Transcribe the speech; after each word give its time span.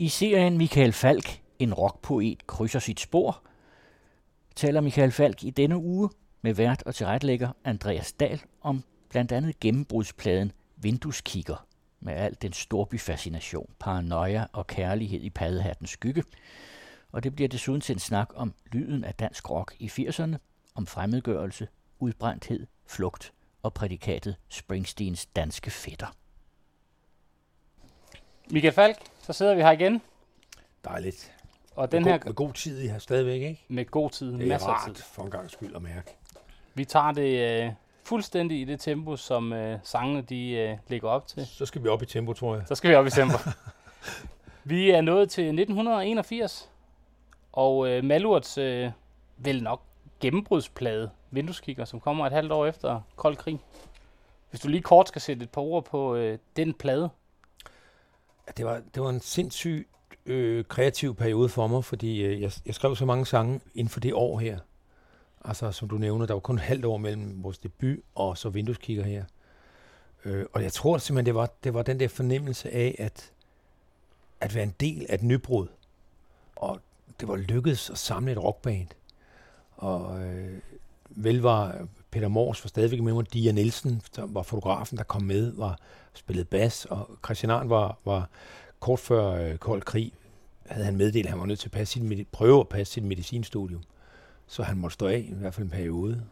I 0.00 0.08
serien 0.08 0.58
Michael 0.58 0.92
Falk, 0.92 1.40
en 1.58 1.74
rockpoet, 1.74 2.46
krydser 2.46 2.78
sit 2.78 3.00
spor, 3.00 3.42
taler 4.56 4.80
Michael 4.80 5.12
Falk 5.12 5.44
i 5.44 5.50
denne 5.50 5.76
uge 5.76 6.10
med 6.42 6.54
vært 6.54 6.82
og 6.82 6.94
tilrettelægger 6.94 7.48
Andreas 7.64 8.12
Dahl 8.12 8.42
om 8.60 8.84
blandt 9.08 9.32
andet 9.32 9.60
gennembrudspladen 9.60 10.52
Vindueskigger 10.76 11.66
med 12.00 12.12
al 12.12 12.36
den 12.42 12.52
storbyfascination, 12.52 13.70
paranoia 13.78 14.46
og 14.52 14.66
kærlighed 14.66 15.20
i 15.20 15.30
paddehattens 15.30 15.90
skygge. 15.90 16.24
Og 17.12 17.24
det 17.24 17.34
bliver 17.34 17.48
desuden 17.48 17.80
til 17.80 17.92
en 17.92 17.98
snak 17.98 18.28
om 18.34 18.54
lyden 18.72 19.04
af 19.04 19.14
dansk 19.14 19.50
rock 19.50 19.76
i 19.78 19.86
80'erne, 19.86 20.36
om 20.74 20.86
fremmedgørelse, 20.86 21.68
udbrændthed, 21.98 22.66
flugt 22.86 23.32
og 23.62 23.74
prædikatet 23.74 24.36
Springsteens 24.48 25.26
danske 25.26 25.70
fætter. 25.70 26.16
Michael 28.50 28.74
Falk, 28.74 28.98
så 29.28 29.32
sidder 29.32 29.54
vi 29.54 29.62
her 29.62 29.70
igen. 29.70 30.02
Dejligt. 30.84 31.32
Og 31.76 31.92
den 31.92 32.02
med, 32.04 32.12
her 32.12 32.18
god, 32.18 32.26
med 32.28 32.34
god 32.34 32.52
tid 32.52 32.80
i 32.80 32.88
her 32.88 32.98
stadigvæk, 32.98 33.42
ikke? 33.42 33.64
med 33.68 33.84
god 33.84 34.10
tid, 34.10 34.32
Det 34.32 34.42
er 34.42 34.46
masser 34.48 34.68
af 34.68 34.72
rart 34.72 34.94
tid. 34.96 35.04
for 35.04 35.22
en 35.22 35.30
gang 35.30 35.50
skyld 35.50 35.76
at 35.76 35.82
mærke. 35.82 36.16
Vi 36.74 36.84
tager 36.84 37.12
det 37.12 37.62
øh, 37.64 37.72
fuldstændig 38.04 38.60
i 38.60 38.64
det 38.64 38.80
tempo, 38.80 39.16
som 39.16 39.52
øh, 39.52 39.78
sangene 39.82 40.22
de 40.22 40.50
øh, 40.50 40.78
ligger 40.88 41.08
op 41.08 41.26
til. 41.26 41.46
Så 41.46 41.66
skal 41.66 41.82
vi 41.82 41.88
op 41.88 42.02
i 42.02 42.06
tempo, 42.06 42.32
tror 42.32 42.54
jeg. 42.54 42.64
Så 42.68 42.74
skal 42.74 42.90
vi 42.90 42.94
op 42.94 43.06
i 43.06 43.10
tempo. 43.10 43.38
vi 44.64 44.90
er 44.90 45.00
nået 45.00 45.30
til 45.30 45.44
1981, 45.44 46.70
og 47.52 47.88
øh, 47.88 48.04
Malurts 48.04 48.58
øh, 48.58 48.90
vel 49.36 49.62
nok 49.62 49.82
gennembrudsplade, 50.20 51.10
Vindueskigger, 51.30 51.84
som 51.84 52.00
kommer 52.00 52.26
et 52.26 52.32
halvt 52.32 52.52
år 52.52 52.66
efter 52.66 53.00
Kold 53.16 53.36
Krig. 53.36 53.60
Hvis 54.50 54.60
du 54.60 54.68
lige 54.68 54.82
kort 54.82 55.08
skal 55.08 55.22
sætte 55.22 55.42
et 55.42 55.50
par 55.50 55.62
ord 55.62 55.84
på 55.84 56.14
øh, 56.14 56.38
den 56.56 56.74
plade. 56.74 57.10
Det, 58.56 58.66
var, 58.66 58.82
det 58.94 59.02
var 59.02 59.10
en 59.10 59.20
sindssygt 59.20 59.88
øh, 60.26 60.64
kreativ 60.64 61.14
periode 61.14 61.48
for 61.48 61.66
mig, 61.66 61.84
fordi 61.84 62.22
øh, 62.22 62.42
jeg, 62.42 62.52
jeg 62.66 62.74
skrev 62.74 62.96
så 62.96 63.04
mange 63.04 63.26
sange 63.26 63.60
inden 63.74 63.88
for 63.88 64.00
det 64.00 64.14
år 64.14 64.38
her. 64.38 64.58
Altså, 65.44 65.72
som 65.72 65.88
du 65.88 65.98
nævner, 65.98 66.26
der 66.26 66.34
var 66.34 66.40
kun 66.40 66.56
et 66.56 66.62
halvt 66.62 66.84
år 66.84 66.96
mellem 66.96 67.42
vores 67.42 67.58
debut 67.58 67.98
og 68.14 68.38
så 68.38 68.48
vindueskigger 68.48 69.04
her. 69.04 69.24
Øh, 70.24 70.46
og 70.52 70.62
jeg 70.62 70.72
tror 70.72 70.98
simpelthen, 70.98 71.26
det 71.26 71.34
var, 71.34 71.50
det 71.64 71.74
var 71.74 71.82
den 71.82 72.00
der 72.00 72.08
fornemmelse 72.08 72.70
af, 72.70 72.94
at, 72.98 73.32
at 74.40 74.54
være 74.54 74.64
en 74.64 74.74
del 74.80 75.06
af 75.08 75.14
et 75.14 75.22
nybrud. 75.22 75.66
Og 76.56 76.80
det 77.20 77.28
var 77.28 77.36
lykkedes 77.36 77.90
at 77.90 77.98
samle 77.98 78.32
et 78.32 78.44
rockband. 78.44 78.88
Og 79.76 80.22
øh, 80.22 80.58
vel 81.10 81.40
var 81.40 81.86
Peter 82.10 82.28
Mors 82.28 82.64
var 82.64 82.68
stadigvæk 82.68 83.00
med 83.00 83.14
mig, 83.14 83.32
Dia 83.32 83.52
Nielsen, 83.52 84.02
som 84.12 84.34
var 84.34 84.42
fotografen, 84.42 84.98
der 84.98 85.04
kom 85.04 85.22
med, 85.22 85.52
var 85.52 85.78
spillet 86.14 86.48
bas, 86.48 86.84
og 86.84 87.10
Christian 87.24 87.50
Arn 87.50 87.70
var, 87.70 87.98
var 88.04 88.28
kort 88.80 88.98
før 88.98 89.30
øh, 89.30 89.56
kold 89.56 89.82
krig, 89.82 90.12
havde 90.66 90.84
han 90.84 90.96
meddelt, 90.96 91.26
at 91.26 91.30
han 91.30 91.40
var 91.40 91.46
nødt 91.46 91.58
til 91.58 91.68
at 91.68 91.72
passe 91.72 91.92
sin, 91.92 92.26
prøve 92.32 92.60
at 92.60 92.68
passe 92.68 92.94
sit 92.94 93.04
medicinstudium. 93.04 93.82
Så 94.46 94.62
han 94.62 94.76
måtte 94.76 94.94
stå 94.94 95.06
af, 95.06 95.26
i 95.30 95.34
hvert 95.34 95.54
fald 95.54 95.64
en 95.64 95.70
periode. 95.70 96.24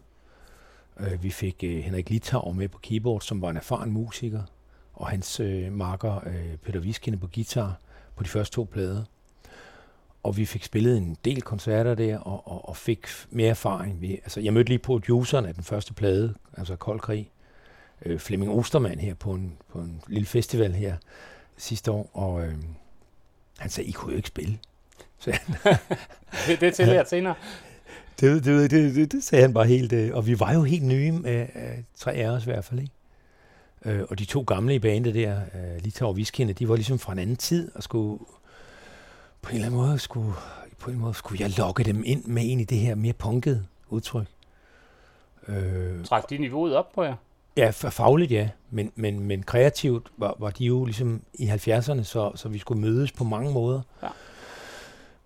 Øh, 1.01 1.23
vi 1.23 1.31
fik 1.31 1.65
øh, 1.65 1.79
Henrik 1.79 2.11
Litauer 2.11 2.53
med 2.53 2.69
på 2.69 2.79
keyboard, 2.79 3.21
som 3.21 3.43
var 3.43 3.51
en 3.51 3.57
erfaren 3.57 3.91
musiker, 3.91 4.43
og 4.93 5.09
hans 5.09 5.41
øh, 5.41 5.73
marker 5.73 6.29
øh, 6.29 6.57
Peter 6.57 6.81
Viskinde 6.81 7.19
på 7.19 7.27
guitar 7.35 7.81
på 8.17 8.23
de 8.23 8.29
første 8.29 8.55
to 8.55 8.69
plader. 8.73 9.05
Og 10.27 10.37
vi 10.37 10.45
fik 10.45 10.65
spillet 10.65 10.97
en 10.97 11.17
del 11.25 11.43
koncerter 11.43 11.95
der, 11.95 12.19
og, 12.19 12.49
og, 12.49 12.69
og 12.69 12.77
fik 12.77 13.07
mere 13.31 13.49
erfaring. 13.49 14.01
Vi, 14.01 14.13
altså, 14.13 14.41
jeg 14.41 14.53
mødte 14.53 14.69
lige 14.69 14.79
produceren 14.79 15.47
af 15.47 15.55
den 15.55 15.65
første 15.65 15.95
plade, 15.95 16.35
altså 16.57 16.77
Kold 16.77 17.01
Krig, 17.01 17.31
øh, 18.07 18.19
Flemming 18.19 18.53
Ostermann 18.53 19.01
her 19.01 19.15
på 19.15 19.33
en, 19.33 19.57
på 19.73 19.79
en 19.79 20.03
lille 20.09 20.27
festival 20.27 20.73
her 20.73 20.97
sidste 21.57 21.91
år, 21.91 22.11
og 22.13 22.43
øh, 22.45 22.55
han 23.59 23.71
sagde, 23.71 23.89
I 23.89 23.93
kunne 23.93 24.13
jo 24.13 24.17
ikke 24.17 24.29
spille. 24.29 24.59
Så 25.19 25.31
han, 25.31 25.77
Det, 26.47 26.61
det 26.61 26.75
til 26.75 26.89
lidt 26.89 27.09
senere. 27.09 27.35
det, 28.21 28.45
det, 28.45 28.71
det, 28.71 28.95
det, 28.95 29.13
det 29.13 29.25
sagde 29.25 29.43
han 29.43 29.55
bare 29.55 29.67
helt, 29.67 29.93
øh, 29.93 30.15
og 30.15 30.27
vi 30.27 30.41
var 30.41 30.53
jo 30.53 30.63
helt 30.63 30.85
nye, 30.85 31.21
øh, 31.25 31.49
tre 31.97 32.13
af 32.13 32.29
os 32.29 32.43
i 32.43 32.51
hvert 32.51 32.65
fald, 32.65 32.81
ikke? 32.81 32.93
Øh, 33.85 34.05
og 34.09 34.19
de 34.19 34.25
to 34.25 34.41
gamle 34.43 34.75
i 34.75 34.79
bandet 34.79 35.15
der, 35.15 35.41
øh, 35.41 35.83
Litau 35.83 36.09
og 36.09 36.17
Viskinde, 36.17 36.53
de 36.53 36.69
var 36.69 36.77
ligesom 36.77 36.99
fra 36.99 37.13
en 37.13 37.19
anden 37.19 37.37
tid, 37.37 37.71
og 37.75 37.83
skulle 37.83 38.19
på 39.47 39.51
en 39.51 39.57
eller 39.57 39.67
anden 39.67 39.81
måde, 39.81 39.99
skulle, 39.99 40.33
på 40.79 40.91
en 40.91 40.91
eller 40.91 41.05
måde 41.05 41.15
skulle 41.15 41.43
jeg 41.43 41.59
lokke 41.59 41.85
dem 41.85 42.03
ind 42.07 42.25
med 42.25 42.45
ind 42.45 42.61
i 42.61 42.65
det 42.65 42.79
her 42.79 42.95
mere 42.95 43.13
punkede 43.13 43.67
udtryk. 43.89 44.27
Øh, 45.49 46.05
Træk 46.05 46.31
de 46.31 46.39
niveauet 46.39 46.77
op 46.77 46.93
på 46.93 47.03
jer. 47.03 47.15
Ja, 47.57 47.71
fagligt 47.71 48.31
ja, 48.31 48.49
men, 48.71 48.93
men, 48.95 49.21
men 49.21 49.43
kreativt 49.43 50.09
var, 50.17 50.37
var 50.39 50.51
de 50.51 50.65
jo 50.65 50.85
ligesom 50.85 51.23
i 51.35 51.49
70'erne, 51.49 52.03
så, 52.03 52.33
så 52.35 52.49
vi 52.49 52.59
skulle 52.59 52.81
mødes 52.81 53.13
på 53.13 53.25
mange 53.25 53.53
måder. 53.53 53.81
Ja. 54.03 54.09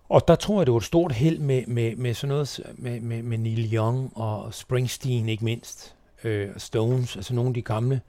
Og 0.08 0.28
der 0.28 0.34
tror 0.34 0.60
jeg, 0.60 0.66
det 0.66 0.72
var 0.72 0.78
et 0.78 0.84
stort 0.84 1.12
held 1.12 1.38
med, 1.38 1.66
med, 1.66 1.96
med 1.96 2.14
sådan 2.14 2.28
noget, 2.28 2.60
med, 2.74 3.00
med, 3.00 3.22
med 3.22 3.38
Neil 3.38 3.74
Young 3.74 4.12
og 4.14 4.54
Springsteen 4.54 5.28
ikke 5.28 5.44
mindst, 5.44 5.94
øh, 6.24 6.50
og 6.54 6.60
Stones, 6.60 7.16
altså 7.16 7.34
nogle 7.34 7.48
af 7.48 7.54
de 7.54 7.62
gamle. 7.62 8.00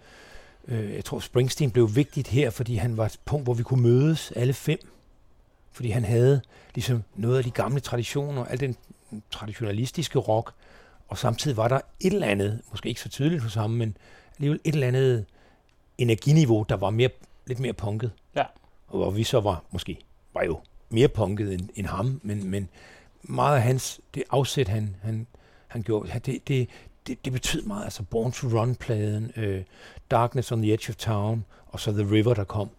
Øh, 0.68 0.96
jeg 0.96 1.06
tror, 1.06 1.20
Springsteen 1.20 1.72
blev 1.72 1.96
vigtigt 1.96 2.28
her, 2.28 2.50
fordi 2.50 2.76
han 2.76 2.98
var 2.98 3.06
et 3.06 3.20
punkt, 3.26 3.46
hvor 3.46 3.54
vi 3.54 3.64
kunne 3.64 3.82
mødes 3.84 4.32
alle 4.32 4.54
fem. 4.54 4.80
Fordi 5.72 5.90
han 5.90 6.06
havde 6.06 6.42
ligesom 6.76 7.04
noget 7.16 7.38
af 7.38 7.44
de 7.44 7.52
gamle 7.52 7.80
traditioner, 7.80 8.46
al 8.46 8.60
den 8.60 8.76
traditionalistiske 9.32 10.20
rock, 10.20 10.54
og 11.08 11.18
samtidig 11.18 11.58
var 11.58 11.68
der 11.68 11.80
et 12.00 12.14
eller 12.14 12.28
andet, 12.28 12.62
måske 12.70 12.90
ikke 12.90 13.02
så 13.02 13.10
tydeligt 13.10 13.44
hos 13.44 13.54
ham, 13.54 13.70
men 13.70 13.98
alligevel 14.36 14.60
et 14.64 14.74
eller 14.74 14.88
andet 14.88 15.26
energiniveau, 15.98 16.66
der 16.70 16.76
var 16.76 16.90
mere, 16.90 17.10
lidt 17.48 17.60
mere 17.60 17.74
punket. 17.74 18.12
Ja. 18.36 18.44
Og 18.88 18.98
hvor 18.98 19.12
vi 19.12 19.24
så 19.24 19.40
var, 19.40 19.64
måske, 19.72 19.98
var 20.34 20.44
jo 20.44 20.60
mere 20.90 21.08
punket 21.08 21.54
end, 21.54 21.70
end 21.76 21.88
ham, 21.88 22.22
men, 22.24 22.50
men 22.50 22.70
meget 23.24 23.56
af 23.56 23.62
hans, 23.62 24.02
det 24.16 24.24
afsæt, 24.30 24.68
han, 24.68 24.96
han, 25.04 25.28
han 25.68 25.82
gjorde, 25.82 26.20
det, 26.20 26.48
det, 26.48 26.70
det, 27.08 27.26
det 27.26 27.34
betød 27.34 27.62
meget, 27.62 27.84
altså 27.84 28.04
Born 28.04 28.32
to 28.32 28.48
Run-pladen, 28.48 29.32
øh, 29.36 29.64
Darkness 30.12 30.52
on 30.52 30.62
the 30.62 30.74
Edge 30.74 30.90
of 30.90 30.96
Town, 30.96 31.46
og 31.68 31.80
så 31.80 31.92
The 31.92 32.12
River, 32.12 32.34
der 32.34 32.44
kom. 32.44 32.70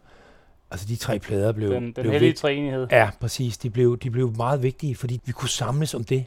Altså 0.73 0.87
de 0.87 0.97
tre 0.97 1.19
plader 1.19 1.53
blev, 1.53 1.71
Den, 1.71 1.83
den 1.83 1.93
blev 1.93 2.11
heldige 2.13 2.29
vigt- 2.29 2.39
træenighed. 2.39 2.87
Ja, 2.91 3.11
præcis. 3.21 3.59
De 3.59 3.71
blev, 3.71 3.99
de 3.99 4.11
blev 4.11 4.37
meget 4.37 4.63
vigtige, 4.63 4.95
fordi 4.97 5.21
vi 5.25 5.33
kunne 5.33 5.49
samles 5.49 5.95
om 5.95 6.05
det. 6.05 6.25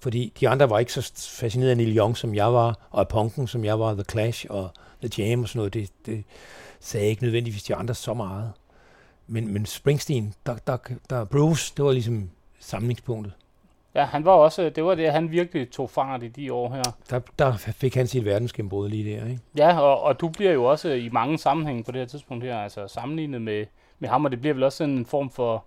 Fordi 0.00 0.32
de 0.40 0.48
andre 0.48 0.70
var 0.70 0.78
ikke 0.78 0.92
så 0.92 1.12
fascineret 1.38 1.70
af 1.70 1.76
Neil 1.76 1.96
Young, 1.98 2.16
som 2.16 2.34
jeg 2.34 2.52
var, 2.52 2.86
og 2.90 3.00
af 3.00 3.08
punken, 3.08 3.46
som 3.46 3.64
jeg 3.64 3.80
var, 3.80 3.94
The 3.94 4.04
Clash 4.10 4.46
og 4.50 4.70
The 5.04 5.22
Jam 5.22 5.42
og 5.42 5.48
sådan 5.48 5.58
noget. 5.58 5.74
Det, 5.74 5.90
det 6.06 6.24
sagde 6.80 7.06
ikke 7.06 7.22
nødvendigvis 7.22 7.62
de 7.62 7.74
andre 7.74 7.94
så 7.94 8.14
meget. 8.14 8.52
Men, 9.26 9.52
men 9.52 9.66
Springsteen, 9.66 10.34
der, 10.46 10.56
der, 10.66 10.76
der, 11.10 11.24
Bruce, 11.24 11.72
det 11.76 11.84
var 11.84 11.92
ligesom 11.92 12.30
samlingspunktet. 12.60 13.32
Ja, 13.96 14.04
han 14.04 14.24
var 14.24 14.32
også, 14.32 14.70
det 14.70 14.84
var 14.84 14.94
det, 14.94 15.12
han 15.12 15.30
virkelig 15.30 15.70
tog 15.70 15.90
fart 15.90 16.22
i 16.22 16.28
de 16.28 16.52
år 16.52 16.74
her. 16.74 16.82
Der, 17.10 17.20
der 17.38 17.56
fik 17.56 17.94
han 17.94 18.06
sit 18.06 18.24
verdensgennembrud 18.24 18.88
lige 18.88 19.16
der, 19.16 19.26
ikke? 19.26 19.40
Ja, 19.56 19.80
og, 19.80 20.02
og 20.02 20.20
du 20.20 20.28
bliver 20.28 20.52
jo 20.52 20.64
også 20.64 20.88
i 20.88 21.08
mange 21.08 21.38
sammenhænge 21.38 21.84
på 21.84 21.92
det 21.92 22.00
her 22.00 22.06
tidspunkt 22.06 22.44
her, 22.44 22.58
altså 22.58 22.88
sammenlignet 22.88 23.42
med, 23.42 23.64
med 23.98 24.08
ham, 24.08 24.24
og 24.24 24.30
det 24.30 24.40
bliver 24.40 24.54
vel 24.54 24.62
også 24.62 24.78
sådan 24.78 24.94
en 24.94 25.06
form 25.06 25.30
for, 25.30 25.64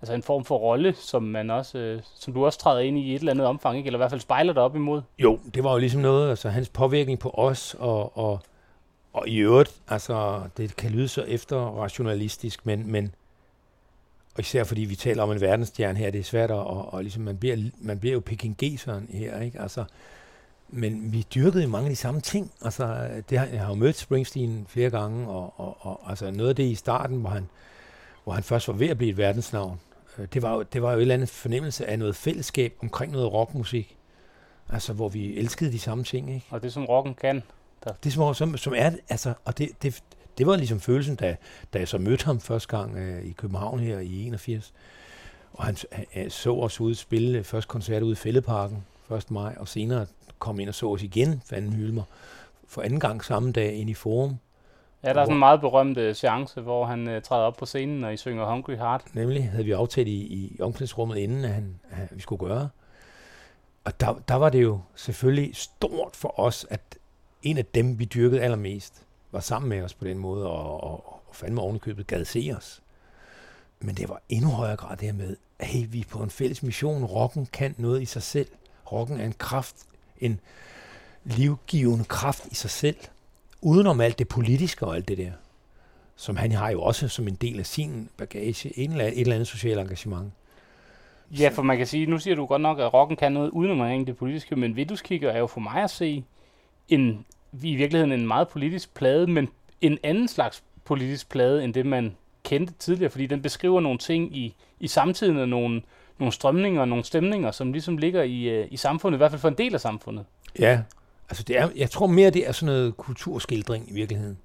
altså 0.00 0.14
en 0.14 0.22
form 0.22 0.44
for 0.44 0.56
rolle, 0.56 0.94
som 0.94 1.22
man 1.22 1.50
også, 1.50 1.78
øh, 1.78 2.00
som 2.14 2.34
du 2.34 2.44
også 2.44 2.58
træder 2.58 2.80
ind 2.80 2.98
i 2.98 3.02
i 3.02 3.14
et 3.14 3.18
eller 3.18 3.32
andet 3.32 3.46
omfang, 3.46 3.76
ikke? 3.76 3.86
eller 3.86 3.98
i 3.98 4.00
hvert 4.00 4.10
fald 4.10 4.20
spejler 4.20 4.52
dig 4.52 4.62
op 4.62 4.76
imod. 4.76 5.02
Jo, 5.18 5.38
det 5.54 5.64
var 5.64 5.72
jo 5.72 5.78
ligesom 5.78 6.00
noget, 6.00 6.30
altså 6.30 6.48
hans 6.48 6.68
påvirkning 6.68 7.18
på 7.18 7.30
os, 7.30 7.76
og, 7.78 8.18
og, 8.18 8.40
og 9.12 9.28
i 9.28 9.36
øvrigt, 9.36 9.74
altså 9.88 10.40
det 10.56 10.76
kan 10.76 10.90
lyde 10.90 11.08
så 11.08 11.22
efter 11.22 11.56
rationalistisk, 11.56 12.66
men, 12.66 12.92
men 12.92 13.14
og 14.38 14.42
især 14.42 14.64
fordi 14.64 14.80
vi 14.80 14.96
taler 14.96 15.22
om 15.22 15.30
en 15.30 15.40
verdensstjerne 15.40 15.98
her, 15.98 16.10
det 16.10 16.18
er 16.18 16.24
svært 16.24 16.50
at, 16.50 16.56
og, 16.56 16.94
og 16.94 17.02
ligesom, 17.02 17.22
man 17.22 17.38
bliver, 17.38 17.56
man 17.78 17.98
bliver 17.98 18.12
jo 18.12 18.20
pekingeseren 18.20 19.08
her, 19.10 19.40
ikke? 19.40 19.60
Altså, 19.60 19.84
men 20.68 21.12
vi 21.12 21.26
dyrkede 21.34 21.66
mange 21.66 21.86
af 21.86 21.90
de 21.90 21.96
samme 21.96 22.20
ting. 22.20 22.52
Altså, 22.62 23.08
det 23.30 23.38
har, 23.38 23.46
jeg 23.46 23.60
har 23.60 23.68
jo 23.68 23.74
mødt 23.74 23.96
Springsteen 23.96 24.66
flere 24.68 24.90
gange, 24.90 25.28
og, 25.28 25.60
og, 25.60 25.76
og 25.80 26.10
altså 26.10 26.30
noget 26.30 26.48
af 26.48 26.56
det 26.56 26.62
i 26.62 26.74
starten, 26.74 27.20
hvor 27.20 27.30
han, 27.30 27.48
hvor 28.24 28.32
han 28.32 28.42
først 28.42 28.68
var 28.68 28.74
ved 28.74 28.88
at 28.88 28.98
blive 28.98 29.10
et 29.10 29.16
verdensnavn, 29.16 29.80
øh, 30.18 30.26
det 30.34 30.42
var, 30.42 30.54
jo, 30.54 30.62
det 30.62 30.82
var 30.82 30.92
jo 30.92 30.98
et 30.98 31.02
eller 31.02 31.14
andet 31.14 31.28
fornemmelse 31.28 31.86
af 31.86 31.98
noget 31.98 32.16
fællesskab 32.16 32.74
omkring 32.82 33.12
noget 33.12 33.32
rockmusik. 33.32 33.96
Altså, 34.72 34.92
hvor 34.92 35.08
vi 35.08 35.36
elskede 35.36 35.72
de 35.72 35.78
samme 35.78 36.04
ting, 36.04 36.34
ikke? 36.34 36.46
Og 36.50 36.62
det 36.62 36.72
som 36.72 36.84
rocken 36.84 37.14
kan. 37.14 37.42
Det 38.04 38.12
som, 38.12 38.34
som, 38.34 38.56
som 38.56 38.74
er, 38.76 38.90
altså, 39.08 39.34
og 39.44 39.58
det, 39.58 39.70
det, 39.82 40.02
det 40.38 40.46
var 40.46 40.56
ligesom 40.56 40.80
følelsen, 40.80 41.16
da, 41.16 41.36
da 41.72 41.78
jeg 41.78 41.88
så 41.88 41.98
mødte 41.98 42.24
ham 42.24 42.40
første 42.40 42.76
gang 42.76 42.96
øh, 42.96 43.24
i 43.24 43.32
København 43.32 43.80
her 43.80 43.98
i 43.98 44.26
81. 44.26 44.72
Og 45.52 45.64
han, 45.64 45.76
han 46.12 46.30
så 46.30 46.54
os 46.54 46.80
ude 46.80 46.94
spille 46.94 47.44
først 47.44 47.68
koncert 47.68 48.02
ude 48.02 48.12
i 48.12 48.16
Fælleparken 48.16 48.84
1. 49.16 49.30
maj, 49.30 49.54
og 49.60 49.68
senere 49.68 50.06
kom 50.38 50.60
ind 50.60 50.68
og 50.68 50.74
så 50.74 50.88
os 50.88 51.02
igen, 51.02 51.42
Fanden 51.46 51.72
Hylmer, 51.72 52.02
for 52.68 52.82
anden 52.82 53.00
gang 53.00 53.24
samme 53.24 53.52
dag 53.52 53.74
ind 53.74 53.90
i 53.90 53.94
Forum. 53.94 54.36
Ja, 55.04 55.12
der 55.12 55.20
er 55.20 55.24
sådan 55.24 55.34
en 55.34 55.38
meget 55.38 55.60
berømt 55.60 55.98
øh, 55.98 56.14
seance, 56.14 56.60
hvor 56.60 56.86
han 56.86 57.08
øh, 57.08 57.22
træder 57.22 57.42
op 57.42 57.56
på 57.56 57.66
scenen, 57.66 58.04
og 58.04 58.14
I 58.14 58.16
synger 58.16 58.44
Hungry 58.44 58.76
Heart. 58.76 59.14
Nemlig 59.14 59.50
havde 59.50 59.64
vi 59.64 59.72
aftalt 59.72 60.08
i, 60.08 60.12
i 60.12 60.56
omklædningsrummet, 60.60 61.16
inden 61.16 61.44
at 61.44 61.50
han, 61.50 61.80
at 61.90 62.08
vi 62.10 62.20
skulle 62.20 62.48
gøre. 62.48 62.68
Og 63.84 64.00
der, 64.00 64.22
der 64.28 64.34
var 64.34 64.48
det 64.48 64.62
jo 64.62 64.80
selvfølgelig 64.94 65.56
stort 65.56 66.16
for 66.16 66.40
os, 66.40 66.66
at 66.70 66.80
en 67.42 67.58
af 67.58 67.64
dem, 67.64 67.98
vi 67.98 68.04
dyrkede 68.04 68.40
allermest, 68.40 69.02
var 69.32 69.40
sammen 69.40 69.68
med 69.68 69.82
os 69.82 69.94
på 69.94 70.04
den 70.04 70.18
måde, 70.18 70.46
og, 70.46 70.84
og, 70.84 71.22
og 71.28 71.34
fandme 71.34 71.60
ovenikøbet 71.60 72.06
gad 72.06 72.24
se 72.24 72.52
os. 72.56 72.82
Men 73.80 73.94
det 73.94 74.08
var 74.08 74.20
endnu 74.28 74.50
højere 74.50 74.76
grad 74.76 74.96
det 74.96 75.06
her 75.06 75.12
med, 75.12 75.36
at 75.58 75.66
hey, 75.66 75.86
vi 75.88 76.00
er 76.00 76.04
på 76.10 76.22
en 76.22 76.30
fælles 76.30 76.62
mission. 76.62 77.04
Rocken 77.04 77.46
kan 77.46 77.74
noget 77.78 78.02
i 78.02 78.04
sig 78.04 78.22
selv. 78.22 78.48
Rocken 78.92 79.20
er 79.20 79.24
en 79.24 79.34
kraft, 79.38 79.76
en 80.20 80.40
livgivende 81.24 82.04
kraft 82.04 82.46
i 82.46 82.54
sig 82.54 82.70
selv. 82.70 82.96
Udenom 83.62 84.00
alt 84.00 84.18
det 84.18 84.28
politiske 84.28 84.86
og 84.86 84.96
alt 84.96 85.08
det 85.08 85.18
der. 85.18 85.32
Som 86.16 86.36
han 86.36 86.52
har 86.52 86.70
jo 86.70 86.82
også 86.82 87.08
som 87.08 87.28
en 87.28 87.34
del 87.34 87.58
af 87.58 87.66
sin 87.66 88.08
bagage, 88.16 88.78
en 88.78 88.90
eller 88.90 89.04
et 89.04 89.20
eller 89.20 89.34
andet 89.34 89.48
socialt 89.48 89.80
engagement. 89.80 90.32
Ja, 91.30 91.48
for 91.48 91.62
man 91.62 91.76
kan 91.76 91.86
sige, 91.86 92.06
nu 92.06 92.18
siger 92.18 92.36
du 92.36 92.46
godt 92.46 92.62
nok, 92.62 92.78
at 92.78 92.94
rocken 92.94 93.16
kan 93.16 93.32
noget 93.32 93.50
udenom 93.50 94.06
det 94.06 94.16
politiske, 94.16 94.56
men 94.56 94.76
Vindueskigger 94.76 95.30
er 95.30 95.38
jo 95.38 95.46
for 95.46 95.60
mig 95.60 95.82
at 95.82 95.90
se 95.90 96.24
en, 96.88 97.26
i 97.52 97.76
virkeligheden 97.76 98.12
en 98.12 98.26
meget 98.26 98.48
politisk 98.48 98.94
plade, 98.94 99.26
men 99.26 99.48
en 99.80 99.98
anden 100.02 100.28
slags 100.28 100.62
politisk 100.84 101.28
plade, 101.28 101.64
end 101.64 101.74
det 101.74 101.86
man 101.86 102.16
kendte 102.42 102.72
tidligere, 102.78 103.10
fordi 103.10 103.26
den 103.26 103.42
beskriver 103.42 103.80
nogle 103.80 103.98
ting 103.98 104.36
i, 104.36 104.54
i 104.80 104.88
samtiden 104.88 105.38
og 105.38 105.48
nogle, 105.48 105.82
nogle 106.18 106.32
strømninger 106.32 106.80
og 106.80 106.88
nogle 106.88 107.04
stemninger, 107.04 107.50
som 107.50 107.72
ligesom 107.72 107.96
ligger 107.96 108.22
i, 108.22 108.42
øh, 108.42 108.68
i 108.70 108.76
samfundet, 108.76 109.16
i 109.16 109.18
hvert 109.18 109.30
fald 109.30 109.40
for 109.40 109.48
en 109.48 109.58
del 109.58 109.74
af 109.74 109.80
samfundet. 109.80 110.24
Ja, 110.58 110.82
altså 111.28 111.42
det 111.42 111.58
er, 111.58 111.68
jeg 111.76 111.90
tror 111.90 112.06
mere, 112.06 112.30
det 112.30 112.48
er 112.48 112.52
sådan 112.52 112.74
noget 112.74 112.96
kulturskildring 112.96 113.90
i 113.90 113.92
virkeligheden. 113.92 114.38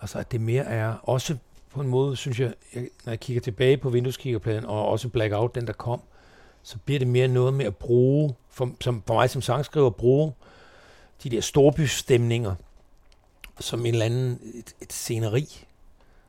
Altså 0.00 0.18
at 0.18 0.32
det 0.32 0.40
mere 0.40 0.64
er, 0.64 0.94
også 1.02 1.36
på 1.70 1.80
en 1.80 1.88
måde, 1.88 2.16
synes 2.16 2.40
jeg, 2.40 2.52
jeg 2.74 2.88
når 3.04 3.10
jeg 3.12 3.20
kigger 3.20 3.40
tilbage 3.40 3.76
på 3.76 3.90
vindueskiggerpladen, 3.90 4.64
og 4.64 4.88
også 4.88 5.08
Blackout, 5.08 5.54
den 5.54 5.66
der 5.66 5.72
kom, 5.72 6.00
så 6.62 6.78
bliver 6.84 6.98
det 6.98 7.08
mere 7.08 7.28
noget 7.28 7.54
med 7.54 7.64
at 7.64 7.76
bruge, 7.76 8.34
for, 8.50 8.70
som, 8.80 9.02
for 9.06 9.14
mig 9.14 9.30
som 9.30 9.42
sangskriver, 9.42 9.90
bruge 9.90 10.32
de 11.22 11.30
der 11.30 11.40
storbystemninger, 11.40 12.54
som 13.60 13.86
en 13.86 13.86
eller 13.86 14.06
anden, 14.06 14.40
et, 14.54 14.74
et 14.80 14.92
sceneri, 14.92 15.66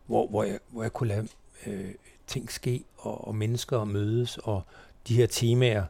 hvor, 0.05 0.27
hvor, 0.27 0.43
jeg, 0.43 0.59
hvor 0.67 0.81
jeg 0.81 0.93
kunne 0.93 1.07
lade 1.07 1.27
øh, 1.65 1.93
ting 2.27 2.51
ske, 2.51 2.83
og, 2.97 3.27
og 3.27 3.35
mennesker 3.35 3.83
mødes, 3.83 4.37
og 4.37 4.61
de 5.07 5.15
her 5.15 5.27
temaer, 5.27 5.83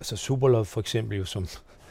altså 0.00 0.16
Superlove 0.16 0.64
for 0.64 0.80
eksempel 0.80 1.18
jo, 1.18 1.24
som 1.24 1.48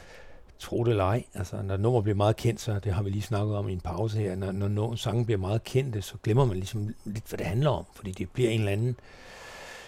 tro 0.58 0.84
det 0.84 0.90
eller 0.90 1.04
ej, 1.04 1.24
altså 1.34 1.62
når 1.62 1.76
nummer 1.76 2.00
bliver 2.00 2.16
meget 2.16 2.36
kendt, 2.36 2.60
så 2.60 2.78
det 2.78 2.92
har 2.92 3.02
vi 3.02 3.10
lige 3.10 3.22
snakket 3.22 3.56
om 3.56 3.68
i 3.68 3.72
en 3.72 3.80
pause 3.80 4.18
her, 4.18 4.34
når, 4.34 4.52
når, 4.52 4.68
når 4.68 4.94
sangen 4.94 5.24
bliver 5.24 5.38
meget 5.38 5.64
kendte, 5.64 6.02
så 6.02 6.14
glemmer 6.22 6.44
man 6.44 6.56
ligesom 6.56 6.94
lidt, 7.04 7.28
hvad 7.28 7.38
det 7.38 7.46
handler 7.46 7.70
om, 7.70 7.84
fordi 7.94 8.10
det 8.10 8.30
bliver 8.30 8.50
en 8.50 8.60
eller 8.60 8.72
anden, 8.72 8.96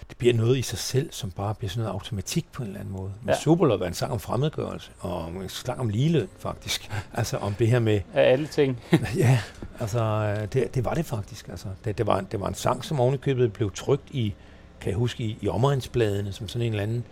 det 0.09 0.19
bliver 0.19 0.35
noget 0.35 0.59
i 0.59 0.63
sig 0.63 0.79
selv, 0.79 1.13
som 1.13 1.31
bare 1.31 1.55
bliver 1.55 1.71
sådan 1.71 1.83
noget 1.83 1.95
automatik 1.95 2.47
på 2.53 2.63
en 2.63 2.69
eller 2.69 2.81
anden 2.81 2.95
måde. 2.95 3.13
Men 3.23 3.35
ja. 3.35 3.41
Superlove 3.41 3.81
var 3.81 3.87
en 3.87 3.95
sang 3.95 4.13
om 4.13 4.21
fremmedgørelse, 4.21 4.91
og 5.01 5.29
en 5.29 5.49
sang 5.49 5.81
om 5.81 5.89
ligeløn 5.89 6.29
faktisk. 6.39 6.91
altså 7.15 7.37
om 7.37 7.55
det 7.55 7.69
her 7.69 7.79
med... 7.79 8.01
Af 8.15 8.33
alle 8.33 8.47
ting. 8.47 8.83
ja, 9.17 9.39
altså 9.81 10.35
det, 10.53 10.75
det 10.75 10.85
var 10.85 10.95
det 10.95 11.07
faktisk. 11.07 11.49
Altså, 11.49 11.69
det, 11.85 11.99
det, 11.99 12.07
var, 12.07 12.21
det 12.21 12.41
var 12.41 12.49
en 12.49 12.55
sang, 12.55 12.85
som 12.85 13.01
ovenikøbet 13.01 13.53
blev 13.53 13.73
trygt 13.73 14.11
i, 14.11 14.35
kan 14.81 14.91
jeg 14.91 14.99
huske, 14.99 15.25
i, 15.25 15.39
i 15.41 15.49
omegnsbladene, 15.49 16.33
som 16.33 16.49
sådan 16.49 16.67
en 16.67 16.73
eller 16.73 16.83
anden 16.83 17.05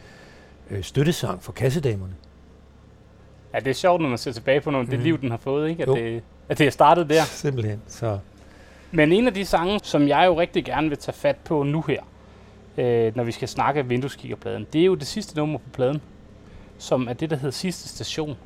øh, 0.71 0.83
støttesang 0.83 1.43
for 1.43 1.53
kassedamerne. 1.53 2.15
Ja, 3.55 3.59
det 3.59 3.67
er 3.67 3.75
sjovt, 3.75 4.01
når 4.01 4.09
man 4.09 4.19
ser 4.19 4.33
tilbage 4.33 4.61
på 4.61 4.71
noget, 4.71 4.87
mm. 4.87 4.91
det 4.91 5.01
liv, 5.01 5.21
den 5.21 5.31
har 5.31 5.37
fået, 5.37 5.71
ikke? 5.71 5.83
At, 5.83 5.89
det, 5.89 6.23
at 6.49 6.59
det 6.59 6.67
er 6.67 6.71
startet 6.71 7.11
der. 7.11 7.23
Simpelthen. 7.25 7.83
Så. 7.87 8.19
Men 8.91 9.13
en 9.13 9.27
af 9.27 9.35
de 9.35 9.45
sange, 9.45 9.81
som 9.83 10.09
jeg 10.09 10.27
jo 10.27 10.41
rigtig 10.41 10.65
gerne 10.65 10.89
vil 10.89 10.99
tage 10.99 11.15
fat 11.15 11.37
på 11.37 11.63
nu 11.63 11.85
her, 11.89 12.03
øh, 12.79 13.17
når 13.17 13.25
vi 13.25 13.33
skal 13.33 13.49
snakke 13.49 13.87
vindueskiggerpladen, 13.87 14.67
det 14.73 14.81
er 14.81 14.85
jo 14.85 14.95
det 14.95 15.07
sidste 15.07 15.37
nummer 15.37 15.59
på 15.59 15.71
pladen, 15.73 16.01
som 16.79 17.09
er 17.09 17.13
det, 17.13 17.31
der 17.31 17.37
hedder 17.37 17.51
Sidste 17.51 17.89
Station. 17.89 18.37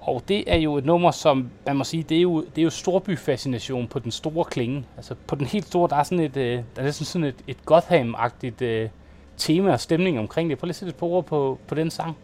Og 0.00 0.22
det 0.28 0.44
er 0.46 0.56
jo 0.56 0.76
et 0.76 0.84
nummer, 0.84 1.10
som 1.10 1.50
man 1.66 1.76
må 1.76 1.84
sige, 1.84 2.02
det 2.02 2.16
er 2.16 2.22
jo, 2.22 2.40
det 2.40 2.58
er 2.58 2.62
jo 2.62 2.70
storbyfascination 2.70 3.86
på 3.86 3.98
den 3.98 4.10
store 4.10 4.44
klinge. 4.44 4.84
Altså 4.96 5.14
på 5.26 5.34
den 5.34 5.46
helt 5.46 5.66
store, 5.66 5.88
der 5.88 5.96
er 5.96 6.02
sådan 6.02 6.24
et, 6.24 6.36
øh, 6.36 6.62
der 6.76 6.82
er 6.82 6.90
sådan 6.90 7.24
et, 7.24 7.34
et 7.46 7.56
Gotham-agtigt 7.70 8.62
øh, 8.62 8.88
tema 9.36 9.72
og 9.72 9.80
stemning 9.80 10.18
omkring 10.18 10.50
det. 10.50 10.58
Prøv 10.58 10.66
lige 10.66 10.72
at 10.72 10.76
sætte 10.76 10.90
et 10.90 10.96
par 10.96 11.06
ord 11.06 11.24
på, 11.24 11.58
på 11.66 11.74
den 11.74 11.90
sang. 11.90 12.16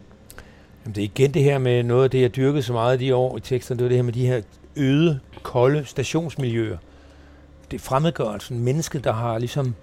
Jamen 0.85 0.95
det 0.95 1.01
er 1.01 1.05
igen 1.05 1.33
det 1.33 1.43
her 1.43 1.57
med 1.57 1.83
noget 1.83 2.03
af 2.03 2.09
det, 2.09 2.21
jeg 2.21 2.35
dyrkede 2.35 2.63
så 2.63 2.73
meget 2.73 2.99
de 2.99 3.15
år 3.15 3.37
i 3.37 3.39
teksterne, 3.39 3.77
det 3.77 3.83
var 3.83 3.89
det 3.89 3.97
her 3.97 4.03
med 4.03 4.13
de 4.13 4.27
her 4.27 4.41
øde, 4.75 5.19
kolde 5.43 5.85
stationsmiljøer. 5.85 6.77
Det 7.71 7.77
er 7.77 7.81
fremmedgørelsen, 7.81 8.59
mennesket, 8.59 9.03
der 9.03 9.13
har 9.13 9.37
ligesom 9.37 9.75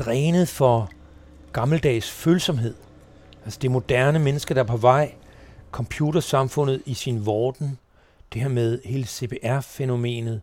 drænet 0.00 0.48
for 0.48 0.90
gammeldags 1.52 2.10
følsomhed. 2.10 2.74
Altså 3.44 3.58
det 3.62 3.70
moderne 3.70 4.18
menneske, 4.18 4.54
der 4.54 4.60
er 4.60 4.66
på 4.66 4.76
vej, 4.76 5.14
computersamfundet 5.70 6.82
i 6.86 6.94
sin 6.94 7.26
vorden, 7.26 7.78
det 8.32 8.42
her 8.42 8.48
med 8.48 8.80
hele 8.84 9.04
CPR-fænomenet, 9.06 10.40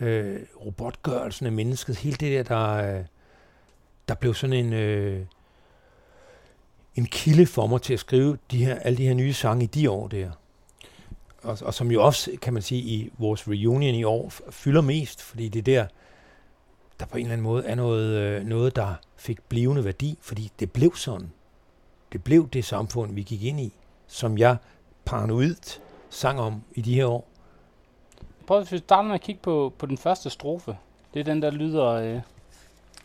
øh, 0.00 0.40
robotgørelsen 0.66 1.46
af 1.46 1.52
mennesket, 1.52 1.96
hele 1.96 2.16
det 2.16 2.32
der, 2.32 2.56
der, 2.56 2.98
øh, 2.98 3.04
der 4.08 4.14
blev 4.14 4.34
sådan 4.34 4.56
en, 4.66 4.72
øh, 4.72 5.20
en 6.94 7.06
kilde 7.06 7.46
for 7.46 7.66
mig 7.66 7.82
til 7.82 7.94
at 7.94 8.00
skrive 8.00 8.38
de 8.50 8.64
her, 8.64 8.74
alle 8.74 8.98
de 8.98 9.06
her 9.06 9.14
nye 9.14 9.32
sange 9.32 9.64
i 9.64 9.66
de 9.66 9.90
år 9.90 10.08
der. 10.08 10.30
Og, 11.42 11.58
og 11.62 11.74
som 11.74 11.90
jo 11.90 12.04
også, 12.04 12.30
kan 12.42 12.52
man 12.52 12.62
sige, 12.62 12.82
i 12.82 13.10
vores 13.18 13.48
reunion 13.48 13.94
i 13.94 14.04
år 14.04 14.32
fylder 14.50 14.80
mest, 14.80 15.22
fordi 15.22 15.48
det 15.48 15.58
er 15.58 15.62
der, 15.62 15.86
der 17.00 17.06
på 17.06 17.18
en 17.18 17.22
eller 17.22 17.32
anden 17.32 17.44
måde 17.44 17.66
er 17.66 17.74
noget, 17.74 18.18
øh, 18.18 18.46
noget 18.46 18.76
der 18.76 18.94
fik 19.16 19.42
blivende 19.42 19.84
værdi, 19.84 20.18
fordi 20.20 20.50
det 20.60 20.72
blev 20.72 20.96
sådan. 20.96 21.32
Det 22.12 22.24
blev 22.24 22.48
det 22.48 22.64
samfund, 22.64 23.14
vi 23.14 23.22
gik 23.22 23.42
ind 23.42 23.60
i, 23.60 23.72
som 24.06 24.38
jeg 24.38 24.56
paranoidt 25.04 25.82
sang 26.10 26.40
om 26.40 26.62
i 26.74 26.80
de 26.80 26.94
her 26.94 27.06
år. 27.06 27.28
Prøv 28.46 28.60
at 28.60 28.66
starte 28.78 29.06
med 29.06 29.14
at 29.14 29.20
kigge 29.20 29.40
på, 29.42 29.72
på 29.78 29.86
den 29.86 29.98
første 29.98 30.30
strofe. 30.30 30.76
Det 31.14 31.20
er 31.20 31.24
den, 31.24 31.42
der 31.42 31.50
lyder 31.50 31.86
øh, 31.86 32.20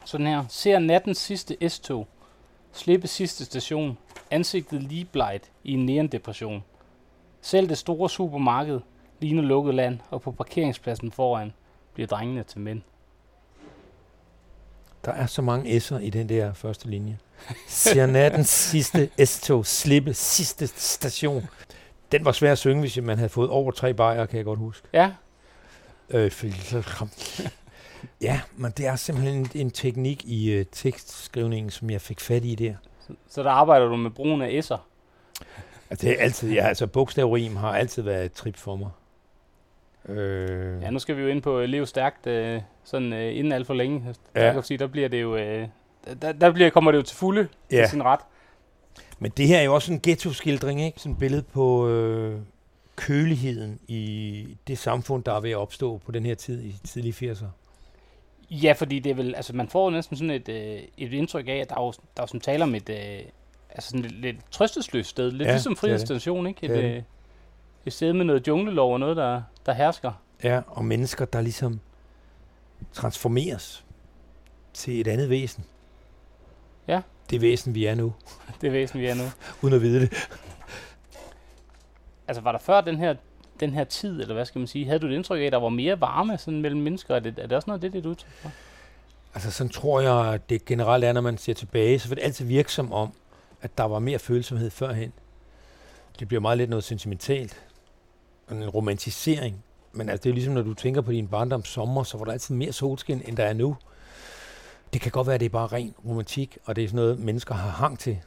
sådan 0.06 0.28
her. 0.28 0.45
Ser 0.50 0.80
nattens 0.80 1.18
sidste 1.18 1.69
S-tog. 1.69 2.07
Slippe 2.72 3.07
sidste 3.07 3.45
station. 3.45 3.98
Ansigtet 4.31 4.84
lige 4.84 5.06
blegt 5.06 5.51
i 5.63 5.74
en 5.74 5.86
neondepression. 5.86 6.63
Selv 7.42 7.69
det 7.69 7.78
store 7.78 8.10
supermarked 8.10 8.80
ligner 9.19 9.42
lukket 9.44 9.75
land, 9.75 10.00
og 10.10 10.22
på 10.22 10.31
parkeringspladsen 10.31 11.12
foran 11.12 11.54
bliver 11.94 12.07
drengene 12.07 12.44
til 12.44 12.60
mænd. 12.60 12.81
Der 15.05 15.11
er 15.11 15.25
så 15.25 15.41
mange 15.41 15.77
S'er 15.77 15.97
i 15.97 16.09
den 16.09 16.29
der 16.29 16.53
første 16.53 16.89
linje. 16.89 17.17
Ser 17.67 18.05
nattens 18.05 18.50
sidste 18.50 19.09
S-tog 19.25 19.65
slippe 19.65 20.13
sidste 20.13 20.67
station. 20.67 21.47
Den 22.11 22.25
var 22.25 22.31
svær 22.31 22.51
at 22.51 22.57
synge, 22.57 22.79
hvis 22.79 22.97
man 23.01 23.17
havde 23.17 23.29
fået 23.29 23.50
over 23.50 23.71
tre 23.71 23.94
bajer, 23.94 24.25
kan 24.25 24.38
jeg 24.38 24.45
godt 24.45 24.59
huske. 24.59 24.88
Ja. 24.94 25.11
Øh, 26.09 26.31
ja, 28.21 28.41
men 28.57 28.71
det 28.77 28.85
er 28.85 28.95
simpelthen 28.95 29.35
en, 29.35 29.50
en 29.55 29.71
teknik 29.71 30.25
i 30.25 30.59
uh, 30.59 30.65
tekstskrivningen, 30.71 31.71
som 31.71 31.89
jeg 31.89 32.01
fik 32.01 32.19
fat 32.19 32.45
i 32.45 32.56
der. 32.56 32.75
Så, 33.07 33.13
så 33.30 33.44
der 33.44 33.49
arbejder 33.49 33.85
du 33.85 33.95
med 33.95 34.11
brugen 34.11 34.42
af 34.42 34.49
S'er? 34.49 34.78
Altså, 35.89 36.07
det 36.07 36.19
er 36.19 36.23
altid, 36.23 36.51
ja, 36.51 36.68
altså 36.68 36.87
bogstavrim 36.87 37.56
har 37.56 37.73
altid 37.73 38.04
været 38.04 38.25
et 38.25 38.33
trip 38.33 38.57
for 38.57 38.75
mig. 38.75 38.89
Øh. 40.10 40.81
Ja, 40.81 40.90
nu 40.90 41.00
skal 41.00 41.18
vi 41.18 41.22
jo 41.22 41.28
ind 41.28 41.42
på 41.42 41.62
Lev 41.62 41.86
Stærkt, 41.86 42.28
øh, 42.28 42.62
sådan 42.83 43.14
øh, 43.14 43.38
inden 43.38 43.54
alt 43.54 43.68
for 43.68 43.74
længe. 43.74 44.16
Ja. 44.36 44.45
Jeg 44.45 44.54
kan 44.54 44.64
sige, 44.64 44.78
der 44.78 44.88
bliver 44.88 45.07
det 45.07 45.22
jo, 45.22 45.36
øh, 45.36 45.68
der, 46.22 46.31
der 46.31 46.52
bliver, 46.52 46.69
kommer 46.69 46.92
det 46.92 46.98
jo 46.98 47.04
til 47.04 47.18
fulde 47.18 47.48
ja. 47.72 47.78
til 47.78 47.90
sin 47.90 48.04
ret. 48.04 48.19
Men 49.19 49.31
det 49.38 49.48
her 49.48 49.57
er 49.57 49.64
jo 49.64 49.74
også 49.74 49.94
en 49.94 50.00
ghetto-skildring, 50.07 50.81
ikke? 50.81 51.00
Sådan 51.00 51.12
et 51.12 51.19
billede 51.19 51.44
på 51.44 51.88
øh, 51.90 52.40
køligheden 52.95 53.80
i 53.88 54.57
det 54.68 54.78
samfund, 54.78 55.24
der 55.24 55.33
er 55.33 55.40
ved 55.40 55.52
at 55.52 55.57
opstå 55.57 55.98
på 56.06 56.12
den 56.12 56.26
her 56.26 56.36
tid 56.36 56.64
i 56.64 56.76
tidlige 56.83 57.31
80'er. 57.31 57.45
Ja, 58.52 58.74
fordi 58.78 59.00
det 59.00 59.10
er 59.10 59.16
vel, 59.16 59.36
altså 59.36 59.56
man 59.56 59.68
får 59.69 59.90
næsten 59.90 60.18
sådan 60.18 60.31
et, 60.31 60.50
øh, 60.50 60.80
et 60.98 61.14
indtryk 61.14 61.48
af, 61.48 61.56
at 61.56 61.69
der 61.69 61.76
er 61.76 61.81
jo, 61.81 61.92
der 61.92 62.22
er 62.22 62.24
jo 62.24 62.28
som 62.28 62.40
taler 62.40 62.66
om 62.66 62.76
et, 62.76 62.90
øh, 62.90 63.19
altså 63.69 63.90
sådan 63.90 64.06
et 64.06 64.12
lidt 64.12 64.38
trøstesløst 64.52 65.10
sted, 65.10 65.31
lidt 65.31 65.48
ja, 65.48 65.52
ligesom 65.52 65.76
Frihedsstation, 65.76 66.48
ikke? 66.48 66.66
Et, 66.66 66.83
øh, 66.83 67.02
et 67.86 67.94
sted 67.94 68.14
med 68.14 68.26
noget 68.26 68.48
junglelov 68.48 68.94
og 68.94 69.00
noget, 69.00 69.18
der, 69.18 69.42
der 69.65 69.73
hersker. 69.73 70.11
Ja, 70.43 70.61
og 70.67 70.85
mennesker, 70.85 71.25
der 71.25 71.41
ligesom 71.41 71.79
transformeres 72.93 73.85
til 74.73 75.01
et 75.01 75.07
andet 75.07 75.29
væsen. 75.29 75.65
Ja. 76.87 77.01
Det 77.29 77.41
væsen, 77.41 77.75
vi 77.75 77.85
er 77.85 77.95
nu. 77.95 78.13
det 78.61 78.73
væsen, 78.73 78.99
vi 78.99 79.05
er 79.05 79.15
nu. 79.15 79.23
Uden 79.61 79.75
at 79.75 79.81
vide 79.81 80.01
det. 80.01 80.13
Altså, 82.27 82.41
var 82.41 82.51
der 82.51 82.59
før 82.59 82.81
den 82.81 82.97
her, 82.97 83.15
den 83.59 83.73
her 83.73 83.83
tid, 83.83 84.21
eller 84.21 84.33
hvad 84.33 84.45
skal 84.45 84.59
man 84.59 84.67
sige, 84.67 84.85
havde 84.85 84.99
du 84.99 85.07
et 85.07 85.13
indtryk 85.13 85.41
af, 85.41 85.45
at 85.45 85.51
der 85.51 85.59
var 85.59 85.69
mere 85.69 86.01
varme 86.01 86.37
sådan 86.37 86.61
mellem 86.61 86.81
mennesker? 86.81 87.15
Er 87.15 87.19
det, 87.19 87.39
er 87.39 87.47
det 87.47 87.55
også 87.55 87.69
noget 87.69 87.81
det, 87.81 87.93
det 87.93 88.05
er 88.05 88.09
udtryk 88.09 88.31
for? 88.31 88.51
Altså, 89.33 89.51
sådan 89.51 89.71
tror 89.71 90.01
jeg, 90.01 90.39
det 90.49 90.65
generelt 90.65 91.03
er, 91.03 91.13
når 91.13 91.21
man 91.21 91.37
ser 91.37 91.53
tilbage, 91.53 91.99
så 91.99 92.07
vil 92.07 92.17
det 92.17 92.23
altid 92.23 92.45
virke 92.45 92.71
som 92.71 92.93
om, 92.93 93.13
at 93.61 93.77
der 93.77 93.83
var 93.83 93.99
mere 93.99 94.19
følsomhed 94.19 94.69
førhen. 94.69 95.13
Det 96.19 96.27
bliver 96.27 96.41
meget 96.41 96.57
lidt 96.57 96.69
noget 96.69 96.83
sentimentalt. 96.83 97.63
En 98.52 98.69
romantisering. 98.69 99.64
Men 99.92 100.09
altså, 100.09 100.23
det 100.23 100.30
er 100.30 100.33
ligesom, 100.33 100.54
når 100.54 100.62
du 100.62 100.73
tænker 100.73 101.02
på 101.02 101.12
din 101.12 101.28
barndoms 101.28 101.68
sommer, 101.68 102.04
så 102.04 102.18
var 102.18 102.26
der 102.26 102.31
altid 102.31 102.56
mere 102.56 102.71
solskin, 102.71 103.21
end 103.26 103.38
der 103.38 103.44
er 103.44 103.54
nu. 103.54 103.76
Det 104.94 105.02
kan 105.02 105.12
godt 105.12 105.28
være, 105.28 105.33
at 105.33 105.40
det 105.40 105.45
er 105.45 105.50
bare 105.50 105.68
ren 105.68 105.94
romantik, 106.06 106.57
og 106.66 106.76
det 106.76 106.83
er 106.83 106.88
sådan 106.88 106.95
noget, 106.95 107.19
mennesker 107.19 107.56
har 107.56 107.69
hang 107.69 108.00
til. 108.00 108.19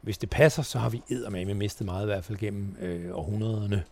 Hvis 0.00 0.18
det 0.18 0.30
passer, 0.30 0.62
så 0.62 0.78
har 0.78 0.88
vi 0.88 1.02
eddermame 1.10 1.54
mistet 1.54 1.86
meget, 1.86 2.02
i 2.02 2.06
hvert 2.06 2.24
fald 2.24 2.38
gennem 2.38 2.76
øh, 2.80 3.16
århundrederne. 3.18 3.84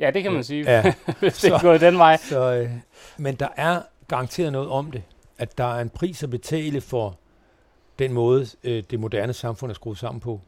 Ja, 0.00 0.10
det 0.10 0.22
kan 0.22 0.32
man 0.32 0.44
sige, 0.44 0.64
ja. 0.72 0.94
hvis 1.20 1.40
det 1.40 1.52
er 1.52 1.60
gået 1.60 1.80
den 1.80 1.98
vej. 1.98 2.16
Så, 2.16 2.52
øh, 2.54 2.70
men 3.16 3.34
der 3.34 3.48
er 3.56 3.82
garanteret 4.08 4.52
noget 4.52 4.68
om 4.68 4.90
det. 4.90 5.02
at 5.38 5.58
der 5.58 5.74
er 5.74 5.80
en 5.80 5.90
pris 5.90 6.22
at 6.22 6.30
betale 6.30 6.80
for 6.80 7.18
den 7.98 8.12
måde, 8.12 8.46
øh, 8.64 8.82
det 8.90 9.00
moderne 9.00 9.32
samfund 9.32 9.70
er 9.70 9.74
skruet 9.74 9.98
sammen 9.98 10.20
på. 10.20 10.40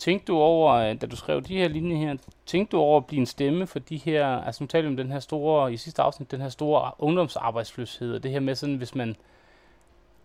Tænkte 0.00 0.32
du 0.32 0.38
over, 0.38 0.74
øh, 0.74 1.00
da 1.00 1.06
du 1.06 1.16
skrev 1.16 1.42
de 1.42 1.56
her 1.56 1.68
linjer 1.68 1.96
her, 1.96 2.16
tænkte 2.46 2.76
du 2.76 2.80
over 2.80 2.96
at 2.96 3.06
blive 3.06 3.20
en 3.20 3.26
stemme 3.26 3.66
for 3.66 3.78
de 3.78 3.96
her, 3.96 4.26
altså 4.26 4.64
nu 4.64 4.68
talte 4.68 4.86
om 4.86 4.96
den 4.96 5.12
her 5.12 5.20
store, 5.20 5.72
i 5.72 5.76
sidste 5.76 6.02
afsnit, 6.02 6.30
den 6.30 6.40
her 6.40 6.48
store 6.48 6.90
ungdomsarbejdsløshed, 6.98 8.14
og 8.14 8.22
det 8.22 8.30
her 8.30 8.40
med 8.40 8.54
sådan, 8.54 8.76
hvis 8.76 8.94
man, 8.94 9.16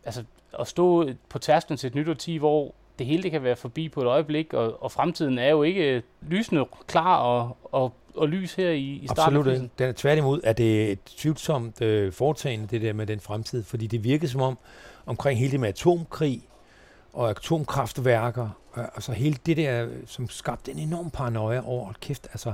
altså 0.05 0.23
at 0.59 0.67
stå 0.67 1.09
på 1.29 1.39
tærsklen 1.39 1.77
til 1.77 1.87
et 1.87 1.95
nyt 1.95 2.09
årti, 2.09 2.37
hvor 2.37 2.73
det 2.99 3.07
hele 3.07 3.23
det 3.23 3.31
kan 3.31 3.43
være 3.43 3.55
forbi 3.55 3.89
på 3.89 4.01
et 4.01 4.07
øjeblik, 4.07 4.53
og, 4.53 4.83
og 4.83 4.91
fremtiden 4.91 5.37
er 5.37 5.49
jo 5.49 5.63
ikke 5.63 6.03
lysende 6.21 6.65
klar 6.87 7.17
og, 7.17 7.57
og, 7.63 7.93
og 8.15 8.29
lys 8.29 8.53
her 8.53 8.69
i, 8.69 8.79
i 8.79 9.07
starten. 9.07 9.37
Absolut 9.37 9.53
ikke. 9.53 9.69
Den 9.79 9.89
er 9.89 9.93
tværtimod, 9.93 10.41
at 10.43 10.57
det 10.57 10.91
et 10.91 10.99
tvivlsomt 11.03 11.81
øh, 11.81 12.13
foretagende, 12.13 12.67
det 12.67 12.81
der 12.81 12.93
med 12.93 13.05
den 13.05 13.19
fremtid, 13.19 13.63
fordi 13.63 13.87
det 13.87 14.03
virkede 14.03 14.31
som 14.31 14.41
om, 14.41 14.57
omkring 15.05 15.39
hele 15.39 15.51
det 15.51 15.59
med 15.59 15.69
atomkrig 15.69 16.41
og 17.15 17.29
atomkraftværker, 17.29 18.49
altså 18.75 19.11
hele 19.11 19.37
det 19.45 19.57
der, 19.57 19.87
som 20.05 20.29
skabte 20.29 20.71
en 20.71 20.79
enorm 20.79 21.09
paranoia 21.09 21.61
over, 21.65 21.93
kæft, 22.01 22.27
altså 22.31 22.53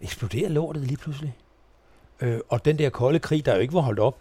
eksploderer 0.00 0.48
lortet 0.48 0.82
lige 0.82 0.96
pludselig. 0.96 1.36
Øh, 2.20 2.40
og 2.48 2.64
den 2.64 2.78
der 2.78 2.90
kolde 2.90 3.18
krig, 3.18 3.46
der 3.46 3.54
jo 3.54 3.60
ikke 3.60 3.74
var 3.74 3.80
holdt 3.80 3.98
op, 4.00 4.18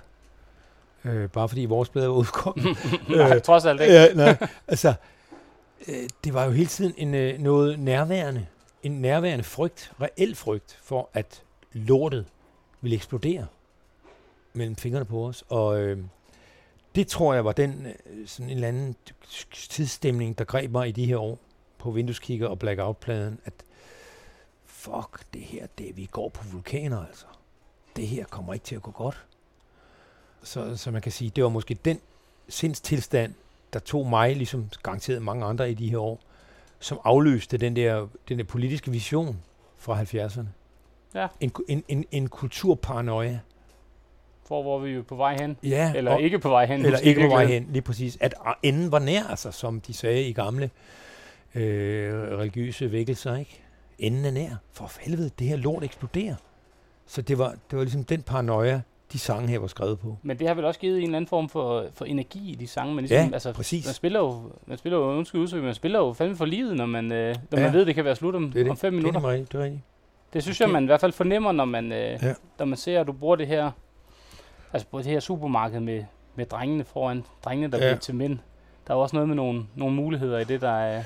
øh, 1.06 1.30
bare 1.30 1.50
fordi 1.50 1.66
vores 1.66 1.90
blad 1.90 2.08
var 2.08 2.14
udkommet. 2.14 2.78
nej, 3.10 3.40
trods 3.40 3.66
alt 3.66 3.82
ikke. 3.82 3.94
Ja, 3.94 4.14
nej, 4.14 4.48
altså, 4.68 4.94
øh, 5.88 6.10
det 6.24 6.34
var 6.34 6.46
jo 6.46 6.52
hele 6.52 6.70
tiden 6.70 6.94
en, 6.98 7.16
øh, 7.16 7.40
noget 7.40 7.80
nærværende, 7.80 8.46
en 8.84 8.92
nærværende 8.92 9.44
frygt, 9.44 9.92
reel 10.02 10.36
frygt 10.36 10.80
for, 10.84 11.10
at 11.14 11.42
lortet 11.74 12.26
ville 12.82 12.96
eksplodere 12.96 13.46
mellem 14.54 14.76
fingrene 14.76 15.06
på 15.06 15.26
os. 15.26 15.44
Og 15.50 15.80
øh, 15.80 15.98
det 16.96 17.08
tror 17.08 17.34
jeg 17.34 17.46
var 17.46 17.52
den 17.52 17.86
øh, 17.86 18.28
sådan 18.28 18.50
en 18.50 18.56
eller 18.56 18.68
anden 18.68 18.96
tidsstemning, 19.52 20.38
der 20.38 20.44
greb 20.44 20.72
mig 20.72 20.88
i 20.88 20.92
de 20.92 21.06
her 21.06 21.18
år 21.18 21.40
på 21.78 21.92
vindueskigger 21.92 22.48
og 22.48 22.60
blackout-pladen, 22.60 23.40
at 23.46 23.54
fuck 24.66 25.26
det 25.34 25.42
her, 25.42 25.68
det 25.78 25.98
vi 25.98 26.06
går 26.12 26.30
på 26.30 26.44
vulkaner 26.52 27.06
altså. 27.06 27.26
Det 27.96 28.08
her 28.08 28.26
kommer 28.26 28.54
ikke 28.54 28.66
til 28.66 28.76
at 28.76 28.82
gå 28.82 28.92
godt. 28.92 29.26
Så, 30.44 30.78
så 30.78 30.92
man 30.92 31.02
kan 31.02 31.12
sige, 31.12 31.32
det 31.36 31.44
var 31.44 31.50
måske 31.50 31.74
den 31.74 32.00
sindstilstand, 32.50 33.34
der 33.74 33.80
tog 33.80 34.08
mig, 34.08 34.36
ligesom 34.36 34.70
garanteret 34.84 35.22
mange 35.22 35.46
andre 35.46 35.72
i 35.72 35.74
de 35.74 35.90
her 35.90 35.98
år, 35.98 36.20
som 36.80 37.00
afløste 37.04 37.58
den 37.58 37.76
der, 37.76 38.08
den 38.30 38.38
der 38.38 38.44
politiske 38.44 38.92
vision 38.92 39.40
fra 39.78 40.04
70'erne. 40.04 40.48
Ja. 41.14 41.28
En, 41.40 41.52
en, 41.68 41.84
en, 41.88 42.06
en 42.12 42.30
kulturparanoia. 42.30 43.40
For 44.48 44.62
hvor 44.62 44.80
vi 44.80 44.94
er 44.94 45.02
på 45.02 45.16
vej 45.16 45.38
hen. 45.42 45.58
Ja, 45.64 45.94
Eller 45.96 46.18
ikke 46.18 46.40
på 46.40 46.50
vej 46.50 46.66
hen. 46.66 46.86
Eller 46.86 47.00
ikke 47.00 47.22
på 47.22 47.28
vej 47.28 47.46
hen, 47.46 47.68
lige 47.72 47.82
præcis. 47.82 48.18
At 48.22 48.34
enden 48.64 48.92
var 48.92 49.00
nær, 49.00 49.24
altså, 49.30 49.52
som 49.52 49.82
de 49.82 49.94
sagde 49.94 50.24
i 50.24 50.34
gamle 50.34 50.70
øh, 51.56 52.14
religiøse 52.14 52.92
vækkelser, 52.92 53.36
ikke? 53.36 53.60
Enden 54.00 54.26
er 54.26 54.32
nær. 54.32 54.50
For 54.74 54.92
helvede, 55.02 55.30
det 55.40 55.48
her 55.48 55.56
lort 55.56 55.84
eksploderer. 55.84 56.36
Så 57.08 57.22
det 57.22 57.38
var, 57.38 57.50
det 57.72 57.78
var 57.78 57.84
ligesom 57.84 58.04
den 58.04 58.22
paranoia, 58.22 58.82
de 59.14 59.20
sange 59.20 59.48
her 59.48 59.60
var 59.60 59.68
skrevet 59.68 60.00
på. 60.00 60.18
Men 60.24 60.40
det 60.40 60.48
har 60.48 60.54
vel 60.54 60.66
også 60.66 60.80
givet 60.80 60.98
en 60.98 61.04
eller 61.04 61.18
anden 61.18 61.28
form 61.28 61.50
for, 61.50 61.86
for 61.94 62.06
energi 62.06 62.52
i 62.52 62.56
de 62.56 62.68
sange. 62.68 62.94
Man 62.96 63.02
ligesom, 63.04 63.28
Ja, 63.28 63.34
altså, 63.34 63.54
præcis. 63.54 63.86
Man 63.86 63.94
spiller 63.94 64.20
jo, 64.20 64.42
man 64.68 64.78
spiller 64.78 65.00
jo, 65.00 65.06
undskyld 65.06 65.42
udtryk, 65.42 65.64
man 65.64 65.74
spiller 65.74 66.00
jo 66.00 66.14
fandme 66.14 66.36
for 66.36 66.46
livet, 66.46 66.76
når 66.78 66.86
man, 66.86 67.12
øh, 67.12 67.36
når 67.52 67.60
Ja. 67.60 67.64
man 67.66 67.74
ved, 67.74 67.86
det 67.86 67.96
kan 67.96 68.06
være 68.06 68.16
slut 68.16 68.36
om, 68.36 68.52
Det 68.52 68.60
er 68.60 68.64
det. 68.64 68.72
om 68.72 68.78
fem 68.78 68.92
Det 68.94 68.98
er 68.98 69.02
minutter. 69.02 69.20
nemlig 69.20 69.32
rigtigt, 69.34 69.52
det 69.52 69.60
er 69.60 69.64
rigtigt. 69.64 69.82
Det 70.34 70.44
synes 70.44 70.62
jeg, 70.62 70.70
man 70.70 70.84
i 70.84 70.86
hvert 70.86 71.02
fald 71.02 71.12
fornemmer, 71.12 71.52
når 71.52 71.66
man, 71.66 71.92
øh, 71.92 72.20
ja. 72.22 72.34
når 72.60 72.66
man 72.66 72.78
ser, 72.78 73.02
at 73.02 73.08
du 73.08 73.12
bruger 73.12 73.36
det 73.36 73.48
her, 73.48 73.72
altså 74.74 74.88
på 74.92 74.98
det 74.98 75.06
her 75.06 75.20
supermarked 75.20 75.80
med, 75.80 76.04
med 76.36 76.46
drengene 76.46 76.84
foran, 76.84 77.24
drengene, 77.46 77.72
der 77.72 77.78
Ja. 77.78 77.84
bliver 77.84 78.00
til 78.00 78.16
mænd. 78.16 78.40
Der 78.88 78.94
er 78.94 78.98
også 78.98 79.16
noget 79.16 79.28
med 79.28 79.36
nogle, 79.36 79.66
nogle 79.76 79.96
muligheder 79.96 80.40
i 80.40 80.44
det, 80.44 80.62
der 80.62 80.72
er... 80.72 81.04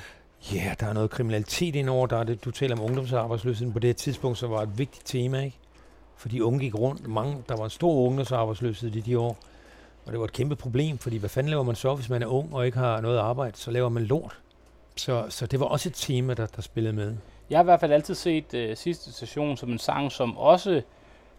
Ja, 0.52 0.56
yeah, 0.56 0.76
der 0.80 0.86
er 0.86 0.92
noget 0.92 1.10
kriminalitet 1.10 1.76
indover. 1.76 2.06
Der 2.06 2.16
er 2.16 2.24
det, 2.24 2.44
du 2.44 2.50
taler 2.50 2.76
om 2.76 2.82
ungdomsarbejdsløsheden 2.84 3.72
på 3.72 3.78
det 3.78 3.88
her 3.88 3.94
tidspunkt, 3.94 4.38
som 4.38 4.50
var 4.50 4.62
et 4.62 4.78
vigtigt 4.78 5.06
tema, 5.06 5.40
ikke? 5.40 5.58
For 6.16 6.28
de 6.28 6.44
unge 6.44 6.60
gik 6.60 6.74
rundt. 6.78 7.06
Mange, 7.08 7.36
der 7.48 7.56
var 7.56 7.64
en 7.64 7.70
stor 7.70 7.94
ungdomsarbejdsløshed 8.06 8.96
i 8.96 9.00
de 9.00 9.18
år. 9.18 9.36
Og 10.06 10.12
det 10.12 10.18
var 10.20 10.24
et 10.24 10.32
kæmpe 10.32 10.56
problem, 10.56 10.98
fordi 10.98 11.16
hvad 11.16 11.28
fanden 11.28 11.50
laver 11.50 11.62
man 11.62 11.74
så, 11.74 11.94
hvis 11.94 12.08
man 12.08 12.22
er 12.22 12.26
ung 12.26 12.54
og 12.54 12.66
ikke 12.66 12.78
har 12.78 13.00
noget 13.00 13.18
arbejde? 13.18 13.56
Så 13.56 13.70
laver 13.70 13.88
man 13.88 14.02
lort. 14.02 14.38
Så, 14.96 15.26
så 15.28 15.46
det 15.46 15.60
var 15.60 15.66
også 15.66 15.88
et 15.88 15.94
tema, 15.94 16.34
der, 16.34 16.46
der 16.46 16.62
spillede 16.62 16.94
med. 16.96 17.16
Jeg 17.50 17.58
har 17.58 17.62
i 17.62 17.64
hvert 17.64 17.80
fald 17.80 17.92
altid 17.92 18.14
set 18.14 18.54
øh, 18.54 18.76
sidste 18.76 19.12
station 19.12 19.56
som 19.56 19.70
en 19.72 19.78
sang, 19.78 20.12
som 20.12 20.38
også 20.38 20.82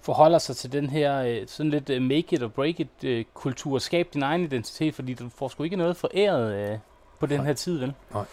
forholder 0.02 0.38
sig 0.38 0.56
til 0.56 0.72
den 0.72 0.90
her 0.90 1.22
øh, 1.22 1.38
sådan 1.48 1.70
lidt 1.70 1.90
øh, 1.90 2.02
make 2.02 2.36
it 2.36 2.44
or 2.44 2.48
break 2.48 2.80
it 2.80 2.88
øh, 3.04 3.26
kultur. 3.34 3.80
Skab 3.80 4.08
din 4.14 4.24
egen 4.24 4.44
identitet, 4.44 4.96
fordi 4.96 5.14
du 5.14 5.30
får 5.36 5.48
sgu 5.48 5.64
ikke 5.64 5.76
noget 5.76 5.98
foræret 5.98 6.80
på 7.20 7.26
den 7.26 7.38
Nej. 7.38 7.46
her 7.46 7.54
tid, 7.54 7.78
vel? 7.80 7.94
Nej. 8.14 8.24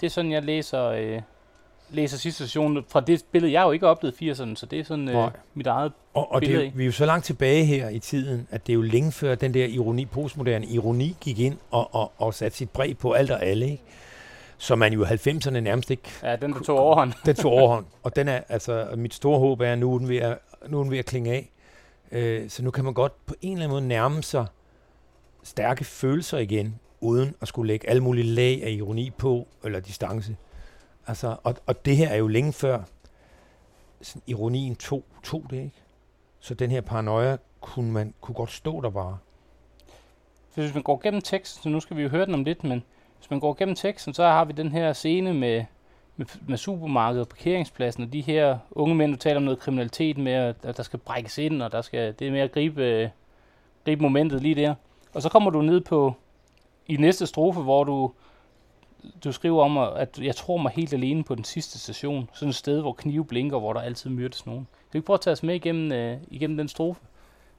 Det 0.00 0.06
er 0.06 0.10
sådan, 0.10 0.32
jeg 0.32 0.42
læser, 0.42 1.20
læser 1.90 2.16
sidste 2.18 2.44
station 2.48 2.84
fra 2.88 3.00
det 3.00 3.24
billede. 3.32 3.52
Jeg 3.52 3.60
har 3.60 3.66
jo 3.66 3.72
ikke 3.72 3.86
oplevet 3.86 4.14
80'erne, 4.22 4.54
så 4.54 4.66
det 4.66 4.80
er 4.80 4.84
sådan 4.84 5.08
øh, 5.08 5.14
Nej. 5.14 5.30
mit 5.54 5.66
eget. 5.66 5.92
Og, 6.14 6.32
og 6.32 6.40
det, 6.40 6.48
billede 6.48 6.66
er 6.66 6.70
jo- 6.70 6.76
vi 6.76 6.82
er 6.82 6.86
jo 6.86 6.92
så 6.92 7.06
langt 7.06 7.24
tilbage 7.24 7.64
her 7.64 7.88
i 7.88 7.98
tiden, 7.98 8.48
at 8.50 8.66
det 8.66 8.72
er 8.72 8.74
jo 8.74 8.82
længe 8.82 9.12
før 9.12 9.34
den 9.34 9.54
der 9.54 9.66
ironi, 9.66 10.04
postmoderne 10.06 10.66
ironi 10.66 11.16
gik 11.20 11.38
ind 11.38 11.56
og, 11.70 11.94
og, 11.94 12.12
og 12.18 12.34
satte 12.34 12.56
sit 12.58 12.70
præg 12.70 12.98
på 12.98 13.12
alt 13.12 13.30
og 13.30 13.44
alle, 13.46 13.66
ikke? 13.70 13.82
Så 14.62 14.76
man 14.76 14.92
jo 14.92 15.04
i 15.04 15.06
90'erne 15.06 15.60
nærmest 15.60 15.90
ikke 15.90 16.08
Ja, 16.22 16.36
den 16.36 16.52
der 16.52 16.62
tog 16.62 16.78
overhånd. 16.78 17.12
Den 17.26 17.36
tog 17.36 17.52
overhånd, 17.52 17.86
og 18.02 18.16
den 18.16 18.28
er, 18.28 18.40
altså, 18.48 18.88
mit 18.96 19.14
store 19.14 19.38
håb 19.38 19.60
er, 19.60 19.72
at 19.72 19.78
nu 19.78 19.94
er 19.94 19.98
den 19.98 20.08
ved 20.08 20.16
at, 20.16 20.38
nu 20.68 20.78
er 20.78 20.82
den 20.82 20.90
ved 20.90 20.98
at 20.98 21.06
klinge 21.06 21.32
af. 21.32 21.50
Øh, 22.12 22.50
så 22.50 22.64
nu 22.64 22.70
kan 22.70 22.84
man 22.84 22.94
godt 22.94 23.26
på 23.26 23.34
en 23.40 23.52
eller 23.52 23.64
anden 23.64 23.74
måde 23.74 23.88
nærme 23.88 24.22
sig 24.22 24.46
stærke 25.42 25.84
følelser 25.84 26.38
igen, 26.38 26.80
uden 27.00 27.34
at 27.40 27.48
skulle 27.48 27.68
lægge 27.68 27.88
alle 27.88 28.02
mulige 28.02 28.24
lag 28.24 28.64
af 28.64 28.70
ironi 28.70 29.10
på, 29.10 29.48
eller 29.64 29.80
distance. 29.80 30.36
Altså, 31.06 31.36
og, 31.42 31.54
og 31.66 31.84
det 31.84 31.96
her 31.96 32.08
er 32.08 32.16
jo 32.16 32.26
længe 32.28 32.52
før 32.52 32.82
sådan, 34.02 34.22
ironien 34.26 34.76
tog, 34.76 35.04
tog 35.22 35.44
det, 35.50 35.56
ikke? 35.56 35.82
Så 36.40 36.54
den 36.54 36.70
her 36.70 36.80
paranoia 36.80 37.36
kunne 37.60 37.92
man 37.92 38.14
kunne 38.20 38.34
godt 38.34 38.50
stå 38.50 38.80
der 38.80 38.90
bare. 38.90 39.18
Hvis 40.54 40.74
man 40.74 40.82
går 40.82 41.00
gennem 41.02 41.20
teksten, 41.20 41.62
så 41.62 41.68
nu 41.68 41.80
skal 41.80 41.96
vi 41.96 42.02
jo 42.02 42.08
høre 42.08 42.26
den 42.26 42.34
om 42.34 42.44
lidt, 42.44 42.64
men 42.64 42.82
hvis 43.22 43.30
man 43.30 43.40
går 43.40 43.54
gennem 43.54 43.74
teksten, 43.74 44.14
så 44.14 44.22
har 44.22 44.44
vi 44.44 44.52
den 44.52 44.72
her 44.72 44.92
scene 44.92 45.34
med, 45.34 45.64
med, 46.16 46.26
med 46.48 46.58
supermarkedet 46.58 47.20
og 47.20 47.28
parkeringspladsen, 47.28 48.02
og 48.02 48.12
de 48.12 48.20
her 48.20 48.58
unge 48.70 48.94
mænd, 48.94 49.12
du 49.12 49.18
taler 49.18 49.36
om 49.36 49.42
noget 49.42 49.58
kriminalitet 49.58 50.18
med, 50.18 50.32
at 50.62 50.76
der 50.76 50.82
skal 50.82 50.98
brækkes 50.98 51.38
ind, 51.38 51.62
og 51.62 51.72
der 51.72 51.82
skal, 51.82 52.14
det 52.18 52.26
er 52.26 52.30
med 52.30 52.40
at 52.40 52.52
gribe, 52.52 52.82
øh, 52.82 53.08
gribe 53.84 54.02
momentet 54.02 54.42
lige 54.42 54.54
der. 54.54 54.74
Og 55.14 55.22
så 55.22 55.28
kommer 55.28 55.50
du 55.50 55.62
ned 55.62 55.80
på, 55.80 56.14
i 56.86 56.96
næste 56.96 57.26
strofe, 57.26 57.60
hvor 57.60 57.84
du, 57.84 58.12
du 59.24 59.32
skriver 59.32 59.64
om, 59.64 59.78
at 59.78 60.18
jeg 60.18 60.36
tror 60.36 60.56
mig 60.56 60.72
helt 60.72 60.92
alene 60.92 61.24
på 61.24 61.34
den 61.34 61.44
sidste 61.44 61.78
station. 61.78 62.28
Sådan 62.32 62.48
et 62.48 62.54
sted, 62.54 62.80
hvor 62.80 62.92
knive 62.92 63.24
blinker, 63.24 63.58
hvor 63.58 63.72
der 63.72 63.80
altid 63.80 64.10
myrdes 64.10 64.46
nogen. 64.46 64.64
Kan 64.70 64.88
du 64.92 64.98
ikke 64.98 65.06
prøve 65.06 65.14
at 65.14 65.20
tage 65.20 65.32
os 65.32 65.42
med 65.42 65.54
igennem, 65.54 65.92
øh, 65.92 66.18
igennem 66.30 66.56
den 66.56 66.68
strofe? 66.68 67.00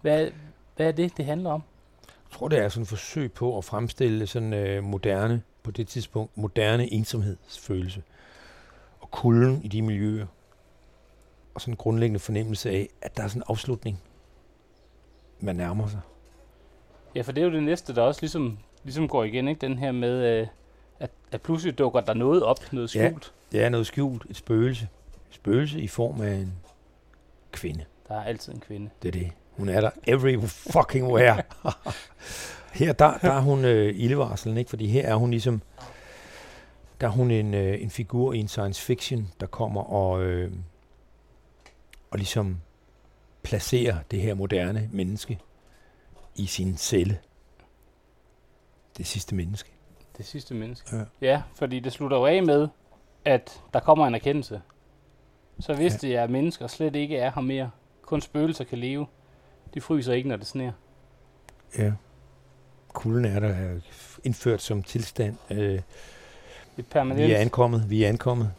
Hvad, 0.02 0.28
hvad 0.76 0.88
er 0.88 0.92
det, 0.92 1.18
det 1.18 1.26
handler 1.26 1.52
om? 1.52 1.64
Jeg 2.08 2.38
tror, 2.38 2.48
det 2.48 2.60
er 2.60 2.70
sådan 2.70 2.82
et 2.82 2.88
forsøg 2.88 3.32
på 3.34 3.58
at 3.58 3.66
fremstille 3.66 4.28
sådan 4.28 4.54
øh, 4.54 4.84
moderne, 4.84 5.42
på 5.64 5.72
det 5.72 5.88
tidspunkt, 5.88 6.38
moderne 6.38 6.94
ensomhedsfølelse. 6.94 8.04
Og 9.02 9.12
kulden 9.12 9.62
i 9.64 9.68
de 9.68 9.82
miljøer. 9.82 10.26
Og 11.56 11.62
sådan 11.62 11.74
en 11.74 11.78
grundlæggende 11.78 12.20
fornemmelse 12.20 12.70
af, 12.70 12.90
at 13.02 13.18
der 13.18 13.24
er 13.24 13.28
sådan 13.28 13.40
en 13.40 13.46
afslutning. 13.48 14.02
Man 15.40 15.56
nærmer 15.56 15.88
sig. 15.88 16.00
Ja, 17.16 17.22
for 17.22 17.32
det 17.32 17.42
er 17.42 17.46
jo 17.46 17.54
det 17.54 17.64
næste, 17.64 17.96
der 17.96 18.02
også 18.02 18.22
ligesom, 18.22 18.58
ligesom 18.84 19.08
går 19.08 19.24
igen, 19.24 19.48
ikke? 19.48 19.62
Den 19.62 19.78
her 19.78 19.92
med, 19.92 20.40
øh, 20.42 20.48
at, 21.00 21.12
at 21.32 21.42
pludselig 21.42 21.78
dukker 21.78 22.02
der 22.02 22.14
noget 22.14 22.44
op, 22.44 22.74
noget 22.74 22.96
Ja. 22.96 23.08
skjult. 23.08 23.34
Det 23.52 23.64
er 23.64 23.70
noget 23.70 23.88
skjult, 23.88 24.26
et 24.30 24.36
spøgelse. 24.36 24.88
Et 25.30 25.36
spøgelse 25.36 25.80
i 25.82 25.88
form 25.88 26.22
af 26.22 26.34
en 26.34 26.54
kvinde. 27.52 27.86
Der 28.08 28.16
er 28.16 28.24
altid 28.24 28.54
en 28.54 28.60
kvinde. 28.60 28.90
Det 29.02 29.08
er 29.08 29.12
det. 29.12 29.32
Hun 29.52 29.70
er 29.70 29.82
der 29.82 29.90
every 30.08 30.48
fucking 30.48 31.08
where. 31.14 31.44
her, 32.74 32.94
der, 32.94 33.18
der 33.18 33.32
er 33.32 33.42
hun 33.42 33.66
øh, 33.66 33.94
ildevarselen, 34.00 34.58
ikke? 34.58 34.70
Fordi 34.70 34.88
her 34.88 35.08
er 35.08 35.16
hun 35.16 35.30
ligesom, 35.32 35.62
der 37.02 37.08
er 37.08 37.12
hun 37.12 37.32
en, 37.32 37.54
øh, 37.54 37.82
en 37.82 37.90
figur 37.90 38.34
i 38.34 38.38
en 38.38 38.48
science 38.48 38.82
fiction, 38.82 39.32
der 39.40 39.46
kommer 39.46 39.82
og, 39.82 40.24
øh, 40.24 40.52
og 42.12 42.18
ligesom 42.18 42.58
placerer 43.44 43.98
det 44.12 44.22
her 44.22 44.34
moderne 44.34 44.90
menneske 44.92 45.40
i 46.36 46.46
sin 46.46 46.78
celle. 46.78 47.20
Det 48.98 49.08
sidste 49.08 49.36
menneske. 49.36 49.70
Det 50.18 50.26
sidste 50.26 50.54
menneske. 50.54 50.96
Ja. 50.96 51.04
Ja, 51.22 51.42
fordi 51.56 51.80
det 51.80 51.92
slutter 51.94 52.18
jo 52.18 52.26
af 52.26 52.44
med, 52.44 52.68
at 53.26 53.62
der 53.74 53.80
kommer 53.80 54.08
en 54.08 54.16
erkendelse. 54.16 54.62
Så 55.60 55.74
hvis 55.74 55.94
Ja. 55.94 55.98
det 56.08 56.16
er 56.16 56.28
mennesker 56.28 56.68
slet 56.68 56.96
ikke 56.96 57.18
er 57.18 57.32
her 57.36 57.42
mere, 57.42 57.72
kun 58.02 58.22
spøgelser 58.22 58.64
kan 58.64 58.78
leve, 58.78 59.08
de 59.74 59.82
fryser 59.82 60.14
ikke, 60.14 60.30
når 60.30 60.36
det 60.38 60.48
sner. 60.48 60.72
Ja. 61.78 61.92
Kulden 62.94 63.26
er 63.26 63.40
der 63.40 63.48
er 63.50 63.80
indført 64.24 64.62
som 64.62 64.84
tilstand. 64.84 65.36
Øh, 65.52 65.80
permanent. 66.90 67.28
vi 67.28 67.34
er 67.34 67.38
ankommet. 67.38 67.90
Vi 67.90 68.04
er 68.04 68.10
ankommet. 68.10 68.52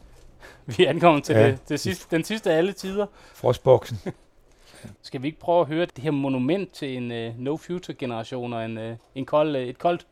Vi 0.76 0.84
er 0.84 0.90
ankommet 0.90 1.24
til 1.24 1.34
Ja. 1.34 1.46
det, 1.46 1.68
det 1.68 1.80
sidste, 1.80 2.16
den 2.16 2.24
sidste 2.24 2.52
af 2.52 2.56
alle 2.56 2.72
tider. 2.72 3.06
Frostboksen. 3.34 3.98
Skal 5.02 5.22
vi 5.22 5.26
ikke 5.26 5.38
prøve 5.40 5.60
at 5.60 5.66
høre 5.66 5.86
det 5.86 6.04
her 6.04 6.10
monument 6.10 6.72
til 6.74 6.96
en 6.96 7.28
uh, 7.28 7.40
no 7.40 7.56
future 7.56 7.94
generation 7.96 8.52
og 8.52 8.64
en, 8.64 8.78
uh, 8.78 8.96
en 9.14 9.26
kold, 9.26 9.56
uh, 9.56 9.62
et 9.62 9.78
koldt 9.78 10.06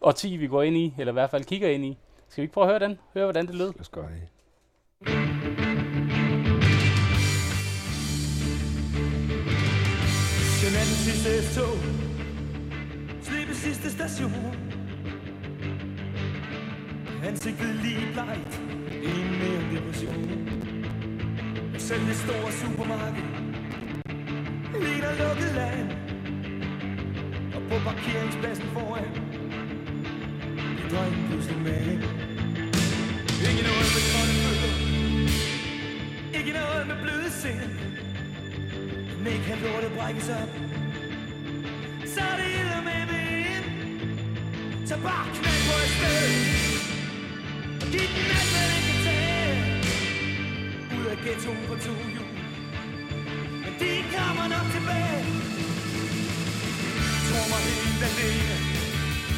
årti, 0.00 0.36
vi 0.36 0.46
går 0.46 0.62
ind 0.62 0.76
i, 0.76 0.94
eller 0.98 1.12
i 1.12 1.14
hvert 1.14 1.30
fald 1.30 1.44
kigger 1.44 1.68
ind 1.68 1.84
i? 1.84 1.98
Skal 2.28 2.42
vi 2.42 2.44
ikke 2.44 2.54
prøve 2.54 2.64
at 2.66 2.70
høre 2.80 2.88
den? 2.88 2.98
Høre, 3.14 3.24
hvordan 3.24 3.46
det 3.46 3.54
lød? 3.54 3.66
Lad 3.72 3.80
os 3.80 3.88
gøre 3.88 4.08
det. 4.08 4.22
Den 10.62 10.74
er 10.80 10.84
sidste 11.04 11.60
tog 11.60 11.68
Slippe 11.78 12.03
sidste 13.64 13.90
station. 13.90 14.56
Ansigtet 17.24 17.74
lige 17.84 18.06
blegt 18.12 18.54
En 19.10 19.26
mere 19.40 19.62
depression. 19.74 20.24
Selv 21.78 22.06
det 22.06 22.16
store 22.16 22.52
supermarked. 22.52 23.24
Ligner 24.84 25.12
lukket 25.22 25.50
land. 25.60 25.88
Og 27.54 27.62
på 27.70 27.76
parkeringspladsen 27.88 28.66
foran. 28.74 29.10
Det 30.78 30.86
drengen 30.92 31.26
pludselig 31.28 31.58
med. 31.62 31.86
Ikke 33.48 33.62
noget 33.68 33.88
med 33.94 34.04
kolde 34.12 34.34
fødder. 34.42 34.72
Ikke 36.38 36.52
noget 36.60 36.86
med 36.86 36.96
bløde 37.02 37.30
sind. 37.30 37.70
Men 39.18 39.26
ikke 39.32 39.44
kan 39.44 39.58
lortet 39.64 39.92
brækkes 39.98 40.28
op. 40.28 40.50
Så 42.14 42.20
er 42.20 42.36
det 42.36 42.48
ille 42.60 42.70
med 42.84 42.84
vind 42.84 42.93
så 44.86 44.96
bare 45.02 45.26
knæk 45.36 45.60
på 45.68 45.74
et 45.84 45.90
sted. 45.96 46.28
Og 47.82 47.86
giv 47.92 48.06
den 48.16 48.26
alt, 48.38 48.50
hvad 48.54 48.66
den 48.72 48.82
kan 48.88 48.98
tage 49.06 49.54
Ud 50.96 51.06
af 51.12 51.16
ghettoen 51.24 51.62
på 51.68 51.74
to 51.86 51.94
hjul 52.14 52.32
Men 53.62 53.72
de 53.80 53.92
kommer 54.14 54.46
nok 54.54 54.66
tilbage. 54.76 55.22
Tror 57.26 57.46
mig 57.52 57.62
helt 57.68 58.02
alene. 58.10 58.56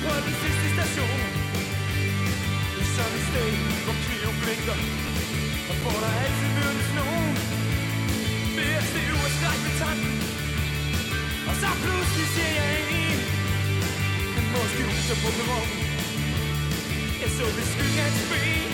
På 0.03 0.13
den 0.25 0.35
sidste 0.43 0.67
station. 0.77 1.21
I 2.81 2.83
sådan 2.95 3.15
et 3.19 3.25
sted, 3.29 3.51
hvor 3.85 3.97
kniven 4.03 4.37
blinker. 4.43 4.79
Og 5.71 5.77
hvor 5.83 5.97
der 6.03 6.13
altid 6.23 6.51
mødes 6.59 6.91
nogen. 7.01 7.35
Ved 8.57 8.71
at 8.81 8.85
stive 8.91 9.19
og 9.27 9.33
skræk 9.37 9.61
med 9.67 9.75
tanken. 9.83 10.15
Og 11.49 11.55
så 11.63 11.69
pludselig 11.83 12.29
ser 12.35 12.53
jeg 12.61 12.71
en 12.81 13.06
en 14.57 14.63
måske 14.63 14.83
huser 14.91 15.19
på 15.25 15.31
perronen 15.39 15.79
Jeg 17.23 17.31
så 17.37 17.45
ved 17.57 17.67
skyggen 17.73 18.01
af 18.05 18.09
et 18.11 18.19
ben 18.31 18.71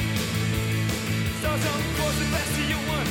Så 1.42 1.50
som 1.64 1.80
korset 1.98 2.26
fast 2.32 2.54
i 2.62 2.64
jorden 2.72 3.08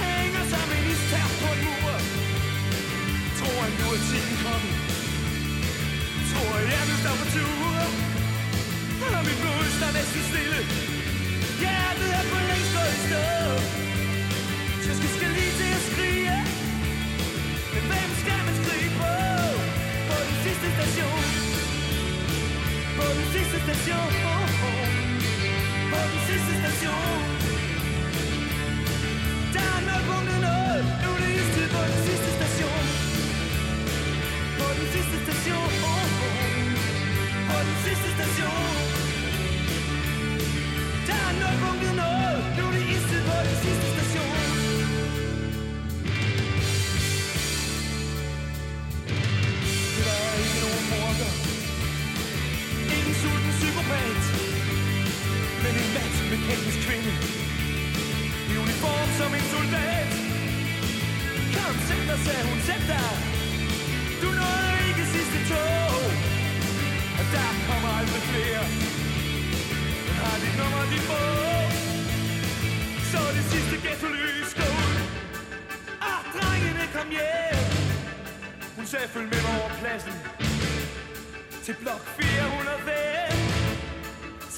Hænger 0.00 0.44
som 0.52 0.68
en 0.76 0.84
istær 0.92 1.26
på 1.40 1.48
en 1.54 1.60
mur 1.66 1.94
Tror 3.38 3.58
han 3.64 3.72
nu 3.80 3.86
er 3.96 4.00
tiden 4.08 4.36
kommet 4.44 4.76
Tror 6.30 6.54
jeg 6.72 6.82
vil 6.88 6.98
stå 7.02 7.12
på 7.20 7.26
tur 7.34 7.76
Og 9.16 9.22
mit 9.28 9.38
blod 9.42 9.66
står 9.76 9.90
næsten 9.98 10.22
stille 10.30 10.60
Hjertet 11.62 12.10
er 12.18 12.24
for 12.30 12.40
længst 12.50 12.72
gået 12.76 12.94
i 12.98 13.00
stå 13.08 13.24
Så 14.84 14.90
skal, 14.96 15.10
skal 15.16 15.30
lige 15.38 15.52
til 15.60 15.70
at 15.78 15.82
skrige 15.90 16.38
Men 17.72 17.82
hvem 17.90 18.10
skal 18.22 18.40
man 18.46 18.54
skrige? 18.60 18.73
På 23.04 23.10
den 23.18 23.26
sidste 23.34 23.58
station 23.66 24.10
På 25.90 25.98
den 26.10 26.20
sidste 26.28 26.52
station 26.62 27.20
Der 29.54 29.66
er 29.76 29.80
nulpunktet 29.88 30.38
nået 30.46 30.82
Nu 31.02 31.08
er 31.16 31.20
det 31.22 31.32
istid 31.40 31.66
på 31.74 31.80
den 31.90 31.98
sidste 32.06 32.30
station 32.38 32.84
På 34.58 34.66
den 34.78 34.86
sidste 34.94 35.16
station 35.24 35.70
På 37.48 37.56
den 37.66 37.76
sidste 37.84 38.08
station 38.16 38.66
Der 41.08 41.18
er 41.28 41.32
nulpunktet 41.40 41.94
nået 42.00 42.40
Nu 42.56 42.62
er 42.68 42.72
det 42.76 42.84
istid 42.94 43.20
på 43.28 43.36
den 43.46 43.56
sidste 43.64 43.88
station 43.94 44.43
mat 56.48 56.76
kvinde. 56.84 57.12
I 58.50 58.52
uniform 58.64 59.08
som 59.20 59.30
en 59.38 59.46
soldat. 59.54 60.08
Kom, 61.54 61.74
sæt 61.88 62.04
dig, 62.10 62.18
sagde 62.26 62.44
hun, 62.50 62.58
sæt 62.68 62.84
dig. 62.92 63.12
Du 64.22 64.28
nåede 64.40 64.72
ikke 64.88 65.04
sidste 65.14 65.38
tog. 65.50 66.00
Og 67.18 67.24
der 67.34 67.50
kommer 67.68 67.90
aldrig 67.98 68.22
flere. 68.30 68.64
Men 70.06 70.14
har 70.22 70.36
dit 70.44 70.54
nummer, 70.60 70.82
dit 70.92 71.04
mål 71.12 71.70
Så 73.12 73.20
det 73.36 73.44
sidste 73.52 73.76
ghetto-lys 73.84 74.50
går 74.58 74.70
ud. 74.84 74.96
Ah, 76.10 76.20
drengene, 76.34 76.84
kom 76.96 77.08
hjem. 77.16 77.66
Hun 78.76 78.86
sagde, 78.86 79.08
følg 79.14 79.28
med 79.32 79.40
mig 79.46 79.54
over 79.60 79.72
pladsen. 79.80 80.14
Til 81.64 81.74
blok 81.82 82.02
405 82.20 83.13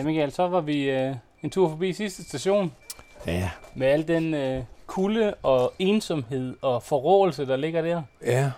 Ja, 0.00 0.04
Michael, 0.04 0.32
så 0.32 0.48
var 0.48 0.60
vi 0.60 0.90
øh, 0.90 1.14
en 1.42 1.50
tur 1.50 1.68
forbi 1.68 1.92
sidste 1.92 2.22
station 2.24 2.72
Ja, 3.26 3.50
med 3.74 3.86
al 3.86 4.08
den 4.08 4.34
øh, 4.34 4.64
kulde 4.86 5.34
og 5.42 5.72
ensomhed 5.78 6.56
og 6.62 6.82
forrådelse, 6.82 7.46
der 7.46 7.56
ligger 7.56 7.82
der. 7.82 8.02
ja. 8.26 8.50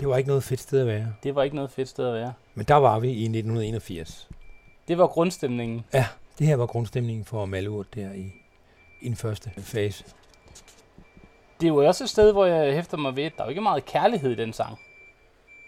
Det 0.00 0.08
var 0.08 0.16
ikke 0.16 0.28
noget 0.28 0.44
fedt 0.44 0.60
sted 0.60 0.80
at 0.80 0.86
være. 0.86 1.06
Det 1.22 1.34
var 1.34 1.42
ikke 1.42 1.56
noget 1.56 1.70
fedt 1.70 1.88
sted 1.88 2.06
at 2.06 2.14
være. 2.14 2.32
Men 2.54 2.66
der 2.66 2.74
var 2.74 2.98
vi 2.98 3.08
i 3.08 3.22
1981. 3.22 4.28
Det 4.88 4.98
var 4.98 5.06
grundstemningen. 5.06 5.84
Ja, 5.92 6.06
det 6.38 6.46
her 6.46 6.56
var 6.56 6.66
grundstemningen 6.66 7.24
for 7.24 7.44
Malurt 7.44 7.94
der 7.94 8.12
i, 8.12 8.32
i 9.00 9.08
den 9.08 9.16
første 9.16 9.50
fase. 9.58 10.04
Det 11.60 11.66
er 11.66 11.68
jo 11.68 11.76
også 11.86 12.04
et 12.04 12.10
sted, 12.10 12.32
hvor 12.32 12.44
jeg 12.44 12.74
hæfter 12.74 12.96
mig 12.96 13.16
ved, 13.16 13.24
at 13.24 13.32
der 13.36 13.42
er 13.42 13.46
jo 13.46 13.48
ikke 13.48 13.60
meget 13.60 13.84
kærlighed 13.84 14.30
i 14.30 14.34
den 14.34 14.52
sang. 14.52 14.78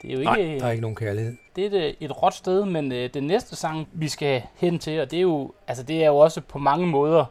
Det 0.02 0.08
er 0.10 0.12
jo 0.14 0.18
ikke, 0.20 0.32
Nej, 0.32 0.58
der 0.60 0.66
er 0.66 0.70
ikke 0.70 0.80
nogen 0.82 0.96
kærlighed. 0.96 1.36
det 1.56 1.74
er 1.74 1.80
et, 1.88 1.96
et 2.00 2.22
råt 2.22 2.34
sted, 2.34 2.64
men 2.64 2.92
øh, 2.92 3.10
den 3.14 3.26
næste 3.26 3.56
sang, 3.56 3.88
vi 3.92 4.08
skal 4.08 4.42
hen 4.56 4.78
til, 4.78 5.00
og 5.00 5.10
det 5.10 5.16
er 5.16 5.20
jo, 5.22 5.52
altså 5.68 5.82
det 5.82 6.02
er 6.02 6.06
jo 6.06 6.16
også 6.16 6.40
på 6.40 6.58
mange 6.58 6.86
måder 6.86 7.24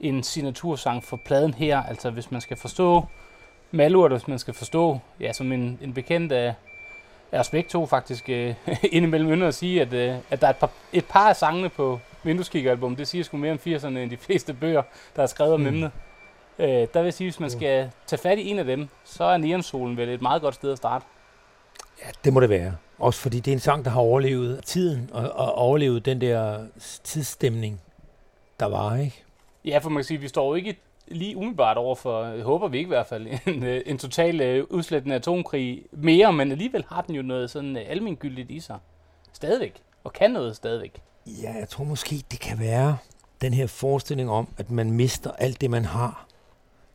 en 0.00 0.22
signatursang 0.22 1.04
for 1.04 1.16
pladen 1.24 1.54
her. 1.54 1.82
Altså 1.82 2.10
hvis 2.10 2.30
man 2.30 2.40
skal 2.40 2.56
forstå 2.56 3.04
Malurt, 3.70 4.10
hvis 4.12 4.28
man 4.28 4.38
skal 4.38 4.54
forstå, 4.54 4.98
ja, 5.20 5.32
som 5.32 5.52
en, 5.52 5.78
en 5.82 5.92
bekendt 5.94 6.32
af, 6.32 6.54
af 7.32 7.38
os 7.40 7.50
begge 7.50 7.68
to 7.70 7.86
faktisk 7.86 8.28
øh, 8.28 8.54
indimellem 8.92 9.30
ynder 9.30 9.48
at 9.48 9.54
sige, 9.54 9.80
at, 9.82 9.92
øh, 9.92 10.14
at 10.30 10.40
der 10.40 10.46
er 10.46 10.50
et 10.50 10.56
par, 10.56 10.70
et 10.92 11.04
par 11.04 11.28
af 11.28 11.36
sangene 11.36 11.68
på 11.68 12.00
Vindueskiggeralbum, 12.22 12.96
det 12.96 13.08
siger 13.08 13.24
sgu 13.24 13.36
mere 13.36 13.52
om 13.52 13.58
80'erne 13.66 13.86
end 13.86 14.10
de 14.10 14.16
fleste 14.16 14.54
bøger, 14.54 14.82
der 15.16 15.22
er 15.22 15.26
skrevet 15.26 15.54
om 15.54 15.60
Mm. 15.60 15.66
emnet. 15.66 15.90
Øh, 16.58 16.68
der 16.94 17.02
vil 17.02 17.12
sige, 17.12 17.26
hvis 17.30 17.40
man 17.40 17.50
skal 17.50 17.90
tage 18.06 18.20
fat 18.22 18.38
i 18.38 18.48
en 18.50 18.58
af 18.58 18.64
dem, 18.64 18.88
så 19.04 19.24
er 19.24 19.36
Neonsolen 19.36 19.96
vel 19.96 20.08
et 20.08 20.22
meget 20.22 20.42
godt 20.42 20.54
sted 20.54 20.72
at 20.72 20.78
starte. 20.78 21.04
Ja, 22.04 22.10
det 22.24 22.32
må 22.32 22.40
det 22.40 22.50
være. 22.50 22.76
Også 22.98 23.20
fordi 23.20 23.40
det 23.40 23.50
er 23.50 23.52
en 23.52 23.60
sang, 23.60 23.84
der 23.84 23.90
har 23.90 24.00
overlevet 24.00 24.64
tiden, 24.64 25.10
og, 25.12 25.30
og 25.30 25.54
overlevet 25.54 26.04
den 26.04 26.20
der 26.20 26.66
tidsstemning, 27.04 27.80
der 28.60 28.66
var, 28.66 28.96
ikke? 28.96 29.22
Ja, 29.64 29.78
for 29.78 29.90
man 29.90 29.98
kan 29.98 30.04
sige, 30.04 30.16
at 30.16 30.22
vi 30.22 30.28
står 30.28 30.48
jo 30.48 30.54
ikke 30.54 30.76
lige 31.08 31.36
umiddelbart 31.36 31.76
over 31.76 31.94
for, 31.94 32.42
håber 32.42 32.68
vi 32.68 32.78
ikke 32.78 32.88
i 32.88 32.94
hvert 32.94 33.06
fald, 33.06 33.26
en, 33.46 33.62
øh, 33.62 33.82
en 33.86 33.98
total 33.98 34.40
øh, 34.40 34.64
udslættende 34.70 35.16
atomkrig 35.16 35.82
mere, 35.92 36.32
men 36.32 36.52
alligevel 36.52 36.84
har 36.88 37.02
den 37.02 37.14
jo 37.14 37.22
noget 37.22 37.50
sådan 37.50 37.76
øh, 37.76 37.82
almengyldigt 37.86 38.50
i 38.50 38.60
sig. 38.60 38.78
Stadigvæk. 39.32 39.82
Og 40.04 40.12
kan 40.12 40.30
noget 40.30 40.56
stadigvæk. 40.56 41.02
Ja, 41.26 41.54
jeg 41.58 41.68
tror 41.68 41.84
måske, 41.84 42.22
det 42.30 42.40
kan 42.40 42.58
være 42.58 42.96
den 43.40 43.54
her 43.54 43.66
forestilling 43.66 44.30
om, 44.30 44.48
at 44.58 44.70
man 44.70 44.90
mister 44.90 45.30
alt 45.38 45.60
det, 45.60 45.70
man 45.70 45.84
har. 45.84 46.26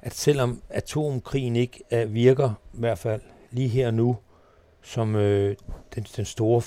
At 0.01 0.13
selvom 0.13 0.61
atomkrigen 0.69 1.55
ikke 1.55 1.83
virker, 2.07 2.49
i 2.73 2.79
hvert 2.79 2.97
fald 2.97 3.21
lige 3.51 3.67
her 3.67 3.87
og 3.87 3.93
nu, 3.93 4.17
som 4.81 5.15
øh, 5.15 5.55
den, 5.95 6.03
den 6.03 6.25
store 6.25 6.61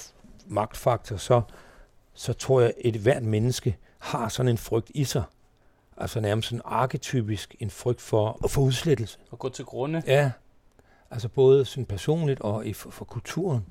magtfaktor, 0.46 1.16
så, 1.16 1.42
så 2.14 2.32
tror 2.32 2.60
jeg, 2.60 2.68
at 2.68 2.74
et 2.84 3.00
hvert 3.00 3.22
menneske 3.22 3.76
har 3.98 4.28
sådan 4.28 4.48
en 4.48 4.58
frygt 4.58 4.90
i 4.94 5.04
sig. 5.04 5.22
Altså 5.96 6.20
nærmest 6.20 6.48
sådan 6.48 6.62
arketypisk 6.64 7.56
en 7.60 7.70
frygt 7.70 8.00
for 8.00 8.40
få 8.48 8.60
udslettelse. 8.60 9.18
Og 9.30 9.38
gå 9.38 9.48
til 9.48 9.64
grunde. 9.64 10.02
Ja, 10.06 10.30
altså 11.10 11.28
både 11.28 11.64
sådan 11.64 11.86
personligt 11.86 12.40
og 12.40 12.66
i, 12.66 12.72
for, 12.72 12.90
for 12.90 13.04
kulturen. 13.04 13.66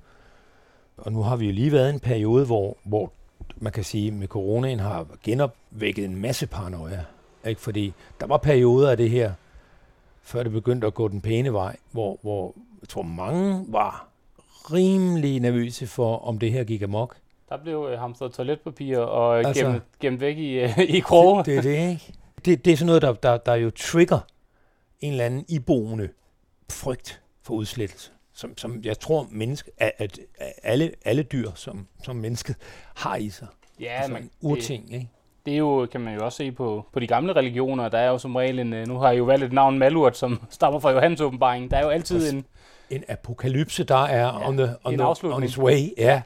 Og 0.97 1.11
nu 1.11 1.23
har 1.23 1.35
vi 1.35 1.45
jo 1.45 1.51
lige 1.51 1.71
været 1.71 1.91
i 1.91 1.93
en 1.93 1.99
periode, 1.99 2.45
hvor, 2.45 2.77
hvor 2.83 3.11
man 3.57 3.71
kan 3.71 3.83
sige, 3.83 4.11
med 4.11 4.27
coronaen 4.27 4.79
har 4.79 5.07
genopvækket 5.23 6.05
en 6.05 6.15
masse 6.15 6.47
paranoia. 6.47 7.05
Ikke? 7.45 7.61
Fordi 7.61 7.93
der 8.19 8.27
var 8.27 8.37
perioder 8.37 8.91
af 8.91 8.97
det 8.97 9.09
her, 9.09 9.33
før 10.21 10.43
det 10.43 10.51
begyndte 10.51 10.87
at 10.87 10.93
gå 10.93 11.07
den 11.07 11.21
pæne 11.21 11.53
vej, 11.53 11.75
hvor, 11.91 12.17
hvor 12.21 12.53
jeg 12.81 12.89
tror 12.89 13.01
mange 13.01 13.65
var 13.67 14.07
rimelig 14.71 15.39
nervøse 15.39 15.87
for, 15.87 16.17
om 16.17 16.39
det 16.39 16.51
her 16.51 16.63
gik 16.63 16.81
amok. 16.81 17.15
Der 17.49 17.57
blev 17.57 17.87
øh, 17.91 17.99
hamstret 17.99 18.31
toiletpapir 18.33 18.97
og 18.97 19.37
Altså- 19.37 19.47
altså, 19.47 19.65
gemt, 19.65 19.83
gemt 19.99 20.21
væk 20.21 20.37
i, 20.37 20.59
øh, 20.59 20.79
i 20.79 20.99
kroge. 20.99 21.37
Det, 21.37 21.45
det 21.45 21.57
er 21.57 21.61
det, 21.61 21.89
ikke? 21.91 22.13
Det, 22.45 22.65
det 22.65 22.73
er 22.73 22.77
sådan 22.77 22.85
noget, 22.87 23.01
der, 23.01 23.13
der, 23.13 23.37
der 23.37 23.55
jo 23.55 23.69
trigger 23.69 24.19
en 25.01 25.11
eller 25.11 25.25
anden 25.25 25.45
iboende 25.49 26.09
frygt 26.71 27.21
for 27.43 27.53
udslettelse. 27.53 28.11
Som, 28.35 28.57
som 28.57 28.81
jeg 28.83 28.99
tror, 28.99 29.27
menneske, 29.31 29.71
at, 29.77 29.91
at, 29.97 30.19
at 30.37 30.53
alle, 30.63 30.91
alle 31.05 31.23
dyr, 31.23 31.51
som, 31.55 31.87
som 32.03 32.15
mennesket, 32.15 32.55
har 32.95 33.15
i 33.15 33.29
sig. 33.29 33.47
Ja, 33.79 33.85
altså 33.85 34.13
men 34.13 34.23
en 34.23 34.29
det, 34.29 34.33
urting, 34.41 34.93
ikke? 34.93 35.09
det 35.45 35.53
er 35.53 35.57
jo, 35.57 35.87
kan 35.91 36.01
man 36.01 36.15
jo 36.15 36.25
også 36.25 36.37
se 36.37 36.51
på, 36.51 36.85
på 36.93 36.99
de 36.99 37.07
gamle 37.07 37.33
religioner. 37.35 37.89
Der 37.89 37.97
er 37.97 38.09
jo 38.09 38.17
som 38.17 38.35
regel 38.35 38.59
en, 38.59 38.73
øh, 38.73 38.87
nu 38.87 38.97
har 38.97 39.09
jeg 39.09 39.17
jo 39.17 39.23
valgt 39.23 39.45
et 39.45 39.53
navn 39.53 39.79
Malurt, 39.79 40.17
som 40.17 40.41
stammer 40.49 40.79
fra 40.79 40.91
Johannes 40.91 41.21
åbenbaring. 41.21 41.71
Der 41.71 41.77
er 41.77 41.83
jo 41.83 41.89
altid 41.89 42.33
en, 42.33 42.45
En 42.95 43.03
apokalypse, 43.07 43.83
der 43.83 44.03
er 44.05 44.19
Ja, 44.19 44.47
on, 44.47 44.57
the, 44.57 44.75
on, 44.83 44.97
the, 44.97 45.33
on 45.33 45.43
its 45.43 45.57
way. 45.59 45.89
Ja, 45.97 46.21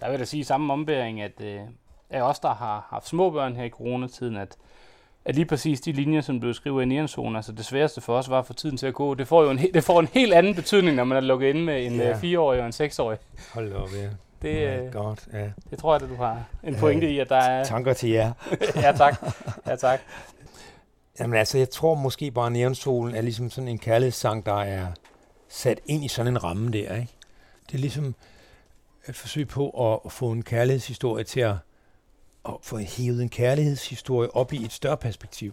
der 0.00 0.06
vil 0.06 0.10
jeg 0.12 0.18
da 0.18 0.24
sige 0.24 0.40
i 0.40 0.44
samme 0.44 0.72
ombæring, 0.72 1.20
at 1.20 1.40
øh, 1.40 1.60
af 2.10 2.22
os, 2.22 2.38
der 2.38 2.54
har 2.54 2.86
haft 2.90 3.08
små 3.08 3.30
børn 3.30 3.56
her 3.56 3.64
i 3.64 3.68
coronatiden, 3.68 4.36
at, 4.36 4.56
at 5.24 5.34
lige 5.34 5.44
præcis 5.44 5.80
de 5.80 5.92
linjer, 5.92 6.20
som 6.20 6.40
du 6.40 6.52
skriver 6.52 6.80
i 6.80 6.84
Nianzonen, 6.84 7.36
altså 7.36 7.52
det 7.52 7.64
sværeste 7.64 8.00
for 8.00 8.18
os 8.18 8.30
var 8.30 8.38
at 8.38 8.46
få 8.46 8.52
tiden 8.52 8.76
til 8.76 8.86
at 8.86 8.94
gå. 8.94 9.14
Det 9.14 9.28
får 9.28 9.42
jo 9.42 9.50
en, 9.50 9.58
det 9.74 9.84
får 9.84 10.00
en 10.00 10.08
helt 10.12 10.34
anden 10.34 10.54
betydning, 10.54 10.96
når 10.96 11.04
man 11.04 11.16
er 11.16 11.20
lukket 11.20 11.48
inde 11.48 11.60
med 11.62 11.86
en 11.86 11.96
Ja. 11.96 12.04
yeah. 12.08 12.22
4-årig 12.22 12.60
og 12.60 12.66
en 12.66 12.72
6-årig. 12.72 13.18
hold 13.54 13.72
op, 13.72 13.88
ja. 14.02 14.08
Det, 14.42 14.68
oh 14.68 14.82
my 14.82 14.86
øh, 14.86 14.92
God, 14.92 15.16
ja. 15.32 15.50
det 15.70 15.78
tror 15.78 15.94
jeg, 15.94 16.02
at 16.02 16.08
du 16.08 16.14
har 16.16 16.44
en 16.64 16.74
pointe 16.74 17.10
i, 17.10 17.18
at 17.18 17.28
der 17.28 17.36
er... 17.36 17.64
Tanker 17.64 17.92
til 17.92 18.10
jer. 18.10 18.32
ja, 18.76 18.92
tak. 18.92 19.24
Ja, 19.66 19.76
tak. 19.76 20.00
Jamen 21.20 21.38
altså, 21.38 21.58
jeg 21.58 21.70
tror 21.70 21.94
måske 21.94 22.30
bare, 22.30 22.46
at 22.46 22.52
Neonsolen 22.52 23.14
er 23.14 23.20
ligesom 23.20 23.50
sådan 23.50 23.68
en 23.68 23.78
kærlighedssang, 23.78 24.46
der 24.46 24.60
er 24.60 24.86
sat 25.52 25.80
ind 25.86 26.04
i 26.04 26.08
sådan 26.08 26.32
en 26.32 26.44
ramme 26.44 26.70
der, 26.70 26.94
ikke? 26.94 27.12
Det 27.66 27.74
er 27.74 27.78
ligesom 27.78 28.14
et 29.08 29.16
forsøg 29.16 29.48
på 29.48 29.92
at, 30.04 30.12
få 30.12 30.30
en 30.32 30.42
kærlighedshistorie 30.42 31.24
til 31.24 31.40
at, 31.40 31.54
at 32.48 32.54
få 32.62 32.78
hævet 32.78 33.22
en 33.22 33.28
kærlighedshistorie 33.28 34.36
op 34.36 34.52
i 34.52 34.64
et 34.64 34.72
større 34.72 34.96
perspektiv. 34.96 35.52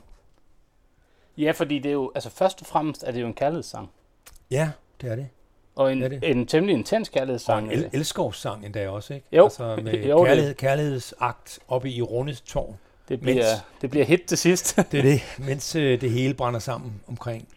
Ja, 1.38 1.51
fordi 1.51 1.79
det 1.79 1.89
er 1.89 1.93
jo, 1.93 2.12
altså 2.15 2.29
først 2.29 2.62
og 2.62 2.67
fremmest 2.67 3.03
er 3.03 3.12
det 3.12 3.21
jo 3.21 3.27
en 3.27 3.33
kærlighedssang. 3.33 3.89
Ja, 4.51 4.71
det 5.01 5.12
er 5.12 5.15
det. 5.15 5.27
Og 5.75 5.91
en, 5.91 6.03
Er 6.03 6.07
det? 6.07 6.23
en 6.23 6.47
temmelig 6.47 6.73
intens 6.75 7.09
Og 7.09 7.13
kærlighedssang. 7.13 7.65
en 7.65 7.71
el- 7.79 7.89
elskovssang 7.93 8.65
endda 8.65 8.89
også, 8.89 9.13
ikke? 9.13 9.25
Jo. 9.31 9.43
Altså 9.43 9.75
med 9.83 9.93
Jo, 10.09 10.17
det- 10.19 10.25
kærlighed, 10.27 10.53
kærlighedsakt 10.53 11.59
oppe 11.67 11.89
i 11.91 12.01
Rundes 12.01 12.41
tårn. 12.41 12.77
det, 13.09 13.19
bliver, 13.21 13.35
mens- 13.55 13.63
det 13.81 13.89
bliver 13.89 14.05
hit 14.05 14.21
til 14.27 14.38
sidst. 14.38 14.75
Det 14.91 14.93
er 14.97 15.01
det, 15.01 15.21
mens 15.47 15.75
øh, 15.75 16.01
det 16.01 16.12
hele 16.12 16.33
brænder 16.33 16.59
sammen 16.59 17.01
omkring, 17.07 17.47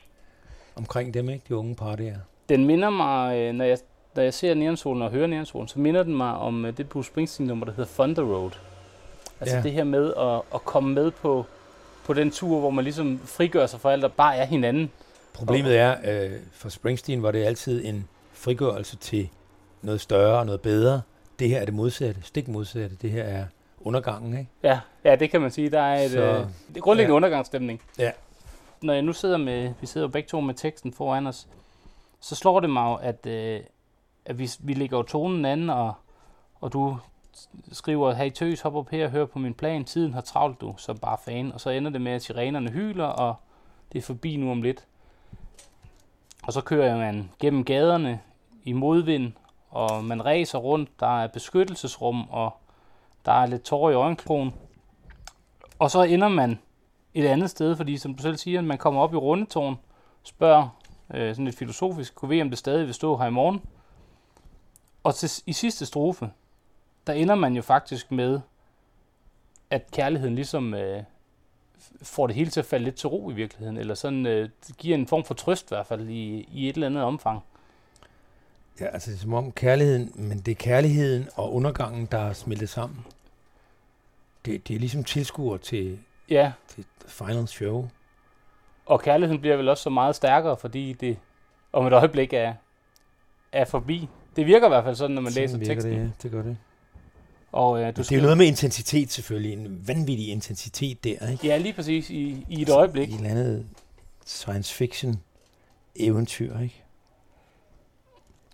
omkring 0.76 1.14
dem, 1.14 1.28
ikke? 1.28 1.44
De 1.48 1.56
unge 1.56 1.74
par 1.76 1.96
der. 1.96 2.14
Den 2.52 2.64
minder 2.64 2.90
mig, 2.90 3.36
øh, 3.38 3.54
når 3.54 3.64
jeg, 3.64 3.78
når 4.14 4.22
jeg 4.22 4.34
ser 4.34 4.54
Neonsolen 4.54 5.02
og 5.02 5.10
hører 5.10 5.26
Neonsolen, 5.26 5.68
så 5.68 5.78
minder 5.78 6.02
den 6.02 6.16
mig 6.16 6.34
om 6.34 6.64
øh, 6.64 6.76
det 6.76 6.88
Bruce 6.88 7.06
Springsteen-nummer, 7.06 7.64
der 7.66 7.72
hedder 7.72 7.90
Thunder 7.94 8.22
Road. 8.22 8.50
Altså 9.40 9.56
Ja. 9.56 9.62
det 9.62 9.72
her 9.72 9.84
med 9.84 10.14
at, 10.18 10.40
at 10.54 10.64
komme 10.64 10.94
med 10.94 11.10
på, 11.10 11.46
på 12.04 12.12
den 12.12 12.30
tur, 12.30 12.60
hvor 12.60 12.70
man 12.70 12.84
ligesom 12.84 13.20
frigør 13.24 13.66
sig 13.66 13.80
fra 13.80 13.92
alt, 13.92 14.04
og 14.04 14.12
bare 14.12 14.36
er 14.36 14.44
hinanden. 14.44 14.90
Problemet 15.34 15.78
er, 15.78 15.96
øh, 16.24 16.30
for 16.52 16.68
Springsteen 16.68 17.22
var 17.22 17.30
det 17.30 17.44
altid 17.44 17.84
en 17.84 18.08
frigørelse 18.32 18.96
til 18.96 19.28
noget 19.82 20.00
større 20.00 20.38
og 20.38 20.46
noget 20.46 20.60
bedre. 20.60 21.02
Det 21.38 21.48
her 21.48 21.60
er 21.60 21.64
det 21.64 21.74
modsatte, 21.74 22.20
stik 22.24 22.48
modsatte. 22.48 22.96
Det 23.02 23.10
her 23.10 23.22
er 23.22 23.44
undergangen, 23.80 24.38
ikke? 24.38 24.50
Ja, 24.62 24.80
ja 25.04 25.14
det 25.16 25.30
kan 25.30 25.40
man 25.40 25.50
sige. 25.50 25.70
Der 25.70 25.80
er 25.80 26.02
et, 26.04 26.10
Så- 26.10 26.20
øh, 26.20 26.34
det 26.68 26.76
er 26.76 26.80
grundlæggende 26.80 27.12
ja. 27.12 27.16
undergangsstemning. 27.16 27.80
Ja. 27.98 28.10
Når 28.82 28.92
jeg 28.92 29.02
nu 29.02 29.12
sidder 29.12 29.36
med, 29.36 29.72
vi 29.80 29.86
sidder 29.86 30.06
jo 30.06 30.10
begge 30.10 30.28
to 30.28 30.40
med 30.40 30.54
teksten 30.54 30.92
foran 30.92 31.26
os, 31.26 31.46
så 32.22 32.34
slår 32.34 32.60
det 32.60 32.70
mig 32.70 32.90
jo, 32.90 32.94
at, 32.94 33.26
øh, 33.26 33.60
at 34.24 34.38
vi, 34.38 34.50
vi 34.60 34.74
ligger 34.74 34.96
jo 34.96 35.02
tonen 35.02 35.44
anden, 35.44 35.70
og, 35.70 35.92
og 36.60 36.72
du 36.72 36.98
skriver, 37.72 38.14
hey 38.14 38.30
tøs, 38.30 38.60
hop 38.60 38.74
op 38.74 38.88
her 38.88 39.04
og 39.04 39.10
hør 39.10 39.24
på 39.24 39.38
min 39.38 39.54
plan, 39.54 39.84
tiden 39.84 40.14
har 40.14 40.20
travlt 40.20 40.60
du, 40.60 40.74
som 40.76 40.98
bare 40.98 41.18
fan, 41.24 41.52
og 41.52 41.60
så 41.60 41.70
ender 41.70 41.90
det 41.90 42.00
med, 42.00 42.12
at 42.12 42.22
sirenerne 42.22 42.70
hyler, 42.70 43.04
og 43.04 43.34
det 43.92 43.98
er 43.98 44.02
forbi 44.02 44.36
nu 44.36 44.50
om 44.50 44.62
lidt. 44.62 44.86
Og 46.42 46.52
så 46.52 46.60
kører 46.60 46.96
man 46.96 47.30
gennem 47.38 47.64
gaderne 47.64 48.20
i 48.64 48.72
modvind, 48.72 49.32
og 49.70 50.04
man 50.04 50.24
ræser 50.24 50.58
rundt, 50.58 51.00
der 51.00 51.22
er 51.22 51.26
beskyttelsesrum, 51.26 52.30
og 52.30 52.56
der 53.24 53.32
er 53.32 53.46
lidt 53.46 53.62
tårer 53.62 53.90
i 53.90 53.94
øjenkrogen. 53.94 54.54
Og 55.78 55.90
så 55.90 56.02
ender 56.02 56.28
man 56.28 56.58
et 57.14 57.26
andet 57.26 57.50
sted, 57.50 57.76
fordi 57.76 57.96
som 57.96 58.14
du 58.14 58.22
selv 58.22 58.36
siger, 58.36 58.60
man 58.60 58.78
kommer 58.78 59.00
op 59.00 59.14
i 59.14 59.16
rundetårn, 59.16 59.78
spørger 60.22 60.68
øh, 61.14 61.34
sådan 61.34 61.44
lidt 61.44 61.56
filosofisk, 61.56 62.14
kunne 62.14 62.28
vi 62.28 62.42
om 62.42 62.50
det 62.50 62.58
stadig 62.58 62.86
vil 62.86 62.94
stå 62.94 63.16
her 63.16 63.26
i 63.26 63.30
morgen? 63.30 63.62
Og 65.02 65.14
til, 65.14 65.30
i 65.46 65.52
sidste 65.52 65.86
strofe, 65.86 66.30
der 67.06 67.12
ender 67.12 67.34
man 67.34 67.54
jo 67.54 67.62
faktisk 67.62 68.12
med, 68.12 68.40
at 69.70 69.90
kærligheden 69.90 70.34
ligesom 70.34 70.74
øh, 70.74 71.02
får 72.02 72.26
det 72.26 72.36
hele 72.36 72.50
til 72.50 72.60
at 72.60 72.66
falde 72.66 72.84
lidt 72.84 72.94
til 72.94 73.08
ro 73.08 73.30
i 73.30 73.34
virkeligheden, 73.34 73.76
eller 73.76 73.94
sådan 73.94 74.26
øh, 74.26 74.48
giver 74.78 74.94
en 74.96 75.06
form 75.06 75.24
for 75.24 75.34
trøst 75.34 75.70
i 75.70 75.74
hvert 75.74 75.86
fald 75.86 76.08
i, 76.08 76.48
i 76.52 76.68
et 76.68 76.74
eller 76.74 76.86
andet 76.86 77.02
omfang. 77.02 77.40
Ja, 78.80 78.86
altså 78.86 79.10
det 79.10 79.16
er 79.16 79.20
som 79.20 79.34
om 79.34 79.52
kærligheden, 79.52 80.12
men 80.14 80.38
det 80.38 80.52
er 80.52 80.56
kærligheden 80.56 81.28
og 81.34 81.54
undergangen, 81.54 82.08
der 82.12 82.18
er 82.18 82.32
smeltet 82.32 82.68
sammen. 82.68 83.06
Det, 84.44 84.68
det 84.68 84.76
er 84.76 84.80
ligesom 84.80 85.04
tilskuer 85.04 85.56
til, 85.56 85.98
Ja, 86.28 86.52
til 86.68 86.84
final 87.06 87.48
show. 87.48 87.88
Og 88.86 89.02
kærligheden 89.02 89.40
bliver 89.40 89.56
vel 89.56 89.68
også 89.68 89.82
så 89.82 89.90
meget 89.90 90.16
stærkere, 90.16 90.56
fordi 90.56 90.92
det 90.92 91.16
om 91.72 91.86
et 91.86 91.92
øjeblik 91.92 92.32
er, 92.32 92.54
er 93.52 93.64
forbi. 93.64 94.08
Det 94.36 94.46
virker 94.46 94.66
i 94.66 94.68
hvert 94.68 94.84
fald 94.84 94.94
sådan, 94.94 95.14
når 95.14 95.22
man 95.22 95.32
læser 95.32 95.48
Sådan 95.48 95.60
virker 95.60 95.74
teksten. 95.74 95.92
Det, 95.92 95.98
ja. 95.98 96.10
det 96.22 96.30
gør 96.30 96.42
det. 96.42 96.56
Og 97.52 97.80
øh, 97.80 97.86
du 97.86 97.90
Det 97.90 97.98
er 97.98 98.02
skriver, 98.02 98.20
jo 98.20 98.24
noget 98.24 98.38
med 98.38 98.46
intensitet 98.46 99.10
selvfølgelig. 99.10 99.52
En 99.52 99.88
vanvittig 99.88 100.28
intensitet 100.28 101.04
der, 101.04 101.30
ikke? 101.30 101.46
Ja, 101.46 101.58
lige 101.58 101.72
præcis 101.72 102.10
i, 102.10 102.46
i 102.48 102.62
et 102.62 102.68
øjeblik. 102.68 103.08
I 103.08 103.12
et 103.12 103.16
eller 103.16 103.30
andet 103.30 103.66
science 104.26 104.74
fiction 104.74 105.20
eventyr, 105.96 106.58
ikke? 106.58 106.82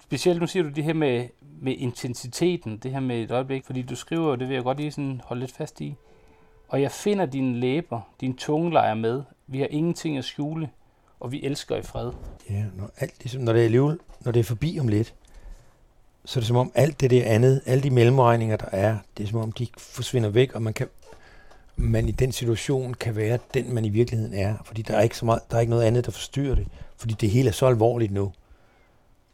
Specielt 0.03 0.41
nu 0.41 0.47
siger 0.47 0.63
du 0.63 0.69
det 0.69 0.85
her 0.85 0.93
med, 0.93 1.29
med 1.61 1.75
intensiteten, 1.79 2.77
det 2.77 2.91
her 2.91 3.01
med 3.01 3.23
et 3.23 3.31
øjeblik, 3.31 3.67
fordi 3.67 3.83
du 3.83 3.97
skriver, 3.97 4.31
og 4.31 4.41
det 4.41 4.49
vil 4.49 4.55
jeg 4.55 4.65
godt 4.65 4.79
lige 4.79 4.91
sådan 4.93 5.21
holde 5.25 5.41
lidt 5.41 5.53
fast 5.53 5.81
i. 5.81 5.95
Og 6.69 6.83
jeg 6.83 6.93
finder 6.93 7.27
dine 7.27 7.61
læber, 7.61 8.01
din 8.21 8.37
tunge 8.37 8.71
leger 8.71 8.95
med. 8.95 9.23
Vi 9.47 9.61
har 9.61 9.67
ingenting 9.71 10.19
at 10.19 10.25
skjule, 10.25 10.71
og 11.21 11.33
vi 11.33 11.45
elsker 11.45 11.77
i 11.77 11.83
fred. 11.83 12.13
Ja, 12.51 12.65
når, 12.75 12.91
alt, 12.99 13.15
ligesom, 13.19 13.43
når, 13.43 13.53
det 13.53 13.61
er 13.61 13.65
alligevel, 13.65 13.99
når 14.21 14.33
det 14.33 14.41
er 14.41 14.45
forbi 14.45 14.79
om 14.81 14.89
lidt, 14.89 15.15
så 16.25 16.39
er 16.39 16.41
det 16.41 16.49
som 16.49 16.57
om 16.57 16.73
alt 16.75 17.01
det 17.01 17.11
der 17.11 17.25
andet, 17.25 17.61
alle 17.67 17.83
de 17.83 17.91
mellemregninger, 17.91 18.57
der 18.57 18.69
er, 18.73 18.97
det 19.17 19.25
er 19.25 19.29
som 19.29 19.39
om, 19.39 19.53
de 19.53 19.67
forsvinder 19.79 20.29
væk, 20.29 20.55
og 20.55 20.63
man 20.63 20.73
kan 20.73 20.89
man 21.79 22.09
i 22.09 22.13
den 22.13 22.33
situation 22.33 22.95
kan 22.95 23.17
være 23.17 23.39
den, 23.55 23.75
man 23.75 23.85
i 23.85 23.89
virkeligheden 23.89 24.35
er. 24.35 24.57
Fordi 24.65 24.83
der 24.83 24.97
er 24.97 25.01
ikke, 25.01 25.17
så 25.17 25.25
meget, 25.25 25.41
der 25.51 25.57
er 25.57 25.61
ikke 25.61 25.71
noget 25.71 25.85
andet, 25.85 26.07
der 26.07 26.13
forstyrrer 26.13 26.55
det. 26.55 26.67
Fordi 26.97 27.15
det 27.15 27.31
hele 27.31 27.49
er 27.49 27.53
så 27.53 27.67
alvorligt 27.67 28.13
nu, 28.13 28.33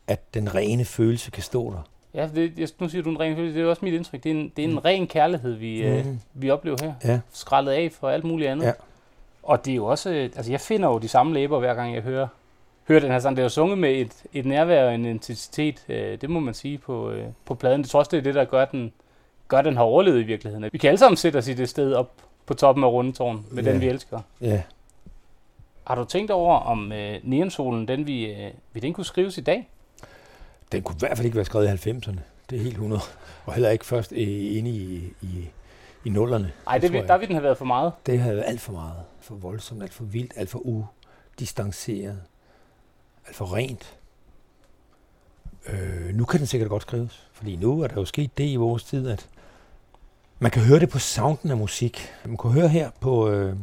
at 0.07 0.35
den 0.35 0.55
rene 0.55 0.85
følelse 0.85 1.31
kan 1.31 1.43
stå 1.43 1.73
der. 1.73 1.89
Ja, 2.15 2.29
det, 2.35 2.59
jeg, 2.59 2.69
nu 2.79 2.89
siger 2.89 3.03
du 3.03 3.11
en 3.11 3.21
ren 3.21 3.37
følelse, 3.37 3.59
det 3.59 3.65
er 3.65 3.71
også 3.71 3.85
mit 3.85 3.95
indtryk. 3.95 4.25
Det 4.25 4.31
er 4.33 4.35
en, 4.35 4.53
det 4.57 4.65
er 4.65 4.69
en 4.69 4.85
ren 4.85 5.07
kærlighed, 5.07 5.55
vi, 5.55 5.83
mm. 5.83 5.89
øh, 5.89 6.07
vi 6.35 6.51
oplever 6.51 6.77
her. 6.83 6.95
Ja. 7.05 7.21
Skrællet 7.33 7.73
af 7.73 7.93
for 7.93 8.09
alt 8.09 8.25
muligt 8.25 8.51
andet. 8.51 8.67
Ja. 8.67 8.73
Og 9.43 9.65
det 9.65 9.71
er 9.71 9.75
jo 9.77 9.85
også, 9.87 10.11
øh, 10.11 10.25
altså 10.25 10.51
jeg 10.53 10.61
finder 10.61 10.89
jo 10.89 10.99
de 10.99 11.09
samme 11.09 11.35
læber, 11.35 11.59
hver 11.59 11.75
gang 11.75 11.95
jeg 11.95 12.03
hører 12.03 12.27
høre 12.89 13.01
den 13.01 13.11
her 13.11 13.19
sang. 13.19 13.37
Det 13.37 13.43
er 13.43 13.45
jo 13.45 13.49
sunget 13.49 13.79
med 13.79 13.91
et, 13.93 14.13
et 14.33 14.47
nærvær 14.47 14.87
og 14.87 14.95
en 14.95 15.05
intensitet, 15.05 15.85
øh, 15.89 16.21
det 16.21 16.31
må 16.31 16.41
man 16.41 16.55
sige, 16.55 16.79
på, 16.79 17.11
øh, 17.11 17.27
på 17.45 17.55
pladen. 17.55 17.83
Det 17.83 17.91
tror 17.91 17.99
også, 17.99 18.11
det 18.11 18.19
er 18.19 18.23
det, 18.23 18.35
der 18.35 18.45
gør 18.45 18.65
den, 18.65 18.93
gør 19.49 19.63
den 19.63 19.77
har 19.77 19.83
overlevet 19.85 20.21
i 20.21 20.23
virkeligheden. 20.23 20.69
Vi 20.73 20.79
kan 20.79 20.89
alle 20.89 20.99
sammen 20.99 21.17
sætte 21.17 21.37
os 21.37 21.49
i 21.49 21.55
det 21.55 21.69
sted 21.69 21.95
op 21.95 22.13
på 22.47 22.55
toppen 22.55 22.85
af 22.85 22.89
Rundetårn 22.89 23.47
med 23.51 23.65
Ja. 23.65 23.73
den, 23.73 23.81
vi 23.81 23.89
elsker. 23.89 24.21
Ja. 24.41 24.63
Har 25.87 25.95
du 25.95 26.05
tænkt 26.05 26.31
over, 26.31 26.57
om 26.57 26.93
øh, 26.93 27.19
Neonsolen, 27.23 27.89
den 27.89 28.07
vi, 28.07 28.27
øh, 28.33 28.51
vil 28.73 28.83
den 28.83 28.93
kunne 28.93 29.05
skrives 29.05 29.39
i 29.39 29.41
dag? 29.41 29.69
Den 30.73 30.83
kunne 30.83 30.97
i 30.97 30.99
hvert 30.99 31.17
fald 31.17 31.25
ikke 31.25 31.37
være 31.37 31.45
skrevet 31.45 31.87
i 31.87 31.91
90'erne. 31.91 32.19
Det 32.51 32.59
er 32.59 32.63
helt 32.63 32.75
100. 32.75 33.03
Og 33.45 33.53
heller 33.53 33.71
ikke 33.71 33.87
først 33.87 34.13
inde 34.13 34.71
i, 34.71 35.13
i, 35.23 35.51
i 36.05 36.09
nullerne. 36.09 36.53
Nej, 36.67 36.79
det, 36.79 36.95
jeg 36.95 37.09
der 37.09 37.19
vil 37.19 37.29
den 37.29 37.35
have 37.35 37.45
været 37.45 37.59
for 37.59 37.65
meget. 37.65 37.93
Det 38.07 38.19
havde 38.19 38.37
været 38.37 38.49
alt 38.49 38.61
for 38.61 38.73
meget. 38.73 38.97
For 39.21 39.35
voldsomt, 39.35 39.83
alt 39.83 39.95
for 39.95 40.05
vildt, 40.05 40.33
alt 40.37 40.51
for 40.51 40.87
udistanceret. 41.39 42.23
Alt 43.27 43.37
for 43.37 43.55
rent. 43.55 43.97
Øh, 45.67 46.15
nu 46.15 46.25
kan 46.25 46.39
den 46.39 46.47
sikkert 46.47 46.71
godt 46.71 46.83
skrives. 46.83 47.29
Fordi 47.33 47.57
nu 47.57 47.81
er 47.83 47.87
der 47.87 47.95
jo 47.95 48.05
sket 48.05 48.39
det 48.39 48.45
i 48.45 48.57
vores 48.57 48.85
tid, 48.85 49.09
at 49.09 49.29
man 50.39 50.51
kan 50.51 50.63
høre 50.63 50.81
det 50.81 50.89
på 50.89 50.99
sounden 50.99 51.51
af 51.51 51.57
musik. 51.57 52.09
Man 52.25 52.37
kan 52.37 52.51
høre 52.51 52.69
her 52.69 52.91
på 53.01 53.31
øh, 53.31 53.57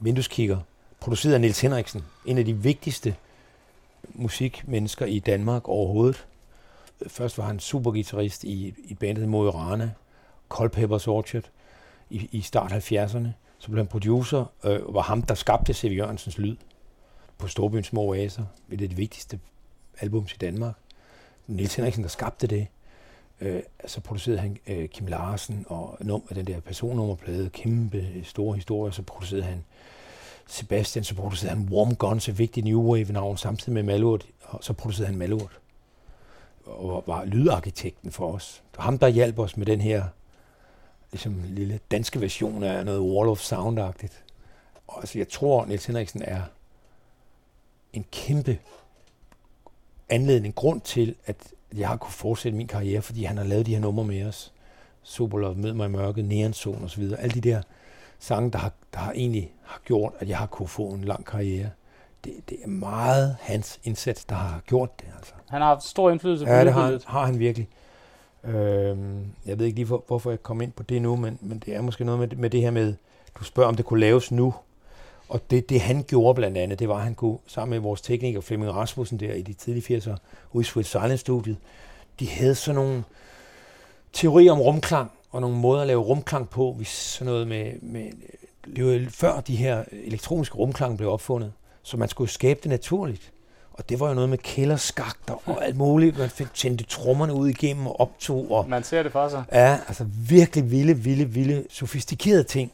Vindueskigger, 0.00 0.58
produceret 1.00 1.34
af 1.34 1.40
Niels 1.40 1.60
Henriksen. 1.60 2.04
En 2.24 2.38
af 2.38 2.44
de 2.44 2.54
vigtigste 2.54 3.14
musikmennesker 4.08 5.06
i 5.06 5.18
Danmark 5.18 5.68
overhovedet. 5.68 6.26
Først 7.06 7.38
var 7.38 7.44
han 7.44 7.60
supergitarrist 7.60 8.44
i, 8.44 8.74
i 8.84 8.94
bandet 8.94 9.28
Moirana, 9.28 9.90
Cold 10.48 10.70
Peppers 10.70 11.08
Orchard 11.08 11.50
i, 12.10 12.28
i 12.32 12.40
start 12.40 12.72
70'erne. 12.72 13.28
Så 13.58 13.68
blev 13.68 13.76
han 13.76 13.86
producer, 13.86 14.44
øh, 14.64 14.80
og 14.86 14.94
var 14.94 15.02
ham, 15.02 15.22
der 15.22 15.34
skabte 15.34 15.74
C.V. 15.74 15.96
Jørgensens 15.96 16.38
lyd 16.38 16.56
på 17.38 17.48
Storbyens 17.48 17.86
Små 17.86 18.00
Oaser, 18.02 18.44
et 18.70 18.82
af 18.82 18.88
de 18.88 18.96
vigtigste 18.96 19.40
albums 20.00 20.32
i 20.32 20.36
Danmark. 20.36 20.74
Niels 21.46 21.74
Henriksen, 21.74 22.02
der 22.02 22.08
skabte 22.08 22.46
det. 22.46 22.66
Øh, 23.40 23.62
så 23.86 24.00
producerede 24.00 24.40
han 24.40 24.56
øh, 24.66 24.88
Kim 24.88 25.06
Larsen 25.06 25.66
og 25.68 25.98
num- 26.00 26.34
den 26.34 26.46
der 26.46 26.60
personnummerplade, 26.60 27.50
kæmpe 27.50 28.24
store 28.24 28.54
historier. 28.54 28.92
Så 28.92 29.02
producerede 29.02 29.44
han 29.44 29.64
Sebastian, 30.46 31.04
så 31.04 31.14
producerede 31.14 31.56
han 31.56 31.68
Warm 31.70 31.94
Guns, 31.94 32.28
et 32.28 32.38
vigtigt 32.38 32.66
New 32.66 32.92
Wave-navn, 32.92 33.36
samtidig 33.36 33.74
med 33.74 33.82
Malurt, 33.82 34.26
og 34.42 34.64
så 34.64 34.72
producerede 34.72 35.06
han 35.06 35.18
Malurt. 35.18 35.60
Og 36.64 37.04
var 37.06 37.24
lydarkitekten 37.24 38.10
for 38.12 38.32
os. 38.32 38.62
Det 38.70 38.78
var 38.78 38.84
ham, 38.84 38.98
der 38.98 39.08
hjalp 39.08 39.38
os 39.38 39.56
med 39.56 39.66
den 39.66 39.80
her 39.80 40.04
ligesom, 41.12 41.42
lille 41.48 41.80
danske 41.90 42.20
version 42.20 42.62
af 42.62 42.84
noget 42.84 43.00
Wall 43.00 43.28
of 43.28 43.52
Sound-agtigt. 43.52 44.22
Og 44.86 44.98
altså, 44.98 45.18
jeg 45.18 45.28
tror, 45.28 45.64
Niels 45.64 45.86
Henriksen 45.86 46.22
er 46.22 46.42
en 47.92 48.04
kæmpe 48.12 48.58
anledning, 50.08 50.54
grund 50.54 50.80
til, 50.80 51.14
at 51.26 51.36
jeg 51.76 51.88
har 51.88 51.96
kunne 51.96 52.12
fortsætte 52.12 52.56
min 52.56 52.66
karriere, 52.66 53.02
fordi 53.02 53.24
han 53.24 53.36
har 53.36 53.44
lavet 53.44 53.66
de 53.66 53.74
her 53.74 53.80
numre 53.80 54.04
med 54.04 54.24
os. 54.24 54.52
Superlove, 55.02 55.54
Mød 55.54 55.72
mig 55.72 55.86
i 55.86 55.88
mørket, 55.88 56.24
Neonzone 56.24 56.84
osv. 56.84 57.10
Alle 57.18 57.34
de 57.34 57.40
der 57.40 57.62
sange, 58.22 58.50
der 58.50 58.58
har, 58.58 58.72
der 58.94 58.98
har 58.98 59.12
egentlig 59.12 59.52
har 59.64 59.80
gjort, 59.84 60.12
at 60.18 60.28
jeg 60.28 60.38
har 60.38 60.46
kunne 60.46 60.68
få 60.68 60.82
en 60.88 61.04
lang 61.04 61.24
karriere. 61.24 61.70
Det, 62.24 62.32
det 62.48 62.56
er 62.64 62.68
meget 62.68 63.36
hans 63.40 63.80
indsats, 63.84 64.24
der 64.24 64.34
har 64.34 64.60
gjort 64.66 65.00
det. 65.00 65.06
Altså. 65.18 65.32
Han 65.48 65.60
har 65.60 65.68
haft 65.68 65.82
stor 65.82 66.10
indflydelse 66.10 66.44
på 66.46 66.50
Ja, 66.52 66.64
det 66.64 66.72
har, 66.72 66.82
han- 66.90 67.00
har 67.06 67.26
han 67.26 67.38
virkelig. 67.38 67.68
Øhm, 68.44 69.26
jeg 69.46 69.58
ved 69.58 69.66
ikke 69.66 69.76
lige, 69.76 69.86
hvor, 69.86 70.04
hvorfor 70.06 70.30
jeg 70.30 70.42
kom 70.42 70.60
ind 70.60 70.72
på 70.72 70.82
det 70.82 71.02
nu, 71.02 71.16
men, 71.16 71.38
men 71.40 71.58
det 71.58 71.74
er 71.76 71.82
måske 71.82 72.04
noget 72.04 72.20
med, 72.20 72.28
med 72.36 72.50
det 72.50 72.60
her 72.60 72.70
med, 72.70 72.94
du 73.38 73.44
spørger, 73.44 73.68
om 73.68 73.74
det 73.76 73.84
kunne 73.84 74.00
laves 74.00 74.30
nu. 74.32 74.54
Og 75.28 75.50
det, 75.50 75.68
det 75.70 75.80
han 75.80 76.02
gjorde 76.08 76.34
blandt 76.34 76.58
andet, 76.58 76.78
det 76.78 76.88
var, 76.88 76.96
at 76.96 77.02
han 77.02 77.14
kunne 77.14 77.38
sammen 77.46 77.70
med 77.70 77.78
vores 77.78 78.00
tekniker 78.00 78.40
Flemming 78.40 78.74
Rasmussen 78.74 79.20
der 79.20 79.34
i 79.34 79.42
de 79.42 79.52
tidlige 79.52 79.98
80'ere, 79.98 80.16
ude 80.52 80.60
i 80.62 80.64
Sweet 80.64 80.86
Silence-studiet, 80.86 81.56
de 82.20 82.28
havde 82.28 82.54
sådan 82.54 82.74
nogle 82.74 83.04
teorier 84.12 84.52
om 84.52 84.60
rumklang, 84.60 85.10
og 85.32 85.40
nogle 85.40 85.56
måder 85.56 85.80
at 85.80 85.86
lave 85.86 86.02
rumklang 86.02 86.50
på, 86.50 86.72
hvis 86.72 86.88
sådan 86.88 87.32
noget 87.32 87.48
med, 87.48 87.72
med 87.82 88.10
det 88.76 88.84
var 88.86 89.10
før 89.10 89.40
de 89.40 89.56
her 89.56 89.84
elektroniske 89.92 90.56
rumklang 90.56 90.96
blev 90.96 91.10
opfundet, 91.10 91.52
så 91.82 91.96
man 91.96 92.08
skulle 92.08 92.30
skabe 92.30 92.60
det 92.62 92.70
naturligt. 92.70 93.32
Og 93.72 93.88
det 93.88 94.00
var 94.00 94.08
jo 94.08 94.14
noget 94.14 94.30
med 94.30 94.38
kælderskakter 94.38 95.48
og 95.48 95.64
alt 95.64 95.76
muligt. 95.76 96.18
Man 96.18 96.30
fik 96.30 96.54
tændte 96.54 96.84
trommerne 96.84 97.34
ud 97.34 97.48
igennem 97.48 97.86
og 97.86 98.00
optog. 98.00 98.50
Og, 98.50 98.68
Man 98.68 98.82
ser 98.82 99.02
det 99.02 99.12
for 99.12 99.28
sig. 99.28 99.44
ja, 99.52 99.78
altså 99.88 100.04
virkelig 100.28 100.70
vilde, 100.70 100.94
vilde, 100.96 101.24
vilde, 101.24 101.64
sofistikerede 101.70 102.44
ting. 102.44 102.72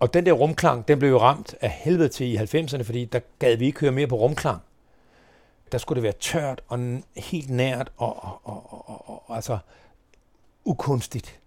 Og 0.00 0.14
den 0.14 0.26
der 0.26 0.32
rumklang, 0.32 0.88
den 0.88 0.98
blev 0.98 1.10
jo 1.10 1.18
ramt 1.18 1.54
af 1.60 1.70
helvede 1.70 2.08
til 2.08 2.26
i 2.26 2.36
90'erne, 2.36 2.82
fordi 2.82 3.04
der 3.04 3.20
gad 3.38 3.56
vi 3.56 3.66
ikke 3.66 3.80
høre 3.80 3.92
mere 3.92 4.06
på 4.06 4.16
rumklang. 4.16 4.60
Der 5.72 5.78
skulle 5.78 5.96
det 5.96 6.02
være 6.02 6.12
tørt 6.20 6.60
og 6.68 6.78
helt 7.16 7.50
nært 7.50 7.92
og, 7.96 8.24
og, 8.24 8.40
og, 8.44 8.90
og, 8.90 9.22
og 9.26 9.36
altså 9.36 9.58
ukunstigt. 10.68 11.40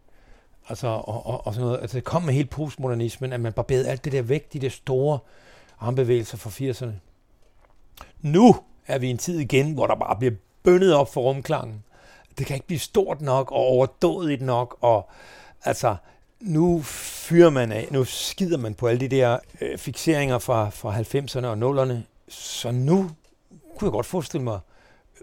Altså, 0.69 0.87
og, 0.87 1.25
og, 1.25 1.47
og 1.47 1.53
sådan 1.53 1.65
noget. 1.65 1.81
Altså, 1.81 1.97
det 1.97 2.03
kom 2.03 2.23
med 2.23 2.33
helt 2.33 2.49
postmodernismen, 2.49 3.33
at 3.33 3.41
man 3.41 3.53
barberede 3.53 3.89
alt 3.89 4.05
det 4.05 4.11
der 4.11 4.21
væk, 4.21 4.53
de 4.53 4.59
der 4.59 4.69
store 4.69 5.19
armbevægelser 5.79 6.37
fra 6.37 6.49
80'erne. 6.49 6.93
Nu 8.21 8.55
er 8.87 8.97
vi 8.97 9.07
i 9.07 9.11
en 9.11 9.17
tid 9.17 9.39
igen, 9.39 9.73
hvor 9.73 9.87
der 9.87 9.95
bare 9.95 10.15
bliver 10.15 10.33
bønnet 10.63 10.93
op 10.93 11.13
for 11.13 11.21
rumklangen. 11.21 11.83
Det 12.37 12.45
kan 12.45 12.55
ikke 12.55 12.67
blive 12.67 12.79
stort 12.79 13.21
nok 13.21 13.51
og 13.51 13.57
overdådigt 13.57 14.41
nok, 14.41 14.77
og 14.81 15.09
altså, 15.63 15.95
nu 16.39 16.81
fyrer 16.81 17.49
man 17.49 17.71
af, 17.71 17.87
nu 17.91 18.03
skider 18.03 18.57
man 18.57 18.73
på 18.73 18.87
alle 18.87 18.99
de 18.99 19.15
der 19.15 19.39
øh, 19.61 19.77
fixeringer 19.77 20.39
fra, 20.39 20.69
fra 20.69 20.99
90'erne 20.99 21.45
og 21.45 21.83
0'erne, 21.83 21.95
så 22.29 22.71
nu 22.71 23.11
kunne 23.77 23.87
jeg 23.87 23.91
godt 23.91 24.05
forestille 24.05 24.43
mig, 24.43 24.55
at 24.55 24.61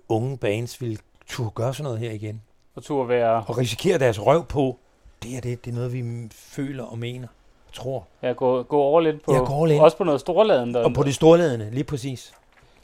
unge 0.08 0.38
bands 0.38 0.80
ville 0.80 0.98
turde 1.28 1.50
gøre 1.50 1.74
sådan 1.74 1.84
noget 1.84 1.98
her 1.98 2.10
igen, 2.10 2.42
og 2.78 2.84
turde 2.84 3.08
være 3.08 3.44
og 3.48 3.58
risikere 3.58 3.98
deres 3.98 4.26
røv 4.26 4.44
på, 4.46 4.78
det 5.22 5.36
er 5.36 5.40
det, 5.40 5.64
det 5.64 5.70
er 5.70 5.74
noget, 5.74 5.92
vi 5.92 6.04
føler 6.32 6.84
og 6.84 6.98
mener, 6.98 7.28
og 7.68 7.72
tror. 7.74 8.06
ja, 8.22 8.32
gå, 8.32 8.62
gå 8.62 8.98
all 8.98 9.06
in 9.06 9.20
på, 9.24 9.32
Ja, 9.34 9.38
gå 9.38 9.62
all 9.64 9.72
in. 9.72 9.80
også 9.80 9.96
på 9.96 10.04
noget 10.04 10.20
storladen. 10.20 10.74
Der, 10.74 10.84
Og 10.84 10.94
på 10.94 11.02
det 11.02 11.14
storladende, 11.14 11.70
lige 11.72 11.84
præcis. 11.84 12.32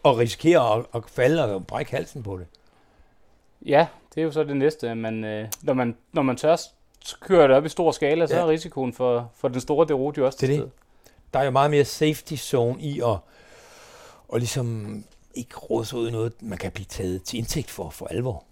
Og 0.02 0.18
risikere 0.18 0.74
at, 0.78 0.84
at 0.94 1.02
falde 1.06 1.54
og 1.54 1.66
brække 1.66 1.90
halsen 1.90 2.22
på 2.22 2.38
det. 2.38 2.46
Ja, 3.66 3.86
det 4.14 4.20
er 4.20 4.24
jo 4.24 4.30
så 4.32 4.44
det 4.44 4.56
næste. 4.56 4.94
Man, 4.94 5.24
øh, 5.24 5.48
når, 5.62 5.74
man, 5.74 5.96
når 6.12 6.22
man 6.22 6.36
tør 6.36 6.56
køre 7.20 7.48
det 7.48 7.56
op 7.56 7.64
i 7.64 7.68
stor 7.68 7.90
skala, 7.92 8.26
så 8.26 8.34
Ja. 8.36 8.40
er 8.42 8.48
risikoen 8.48 8.92
for, 8.92 9.30
for 9.36 9.48
den 9.48 9.60
store 9.60 9.86
derute 9.86 10.18
jo 10.18 10.26
også 10.26 10.38
til 10.38 10.48
det. 10.48 10.56
stede. 10.56 10.70
Der 11.34 11.38
er 11.40 11.44
jo 11.44 11.50
meget 11.50 11.70
mere 11.70 11.84
safety 11.84 12.34
zone 12.34 12.80
i 12.80 13.00
at, 13.00 13.16
og 14.28 14.38
ligesom 14.38 14.98
ikke 15.34 15.56
råde 15.56 15.84
sig 15.84 15.98
ud 15.98 16.08
i 16.08 16.12
noget, 16.12 16.32
man 16.40 16.58
kan 16.58 16.72
blive 16.72 16.84
taget 16.86 17.22
til 17.22 17.38
indtægt 17.38 17.70
for, 17.70 17.90
for 17.90 18.06
alvor. 18.06 18.44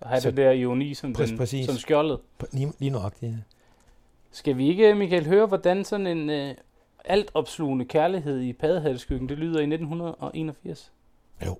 At 0.00 0.08
have 0.08 0.20
Så- 0.20 0.28
det 0.30 0.36
der 0.36 0.50
ironi 0.50 0.94
som, 0.94 1.12
Præcis, 1.12 1.28
den, 1.30 1.38
præcis. 1.38 1.66
som 1.66 1.76
skjoldet. 1.76 2.18
Lige, 2.52 2.72
lige 2.78 2.90
nøjagtigt, 2.90 3.32
ja. 3.32 3.36
Skal 4.30 4.56
vi 4.56 4.68
ikke, 4.68 4.94
Michael, 4.94 5.26
høre, 5.26 5.46
hvordan 5.46 5.84
sådan 5.84 6.06
en 6.06 6.30
øh, 6.30 6.54
altopslugende 7.04 7.84
kærlighed 7.84 8.40
i 8.40 8.52
Padehælskyggen, 8.52 9.28
det 9.28 9.38
lyder 9.38 9.60
i 9.60 9.66
1981? 9.66 10.92
Jo. 11.46 11.58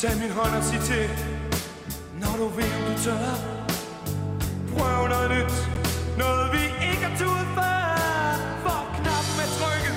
Tag 0.00 0.16
min 0.18 0.30
hånd 0.30 0.54
og 0.58 0.64
sig 0.64 0.80
til 0.90 1.06
Når 2.22 2.34
du 2.40 2.46
vil, 2.56 2.74
du 2.88 2.94
tør. 3.04 3.32
Prøv 4.72 5.00
noget 5.12 5.30
nyt. 5.36 5.54
Noget 6.22 6.46
vi 6.54 6.64
ikke 6.88 7.04
har 7.08 7.14
turet 7.20 7.48
før. 7.58 7.82
For 8.64 8.80
knappen 8.96 9.36
er 9.44 9.50
trykket. 9.58 9.96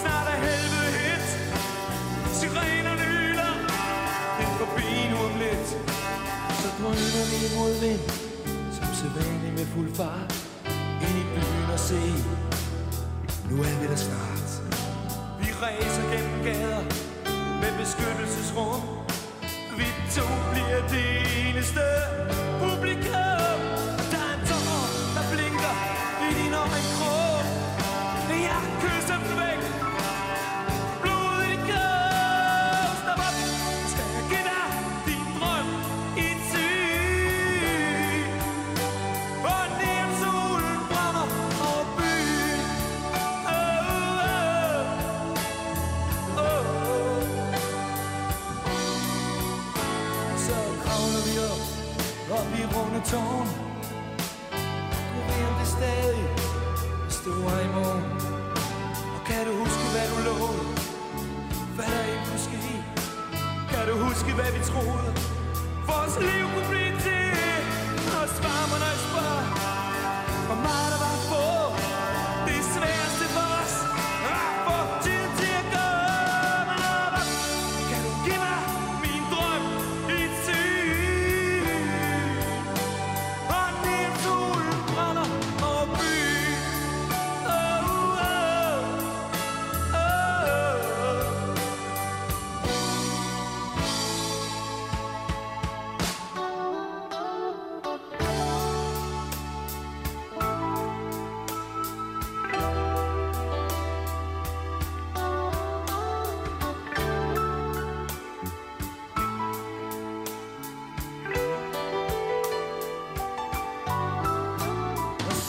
Snart 0.00 0.26
er 0.34 0.38
helvede 0.46 0.90
hit. 0.98 1.28
Sirener 2.38 2.94
nyler. 3.02 3.52
Den 4.38 4.50
forbi 4.60 4.88
nu 5.12 5.16
om 5.28 5.34
lidt. 5.44 5.68
Så 6.60 6.68
drøner 6.78 7.24
vi 7.30 7.38
mod 7.58 7.72
vind. 7.84 8.04
Som 8.76 8.88
sædvanligt 8.98 9.54
med 9.58 9.66
fuld 9.74 9.90
fart. 9.98 10.30
Ind 11.04 11.16
i 11.22 11.24
byen 11.34 11.68
og 11.76 11.80
se. 11.90 12.00
Nu 13.50 13.56
er 13.68 13.74
vi 13.80 13.86
der 13.92 14.00
snart. 14.08 14.48
Vi 15.40 15.48
ræser 15.62 16.04
gennem 16.12 16.38
gader. 16.46 16.82
Med 17.62 17.72
beskyttelsesrum 17.80 19.01
to 20.14 20.22
bliver 20.52 20.88
det 20.88 21.48
eneste 21.48 21.80
publikum. 22.60 23.21
Med 53.02 53.10
tårn. 53.10 53.48
Du 55.12 55.18
ved 55.28 55.42
om 55.50 55.54
det 55.60 55.68
stadig 55.76 56.24
Stå 57.08 57.30
i 57.66 57.68
morgen. 57.76 58.04
Og 59.14 59.20
kan 59.26 59.46
du 59.46 59.52
huske 59.62 59.84
hvad 59.94 60.06
du 60.12 60.18
lovede 60.28 60.64
Hvad 61.76 61.86
der 61.94 62.04
ikke 62.12 62.24
kunne 62.28 62.44
ske 62.48 62.64
Kan 63.70 63.82
du 63.88 63.94
huske 64.06 64.32
hvad 64.38 64.50
vi 64.56 64.60
troede? 64.70 65.10
Vores 65.90 66.14
liv 66.26 66.44
kunne 66.54 66.68
blive 66.72 66.94
til 67.06 67.28
Og 68.18 68.26
svar 68.38 68.62
mig 68.70 68.78
når 68.82 68.90
jeg 68.94 69.00
spørger 69.08 69.44
Hvor 70.48 70.58
meget 70.66 70.88
der 70.92 70.98
var 71.04 71.12
at 71.18 71.22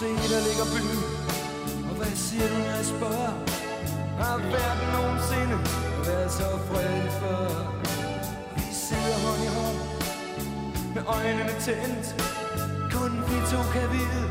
se, 0.03 0.09
der 0.33 0.41
ligger 0.47 0.65
byen. 0.73 1.01
Og 1.89 1.95
hvad 1.99 2.13
siger 2.25 2.47
du, 2.51 2.55
når 2.65 2.75
jeg 2.79 2.85
spørger? 2.95 3.33
Har 4.21 4.37
verden 4.53 4.87
nogensinde 4.97 5.55
været 6.07 6.31
så 6.39 6.47
fred 6.67 6.97
før? 7.19 7.47
Vi 8.55 8.65
sidder 8.85 9.17
hånd 9.25 9.41
i 9.47 9.51
hånd 9.57 9.79
Med 10.95 11.03
øjnene 11.17 11.53
tændt. 11.65 12.05
Kun 12.95 13.11
vi 13.29 13.37
to 13.51 13.61
kan 13.75 13.87
vide 13.95 14.25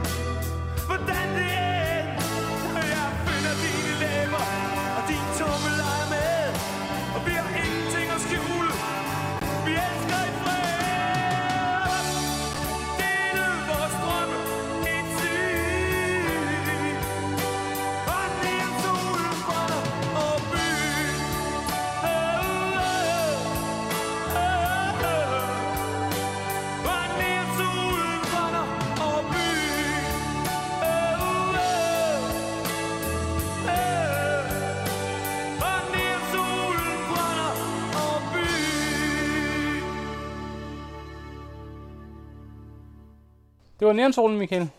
var 43.92 43.96
Neonsolen, 43.96 44.38
Michael. 44.38 44.70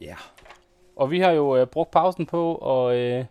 Ja. 0.00 0.14
Og 0.96 1.10
vi 1.10 1.20
har 1.20 1.30
jo 1.30 1.56
øh, 1.56 1.66
brugt 1.66 1.90
pausen 1.90 2.26
på, 2.26 2.54
og 2.54 2.96
øh, 2.96 3.24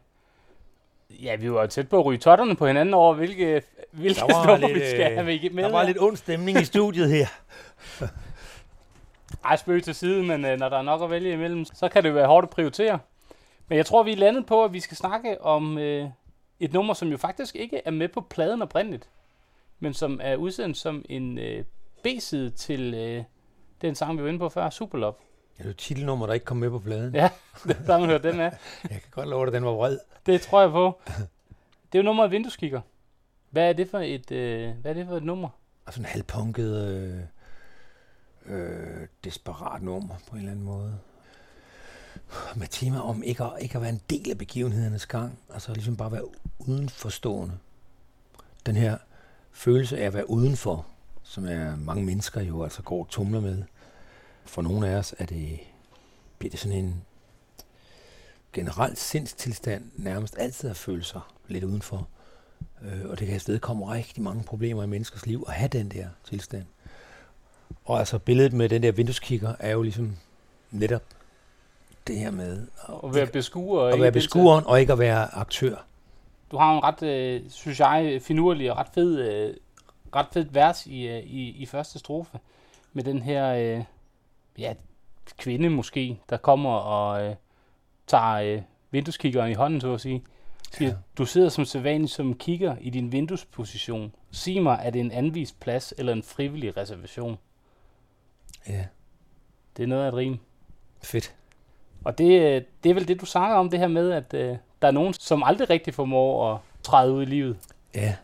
ja, 1.10 1.36
vi 1.36 1.52
var 1.52 1.66
tæt 1.66 1.90
på 1.90 2.00
at 2.00 2.06
ryge 2.06 2.18
totterne 2.18 2.56
på 2.56 2.68
hinanden 2.68 2.94
over, 2.94 3.14
hvilke, 3.14 3.62
hvilke 3.92 4.22
var 4.22 4.46
nummer 4.48 4.68
lidt, 4.68 4.80
vi 4.80 4.90
skal 4.90 5.12
øh, 5.12 5.26
have 5.26 5.50
med. 5.52 5.64
Der 5.64 5.72
var 5.72 5.84
lidt 5.84 6.02
ond 6.02 6.18
stemning 6.18 6.62
i 6.62 6.66
studiet 6.66 7.10
her. 7.10 7.28
Ej, 9.46 9.56
spøg 9.56 9.84
til 9.84 9.96
side, 9.96 10.24
men 10.24 10.46
øh, 10.46 10.60
når 10.60 10.70
der 10.70 10.78
er 10.78 10.82
nok 10.82 11.02
at 11.02 11.10
vælge 11.10 11.34
imellem, 11.34 11.66
så 11.66 11.90
kan 11.90 12.04
det 12.04 12.10
jo 12.10 12.14
være 12.14 12.28
hårdt 12.28 12.44
at 12.44 12.50
prioritere. 12.50 13.00
Men 13.68 13.78
jeg 13.78 13.86
tror, 13.86 14.04
vi 14.04 14.12
er 14.12 14.18
landet 14.18 14.46
på, 14.46 14.64
at 14.64 14.74
vi 14.74 14.80
skal 14.80 14.98
snakke 14.98 15.42
om 15.42 15.78
øh, 15.78 16.10
et 16.60 16.74
nummer, 16.74 16.94
som 16.94 17.08
jo 17.08 17.18
faktisk 17.18 17.56
ikke 17.56 17.82
er 17.86 17.92
med 17.92 18.08
på 18.08 18.22
pladen 18.22 18.62
oprindeligt, 18.62 19.10
men 19.80 19.94
som 19.94 20.20
er 20.24 20.36
udsendt 20.36 20.78
som 20.78 21.06
en 21.10 21.38
øh, 21.38 21.64
B-side 22.04 22.50
til 22.50 22.94
øh, 22.94 23.24
den 23.84 23.96
sang, 23.96 24.18
vi 24.18 24.24
var 24.24 24.30
inde 24.30 24.40
på 24.40 24.50
før, 24.50 24.70
Superlove. 24.70 25.14
Det 25.58 25.70
er 25.70 25.74
titelnummer, 25.74 26.26
der 26.26 26.34
ikke 26.34 26.46
kom 26.46 26.58
med 26.58 26.70
på 26.70 26.80
pladen. 26.80 27.16
Ja, 27.16 27.30
der 27.88 27.92
har 27.92 28.00
man 28.00 28.10
hørt 28.10 28.24
den 28.24 28.40
af. 28.40 28.58
Jeg 28.92 29.02
kan 29.02 29.12
godt 29.12 29.30
love 29.30 29.46
dig, 29.46 29.54
den 29.54 29.66
var 29.66 29.72
vred. 29.72 30.00
Det 30.26 30.42
tror 30.42 30.62
jeg 30.62 30.72
på. 30.72 31.02
Det 31.92 32.00
er 32.00 32.00
jo 32.00 32.04
nummeret 32.04 32.32
Vindueskikker. 32.32 32.82
Hvad 33.50 33.70
er 33.70 33.74
det 33.74 33.90
for 33.90 34.00
et, 34.00 34.32
øh, 34.32 34.76
hvad 34.82 34.92
er 34.92 34.96
det 34.96 35.08
for 35.08 35.18
et 35.18 35.24
nummer? 35.24 35.50
Og 35.86 35.94
sådan 35.94 36.06
en 36.06 36.10
halvpunket, 36.10 36.88
øh, 36.88 37.20
øh, 38.56 39.08
desperat 39.24 39.82
nummer 39.82 40.16
på 40.30 40.36
en 40.36 40.38
eller 40.38 40.52
anden 40.52 40.66
måde. 40.66 41.00
Med 42.56 42.68
tema 42.68 43.00
om 43.00 43.24
ikke 43.24 43.44
at, 43.44 43.52
ikke 43.60 43.76
at 43.76 43.82
være 43.82 43.90
en 43.90 44.02
del 44.10 44.32
af 44.32 44.38
begivenhedernes 44.38 45.06
gang. 45.06 45.40
Altså 45.54 45.74
ligesom 45.74 45.98
bare 45.98 46.12
være 46.12 46.28
udenforstående. 46.60 47.58
Den 48.66 48.76
her 48.76 48.98
følelse 49.52 49.98
af 49.98 50.06
at 50.06 50.14
være 50.14 50.30
udenfor, 50.30 50.86
som 51.24 51.46
er 51.46 51.76
mange 51.76 52.04
mennesker 52.04 52.42
jo 52.42 52.64
altså 52.64 52.82
går 52.82 53.00
og 53.00 53.10
tumler 53.10 53.40
med. 53.40 53.64
For 54.46 54.62
nogle 54.62 54.88
af 54.88 54.96
os 54.96 55.16
er 55.20 55.26
det, 55.26 55.60
bliver 56.38 56.52
det 56.52 56.60
sådan 56.60 56.78
en 56.78 57.02
generelt 58.54 58.98
sindstilstand, 59.00 59.92
nærmest 59.96 60.36
altid 60.38 60.70
at 60.70 60.78
føle 60.78 61.04
sig 61.04 61.22
lidt 61.48 61.64
udenfor. 61.64 62.08
Øh, 62.82 63.10
og 63.10 63.20
det 63.20 63.28
kan 63.28 63.36
afsted 63.36 63.60
komme 63.60 63.94
rigtig 63.94 64.24
mange 64.24 64.44
problemer 64.44 64.84
i 64.84 64.88
menneskers 64.88 65.26
liv 65.26 65.44
at 65.48 65.54
have 65.54 65.68
den 65.68 65.90
der 65.90 66.08
tilstand. 66.30 66.66
Og 67.86 68.00
altså 68.00 68.20
billedet 68.20 68.54
med 68.54 68.70
den 68.70 68.84
der 68.84 68.92
vindueskikker 68.92 69.54
er 69.60 69.72
jo 69.72 69.82
ligesom 69.82 70.18
netop 70.72 71.04
det 72.08 72.18
her 72.18 72.32
med 72.32 72.68
At 73.04 73.16
være 73.16 73.28
beskuer. 73.28 73.82
og 73.82 73.88
at 73.88 73.94
ikke 73.94 74.04
være 74.04 74.12
beskueren 74.12 74.66
og 74.66 74.80
ikke 74.82 74.94
at 74.94 75.00
være 75.00 75.36
aktør. 75.36 75.76
Du 76.52 76.58
har 76.58 76.78
en 76.78 76.84
ret, 76.84 77.04
øh, 77.04 77.42
synes 77.50 77.80
jeg, 77.80 78.22
finurlig 78.22 78.72
og 78.72 78.78
ret 78.78 78.88
fed, 78.94 79.20
øh, 79.20 79.56
ret 80.16 80.26
fed 80.32 80.46
vers 80.52 80.86
i, 80.86 81.08
øh, 81.08 81.24
i, 81.24 81.50
i 81.50 81.66
første 81.66 82.00
strofe. 82.00 82.40
Med 82.94 83.04
den 83.04 83.22
her, 83.22 83.54
øh, 83.54 83.84
ja, 84.58 84.74
kvinde 85.38 85.70
måske, 85.70 86.20
der 86.30 86.38
kommer 86.38 86.70
og 86.70 87.24
øh, 87.26 87.36
tager 88.08 88.34
øh, 88.56 88.62
vindueskikkeren 88.92 89.52
i 89.52 89.54
hånden, 89.54 89.82
så 89.82 89.94
at 89.94 90.02
sige. 90.02 90.24
Siger, 90.72 90.90
Ja. 90.90 90.96
du 91.18 91.26
sidder 91.26 91.50
som 91.50 91.66
sædvanlig 91.66 92.10
som 92.10 92.34
kigger 92.34 92.76
i 92.82 92.90
din 92.90 93.12
vinduesposition. 93.12 94.16
Sig 94.32 94.64
mig, 94.64 94.80
er 94.84 94.90
det 94.90 95.00
en 95.00 95.12
anvist 95.12 95.60
plads 95.60 95.94
eller 95.98 96.14
en 96.14 96.24
frivillig 96.24 96.78
reservation? 96.78 97.38
Ja, 98.68 98.86
Det 99.78 99.84
er 99.84 99.88
noget 99.88 100.04
af 100.04 100.08
et 100.08 100.14
rim. 100.14 100.38
fedt. 101.04 101.36
Og 102.04 102.18
det, 102.18 102.42
øh, 102.42 102.62
det 102.84 102.90
er 102.90 102.94
vel 102.94 103.08
det, 103.08 103.22
du 103.22 103.26
snakker 103.26 103.56
om, 103.58 103.70
det 103.70 103.80
her 103.80 103.88
med, 103.88 104.12
at 104.12 104.34
øh, 104.34 104.58
der 104.82 104.88
er 104.88 104.92
nogen, 104.92 105.14
som 105.14 105.44
aldrig 105.44 105.70
rigtig 105.70 105.94
formår 105.94 106.54
at 106.54 106.60
træde 106.84 107.14
ud 107.14 107.22
i 107.22 107.26
livet. 107.26 107.58
Ja, 107.96 108.16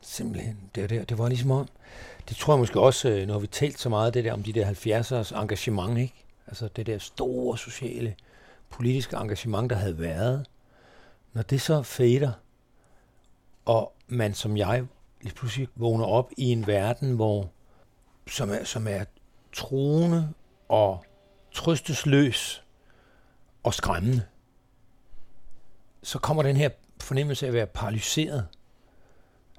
simpelthen. 0.00 0.70
Det, 0.74 0.90
det, 0.90 1.08
det 1.08 1.18
var 1.18 1.28
ligesom 1.28 1.50
om, 1.50 1.68
det 2.28 2.36
tror 2.36 2.52
jeg 2.52 2.58
måske 2.58 2.80
også, 2.80 3.08
øh, 3.08 3.26
nu 3.26 3.32
har 3.32 3.40
vi 3.40 3.46
talt 3.46 3.80
så 3.80 3.88
meget 3.88 4.14
det 4.14 4.24
der 4.24 4.32
om 4.32 4.42
de 4.42 4.52
der 4.52 4.66
70'ers 4.66 5.40
engagement, 5.40 5.98
ikke? 5.98 6.24
Altså 6.46 6.68
det 6.68 6.86
der 6.86 6.98
store 6.98 7.58
sociale, 7.58 8.14
politiske 8.70 9.16
engagement, 9.16 9.70
der 9.70 9.76
havde 9.76 9.98
været. 9.98 10.46
Når 11.32 11.42
det 11.42 11.60
så 11.60 11.82
fader, 11.82 12.32
og 13.64 13.92
man 14.08 14.34
som 14.34 14.56
jeg 14.56 14.84
lige 15.20 15.34
pludselig 15.34 15.68
vågner 15.76 16.04
op 16.04 16.30
i 16.36 16.44
en 16.44 16.66
verden, 16.66 17.12
hvor 17.16 17.50
som 18.26 18.50
er, 18.50 18.64
som 18.64 18.86
er 18.88 19.04
truende 19.52 20.32
og 20.68 21.04
trøstesløs 21.52 22.64
og 23.62 23.74
skræmmende, 23.74 24.22
så 26.02 26.18
kommer 26.18 26.42
den 26.42 26.56
her 26.56 26.68
fornemmelse 27.00 27.46
af 27.46 27.48
at 27.48 27.54
være 27.54 27.66
paralyseret 27.66 28.46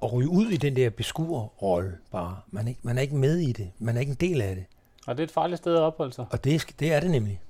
og 0.04 0.14
ryge 0.14 0.30
ud 0.30 0.48
i 0.50 0.58
den 0.58 0.76
der 0.76 0.90
beskuerrolle 0.90 1.98
bare. 2.12 2.38
Man 2.52 2.66
er, 2.66 2.70
ikke, 2.70 2.80
man 2.84 2.98
er 2.98 3.02
ikke 3.02 3.16
med 3.16 3.38
i 3.38 3.52
det. 3.52 3.72
Man 3.80 3.96
er 3.96 4.00
ikke 4.00 4.10
en 4.10 4.16
del 4.16 4.42
af 4.42 4.56
det. 4.56 4.66
Og 5.08 5.18
det 5.18 5.24
er 5.24 5.28
et 5.28 5.32
farligt 5.32 5.58
sted 5.58 5.74
at 5.76 5.80
opholde 5.82 6.14
sig. 6.14 6.26
Og 6.32 6.44
det, 6.44 6.56
er- 6.56 6.72
det 6.80 6.94
er 6.94 7.00
det 7.00 7.12
nemlig. 7.12 7.42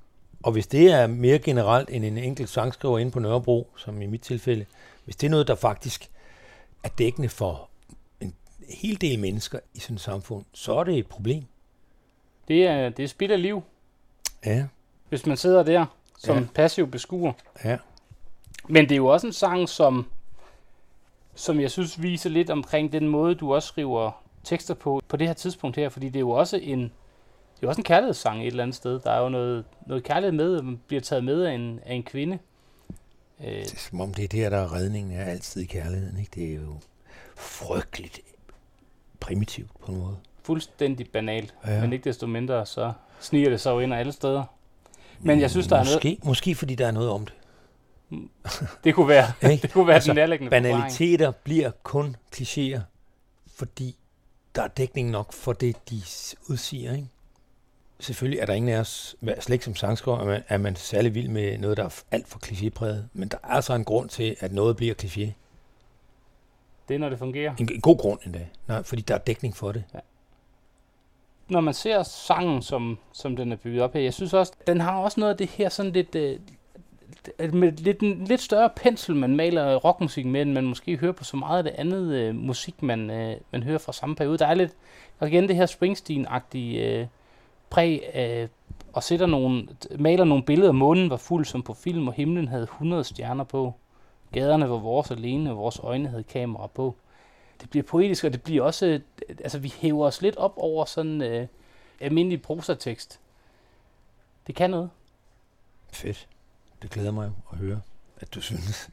Og 0.43 0.51
hvis 0.51 0.67
det 0.67 0.91
er 0.91 1.07
mere 1.07 1.39
generelt 1.39 1.89
end 1.89 2.05
en 2.05 2.17
enkelt 2.17 2.49
sangskriver 2.49 2.99
inde 2.99 3.11
på 3.11 3.19
Nørrebro, 3.19 3.67
som 3.77 4.01
i 4.01 4.05
mit 4.05 4.21
tilfælde, 4.21 4.65
hvis 5.05 5.15
det 5.15 5.27
er 5.27 5.31
noget, 5.31 5.47
der 5.47 5.55
faktisk 5.55 6.09
er 6.83 6.89
dækkende 6.89 7.29
for 7.29 7.69
en 8.21 8.33
hel 8.69 9.01
del 9.01 9.19
mennesker 9.19 9.59
i 9.73 9.79
sådan 9.79 9.95
et 9.95 10.01
samfund, 10.01 10.45
så 10.53 10.73
er 10.75 10.83
det 10.83 10.97
et 10.97 11.07
problem. 11.07 11.43
Det 12.47 12.67
er, 12.67 12.89
det 12.89 13.03
er 13.03 13.07
spild 13.07 13.31
af 13.31 13.41
liv, 13.41 13.63
Ja, 14.45 14.65
hvis 15.09 15.25
man 15.25 15.37
sidder 15.37 15.63
der 15.63 15.85
som 16.19 16.37
ja. 16.37 16.43
passiv 16.55 16.87
beskuer. 16.91 17.33
ja, 17.63 17.77
Men 18.67 18.83
det 18.83 18.91
er 18.91 18.97
jo 18.97 19.07
også 19.07 19.27
en 19.27 19.33
sang, 19.33 19.69
som, 19.69 20.05
som 21.35 21.59
jeg 21.59 21.71
synes 21.71 22.01
viser 22.01 22.29
lidt 22.29 22.49
omkring 22.49 22.91
den 22.91 23.07
måde, 23.07 23.35
du 23.35 23.53
også 23.55 23.67
skriver 23.67 24.11
tekster 24.43 24.73
på 24.73 25.01
på 25.07 25.17
det 25.17 25.27
her 25.27 25.33
tidspunkt 25.33 25.75
her, 25.77 25.89
fordi 25.89 26.05
det 26.05 26.15
er 26.15 26.19
jo 26.19 26.29
også 26.29 26.57
en, 26.57 26.79
det 27.59 27.63
er 27.63 27.67
også 27.67 27.79
en 27.79 27.85
kærlighedssang 27.85 28.41
et 28.41 28.47
eller 28.47 28.63
andet 28.63 28.75
sted. 28.75 28.99
Der 28.99 29.11
er 29.11 29.21
jo 29.21 29.29
noget, 29.29 29.65
noget 29.87 30.03
kærlighed 30.03 30.31
med, 30.31 30.61
man 30.61 30.79
bliver 30.87 31.01
taget 31.01 31.23
med 31.23 31.43
af 31.43 31.53
en, 31.53 31.79
af 31.85 31.93
en 31.95 32.03
kvinde. 32.03 32.39
Øh, 33.43 33.47
Det 33.51 33.73
er 33.73 33.77
som 33.77 34.01
om 34.01 34.13
det 34.13 34.23
er 34.23 34.27
der, 34.27 34.49
der 34.49 34.57
er 34.57 34.73
redningen 34.73 35.13
er 35.13 35.23
altid 35.25 35.61
i 35.61 35.65
kærligheden. 35.65 36.19
Ikke? 36.19 36.31
Det 36.35 36.49
er 36.51 36.55
jo 36.55 36.75
frygteligt 37.35 38.19
primitivt 39.19 39.69
på 39.85 39.91
en 39.91 39.97
måde. 39.99 40.15
fuldstændig 40.43 41.09
banalt, 41.09 41.53
Ja. 41.67 41.81
men 41.81 41.93
ikke 41.93 42.03
desto 42.09 42.27
mindre, 42.27 42.65
så 42.65 42.93
sniger 43.19 43.49
det 43.49 43.61
sig 43.61 43.71
jo 43.71 43.79
ind 43.79 43.93
alle 43.93 44.11
steder. 44.11 44.43
Men 45.19 45.39
jeg 45.39 45.49
synes, 45.51 45.67
der 45.67 45.75
er 45.77 45.83
noget, 45.83 45.95
måske, 45.95 46.17
Måske 46.23 46.55
fordi 46.55 46.75
der 46.75 46.87
er 46.87 46.91
noget 46.91 47.09
om 47.09 47.25
det. 47.25 47.33
Det 48.83 48.95
kunne 48.95 49.07
være, 49.07 49.25
det 49.61 49.71
kunne 49.71 49.87
være 49.87 49.95
Altså, 49.95 50.11
den 50.11 50.15
nærliggende 50.15 50.49
forklaring. 50.49 50.75
Banaliteter 50.75 51.31
bliver 51.31 51.71
kun 51.83 52.15
klichéer, 52.35 52.79
fordi 53.55 53.95
der 54.55 54.61
er 54.61 54.67
dækning 54.67 55.09
nok 55.09 55.33
for 55.33 55.53
det, 55.53 55.89
de 55.89 56.01
udsiger. 56.49 56.93
Ikke? 56.93 57.07
Selvfølgelig 57.99 58.39
er 58.39 58.45
der 58.45 58.53
ingen 58.53 58.73
af 58.75 58.79
os, 58.79 59.15
slet 59.21 59.49
ikke 59.49 59.65
som 59.65 59.75
sangskriver, 59.75 60.19
er 60.19 60.25
man, 60.25 60.43
er 60.47 60.57
man 60.57 60.75
særlig 60.75 61.15
vild 61.15 61.29
med 61.29 61.57
noget, 61.57 61.77
der 61.77 61.83
er 61.83 62.03
alt 62.11 62.27
for 62.27 62.39
klichépræget. 62.45 63.03
Men 63.13 63.27
der 63.27 63.37
er 63.43 63.47
altså 63.47 63.73
en 63.73 63.83
grund 63.85 64.09
til, 64.09 64.35
at 64.39 64.53
noget 64.53 64.77
bliver 64.77 64.93
kliché. 65.01 65.31
Det 66.87 66.95
er, 66.95 66.97
når 66.97 67.09
det 67.09 67.19
fungerer. 67.19 67.55
En, 67.59 67.69
en 67.73 67.81
god 67.81 67.97
grund 67.97 68.19
endda, 68.25 68.47
Nej, 68.67 68.83
fordi 68.83 69.01
der 69.01 69.13
er 69.13 69.17
dækning 69.19 69.55
for 69.55 69.71
det. 69.71 69.83
Når 71.49 71.61
man 71.61 71.73
ser 71.73 72.03
sangen, 72.03 72.61
som, 72.61 72.97
som 73.13 73.35
den 73.35 73.51
er 73.51 73.55
bygget 73.55 73.81
op 73.81 73.93
her, 73.93 74.01
jeg 74.01 74.13
synes 74.13 74.33
også, 74.33 74.53
den 74.67 74.81
har 74.81 74.97
også 74.97 75.19
noget 75.19 75.31
af 75.31 75.37
det 75.37 75.47
her 75.47 75.69
sådan 75.69 75.91
lidt... 75.91 76.15
Øh, 76.15 76.39
med 77.53 77.71
lidt, 77.71 77.99
en 77.99 78.25
lidt 78.25 78.41
større 78.41 78.69
pensel, 78.75 79.15
man 79.15 79.35
maler 79.35 79.75
rockmusik 79.75 80.25
med, 80.25 80.41
end 80.41 80.51
man 80.53 80.65
måske 80.65 80.97
hører 80.97 81.11
på 81.11 81.23
så 81.23 81.37
meget 81.37 81.57
af 81.57 81.63
det 81.63 81.73
andet 81.77 82.13
øh, 82.13 82.35
musik, 82.35 82.83
man, 82.83 83.09
øh, 83.09 83.37
man 83.51 83.63
hører 83.63 83.77
fra 83.77 83.93
samme 83.93 84.15
periode. 84.15 84.37
Der 84.37 84.47
er 84.47 84.53
lidt, 84.53 84.71
og 85.19 85.27
igen 85.27 85.47
det 85.47 85.55
her 85.55 85.65
Springsteen-agtige 85.65 86.79
øh, 86.79 87.07
præg 87.69 88.01
øh, 88.15 88.47
og 88.93 89.03
sætter 89.03 89.25
nogle, 89.25 89.67
maler 89.99 90.23
nogle 90.23 90.43
billeder. 90.43 90.71
Månen 90.71 91.09
var 91.09 91.17
fuld 91.17 91.45
som 91.45 91.63
på 91.63 91.73
film, 91.73 92.07
og 92.07 92.13
himlen 92.13 92.47
havde 92.47 92.63
100 92.63 93.03
stjerner 93.03 93.43
på. 93.43 93.73
Gaderne 94.31 94.69
var 94.69 94.77
vores 94.77 95.11
alene, 95.11 95.51
og 95.51 95.57
vores 95.57 95.79
øjne 95.79 96.09
havde 96.09 96.23
kamera 96.23 96.67
på. 96.67 96.95
Det 97.61 97.69
bliver 97.69 97.83
poetisk, 97.83 98.23
og 98.23 98.33
det 98.33 98.43
bliver 98.43 98.63
også... 98.63 98.85
øh, 98.85 98.99
Altså, 99.39 99.59
vi 99.59 99.73
hæver 99.77 100.05
os 100.05 100.21
lidt 100.21 100.37
op 100.37 100.53
over 100.57 100.85
sådan 100.85 101.21
øh, 101.21 101.47
almindelig 101.99 102.41
prosatekst. 102.41 103.19
Det 104.47 104.55
kan 104.55 104.69
noget. 104.69 104.89
Fedt. 105.91 106.27
Det 106.83 106.91
glæder 106.91 107.11
mig 107.11 107.31
at 107.51 107.57
høre, 107.57 107.81
at 108.17 108.33
du 108.33 108.41
synes. 108.41 108.89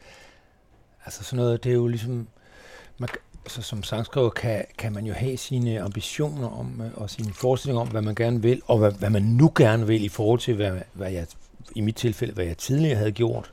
Altså 1.04 1.24
sådan 1.24 1.36
noget, 1.36 1.64
det 1.64 1.70
er 1.70 1.74
jo 1.74 1.86
ligesom... 1.86 2.28
Man, 2.98 3.08
altså 3.44 3.62
som 3.62 3.82
sangskriver 3.82 4.30
kan, 4.30 4.64
kan 4.78 4.92
man 4.92 5.06
jo 5.06 5.12
have 5.12 5.36
sine 5.36 5.80
ambitioner 5.80 6.48
om, 6.48 6.80
øh, 6.80 6.90
og 6.94 7.10
sine 7.10 7.32
forestillinger 7.32 7.80
om, 7.80 7.88
hvad 7.88 8.02
man 8.02 8.14
gerne 8.14 8.42
vil, 8.42 8.62
og 8.66 8.78
hvad, 8.78 8.92
hvad 8.92 9.10
man 9.10 9.22
nu 9.22 9.52
gerne 9.56 9.86
vil 9.86 10.04
i 10.04 10.08
forhold 10.08 10.40
til, 10.40 10.54
hvad, 10.54 10.80
hvad 10.92 11.12
jeg, 11.12 11.26
i 11.74 11.80
mit 11.80 11.96
tilfælde, 11.96 12.34
hvad 12.34 12.44
jeg 12.44 12.58
tidligere 12.58 12.96
havde 12.96 13.12
gjort, 13.12 13.52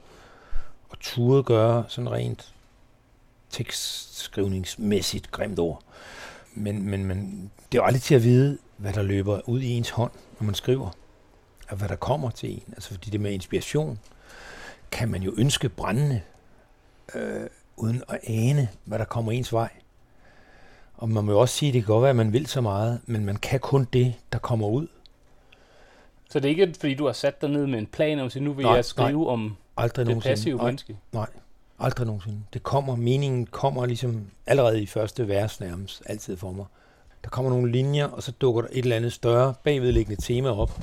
og 0.90 1.00
turde 1.00 1.44
gøre 1.44 1.86
sådan 1.88 2.12
rent 2.12 2.54
tekstskrivningsmæssigt 3.50 5.32
grimt 5.32 5.60
ord. 5.60 5.82
Men, 6.54 6.90
men, 6.90 7.06
men 7.06 7.52
det 7.72 7.78
er 7.78 7.82
jo 7.82 7.86
aldrig 7.86 8.02
til 8.02 8.16
at 8.16 8.24
vide, 8.24 8.58
hvad 8.78 8.94
der 8.94 9.02
løber 9.02 9.50
ud 9.50 9.62
i 9.62 9.70
ens 9.70 9.90
hånd, 9.90 10.12
når 10.40 10.46
man 10.46 10.56
skriver 10.56 10.90
og 11.70 11.78
hvad 11.78 11.90
der 11.90 11.96
kommer 11.96 12.30
til 12.30 12.54
en. 12.54 12.64
Altså 12.74 12.90
fordi 12.90 13.10
det 13.10 13.22
med 13.22 13.32
inspiration 13.32 14.00
kan 14.92 15.10
man 15.10 15.22
jo 15.24 15.34
ønske 15.38 15.70
brændende, 15.70 16.22
øh, 17.16 17.48
uden 17.78 18.04
at 18.10 18.20
ane, 18.28 18.70
hvad 18.86 19.00
der 19.00 19.06
kommer 19.06 19.32
ens 19.32 19.54
vej. 19.54 19.70
Og 20.98 21.10
man 21.10 21.24
må 21.24 21.32
jo 21.32 21.40
også 21.40 21.56
sige, 21.56 21.70
at 21.70 21.74
det 21.74 21.84
kan 21.84 21.94
godt 21.94 22.02
være, 22.02 22.10
at 22.10 22.16
man 22.16 22.34
vil 22.34 22.46
så 22.48 22.62
meget, 22.62 23.00
men 23.06 23.26
man 23.26 23.36
kan 23.36 23.60
kun 23.60 23.88
det, 23.94 24.14
der 24.34 24.40
kommer 24.40 24.68
ud. 24.68 24.88
Så 26.30 26.40
det 26.40 26.46
er 26.46 26.50
ikke, 26.50 26.74
fordi 26.80 26.94
du 26.96 27.06
har 27.06 27.14
sat 27.14 27.42
dig 27.42 27.50
ned 27.50 27.68
med 27.68 27.80
en 27.80 27.86
plan 27.86 28.20
om, 28.20 28.26
at 28.26 28.42
nu 28.42 28.54
vil 28.54 28.66
Nej, 28.66 28.76
jeg 28.76 28.86
skrive 28.86 29.30
om 29.30 29.56
Aldrig 29.78 30.06
det 30.06 30.12
nogensinde. 30.12 30.32
passive 30.32 30.58
Nej, 30.58 30.66
menneske. 30.66 30.98
Aldrig 31.80 32.08
nogensinde. 32.08 32.42
Det 32.54 32.64
kommer, 32.64 32.96
meningen 32.96 33.46
kommer 33.46 33.86
ligesom 33.86 34.26
allerede 34.46 34.82
i 34.82 34.86
første 34.86 35.28
vers 35.28 35.60
nærmest, 35.60 36.04
altid 36.06 36.38
for 36.38 36.52
mig. 36.52 36.66
Der 37.24 37.30
kommer 37.30 37.52
nogle 37.52 37.72
linjer, 37.72 38.06
og 38.06 38.24
så 38.24 38.32
dukker 38.32 38.62
der 38.62 38.70
et 38.72 38.78
eller 38.78 38.96
andet 38.96 39.14
større 39.14 39.54
bagvedliggende 39.64 40.22
tema 40.22 40.50
op, 40.50 40.82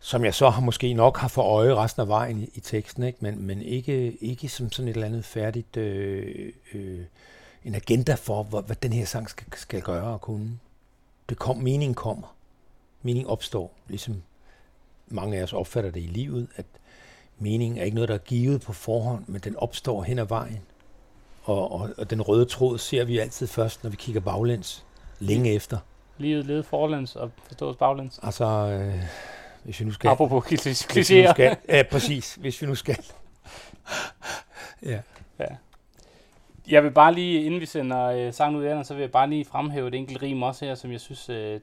som 0.00 0.24
jeg 0.24 0.34
så 0.34 0.50
har 0.50 0.60
måske 0.60 0.94
nok 0.94 1.18
har 1.18 1.28
for 1.28 1.42
øje 1.42 1.74
resten 1.74 2.02
af 2.02 2.08
vejen 2.08 2.38
i, 2.38 2.50
i 2.54 2.60
teksten, 2.60 3.02
ikke? 3.02 3.18
Men, 3.20 3.42
men 3.42 3.62
ikke, 3.62 4.16
ikke 4.20 4.48
som 4.48 4.72
sådan 4.72 4.88
et 4.88 4.94
eller 4.94 5.06
andet 5.06 5.24
færdigt, 5.24 5.76
øh, 5.76 6.52
øh, 6.74 7.00
en 7.64 7.74
agenda 7.74 8.14
for, 8.14 8.42
hvad, 8.42 8.62
hvad 8.62 8.76
den 8.76 8.92
her 8.92 9.04
sang 9.04 9.30
skal, 9.30 9.46
skal 9.56 9.82
gøre 9.82 10.12
og 10.12 10.20
kunne. 10.20 10.58
Det 11.28 11.38
kom, 11.38 11.56
meningen 11.56 11.94
kommer. 11.94 12.34
Meningen 13.02 13.30
opstår, 13.30 13.74
ligesom 13.88 14.22
mange 15.08 15.38
af 15.38 15.42
os 15.42 15.52
opfatter 15.52 15.90
det 15.90 16.00
i 16.00 16.06
livet, 16.06 16.48
at 16.56 16.66
meningen 17.38 17.78
er 17.78 17.84
ikke 17.84 17.94
noget, 17.94 18.08
der 18.08 18.14
er 18.14 18.18
givet 18.18 18.60
på 18.60 18.72
forhånd, 18.72 19.24
men 19.26 19.40
den 19.40 19.56
opstår 19.56 20.02
hen 20.02 20.18
ad 20.18 20.24
vejen. 20.24 20.60
Og, 21.44 21.72
og, 21.72 21.90
og 21.98 22.10
den 22.10 22.22
røde 22.22 22.44
tråd 22.44 22.78
ser 22.78 23.04
vi 23.04 23.18
altid 23.18 23.46
først, 23.46 23.82
når 23.82 23.90
vi 23.90 23.96
kigger 23.96 24.20
baglæns, 24.20 24.84
længe 25.18 25.52
efter. 25.52 25.78
Livet 26.18 26.46
lede 26.46 26.62
forlæns 26.62 27.16
og 27.16 27.30
forstås 27.46 27.76
baglæns. 27.76 28.20
Altså, 28.22 28.44
øh, 28.44 29.04
hvis 29.68 29.80
vi 29.80 29.84
nu 29.84 29.92
skal... 29.92 30.08
Apropos 30.08 30.44
klichéer. 30.44 31.30
skal 31.30 31.56
ja, 31.68 31.82
præcis. 31.90 32.34
Hvis 32.34 32.62
vi 32.62 32.66
nu 32.66 32.74
skal. 32.74 32.96
ja. 34.82 35.00
Jeg 36.68 36.84
vil 36.84 36.90
bare 36.90 37.14
lige, 37.14 37.44
inden 37.44 37.60
vi 37.60 37.66
sender 37.66 38.04
øh, 38.04 38.32
sangen 38.32 38.60
ud 38.60 38.64
af, 38.64 38.86
så 38.86 38.94
vil 38.94 39.00
jeg 39.00 39.10
bare 39.10 39.30
lige 39.30 39.44
fremhæve 39.44 39.88
et 39.88 39.94
enkelt 39.94 40.22
rim 40.22 40.42
også 40.42 40.64
her, 40.64 40.74
som 40.74 40.92
jeg 40.92 41.00
synes 41.00 41.28
øh, 41.28 41.60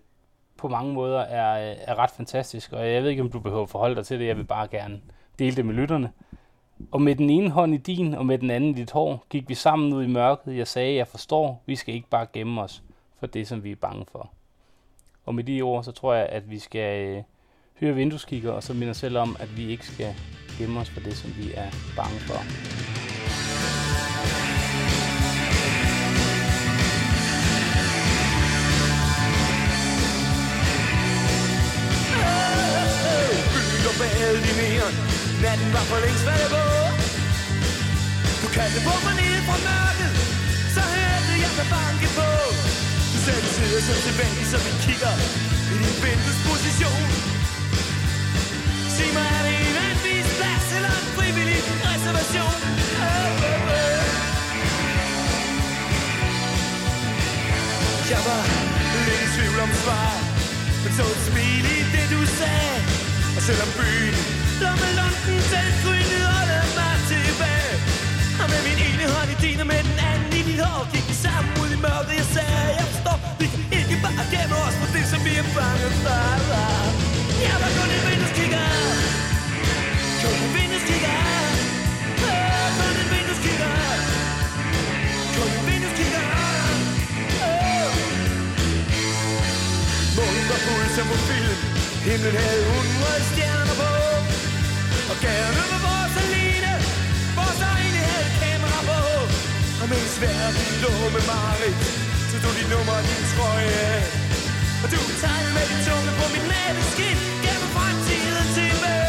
på 0.57 0.67
mange 0.67 0.93
måder 0.93 1.19
er, 1.19 1.71
øh, 1.71 1.77
er 1.79 1.95
ret 1.95 2.11
fantastisk. 2.11 2.73
Og 2.73 2.91
jeg 2.91 3.03
ved 3.03 3.09
ikke, 3.09 3.21
om 3.21 3.29
du 3.29 3.39
behøver 3.39 3.65
forholde 3.65 3.95
dig 3.95 4.05
til 4.05 4.19
det. 4.19 4.27
Jeg 4.27 4.37
vil 4.37 4.43
bare 4.43 4.67
gerne 4.67 5.01
dele 5.39 5.55
det 5.55 5.65
med 5.65 5.73
lytterne. 5.73 6.11
Og 6.91 7.01
med 7.01 7.15
den 7.15 7.29
ene 7.29 7.49
hånd 7.49 7.73
i 7.73 7.77
din, 7.77 8.13
og 8.13 8.25
med 8.25 8.37
den 8.37 8.49
anden 8.49 8.69
i 8.69 8.73
dit 8.73 8.91
hår, 8.91 9.25
gik 9.29 9.49
vi 9.49 9.55
sammen 9.55 9.93
ud 9.93 10.03
i 10.03 10.07
mørket. 10.07 10.57
Jeg 10.57 10.67
sagde, 10.67 10.95
jeg 10.95 11.07
forstår, 11.07 11.63
vi 11.65 11.75
skal 11.75 11.95
ikke 11.95 12.09
bare 12.09 12.27
gemme 12.33 12.61
os 12.61 12.83
for 13.19 13.27
det, 13.27 13.47
som 13.47 13.63
vi 13.63 13.71
er 13.71 13.75
bange 13.75 14.05
for. 14.11 14.31
Og 15.25 15.35
med 15.35 15.43
de 15.43 15.61
ord, 15.61 15.83
så 15.83 15.91
tror 15.91 16.13
jeg, 16.13 16.25
at 16.25 16.49
vi 16.49 16.59
skal 16.59 17.23
hyre 17.79 17.87
høre 17.87 17.95
vindueskikker, 17.95 18.51
og 18.51 18.63
så 18.63 18.73
minder 18.73 18.93
selv 18.93 19.17
om, 19.17 19.35
at 19.39 19.57
vi 19.57 19.65
ikke 19.67 19.85
skal 19.87 20.15
gemme 20.57 20.79
os 20.79 20.89
for 20.89 20.99
det, 20.99 21.17
som 21.17 21.29
vi 21.37 21.51
er 21.55 21.71
bange 21.95 22.19
for. 22.19 22.39
Byen 33.99 34.81
og 34.87 34.93
Natten 35.43 35.69
var 35.75 35.85
for 35.91 35.99
længst 36.05 36.23
faldet 36.27 36.49
på 36.55 36.63
Du 38.41 38.47
kaldte 38.57 38.79
på 38.87 38.93
mig 39.05 39.15
nede 39.21 39.41
fra 39.47 39.57
mørket 39.67 40.13
Så 40.75 40.81
hørte 40.93 41.33
jeg 41.43 41.51
dig 41.59 41.67
banke 41.75 42.07
på 42.17 42.29
Du 43.13 43.17
sagde 43.25 43.41
du 43.45 43.51
sidder 43.57 43.81
så 43.89 43.95
tilbage 44.05 44.43
så 44.51 44.57
vi 44.65 44.71
kigger 44.85 45.13
I 45.73 45.75
din 45.81 45.95
vinduesposition 46.03 47.35
jeg 58.13 58.21
var 58.29 58.43
lidt 59.05 59.21
i 59.25 59.27
tvivl 59.35 59.59
om 59.65 59.71
svar 59.83 60.11
Men 60.83 60.91
så 60.97 61.03
et 61.13 61.21
smil 61.27 61.65
i 61.77 61.79
det 61.93 62.07
du 62.13 62.21
sagde 62.39 62.77
Og 63.37 63.41
selvom 63.47 63.69
byen 63.79 64.15
lå 64.61 64.71
med 64.81 64.91
lunden 64.99 65.39
til 65.51 65.67
Grynede 65.83 66.27
holde 66.35 66.59
mig 66.77 66.95
tilbage 67.11 67.73
Og 68.41 68.47
med 68.51 68.61
min 68.67 68.79
ene 68.87 69.05
hånd 69.13 69.29
i 69.35 69.37
din 69.43 69.59
og 69.63 69.67
med 69.73 69.81
den 69.87 69.97
anden 70.09 70.31
i 70.39 70.41
dit 70.47 70.61
hår 70.65 70.81
Gik 70.93 71.05
vi 71.09 71.15
sammen 71.25 71.51
ud 71.61 71.69
i 71.77 71.79
mørket 71.85 72.15
Jeg 72.21 72.27
sagde 72.35 72.69
jeg 72.79 72.87
forstår 72.91 73.17
Vi 73.39 73.45
kan 73.53 73.63
ikke 73.79 73.97
bare 74.05 74.25
gemme 74.33 74.55
os 74.67 74.75
for 74.79 74.87
det 74.95 75.05
som 75.11 75.19
vi 75.25 75.33
er 75.41 75.47
bange 75.57 75.89
for 76.03 76.19
Jeg 77.45 77.55
var 77.61 77.71
kun 77.77 77.89
en 77.95 78.01
vindueskigger 78.07 78.84
på 91.09 91.17
film 91.29 91.57
Himlen 92.07 92.35
havde 92.43 92.63
hundrede 92.71 93.21
stjerner 93.31 93.75
på. 93.81 93.91
Og 95.11 95.17
gaderne 95.25 95.63
var 95.71 95.81
vores 95.89 96.15
alene 96.23 96.71
Vores 97.39 97.59
egne 97.73 97.99
havde 98.09 98.29
kamera 98.41 98.79
på. 98.89 99.01
Og 99.81 99.87
mens 99.93 100.13
verden 100.23 100.65
lå 100.83 100.93
med 101.15 101.23
Marit 101.31 101.77
Så 102.29 102.35
tog 102.43 102.53
dit 102.59 102.67
nummer 102.73 102.95
og 102.99 103.03
din 103.09 103.23
trøje. 103.33 103.75
Af. 103.93 104.03
Og 104.83 104.87
du 104.93 104.99
tegnede 105.21 105.53
med 105.57 105.65
din 105.71 105.81
tunge 105.87 106.11
på 106.19 106.25
mit 106.33 106.45
nabeskin 106.53 107.17
Gennem 107.45 107.69
fremtiden 107.75 108.47
til 108.57 108.73
mig 108.83 109.03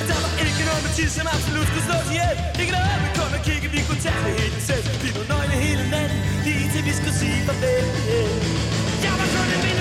Og 0.00 0.04
der 0.10 0.18
var 0.24 0.32
ikke 0.46 0.62
noget 0.68 0.82
med 0.86 0.92
tid, 0.98 1.08
som 1.16 1.26
absolut 1.36 1.66
skulle 1.70 1.86
slås 1.88 2.06
ihjel. 2.12 2.36
Ikke 2.62 2.72
noget 2.76 2.98
med 3.04 3.10
kun 3.18 3.30
at 3.38 3.42
kigge, 3.48 3.66
vi 3.76 3.80
kunne 3.88 4.02
tage 4.06 4.22
det 4.26 4.34
helt 4.40 4.60
selv. 4.68 4.84
Vi 5.02 5.08
var 5.16 5.24
nøgne 5.32 5.56
hele 5.66 5.84
natten, 5.94 6.18
lige 6.46 6.66
til 6.72 6.82
vi 6.88 6.92
skulle 6.98 7.16
sige 7.22 7.38
farvel. 7.46 7.86
Jeg 9.04 9.14
var 9.20 9.28
kun 9.34 9.48
en 9.54 9.60
vindueskigger 9.64 9.79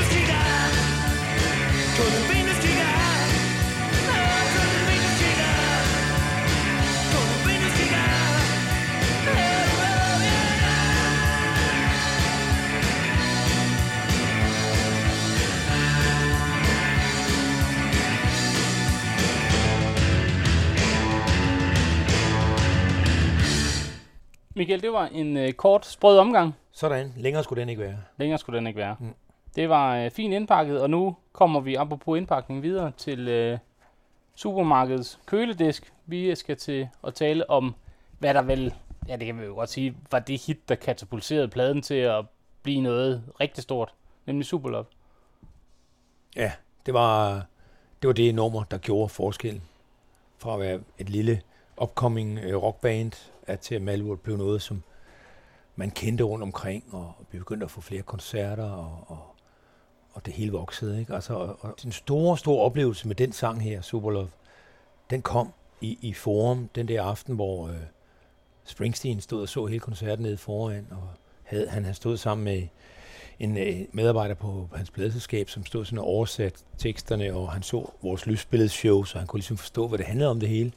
Michael, 24.60 24.82
det 24.82 24.92
var 24.92 25.06
en 25.06 25.38
øh, 25.38 25.54
kort, 25.54 25.86
sprød 25.86 26.18
omgang. 26.18 26.56
Sådan. 26.72 27.14
Længere 27.18 27.44
skulle 27.44 27.62
den 27.62 27.70
ikke 27.70 27.82
være. 27.82 27.98
Længere 28.18 28.38
skulle 28.40 28.58
den 28.58 28.68
ikke 28.68 28.80
være. 28.80 28.96
Mm. 29.00 29.29
Det 29.56 29.70
var 29.70 29.98
øh, 29.98 30.12
fint 30.12 30.34
indpakket, 30.34 30.82
og 30.82 30.90
nu 30.90 31.16
kommer 31.34 31.60
vi, 31.60 31.76
apropos 31.76 32.18
indpakning, 32.18 32.64
videre 32.64 32.92
til 32.98 33.28
øh, 33.28 33.58
supermarkedets 34.36 35.20
køledisk. 35.26 35.94
Vi 36.06 36.36
skal 36.36 36.58
til 36.58 36.90
at 37.08 37.14
tale 37.14 37.50
om, 37.50 37.76
hvad 38.20 38.34
der 38.34 38.42
vel, 38.42 38.74
ja 39.08 39.16
det 39.16 39.26
kan 39.26 39.40
vi 39.40 39.46
jo 39.46 39.54
godt 39.54 39.70
sige, 39.70 39.98
var 40.12 40.20
det 40.20 40.42
hit, 40.42 40.70
der 40.70 40.76
katapulterede 40.76 41.48
pladen 41.48 41.82
til 41.82 41.96
at 41.96 42.26
blive 42.64 42.82
noget 42.82 43.24
rigtig 43.40 43.64
stort, 43.64 43.94
nemlig 44.26 44.46
Superlove. 44.46 44.86
Ja, 46.36 46.52
det 46.86 46.94
var, 46.94 47.46
det 48.02 48.08
var 48.08 48.14
det 48.14 48.36
nummer, 48.36 48.64
der 48.64 48.78
gjorde 48.78 49.10
forskellen. 49.10 49.64
Fra 50.38 50.54
at 50.54 50.60
være 50.60 50.80
et 50.98 51.10
lille 51.10 51.42
upcoming 51.82 52.40
øh, 52.40 52.56
rockband, 52.56 53.32
at 53.48 53.60
til 53.60 53.76
at 53.76 53.82
Malwood 53.82 54.18
blev 54.18 54.38
noget, 54.38 54.62
som 54.62 54.84
man 55.76 55.92
kendte 55.92 56.24
rundt 56.24 56.44
omkring, 56.44 56.84
og 56.92 57.14
vi 57.32 57.38
begyndte 57.38 57.64
at 57.64 57.72
få 57.72 57.82
flere 57.82 58.02
koncerter, 58.02 58.72
og, 58.72 59.04
og, 59.08 59.36
og 60.20 60.26
det 60.26 60.34
hele 60.34 60.52
voksede. 60.52 61.00
Ikke? 61.00 61.14
Altså, 61.14 61.34
og, 61.34 61.58
og 61.62 61.76
den 61.84 61.92
store, 61.92 62.38
store 62.38 62.64
oplevelse 62.64 63.08
med 63.08 63.16
den 63.16 63.32
sang 63.32 63.64
her, 63.64 63.82
Superlove, 63.82 64.30
den 65.10 65.22
kom 65.22 65.54
i, 65.82 65.98
i 66.02 66.14
Forum 66.14 66.70
den 66.76 66.88
der 66.88 67.04
aften, 67.04 67.36
hvor 67.36 67.68
øh, 67.68 67.76
Springsteen 68.64 69.22
stod 69.22 69.42
og 69.42 69.50
så 69.50 69.66
hele 69.66 69.80
koncerten 69.80 70.24
nede 70.24 70.38
foran, 70.38 70.88
og 70.92 71.10
havde, 71.44 71.70
han 71.70 71.84
havde 71.84 71.96
stået 71.96 72.20
sammen 72.20 72.46
med 72.46 72.68
en 73.40 73.58
øh, 73.58 73.80
medarbejder 73.92 74.36
på 74.36 74.70
hans 74.76 74.92
pladeselskab, 74.92 75.50
som 75.50 75.66
stod 75.66 75.86
sådan 75.86 76.00
og 76.00 76.06
oversat 76.06 76.64
teksterne, 76.78 77.34
og 77.34 77.52
han 77.52 77.64
så 77.64 77.92
vores 78.02 78.26
lysbilledeshow, 78.26 79.04
så 79.04 79.18
han 79.18 79.28
kunne 79.28 79.38
ligesom 79.38 79.58
forstå, 79.58 79.88
hvad 79.88 79.98
det 79.98 80.06
handlede 80.06 80.30
om 80.30 80.40
det 80.40 80.50
hele. 80.50 80.72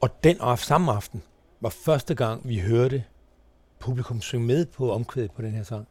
Og 0.00 0.24
den 0.24 0.36
aften, 0.40 0.66
samme 0.66 0.92
aften 0.92 1.22
var 1.60 1.68
første 1.68 2.14
gang, 2.14 2.48
vi 2.48 2.58
hørte 2.58 3.04
publikum 3.78 4.20
synge 4.20 4.46
med 4.46 4.66
på 4.66 4.92
omkvædet 4.92 5.30
på 5.30 5.42
den 5.42 5.50
her 5.50 5.62
sang. 5.62 5.86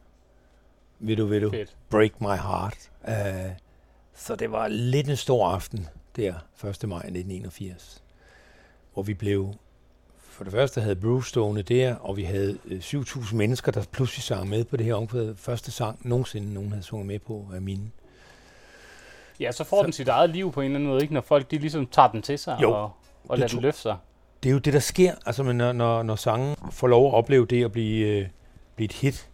Ved 1.00 1.16
du, 1.16 1.26
ved 1.26 1.40
du, 1.40 1.50
Fedt. 1.50 1.76
Break 1.90 2.20
My 2.20 2.26
Heart. 2.26 2.90
Uh, 3.08 3.52
så 4.14 4.36
det 4.36 4.52
var 4.52 4.68
lidt 4.68 5.08
en 5.08 5.16
stor 5.16 5.48
aften 5.48 5.88
der, 6.16 6.32
1. 6.32 6.88
maj 6.88 6.98
1981, 6.98 8.02
hvor 8.94 9.02
vi 9.02 9.14
blev 9.14 9.54
for 10.18 10.44
det 10.44 10.52
første 10.52 10.80
havde 10.80 10.96
Bruce 10.96 11.28
stående 11.28 11.62
der, 11.62 11.94
og 11.94 12.16
vi 12.16 12.22
havde 12.22 12.58
øh, 12.64 12.78
7.000 12.78 13.34
mennesker, 13.34 13.72
der 13.72 13.84
pludselig 13.92 14.22
sang 14.22 14.48
med 14.48 14.64
på 14.64 14.76
det 14.76 14.86
her 14.86 14.94
omkvæd. 14.94 15.34
Første 15.34 15.70
sang 15.70 15.98
nogensinde, 16.08 16.54
nogen 16.54 16.70
havde 16.70 16.82
sunget 16.82 17.06
med 17.06 17.18
på 17.18 17.46
af 17.54 17.62
mine. 17.62 17.90
Ja, 19.40 19.52
så 19.52 19.64
får 19.64 19.76
Så- 19.76 19.82
den 19.84 19.92
sit 19.92 20.08
eget 20.08 20.30
liv 20.30 20.52
på 20.52 20.60
en 20.60 20.64
eller 20.64 20.76
anden 20.78 20.88
måde, 20.90 21.02
ikke? 21.02 21.14
når 21.14 21.20
folk 21.20 21.50
de 21.50 21.58
ligesom 21.58 21.86
tager 21.86 22.08
den 22.08 22.22
til 22.22 22.38
sig 22.38 22.58
Jo, 22.62 22.72
og, 22.72 22.92
og 23.28 23.38
lader 23.38 23.48
den 23.48 23.60
løfte 23.60 23.80
sig. 23.80 23.96
Det 24.42 24.48
er 24.48 24.52
jo 24.52 24.58
det, 24.58 24.72
der 24.72 24.80
sker, 24.80 25.14
altså 25.26 25.42
men 25.42 25.56
når, 25.56 25.72
når, 25.72 26.02
når 26.02 26.16
sangen 26.16 26.56
får 26.70 26.86
lov 26.86 27.06
at 27.08 27.14
opleve 27.14 27.46
det 27.46 27.64
at 27.64 27.72
blive, 27.72 28.06
øh, 28.08 28.28
blive 28.76 28.84
et 28.84 28.92
hit. 28.92 29.29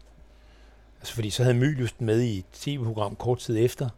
Altså 1.00 1.14
fordi 1.14 1.30
så 1.30 1.42
havde 1.42 1.54
Mylius 1.56 1.92
den 1.92 2.06
med 2.06 2.20
i 2.22 2.38
et 2.38 2.44
tv-program 2.52 3.16
kort 3.16 3.38
tid 3.38 3.64
efter, 3.64 3.88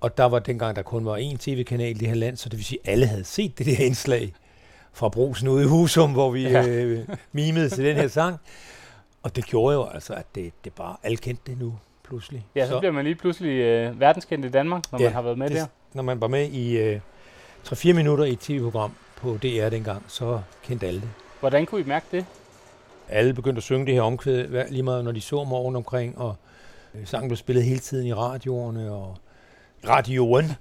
og 0.00 0.16
der 0.18 0.24
var 0.24 0.38
dengang, 0.38 0.76
der 0.76 0.82
kun 0.82 1.04
var 1.04 1.16
én 1.18 1.36
tv-kanal 1.36 1.90
i 1.90 1.92
det 1.94 2.08
her 2.08 2.14
land, 2.14 2.36
så 2.36 2.48
det 2.48 2.56
vil 2.58 2.64
sige, 2.64 2.78
at 2.84 2.92
alle 2.92 3.06
havde 3.06 3.24
set 3.24 3.58
det 3.58 3.66
der 3.66 3.84
indslag 3.84 4.32
fra 4.92 5.08
Brosen 5.08 5.48
ude 5.48 5.64
i 5.64 5.66
Husum, 5.66 6.12
hvor 6.12 6.30
vi 6.30 6.42
Ja. 6.48 6.66
øh, 6.68 7.08
mimede 7.32 7.68
til 7.68 7.84
den 7.84 7.96
her 7.96 8.08
sang. 8.08 8.36
Og 9.22 9.36
det 9.36 9.44
gjorde 9.46 9.74
jo 9.74 9.84
altså, 9.84 10.14
at 10.14 10.26
det, 10.34 10.52
det 10.64 10.72
bare, 10.72 10.96
alle 11.02 11.16
kendte 11.16 11.42
det 11.50 11.58
nu 11.60 11.74
pludselig. 12.08 12.46
Ja, 12.54 12.66
så, 12.66 12.70
så 12.70 12.78
bliver 12.78 12.92
man 12.92 13.04
lige 13.04 13.14
pludselig 13.14 13.50
øh, 13.50 14.00
verdenskendt 14.00 14.44
i 14.44 14.48
Danmark, 14.48 14.92
når 14.92 14.98
Ja, 14.98 15.04
man 15.04 15.12
har 15.12 15.22
været 15.22 15.38
med 15.38 15.48
det- 15.48 15.56
der. 15.56 15.66
Når 15.92 16.02
man 16.02 16.20
var 16.20 16.28
med 16.28 16.48
i 16.50 16.76
øh, 16.78 17.00
3-4 17.68 17.92
minutter 17.92 18.24
i 18.24 18.32
et 18.32 18.38
tv-program 18.40 18.92
på 19.16 19.38
DR 19.42 19.68
dengang, 19.68 20.02
så 20.08 20.40
kendte 20.64 20.86
alle 20.86 21.00
det. 21.00 21.08
Hvordan 21.40 21.66
kunne 21.66 21.80
I 21.80 21.84
mærke 21.84 22.06
det? 22.12 22.24
Alle 23.08 23.34
begyndte 23.34 23.58
at 23.58 23.62
synge 23.62 23.86
det 23.86 23.94
her 23.94 24.02
omkvæd, 24.02 24.64
lige 24.70 24.82
meget 24.82 25.04
når 25.04 25.12
de 25.12 25.20
så 25.20 25.44
mig 25.44 25.58
rundt 25.58 25.76
omkring, 25.76 26.18
og 26.18 26.36
øh, 26.94 27.06
sangen 27.06 27.28
blev 27.28 27.36
spillet 27.36 27.64
hele 27.64 27.78
tiden 27.78 28.06
i 28.06 28.14
radioerne, 28.14 28.92
og 28.92 29.16
radioen 29.88 30.52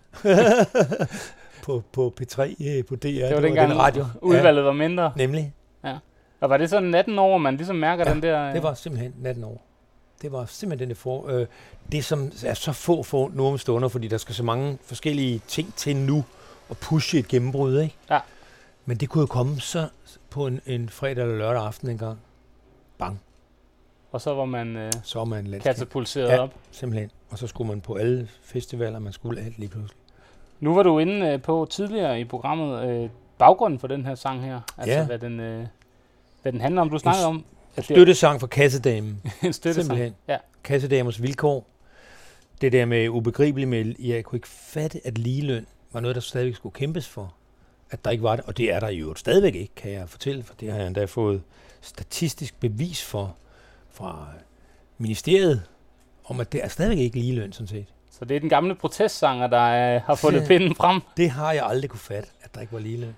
på, 1.65 1.83
på 1.91 2.13
P3, 2.21 2.41
øh, 2.69 2.85
på 2.85 2.95
DR. 2.95 3.07
Det 3.07 3.35
var 3.35 3.41
dengang 3.41 3.69
den 3.71 3.79
radio. 3.79 4.05
udvalget 4.21 4.65
var 4.65 4.73
mindre. 4.73 5.03
Ja, 5.03 5.09
nemlig. 5.25 5.53
Og 6.41 6.49
var 6.49 6.57
det 6.57 6.69
sådan 6.69 6.95
18 6.95 7.19
år, 7.19 7.37
man 7.37 7.55
ligesom 7.57 7.75
mærker 7.75 8.03
Ja, 8.07 8.13
den 8.13 8.21
der... 8.23 8.47
øh, 8.47 8.53
Det 8.53 8.63
var 8.63 8.73
simpelthen 8.73 9.13
18 9.25 9.43
år. 9.43 9.61
Det 10.21 10.31
var 10.31 10.45
simpelthen 10.45 10.89
det 10.89 10.97
for, 10.97 11.27
øh, 11.29 11.47
det, 11.91 12.05
som 12.05 12.31
er 12.45 12.53
så 12.53 12.71
få 12.71 13.03
få 13.03 13.31
nu 13.33 13.47
om 13.47 13.57
stunder, 13.57 13.87
fordi 13.87 14.07
der 14.07 14.17
skal 14.17 14.35
så 14.35 14.43
mange 14.43 14.77
forskellige 14.85 15.41
ting 15.47 15.73
til 15.75 15.95
nu 15.95 16.23
at 16.69 16.77
pushe 16.77 17.19
et 17.19 17.27
gennembrud, 17.27 17.79
ikke? 17.79 17.95
Ja. 18.09 18.19
Men 18.85 18.97
det 18.97 19.09
kunne 19.09 19.21
jo 19.21 19.25
komme 19.25 19.59
så 19.59 19.87
på 20.29 20.47
en, 20.47 20.61
en 20.65 20.89
fredag 20.89 21.23
eller 21.23 21.37
lørdag 21.37 21.63
aften 21.65 21.89
en 21.89 21.97
gang. 21.97 22.19
Bang. 22.97 23.21
Og 24.11 24.21
så 24.21 24.33
var 24.33 24.45
man 24.45 24.75
øh, 24.77 24.91
Så 25.03 25.19
er 25.19 25.25
man 25.25 25.59
katapulteret 25.63 26.29
Ja. 26.29 26.37
op. 26.43 26.53
Simpelthen. 26.71 27.11
Og 27.29 27.37
så 27.37 27.47
skulle 27.47 27.67
man 27.67 27.81
på 27.81 27.95
alle 27.95 28.27
festivaler, 28.41 28.99
man 28.99 29.13
skulle 29.13 29.41
alt 29.41 29.59
lige 29.59 29.69
pludselig. 29.69 29.97
Nu 30.59 30.75
var 30.75 30.83
du 30.83 30.99
inde 30.99 31.27
øh, 31.27 31.41
på 31.41 31.67
tidligere 31.69 32.19
i 32.19 32.23
programmet 32.25 32.89
øh, 32.89 33.09
baggrunden 33.37 33.79
for 33.79 33.87
den 33.87 34.05
her 34.05 34.15
sang 34.15 34.41
her. 34.43 34.61
Altså 34.77 34.93
Ja. 34.99 35.05
hvad, 35.05 35.19
den, 35.19 35.39
øh, 35.39 35.67
hvad 36.41 36.51
den 36.51 36.61
handler 36.61 36.81
om. 36.81 36.89
Du 36.89 36.97
snakkede 36.97 37.25
om 37.25 37.45
at 37.75 37.83
Støttesang 37.83 38.39
for 38.39 38.47
Kassedamen. 38.47 39.21
en 39.43 39.53
støttesang. 39.53 39.85
Simpelthen. 39.85 40.15
Ja. 40.27 40.37
Kassedamers 40.63 41.21
vilkår. 41.21 41.67
Det 42.61 42.71
der 42.71 42.85
med 42.85 43.09
ubegribeligt 43.09 43.69
med, 43.69 43.93
jeg 43.99 44.23
kunne 44.23 44.37
ikke 44.37 44.47
fatte, 44.47 45.01
at 45.07 45.17
ligeløn 45.17 45.65
var 45.93 45.99
noget, 45.99 46.15
der 46.15 46.21
stadigvæk 46.21 46.55
skulle 46.55 46.73
kæmpes 46.73 47.07
for. 47.07 47.33
At 47.91 48.05
der 48.05 48.11
ikke 48.11 48.23
var 48.23 48.35
det. 48.35 48.45
Og 48.45 48.57
det 48.57 48.73
er 48.73 48.79
der 48.79 48.87
i 48.89 48.97
øvrigt 48.97 49.19
stadigvæk 49.19 49.55
ikke, 49.55 49.75
kan 49.75 49.91
jeg 49.91 50.09
fortælle, 50.09 50.43
for 50.43 50.53
det 50.59 50.71
har 50.71 50.77
jeg 50.77 50.87
endda 50.87 51.05
fået 51.05 51.41
statistisk 51.85 52.59
bevis 52.59 53.03
for 53.03 53.35
fra 53.91 54.27
ministeriet, 54.97 55.63
om 56.25 56.39
at 56.39 56.51
det 56.51 56.63
er 56.63 56.67
stadigvæk 56.67 56.97
ikke 56.99 57.19
ligeløn, 57.19 57.51
sådan 57.53 57.67
set. 57.67 57.85
Så 58.11 58.25
det 58.25 58.35
er 58.35 58.39
den 58.39 58.49
gamle 58.49 58.75
protestsanger, 58.75 59.47
der 59.47 59.95
øh, 59.95 60.01
har 60.01 60.15
fundet 60.15 60.41
Ja. 60.41 60.47
pinden 60.47 60.75
frem. 60.75 61.01
Det 61.17 61.29
har 61.29 61.51
jeg 61.53 61.65
aldrig 61.65 61.89
kunne 61.89 61.99
fatte, 61.99 62.29
at 62.41 62.55
der 62.55 62.61
ikke 62.61 62.73
var 62.73 62.79
ligeløn. 62.79 63.15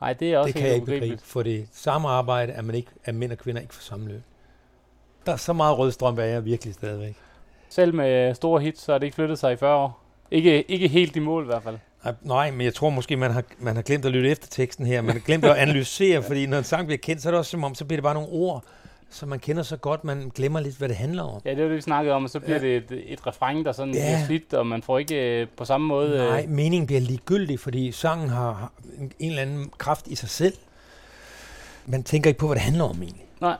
Nej, 0.00 0.12
det 0.12 0.32
er 0.32 0.38
også 0.38 0.46
det 0.46 0.54
kan 0.54 0.66
jeg 0.66 0.74
ikke 0.74 0.86
begribe. 0.86 1.22
For 1.24 1.42
det 1.42 1.68
samme 1.72 2.08
arbejde 2.08 2.52
er, 2.52 2.62
man 2.62 2.74
ikke, 2.74 2.90
er 3.04 3.12
mænd 3.12 3.32
og 3.32 3.38
kvinder 3.38 3.60
ikke 3.62 3.74
for 3.74 3.82
samme 3.82 4.08
løn. 4.08 4.24
Der 5.26 5.32
er 5.32 5.36
så 5.36 5.52
meget 5.52 5.78
rødstrøm, 5.78 6.14
hvad 6.14 6.26
jeg 6.28 6.44
virkelig 6.44 6.74
stadigvæk. 6.74 7.16
Selv 7.68 7.94
med 7.94 8.34
store 8.34 8.60
hits, 8.60 8.82
så 8.82 8.92
har 8.92 8.98
det 8.98 9.06
ikke 9.06 9.14
flyttet 9.14 9.38
sig 9.38 9.52
i 9.52 9.56
40 9.56 9.76
år. 9.76 10.00
Ikke, 10.30 10.62
ikke 10.70 10.88
helt 10.88 11.16
i 11.16 11.18
mål 11.18 11.42
i 11.42 11.46
hvert 11.46 11.62
fald. 11.62 11.78
Nej, 12.22 12.50
men 12.50 12.60
jeg 12.60 12.74
tror 12.74 12.90
måske, 12.90 13.16
man 13.16 13.30
har, 13.30 13.42
man 13.58 13.74
har 13.74 13.82
glemt 13.82 14.04
at 14.04 14.12
lytte 14.12 14.30
efter 14.30 14.48
teksten 14.50 14.86
her. 14.86 15.00
Man 15.02 15.12
har 15.12 15.20
glemt 15.20 15.44
at 15.44 15.56
analysere, 15.56 16.22
fordi 16.22 16.46
når 16.46 16.58
en 16.58 16.64
sang 16.64 16.86
bliver 16.86 16.98
kendt, 16.98 17.22
så 17.22 17.28
er 17.28 17.30
det 17.30 17.38
også 17.38 17.50
som 17.50 17.64
om, 17.64 17.74
så 17.74 17.84
bliver 17.84 17.96
det 17.96 18.02
bare 18.02 18.14
nogle 18.14 18.28
ord, 18.32 18.64
som 19.10 19.28
man 19.28 19.38
kender 19.38 19.62
så 19.62 19.76
godt, 19.76 20.04
man 20.04 20.32
glemmer 20.34 20.60
lidt, 20.60 20.76
hvad 20.76 20.88
det 20.88 20.96
handler 20.96 21.22
om. 21.22 21.40
Ja, 21.44 21.50
det 21.50 21.58
var 21.62 21.68
det, 21.68 21.76
vi 21.76 21.80
snakkede 21.80 22.14
om, 22.14 22.24
og 22.24 22.30
så 22.30 22.40
bliver 22.40 22.56
Ja. 22.56 22.62
det 22.66 22.76
et, 22.76 23.12
et 23.12 23.26
refræng, 23.26 23.64
der 23.64 23.72
sådan 23.72 23.94
Ja. 23.94 24.00
bliver 24.00 24.26
slidt, 24.26 24.54
og 24.54 24.66
man 24.66 24.82
får 24.82 24.98
ikke 24.98 25.40
øh, 25.40 25.46
på 25.56 25.64
samme 25.64 25.86
måde... 25.86 26.10
øh, 26.18 26.28
Nej, 26.28 26.46
meningen 26.48 26.86
bliver 26.86 27.00
ligegyldig, 27.00 27.60
fordi 27.60 27.92
sangen 27.92 28.28
har, 28.28 28.52
har 28.52 28.72
en, 28.98 29.12
en 29.18 29.28
eller 29.30 29.42
anden 29.42 29.70
kraft 29.78 30.06
i 30.06 30.14
sig 30.14 30.28
selv. 30.28 30.54
Man 31.86 32.02
tænker 32.02 32.28
ikke 32.30 32.38
på, 32.40 32.46
hvad 32.46 32.54
det 32.54 32.62
handler 32.62 32.84
om 32.84 33.02
egentlig. 33.02 33.24
Nej. 33.40 33.56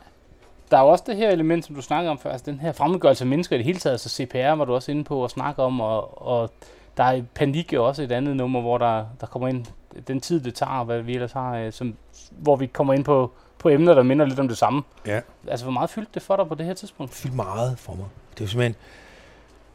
Der 0.71 0.77
er 0.79 0.83
jo 0.83 0.89
også 0.89 1.05
det 1.07 1.17
her 1.17 1.31
element, 1.31 1.65
som 1.65 1.75
du 1.75 1.83
snakkede 1.83 2.11
om 2.11 2.19
før, 2.19 2.31
altså 2.33 2.51
den 2.51 2.61
her 2.61 2.73
fremmedgørelse 2.73 3.25
af 3.25 3.29
mennesker 3.29 3.57
i 3.57 3.59
det 3.59 3.67
hele 3.67 3.79
taget, 3.79 3.95
altså 3.95 4.09
CPR 4.09 4.55
var 4.55 4.65
du 4.65 4.75
også 4.75 4.91
inde 4.91 5.05
på 5.05 5.25
at 5.25 5.31
snakke 5.31 5.63
om, 5.63 5.81
og, 5.81 6.27
og 6.29 6.51
der 6.97 7.05
er 7.05 7.23
panik 7.35 7.73
jo 7.73 7.87
også 7.87 8.03
et 8.03 8.13
andet 8.13 8.37
nummer, 8.37 8.61
hvor 8.61 8.79
der, 8.79 9.07
der 9.21 9.27
kommer 9.27 9.49
ind 9.49 9.67
den 10.09 10.21
tid, 10.21 10.41
det 10.41 10.55
tager, 10.55 10.73
og 10.73 10.85
hvad 10.85 11.03
vi 11.03 11.15
ellers 11.15 11.33
har, 11.33 11.57
øh, 11.57 11.73
som, 11.73 11.97
hvor 12.31 12.57
vi 12.57 12.67
kommer 12.67 12.95
ind 12.95 13.05
på, 13.05 13.33
på 13.59 13.69
emner, 13.69 13.95
der 13.95 14.03
minder 14.03 14.27
lidt 14.27 14.41
om 14.41 14.49
det 14.49 14.59
samme. 14.59 14.83
Ja. 15.07 15.21
Altså, 15.49 15.65
hvor 15.65 15.73
meget 15.73 15.91
fyldte 15.91 16.11
det 16.15 16.23
for 16.23 16.37
dig 16.37 16.49
på 16.49 16.55
det 16.55 16.67
her 16.67 16.75
tidspunkt? 16.75 17.15
fyldt 17.15 17.35
meget 17.35 17.79
for 17.79 17.95
mig. 17.95 18.07
Det 18.31 18.41
er 18.41 18.45
jo 18.45 18.49
simpelthen, 18.49 18.77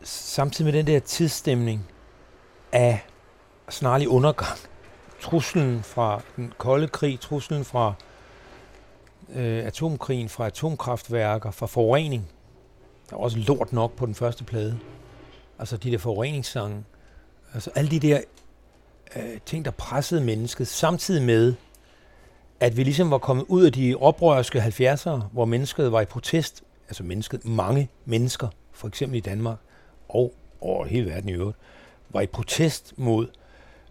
samtidig 0.04 0.72
med 0.72 0.80
den 0.80 0.88
der 0.88 1.00
tidsstemning 1.00 1.88
af 2.72 3.00
snarlig 3.70 4.10
undergang, 4.10 4.60
truslen 5.22 5.84
fra 5.84 6.22
den 6.36 6.54
kolde 6.58 6.88
krig, 6.88 7.20
truslen 7.20 7.66
fra 7.66 7.94
øh, 9.36 9.66
atomkrigen, 9.66 10.30
fra 10.30 10.46
atomkraftværker, 10.46 11.52
fra 11.52 11.66
forurening. 11.66 12.30
Der 13.10 13.16
var 13.16 13.24
også 13.24 13.38
lort 13.38 13.74
nok 13.74 13.92
på 13.96 14.06
den 14.06 14.16
første 14.16 14.44
plade. 14.44 14.80
Altså 15.60 15.78
de 15.78 15.92
der 15.92 15.98
forureningssange. 15.98 16.84
Altså 17.54 17.72
alle 17.76 17.92
de 17.92 18.00
der 18.00 18.22
øh, 19.16 19.40
ting, 19.46 19.66
der 19.66 19.72
pressede 19.72 20.22
mennesket, 20.22 20.68
samtidig 20.68 21.24
med, 21.24 21.54
at 22.60 22.78
vi 22.78 22.84
ligesom 22.84 23.12
var 23.12 23.18
kommet 23.18 23.46
ud 23.48 23.66
af 23.66 23.72
de 23.72 23.96
oprørske 23.96 24.60
70'ere, 24.60 25.22
hvor 25.32 25.46
mennesket 25.46 25.92
var 25.92 26.02
i 26.02 26.06
protest, 26.06 26.64
altså 26.88 27.04
mennesket, 27.04 27.46
mange 27.46 27.90
mennesker, 28.06 28.48
for 28.72 28.88
eksempel 28.88 29.18
i 29.18 29.22
Danmark, 29.22 29.58
og 30.10 30.34
over 30.62 30.86
hele 30.86 31.10
verden 31.10 31.30
i 31.30 31.34
øvrigt, 31.34 31.58
var 32.10 32.22
i 32.22 32.28
protest 32.28 32.94
mod 32.98 33.28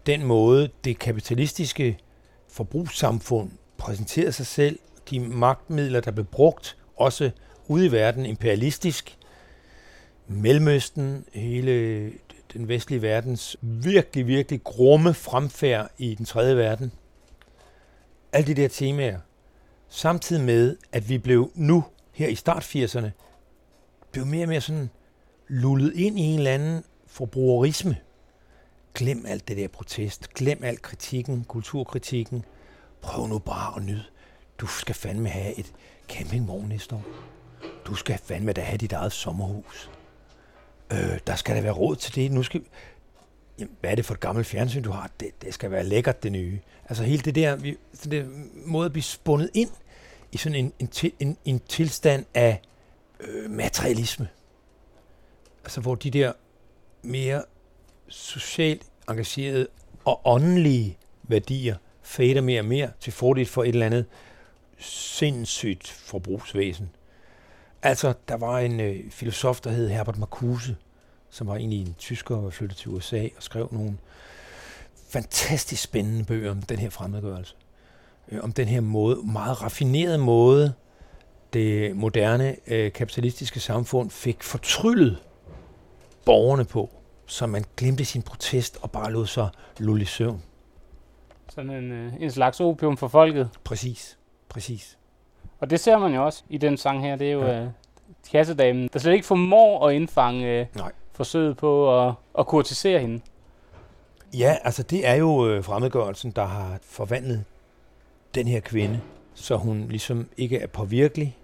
den 0.05 0.23
måde, 0.23 0.69
det 0.83 0.99
kapitalistiske 0.99 1.97
forbrugssamfund 2.47 3.51
præsenterede 3.77 4.31
sig 4.31 4.45
selv, 4.45 4.79
de 5.09 5.19
magtmidler, 5.19 5.99
der 5.99 6.11
blev 6.11 6.25
brugt, 6.25 6.77
også 6.97 7.31
ude 7.67 7.85
i 7.85 7.91
verden, 7.91 8.25
imperialistisk, 8.25 9.15
Mellemøsten, 10.31 11.25
hele 11.33 12.11
den 12.53 12.67
vestlige 12.67 13.01
verdens 13.01 13.57
virkelig, 13.61 14.27
virkelig 14.27 14.63
grumme 14.63 15.13
fremfærd 15.13 15.91
i 15.97 16.15
den 16.15 16.25
tredje 16.25 16.57
verden. 16.57 16.91
Alle 18.33 18.47
de 18.47 18.61
der 18.61 18.67
temaer 18.67 19.19
Samtidig 19.89 20.43
med, 20.43 20.77
at 20.91 21.09
vi 21.09 21.17
blev 21.17 21.51
nu, 21.55 21.83
her 22.11 22.27
i 22.27 22.35
start 22.35 22.75
80'erne, 22.75 23.09
blev 24.11 24.25
mere 24.25 24.43
og 24.43 24.49
mere 24.49 24.61
sådan 24.61 24.89
lullet 25.47 25.93
ind 25.95 26.19
i 26.19 26.21
en 26.21 26.37
eller 26.37 26.53
anden 26.53 26.83
forbrugerisme. 27.07 27.97
Glem 28.93 29.25
alt 29.25 29.47
det 29.47 29.57
der 29.57 29.67
protest. 29.67 30.33
Glem 30.33 30.63
alt 30.63 30.81
kritikken, 30.81 31.43
kulturkritikken. 31.43 32.45
Prøv 33.01 33.27
nu 33.27 33.39
bare 33.39 33.75
at 33.75 33.83
nyde. 33.83 34.03
Du 34.57 34.67
skal 34.67 34.95
fandme 34.95 35.29
have 35.29 35.59
et 35.59 35.73
campingvogn 36.09 36.67
næste 36.67 36.95
år. 36.95 37.05
Du 37.85 37.95
skal 37.95 38.17
fandme 38.17 38.53
da 38.53 38.61
have 38.61 38.77
dit 38.77 38.93
eget 38.93 39.11
sommerhus. 39.11 39.89
Øh, 40.91 41.19
der 41.27 41.35
skal 41.35 41.55
der 41.55 41.61
være 41.61 41.71
råd 41.71 41.95
til 41.95 42.15
det. 42.15 42.31
Nu 42.31 42.43
skal... 42.43 42.61
Jamen, 43.59 43.75
hvad 43.79 43.91
er 43.91 43.95
det 43.95 44.05
for 44.05 44.13
et 44.13 44.19
gammelt 44.19 44.47
fjernsyn, 44.47 44.83
du 44.83 44.91
har? 44.91 45.11
Det, 45.19 45.41
det 45.41 45.53
skal 45.53 45.71
være 45.71 45.83
lækkert, 45.83 46.23
det 46.23 46.31
nye. 46.31 46.59
Altså 46.89 47.03
hele 47.03 47.21
det 47.21 47.35
der, 47.35 47.55
vi, 47.55 47.77
det 48.03 48.11
der 48.11 48.25
måde 48.65 48.85
at 48.85 48.91
blive 48.91 49.03
spundet 49.03 49.49
ind 49.53 49.69
i 50.31 50.37
sådan 50.37 50.55
en, 50.55 50.73
en, 50.79 50.87
til, 50.87 51.11
en, 51.19 51.37
en 51.45 51.59
tilstand 51.59 52.25
af 52.33 52.61
øh, 53.19 53.51
materialisme. 53.51 54.27
Altså 55.63 55.81
hvor 55.81 55.95
de 55.95 56.11
der 56.11 56.33
mere 57.01 57.43
socialt 58.07 58.83
engagerede 59.09 59.67
og 60.05 60.21
åndelige 60.25 60.97
værdier 61.23 61.75
fader 62.01 62.41
mere 62.41 62.61
og 62.61 62.65
mere 62.65 62.91
til 62.99 63.13
fordel 63.13 63.45
for 63.45 63.63
et 63.63 63.69
eller 63.69 63.85
andet 63.85 64.05
sindssygt 64.77 65.87
forbrugsvæsen. 65.87 66.89
Altså, 67.83 68.13
der 68.27 68.37
var 68.37 68.59
en 68.59 68.79
øh, 68.79 69.11
filosof, 69.11 69.61
der 69.61 69.69
hed 69.69 69.89
Herbert 69.89 70.17
Marcuse, 70.17 70.75
som 71.29 71.47
var 71.47 71.55
egentlig 71.55 71.81
en 71.81 71.95
tysker 71.97 72.35
og 72.35 72.43
var 72.43 72.49
flyttet 72.49 72.77
til 72.77 72.89
USA 72.89 73.27
og 73.37 73.43
skrev 73.43 73.69
nogle 73.71 73.97
fantastisk 75.09 75.83
spændende 75.83 76.25
bøger 76.25 76.51
om 76.51 76.61
den 76.61 76.79
her 76.79 76.89
fremmedgørelse. 76.89 77.55
Øh, 78.31 78.43
om 78.43 78.51
den 78.51 78.67
her 78.67 78.81
måde, 78.81 79.19
meget 79.23 79.61
raffinerede 79.61 80.17
måde, 80.17 80.73
det 81.53 81.95
moderne 81.95 82.55
øh, 82.67 82.91
kapitalistiske 82.91 83.59
samfund 83.59 84.09
fik 84.09 84.43
fortryllet 84.43 85.17
borgerne 86.25 86.65
på, 86.65 86.89
så 87.25 87.47
man 87.47 87.65
glemte 87.77 88.05
sin 88.05 88.21
protest 88.21 88.77
og 88.81 88.91
bare 88.91 89.11
lod 89.11 89.27
sig 89.27 89.49
lulle 89.77 90.01
i 90.01 90.05
søvn. 90.05 90.43
Sådan 91.49 91.69
en, 91.69 91.91
øh, 91.91 92.13
en 92.19 92.31
slags 92.31 92.59
opium 92.59 92.97
for 92.97 93.07
folket. 93.07 93.49
Præcis, 93.63 94.17
præcis. 94.49 94.98
Og 95.59 95.69
det 95.69 95.79
ser 95.79 95.97
man 95.97 96.13
jo 96.13 96.25
også 96.25 96.43
i 96.49 96.57
den 96.57 96.77
sang 96.77 97.01
her. 97.01 97.15
Det 97.15 97.27
er 97.27 97.31
jo 97.31 97.45
Ja. 97.45 97.61
øh, 97.61 97.67
kassedamen, 98.31 98.89
der 98.93 98.99
slet 98.99 99.13
ikke 99.13 99.25
formår 99.25 99.87
at 99.87 99.95
indfange 99.95 100.59
øh, 100.59 100.65
Nej. 100.75 100.91
forsøget 101.13 101.57
på 101.57 101.99
at, 102.07 102.13
at 102.39 102.47
kurtisere 102.47 102.99
hende. 102.99 103.21
Ja, 104.37 104.55
altså 104.63 104.83
det 104.83 105.07
er 105.07 105.15
jo 105.15 105.47
øh, 105.49 105.63
fremmedgørelsen, 105.63 106.31
der 106.31 106.45
har 106.45 106.79
forvandlet 106.81 107.43
den 108.35 108.47
her 108.47 108.59
kvinde, 108.59 108.99
så 109.33 109.55
hun 109.57 109.85
ligesom 109.89 110.29
ikke 110.37 110.57
er 110.57 110.67
påvirkelig 110.67 111.37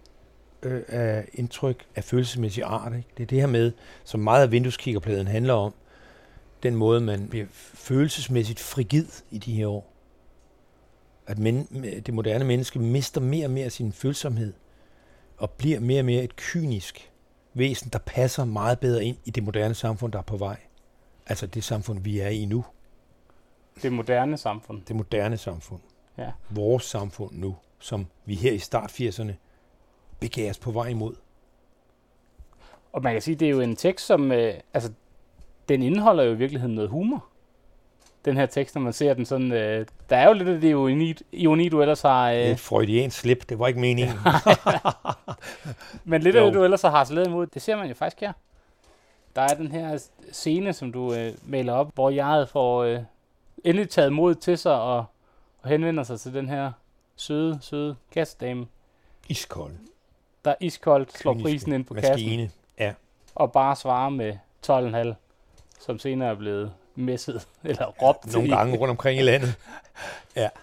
øh, 0.63 0.81
af 0.87 1.25
indtryk 1.33 1.85
af 1.95 2.03
følelsesmæssig 2.03 2.63
art. 2.63 2.93
Ikke? 2.95 3.07
Det 3.17 3.23
er 3.23 3.27
det 3.27 3.39
her 3.39 3.47
med, 3.47 3.71
som 4.03 4.19
meget 4.19 4.43
af 4.43 4.51
vindueskikkerpladen 4.51 5.27
handler 5.27 5.53
om, 5.53 5.73
den 6.63 6.75
måde, 6.75 7.01
man 7.01 7.27
bliver 7.27 7.45
følelsesmæssigt 7.73 8.59
frigid 8.59 9.05
i 9.31 9.37
de 9.37 9.53
her 9.53 9.67
år. 9.67 9.91
At 11.27 11.39
men, 11.39 11.63
det 12.05 12.13
moderne 12.13 12.45
menneske 12.45 12.79
mister 12.79 13.21
mere 13.21 13.45
og 13.45 13.51
mere 13.51 13.69
sin 13.69 13.91
følsomhed, 13.91 14.53
og 15.37 15.51
bliver 15.51 15.79
mere 15.79 16.01
og 16.01 16.05
mere 16.05 16.23
et 16.23 16.35
kynisk 16.35 17.11
væsen, 17.53 17.89
der 17.93 17.99
passer 17.99 18.45
meget 18.45 18.79
bedre 18.79 19.05
ind 19.05 19.17
i 19.25 19.29
det 19.29 19.43
moderne 19.43 19.73
samfund, 19.73 20.11
der 20.11 20.19
er 20.19 20.23
på 20.23 20.37
vej. 20.37 20.57
Altså 21.27 21.47
det 21.47 21.63
samfund, 21.63 21.99
vi 21.99 22.19
er 22.19 22.29
i 22.29 22.45
nu. 22.45 22.65
Det 23.81 23.93
moderne 23.93 24.37
samfund. 24.37 24.81
Det 24.87 24.95
moderne 24.95 25.37
samfund. 25.37 25.81
Ja. 26.17 26.31
Vores 26.49 26.83
samfund 26.83 27.35
nu, 27.35 27.55
som 27.79 28.05
vi 28.25 28.35
her 28.35 28.51
i 28.51 28.59
start 28.59 28.91
80'erne 28.91 29.31
begav 30.19 30.49
os 30.49 30.59
på 30.59 30.71
vej 30.71 30.87
imod. 30.87 31.15
Og 32.93 33.03
man 33.03 33.13
kan 33.13 33.21
sige, 33.21 33.35
det 33.35 33.45
er 33.45 33.49
jo 33.49 33.59
en 33.59 33.75
tekst, 33.75 34.05
som... 34.05 34.31
Øh, 34.31 34.53
altså, 34.73 34.91
den 35.69 35.81
indeholder 35.81 36.23
jo 36.23 36.31
i 36.31 36.35
virkeligheden 36.35 36.75
noget 36.75 36.89
humor. 36.89 37.25
Den 38.25 38.37
her 38.37 38.45
tekst, 38.45 38.75
når 38.75 38.81
man 38.81 38.93
ser 38.93 39.13
den 39.13 39.25
sådan... 39.25 39.51
Øh, 39.51 39.85
der 40.09 40.17
er 40.17 40.27
jo 40.27 40.33
lidt 40.33 40.49
af 40.49 40.61
det 40.61 40.69
ironi, 40.69 41.15
ironi 41.31 41.69
du 41.69 41.81
ellers 41.81 42.01
har... 42.01 42.31
Øh. 42.31 42.37
Et 42.37 42.59
freudiansk 42.59 43.19
slip, 43.19 43.49
det 43.49 43.59
var 43.59 43.67
ikke 43.67 43.79
meningen. 43.79 44.15
men 46.03 46.21
lidt 46.21 46.35
af 46.35 46.41
Jo. 46.41 46.45
det, 46.45 46.53
du 46.53 46.63
ellers 46.63 46.81
har 46.81 46.89
harceleret 46.89 47.27
imod, 47.27 47.47
det 47.47 47.61
ser 47.61 47.75
man 47.75 47.87
jo 47.87 47.93
faktisk 47.93 48.21
her. 48.21 48.33
Der 49.35 49.41
er 49.41 49.55
den 49.55 49.71
her 49.71 50.03
scene, 50.31 50.73
som 50.73 50.91
du 50.91 51.13
øh, 51.13 51.33
maler 51.43 51.73
op, 51.73 51.91
hvor 51.93 52.09
jeg 52.09 52.47
får 52.49 52.83
øh, 52.83 52.99
endelig 53.63 53.89
taget 53.89 54.13
mod 54.13 54.35
til 54.35 54.57
sig 54.57 54.81
og, 54.81 55.05
og 55.61 55.69
henvender 55.69 56.03
sig 56.03 56.19
til 56.19 56.33
den 56.33 56.49
her 56.49 56.71
søde, 57.15 57.57
søde 57.61 57.95
kassedame, 58.11 58.67
Iskold. 59.29 59.71
der 60.45 60.55
iskoldt 60.59 61.17
slår 61.17 61.33
prisen 61.33 61.73
ind 61.73 61.85
på 61.85 61.93
kassen. 61.93 62.11
Maskine. 62.13 62.49
Ja. 62.79 62.93
og 63.35 63.51
bare 63.51 63.75
svare 63.75 64.11
med 64.11 64.33
12,5, 64.67 65.13
som 65.79 65.99
senere 65.99 66.29
er 66.29 66.35
blevet 66.35 66.71
messet, 66.95 67.47
eller 67.63 67.85
råbt 67.85 68.33
Nogle 68.33 68.49
gange 68.55 68.77
rundt 68.79 68.89
omkring 68.91 69.19
i 69.19 69.23
landet. 69.23 69.55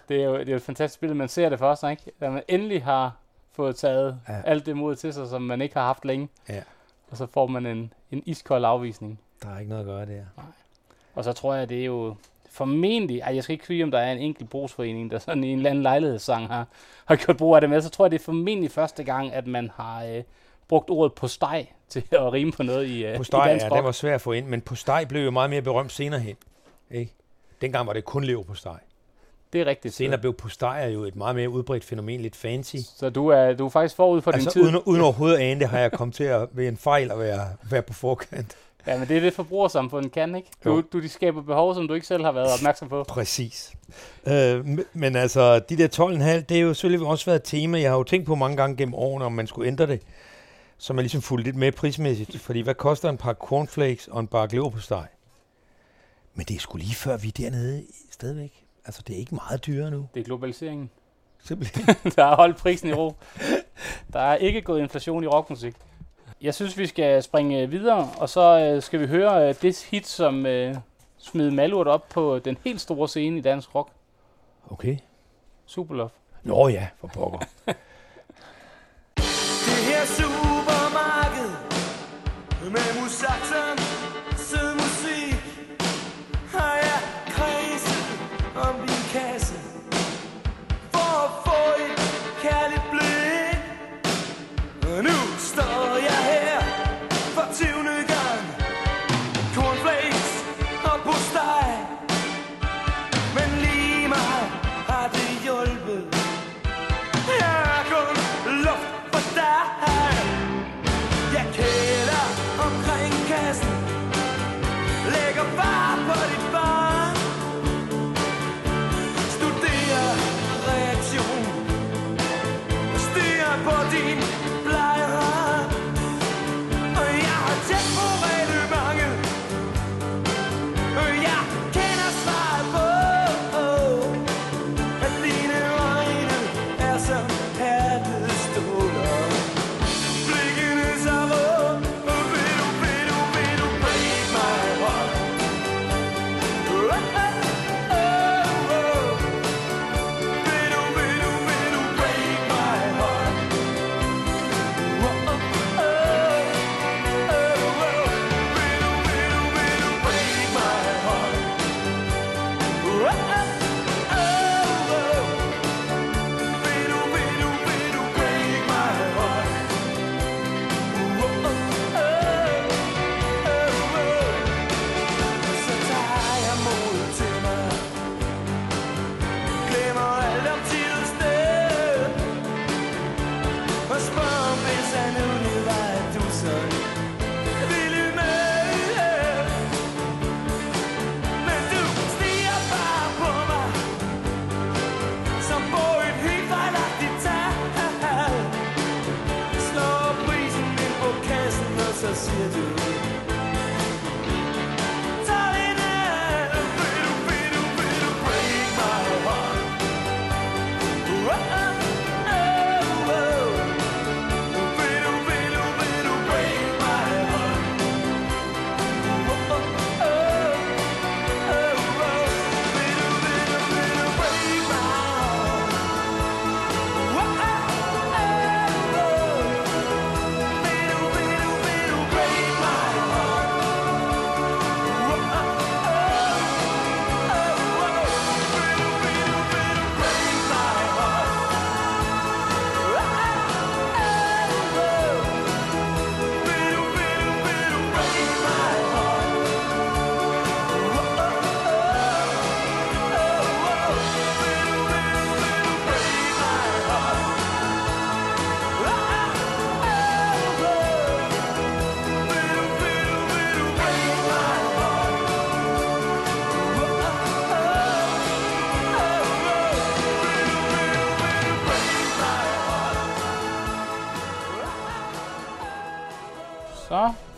Det 0.08 0.20
er 0.20 0.24
jo, 0.24 0.38
det 0.38 0.48
er 0.48 0.52
jo 0.52 0.56
et 0.56 0.62
fantastisk 0.62 1.00
billede, 1.00 1.18
man 1.18 1.28
ser 1.28 1.48
det 1.48 1.58
for 1.58 1.74
sig, 1.74 1.90
ikke? 1.90 2.02
Da 2.20 2.30
man 2.30 2.42
endelig 2.48 2.84
har 2.84 3.16
fået 3.52 3.76
taget 3.76 4.18
Ja. 4.28 4.34
ja. 4.34 4.42
alt 4.44 4.66
det 4.66 4.76
mod 4.76 4.96
til 4.96 5.12
sig, 5.14 5.28
som 5.28 5.42
man 5.42 5.60
ikke 5.62 5.74
har 5.74 5.86
haft 5.86 6.04
længe. 6.04 6.28
Ja. 6.48 6.62
Og 7.10 7.16
så 7.16 7.26
får 7.26 7.46
man 7.46 7.66
en, 7.66 7.92
en 8.10 8.22
iskold 8.26 8.64
afvisning. 8.64 9.20
Der 9.42 9.54
er 9.54 9.58
ikke 9.58 9.68
noget 9.68 9.82
at 9.82 9.86
gøre 9.86 10.06
der. 10.06 10.22
Og 11.14 11.24
så 11.24 11.32
tror 11.32 11.54
jeg, 11.54 11.68
det 11.68 11.80
er 11.80 11.84
jo 11.84 12.14
formentlig, 12.50 13.18
ej, 13.20 13.34
jeg 13.34 13.42
skal 13.44 13.52
ikke 13.52 13.64
kvide, 13.64 13.82
om 13.82 13.90
der 13.90 13.98
er 13.98 14.12
en 14.12 14.18
enkelt 14.18 14.50
brugsforening, 14.50 15.10
der 15.10 15.18
sådan 15.18 15.44
i 15.44 15.48
en 15.52 15.56
eller 15.58 15.70
anden 15.70 15.82
lejlighedssang 15.82 16.46
har, 16.46 16.66
har 17.04 17.16
gjort 17.16 17.36
brug 17.36 17.54
af 17.54 17.60
det 17.60 17.70
med, 17.70 17.80
så 17.80 17.90
tror 17.90 18.04
jeg, 18.04 18.10
det 18.10 18.18
er 18.20 18.24
formentlig 18.24 18.70
første 18.70 19.04
gang, 19.04 19.32
at 19.32 19.46
man 19.46 19.70
har 19.76 20.04
øh, 20.04 20.22
brugt 20.72 20.90
ordet 20.90 21.12
på 21.12 21.28
steg 21.28 21.66
til 21.88 22.02
at 22.12 22.32
rime 22.32 22.52
på 22.52 22.62
noget 22.62 22.86
i, 22.86 23.04
øh, 23.04 23.16
På 23.16 23.22
i 23.22 23.26
dansk 23.48 23.64
ja, 23.70 23.76
det 23.76 23.84
var 23.84 23.92
svært 23.92 24.14
at 24.14 24.20
få 24.20 24.32
ind, 24.32 24.46
men 24.46 24.60
på 24.60 24.74
steg 24.74 25.06
blev 25.08 25.24
jo 25.24 25.30
meget 25.30 25.50
mere 25.50 25.62
berømt 25.62 25.92
senere 25.92 26.20
hen. 26.20 26.36
Ikke? 26.90 27.12
Dengang 27.60 27.86
var 27.86 27.92
det 27.92 28.04
kun 28.04 28.24
lever 28.24 28.42
på 28.42 28.54
steg. 28.54 28.76
Det 29.52 29.60
er 29.60 29.66
rigtigt. 29.66 29.94
Senere 29.94 30.18
blev 30.18 30.34
på 30.34 30.48
steg 30.48 30.90
jo 30.94 31.04
et 31.04 31.16
meget 31.16 31.36
mere 31.36 31.48
udbredt 31.50 31.84
fænomen, 31.84 32.20
lidt 32.20 32.36
fancy. 32.36 32.76
Så 32.96 33.10
du 33.10 33.28
er, 33.28 33.52
du 33.52 33.66
er 33.66 33.70
faktisk 33.70 33.96
forud 33.96 34.22
for 34.22 34.30
din 34.30 34.38
Altså 34.38 34.50
tid. 34.50 34.62
uden, 34.62 34.76
uden 34.84 35.00
overhovedet 35.02 35.36
at 35.36 35.42
ane 35.42 35.60
det, 35.60 35.68
har 35.68 35.78
jeg 35.78 35.92
kommet 35.92 36.14
til 36.14 36.24
at 36.24 36.48
ved 36.52 36.68
en 36.68 36.76
fejl 36.76 37.10
at 37.10 37.18
være, 37.18 37.48
være 37.70 37.82
på 37.82 37.92
forkant. 37.92 38.56
Ja, 38.86 38.98
men 38.98 39.08
det 39.08 39.16
er 39.16 39.20
det 39.20 39.32
forbrugersamfundet 39.32 40.12
kan, 40.12 40.34
ikke? 40.34 40.48
Du, 40.64 40.74
Jo. 40.74 40.80
du 40.92 41.00
de 41.00 41.08
skaber 41.08 41.42
behov, 41.42 41.74
som 41.74 41.88
du 41.88 41.94
ikke 41.94 42.06
selv 42.06 42.24
har 42.24 42.32
været 42.32 42.48
opmærksom 42.58 42.88
på. 42.88 43.04
Præcis. 43.08 43.72
Øh, 44.26 44.64
men- 44.66 44.84
men 44.92 45.16
altså, 45.16 45.58
de 45.58 45.76
der 45.76 45.88
12,5, 45.88 46.40
det 46.48 46.56
er 46.56 46.60
jo 46.60 46.74
selvfølgelig 46.74 47.06
også 47.06 47.24
været 47.26 47.36
et 47.38 47.42
tema. 47.44 47.80
Jeg 47.80 47.90
har 47.90 47.96
jo 47.96 48.02
tænkt 48.04 48.26
på 48.26 48.34
mange 48.34 48.56
gange 48.56 48.76
gennem 48.76 48.94
årene, 48.94 49.24
om 49.24 49.32
man 49.32 49.46
skulle 49.46 49.68
ændre 49.68 49.86
det. 49.86 50.00
Så 50.82 50.92
man 50.92 51.02
ligesom 51.02 51.22
fulgte 51.22 51.44
lidt 51.44 51.56
med 51.56 51.72
prismæssigt. 51.72 52.40
Fordi 52.46 52.60
hvad 52.60 52.74
koster 52.74 53.08
en 53.08 53.18
par 53.18 53.32
cornflakes 53.32 54.08
og 54.08 54.20
en 54.20 54.26
bakke 54.26 54.54
leverpostej? 54.54 55.06
Men 56.34 56.46
det 56.46 56.56
er 56.56 56.60
sgu 56.60 56.76
lige 56.76 56.94
før 56.94 57.16
vi 57.16 57.28
er 57.28 57.32
dernede 57.32 57.86
stadigvæk. 58.10 58.64
Altså, 58.84 59.02
det 59.06 59.14
er 59.14 59.18
ikke 59.18 59.34
meget 59.34 59.66
dyrere 59.66 59.90
nu. 59.90 60.08
Det 60.14 60.20
er 60.20 60.24
globaliseringen. 60.24 60.90
Simpelthen. 61.44 61.84
der 62.16 62.24
har 62.24 62.36
holdt 62.36 62.56
prisen 62.56 62.88
i 62.88 62.92
ro. 62.92 63.14
Der 64.12 64.20
er 64.20 64.36
ikke 64.36 64.62
gået 64.62 64.80
inflation 64.80 65.24
i 65.24 65.26
rockmusik. 65.26 65.74
Jeg 66.40 66.54
synes, 66.54 66.78
vi 66.78 66.86
skal 66.86 67.22
springe 67.22 67.70
videre, 67.70 68.08
og 68.18 68.28
så 68.28 68.58
øh, 68.58 68.82
skal 68.82 69.00
vi 69.00 69.06
høre 69.06 69.48
øh, 69.48 69.54
det 69.62 69.86
hit, 69.90 70.06
som 70.06 70.46
øh, 70.46 70.76
smed 71.18 71.50
Malurt 71.50 71.86
op 71.86 72.08
på 72.08 72.38
den 72.38 72.58
helt 72.64 72.80
store 72.80 73.08
scene 73.08 73.38
i 73.38 73.40
dansk 73.40 73.74
rock. 73.74 73.88
Okay. 74.70 74.96
Superlove. 75.66 76.10
Nå 76.42 76.68
ja, 76.68 76.88
for 77.00 77.08
pokker. 77.08 77.38
Det 79.66 79.84
her 79.84 80.06
supermarked 80.06 80.51
med 83.22 83.71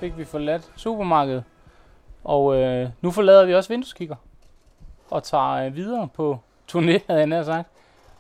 fik 0.05 0.19
vi 0.19 0.25
forladt 0.25 0.73
supermarkedet. 0.77 1.45
Og 2.25 2.57
øh, 2.57 2.91
nu 3.01 3.11
forlader 3.11 3.45
vi 3.45 3.55
også 3.55 3.69
vindueskikker. 3.69 4.17
Og 5.11 5.23
tager 5.23 5.51
øh, 5.51 5.77
videre 5.77 6.09
på 6.15 6.39
turné, 6.73 6.99
havde 7.07 7.21
jeg 7.21 7.27
nær 7.27 7.43
sagt. 7.43 7.69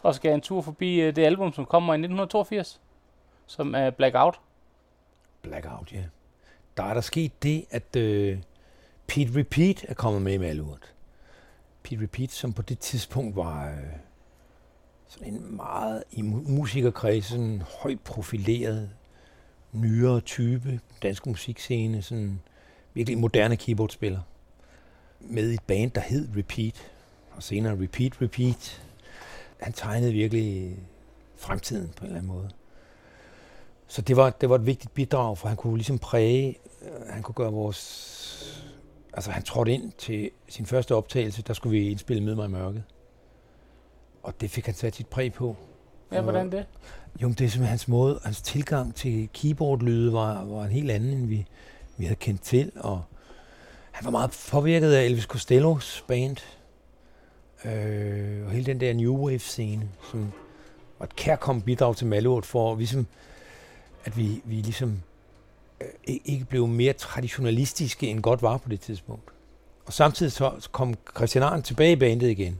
Og 0.02 0.14
skal 0.14 0.32
en 0.32 0.40
tur 0.40 0.60
forbi 0.60 1.00
øh, 1.00 1.16
det 1.16 1.24
album, 1.24 1.52
som 1.52 1.66
kommer 1.66 1.92
i 1.92 1.96
1982. 1.96 2.80
Som 3.46 3.74
er 3.74 3.90
Blackout. 3.90 4.40
Blackout, 5.42 5.92
ja. 5.92 6.04
Der 6.76 6.82
er 6.82 6.94
der 6.94 7.00
sket 7.00 7.42
det, 7.42 7.64
at 7.70 7.96
øh, 7.96 8.38
Pete 9.06 9.38
Repeat 9.38 9.84
er 9.88 9.94
kommet 9.94 10.22
med 10.22 10.32
i 10.32 10.38
Malurt. 10.38 10.92
Pete 11.82 12.02
Repeat, 12.02 12.32
som 12.32 12.52
på 12.52 12.62
det 12.62 12.78
tidspunkt 12.78 13.36
var 13.36 13.68
øh, 13.68 13.76
sådan 15.08 15.34
en 15.34 15.56
meget 15.56 16.04
i 16.10 16.22
musikerkredsen 16.22 17.62
højt 17.82 18.00
profileret, 18.00 18.90
nyere 19.74 20.20
type, 20.20 20.80
dansk 21.02 21.26
musikscene, 21.26 22.02
sådan 22.02 22.40
virkelig 22.94 23.18
moderne 23.18 23.56
keyboardspiller. 23.56 24.20
Med 25.20 25.50
et 25.50 25.62
band, 25.66 25.90
der 25.90 26.00
hed 26.00 26.28
Repeat, 26.36 26.92
og 27.32 27.42
senere 27.42 27.82
Repeat 27.82 28.22
Repeat. 28.22 28.82
Han 29.60 29.72
tegnede 29.72 30.12
virkelig 30.12 30.78
fremtiden 31.36 31.88
på 31.96 32.04
en 32.04 32.06
eller 32.06 32.18
anden 32.18 32.32
måde. 32.32 32.50
Så 33.86 34.02
det 34.02 34.16
var, 34.16 34.30
det 34.30 34.48
var 34.48 34.54
et 34.56 34.66
vigtigt 34.66 34.94
bidrag, 34.94 35.38
for 35.38 35.48
han 35.48 35.56
kunne 35.56 35.76
ligesom 35.76 35.98
præge, 35.98 36.58
øh, 36.82 37.08
han 37.08 37.22
kunne 37.22 37.34
gøre 37.34 37.52
vores... 37.52 38.30
Altså 39.12 39.30
han 39.30 39.42
trådte 39.42 39.72
ind 39.72 39.92
til 39.92 40.30
sin 40.48 40.66
første 40.66 40.94
optagelse, 40.94 41.42
der 41.42 41.54
skulle 41.54 41.78
vi 41.78 41.90
indspille 41.90 42.22
Mød 42.22 42.34
mig 42.34 42.44
i 42.44 42.48
mørket. 42.48 42.84
Og 44.22 44.40
det 44.40 44.50
fik 44.50 44.66
han 44.66 44.74
sat 44.74 44.94
sit 44.94 45.06
præg 45.06 45.32
på. 45.32 45.56
Ja, 46.12 46.20
hvordan 46.20 46.52
det? 46.52 46.66
Jo, 47.22 47.28
det 47.28 47.32
er 47.32 47.34
simpelthen 47.34 47.66
hans 47.66 47.88
måde, 47.88 48.20
hans 48.24 48.40
tilgang 48.40 48.94
til 48.94 49.28
keyboardlyde 49.34 50.12
var, 50.12 50.44
var 50.44 50.64
en 50.64 50.70
helt 50.70 50.90
anden, 50.90 51.10
end 51.10 51.26
vi, 51.26 51.46
vi 51.96 52.04
havde 52.04 52.16
kendt 52.16 52.42
til. 52.42 52.72
Og 52.76 53.02
han 53.90 54.04
var 54.04 54.10
meget 54.10 54.46
påvirket 54.50 54.92
af 54.92 55.04
Elvis 55.04 55.24
Costellos 55.24 56.04
band. 56.08 56.36
Øh, 57.64 58.46
og 58.46 58.50
hele 58.50 58.66
den 58.66 58.80
der 58.80 58.94
New 58.94 59.26
Wave-scene, 59.26 59.88
som 60.10 60.32
var 60.98 61.06
et 61.06 61.16
kærkommet 61.16 61.64
bidrag 61.64 61.96
til 61.96 62.06
Malurt 62.06 62.46
for, 62.46 62.76
ligesom, 62.76 63.06
at 64.04 64.16
vi, 64.16 64.42
vi 64.44 64.54
ligesom 64.54 65.02
øh, 65.80 65.88
ikke 66.24 66.44
blev 66.44 66.66
mere 66.66 66.92
traditionalistiske, 66.92 68.08
end 68.08 68.22
godt 68.22 68.42
var 68.42 68.56
på 68.56 68.68
det 68.68 68.80
tidspunkt. 68.80 69.30
Og 69.86 69.92
samtidig 69.92 70.32
så 70.32 70.52
så 70.58 70.70
kom 70.70 70.94
Christian 71.16 71.44
Arndt 71.44 71.66
tilbage 71.66 71.92
i 71.92 71.96
bandet 71.96 72.30
igen. 72.30 72.58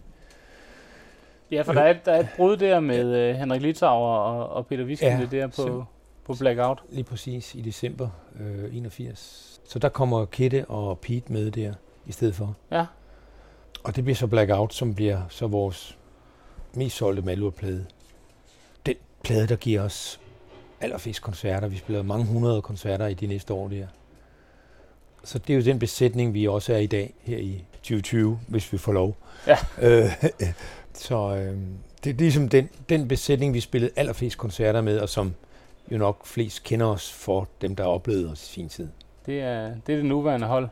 Ja, 1.51 1.63
for 1.63 1.73
der 1.73 1.81
er, 1.81 1.91
et- 1.91 2.05
der 2.05 2.13
er 2.13 2.21
et 2.21 2.29
brud 2.37 2.57
der 2.57 2.81
med 2.81 3.17
øh, 3.17 3.35
Henrik 3.37 3.63
Litauer 3.63 4.17
og, 4.17 4.49
og 4.49 4.67
Peter 4.67 4.85
Viskende 4.85 5.29
Ja, 5.33 5.39
der 5.39 5.47
på, 5.47 5.63
sim- 5.63 5.85
på 6.27 6.35
Blackout. 6.39 6.83
lige 6.91 7.05
præcis 7.05 7.55
i 7.55 7.61
december 7.61 8.09
øh, 8.41 8.77
81. 8.77 9.61
Så 9.69 9.79
der 9.79 9.89
kommer 9.89 10.25
Kette 10.25 10.65
og 10.69 10.99
Pete 10.99 11.33
med 11.33 11.51
der 11.51 11.73
i 12.07 12.13
stedet 12.13 12.35
for. 12.35 12.55
Ja. 12.71 12.87
Og 13.85 13.97
det 13.97 14.05
bliver 14.05 14.17
så 14.17 14.27
Blackout, 14.27 14.75
som 14.75 14.95
bliver 14.95 15.21
så 15.29 15.47
vores 15.47 15.99
mest 16.75 16.97
solgte 16.97 17.23
Malurt-plade. 17.23 17.87
Den 18.87 18.95
plade, 19.25 19.47
der 19.47 19.57
giver 19.57 19.83
os 19.83 20.21
allerflest 20.81 21.23
koncerter. 21.23 21.69
Vi 21.69 21.77
spiller 21.77 22.03
mange 22.03 22.27
hundrede 22.27 22.63
koncerter 22.63 23.07
i 23.07 23.15
de 23.15 23.27
næste 23.27 23.55
år 23.55 23.69
der. 23.69 23.87
Så 25.25 25.39
det 25.39 25.53
er 25.53 25.57
jo 25.59 25.65
den 25.65 25.79
besætning, 25.79 26.35
vi 26.35 26.49
også 26.49 26.73
er 26.75 26.79
i 26.79 26.87
dag, 26.87 27.15
her 27.23 27.39
i 27.39 27.65
2020, 27.77 28.39
hvis 28.49 28.73
vi 28.73 28.79
får 28.79 28.93
lov. 28.93 29.17
Ja. 29.47 29.57
Øh, 29.83 30.11
så 30.95 31.35
øh, 31.37 31.57
det 32.05 32.11
er 32.11 32.15
ligesom 32.15 32.49
den, 32.49 32.69
den 32.89 33.09
besætning, 33.09 33.55
vi 33.55 33.61
spillede 33.61 33.93
allerflest 33.97 34.39
koncerter 34.39 34.81
med, 34.81 34.99
og 34.99 35.09
som 35.09 35.35
jo 35.93 35.99
nok 35.99 36.27
flest 36.27 36.63
kender 36.63 36.87
os 36.87 37.13
for 37.13 37.49
dem, 37.61 37.77
der 37.77 37.85
oplevede 37.85 38.31
os 38.31 38.43
i 38.43 38.53
sin 38.53 38.69
tid. 38.69 38.89
Det 39.27 39.41
er 39.41 39.65
det, 39.87 39.93
er 39.93 39.97
det 39.97 40.05
nuværende 40.05 40.47
hold. 40.47 40.69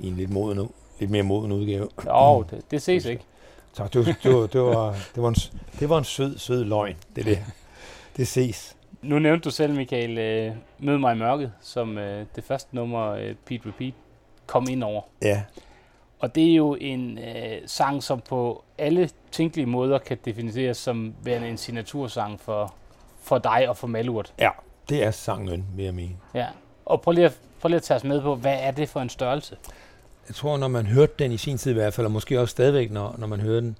I 0.00 0.08
en 0.08 0.16
lidt, 0.16 0.30
moden, 0.30 0.70
lidt 1.00 1.10
mere 1.10 1.22
moden 1.22 1.52
udgave. 1.52 1.88
Jo, 2.06 2.44
det, 2.50 2.62
det 2.70 2.82
ses 2.82 3.04
ikke. 3.04 3.22
Så 3.72 3.88
det 3.92 4.06
var, 4.06 4.16
det 4.22 4.32
var, 4.34 4.46
det 4.46 4.60
var, 4.60 4.96
det 5.14 5.22
var, 5.22 5.28
en, 5.28 5.34
det 5.80 5.88
var 5.88 5.98
en 5.98 6.04
sød, 6.04 6.38
sød 6.38 6.64
løgn, 6.64 6.96
det 7.16 7.24
der. 7.26 7.36
Det 8.16 8.28
ses. 8.28 8.76
Nu 9.02 9.18
nævnte 9.18 9.44
du 9.44 9.50
selv, 9.50 9.74
Michael, 9.74 10.18
øh, 10.18 10.52
Mød 10.78 10.98
mig 10.98 11.14
i 11.14 11.18
mørket, 11.18 11.52
som 11.60 11.98
øh, 11.98 12.26
det 12.36 12.44
første 12.44 12.76
nummer, 12.76 13.08
øh, 13.10 13.34
Pete 13.46 13.68
Repeat, 13.68 13.94
kom 14.46 14.66
ind 14.70 14.84
over. 14.84 15.02
Ja, 15.22 15.42
Og 16.18 16.34
det 16.34 16.50
er 16.50 16.54
jo 16.54 16.76
en 16.80 17.18
øh, 17.18 17.58
sang, 17.66 18.02
som 18.02 18.20
på 18.28 18.64
alle 18.80 19.10
tænkelige 19.32 19.66
måder 19.66 19.98
kan 19.98 20.18
defineres 20.24 20.76
som 20.76 21.14
værende 21.22 21.48
en 21.48 21.56
signatursang 21.56 22.40
for, 22.40 22.74
for 23.22 23.38
dig 23.38 23.68
og 23.68 23.76
for 23.76 23.86
Malurt. 23.86 24.32
det 24.88 25.04
er 25.04 25.10
sangen, 25.10 25.66
vil 25.76 25.84
jeg 25.84 25.94
mene. 25.94 26.16
Ja. 26.34 26.46
Og 26.86 27.00
prøv 27.00 27.12
lige, 27.12 27.24
at, 27.24 27.38
prøv 27.60 27.68
lige 27.68 27.76
at 27.76 27.82
tage 27.82 27.96
os 27.96 28.04
med 28.04 28.22
på, 28.22 28.34
hvad 28.34 28.56
er 28.60 28.70
det 28.70 28.88
for 28.88 29.00
en 29.00 29.08
størrelse? 29.08 29.56
Jeg 30.28 30.34
tror, 30.34 30.56
når 30.56 30.68
man 30.68 30.86
hørte 30.86 31.12
den 31.18 31.32
i 31.32 31.36
sin 31.36 31.58
tid 31.58 31.70
i 31.70 31.74
hvert 31.74 31.94
fald, 31.94 32.04
og 32.04 32.10
måske 32.10 32.40
også 32.40 32.52
stadigvæk, 32.52 32.90
når, 32.90 33.14
når 33.18 33.26
man 33.26 33.40
hører 33.40 33.60
den, 33.60 33.76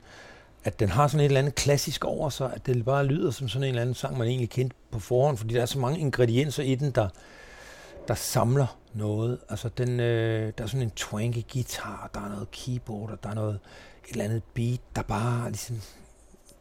at 0.64 0.80
den 0.80 0.88
har 0.88 1.08
sådan 1.08 1.20
et 1.20 1.24
eller 1.24 1.40
andet 1.40 1.54
klassisk 1.54 2.04
over 2.04 2.28
sig, 2.28 2.52
at 2.54 2.66
det 2.66 2.84
bare 2.84 3.04
lyder 3.04 3.30
som 3.30 3.48
sådan 3.48 3.62
en 3.62 3.68
eller 3.68 3.82
anden 3.82 3.94
sang, 3.94 4.18
man 4.18 4.28
egentlig 4.28 4.50
kendte 4.50 4.76
på 4.90 4.98
forhånd, 4.98 5.36
fordi 5.36 5.54
der 5.54 5.62
er 5.62 5.66
så 5.66 5.78
mange 5.78 5.98
ingredienser 5.98 6.62
i 6.62 6.74
den, 6.74 6.90
der, 6.90 7.08
der 8.08 8.14
samler 8.14 8.76
noget. 8.94 9.38
Altså, 9.48 9.68
den, 9.68 10.00
øh, 10.00 10.52
der 10.58 10.64
er 10.64 10.68
sådan 10.68 10.82
en 10.82 10.90
twanky 10.90 11.52
guitar, 11.52 12.10
der 12.14 12.20
er 12.20 12.28
noget 12.28 12.50
keyboard, 12.50 13.10
og 13.10 13.22
der 13.22 13.30
er 13.30 13.34
noget, 13.34 13.58
et 14.10 14.14
eller 14.14 14.24
andet 14.24 14.42
beat, 14.54 14.80
der 14.96 15.02
bare 15.02 15.50
ligesom... 15.50 15.80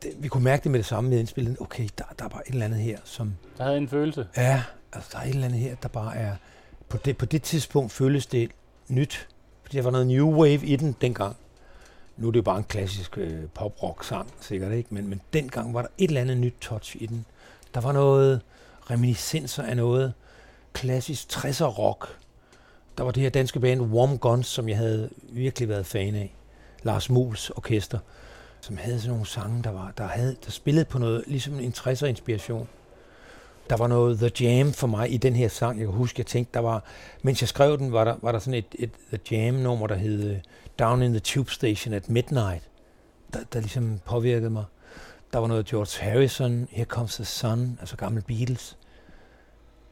Det, 0.04 0.12
vi 0.18 0.28
kunne 0.28 0.44
mærke 0.44 0.64
det 0.64 0.72
med 0.72 0.80
det 0.80 0.86
samme 0.86 1.10
med 1.10 1.20
indspillet. 1.20 1.58
Okay, 1.60 1.88
der, 1.98 2.04
der 2.20 2.26
er 2.26 2.30
bare 2.30 2.48
et 2.48 2.54
eller 2.54 2.66
andet 2.66 2.80
her, 2.80 3.00
som... 3.04 3.36
Der 3.58 3.64
havde 3.64 3.78
en 3.78 3.88
følelse. 3.88 4.28
Ja, 4.38 4.64
altså 4.94 5.10
der 5.14 5.20
er 5.20 5.24
et 5.24 5.30
eller 5.30 5.48
andet 5.48 5.60
her, 5.60 5.76
der 5.76 5.90
bare 5.90 6.16
er... 6.16 6.36
På 6.90 6.98
det, 6.98 7.18
på 7.18 7.26
det 7.26 7.44
tidspunkt 7.44 7.92
føles 7.92 8.26
det 8.26 8.52
nyt, 8.88 9.28
fordi 9.64 9.78
der 9.78 9.84
var 9.84 9.92
noget 9.92 10.08
new 10.08 10.28
wave 10.28 10.66
i 10.66 10.76
den 10.76 10.96
dengang. 11.02 11.36
Nu 12.18 12.28
er 12.28 12.32
det 12.32 12.38
jo 12.38 12.44
bare 12.44 12.58
en 12.58 12.64
klassisk 12.64 13.18
øh, 13.18 13.46
pop-rock-sang, 13.54 14.34
sikkert 14.42 14.72
ikke? 14.72 14.94
Men, 14.94 15.08
men 15.08 15.22
dengang 15.34 15.74
var 15.74 15.82
der 15.82 15.90
et 15.98 16.08
eller 16.08 16.22
andet 16.22 16.38
nyt 16.38 16.56
touch 16.62 16.96
i 17.00 17.06
den. 17.06 17.26
Der 17.74 17.82
var 17.82 17.92
noget 17.92 18.42
reminiscenser 18.92 19.64
af 19.64 19.78
noget 19.78 20.14
klassisk 20.74 21.28
60'er 21.32 21.66
rock. 21.66 22.18
Der 22.98 23.04
var 23.04 23.12
det 23.12 23.24
her 23.24 23.30
danske 23.30 23.60
band 23.60 23.82
Warm 23.82 24.18
Guns, 24.18 24.48
som 24.48 24.70
jeg 24.70 24.78
havde 24.78 25.10
virkelig 25.30 25.70
været 25.70 25.86
fan 25.86 26.16
af. 26.16 26.36
Lars 26.84 27.10
Muls 27.10 27.50
orkester, 27.50 28.00
som 28.62 28.78
havde 28.78 29.00
sådan 29.00 29.12
nogle 29.12 29.26
sange, 29.26 29.64
der, 29.64 29.72
var, 29.72 29.94
der, 29.98 30.08
havde, 30.08 30.36
der 30.46 30.52
spillede 30.52 30.86
på 30.86 31.00
noget, 31.00 31.24
ligesom 31.28 31.60
en 31.60 31.74
60'er 31.78 32.06
inspiration. 32.06 32.68
Der 33.70 33.78
var 33.78 33.88
noget 33.88 34.20
The 34.20 34.32
Jam 34.42 34.74
for 34.74 34.88
mig 34.88 35.14
i 35.14 35.18
den 35.18 35.36
her 35.36 35.48
sang. 35.48 35.80
Jeg 35.80 35.88
kan 35.88 35.96
huske, 35.96 36.20
jeg 36.20 36.26
tænkte, 36.26 36.54
der 36.54 36.60
var, 36.60 36.84
mens 37.22 37.42
jeg 37.42 37.48
skrev 37.48 37.78
den, 37.78 37.92
var 37.92 38.04
der, 38.04 38.16
var 38.22 38.32
der 38.32 38.40
sådan 38.40 38.54
et, 38.54 38.76
et 38.80 38.92
The 39.14 39.20
Jam-nummer, 39.32 39.88
der 39.88 39.96
hed 39.96 40.30
øh, 40.30 40.38
Down 40.80 41.02
in 41.02 41.12
the 41.12 41.20
Tube 41.20 41.52
Station 41.52 41.94
at 41.94 42.10
Midnight, 42.10 42.64
der, 43.34 43.40
der 43.54 43.60
ligesom 43.60 44.00
påvirkede 44.06 44.50
mig. 44.50 44.66
Der 45.34 45.40
var 45.40 45.48
noget 45.48 45.66
George 45.66 46.12
Harrison, 46.12 46.68
Here 46.72 46.86
Comes 46.86 47.16
the 47.16 47.26
Sun, 47.26 47.78
altså 47.80 47.96
gamle 47.96 48.22
Beatles. 48.22 48.78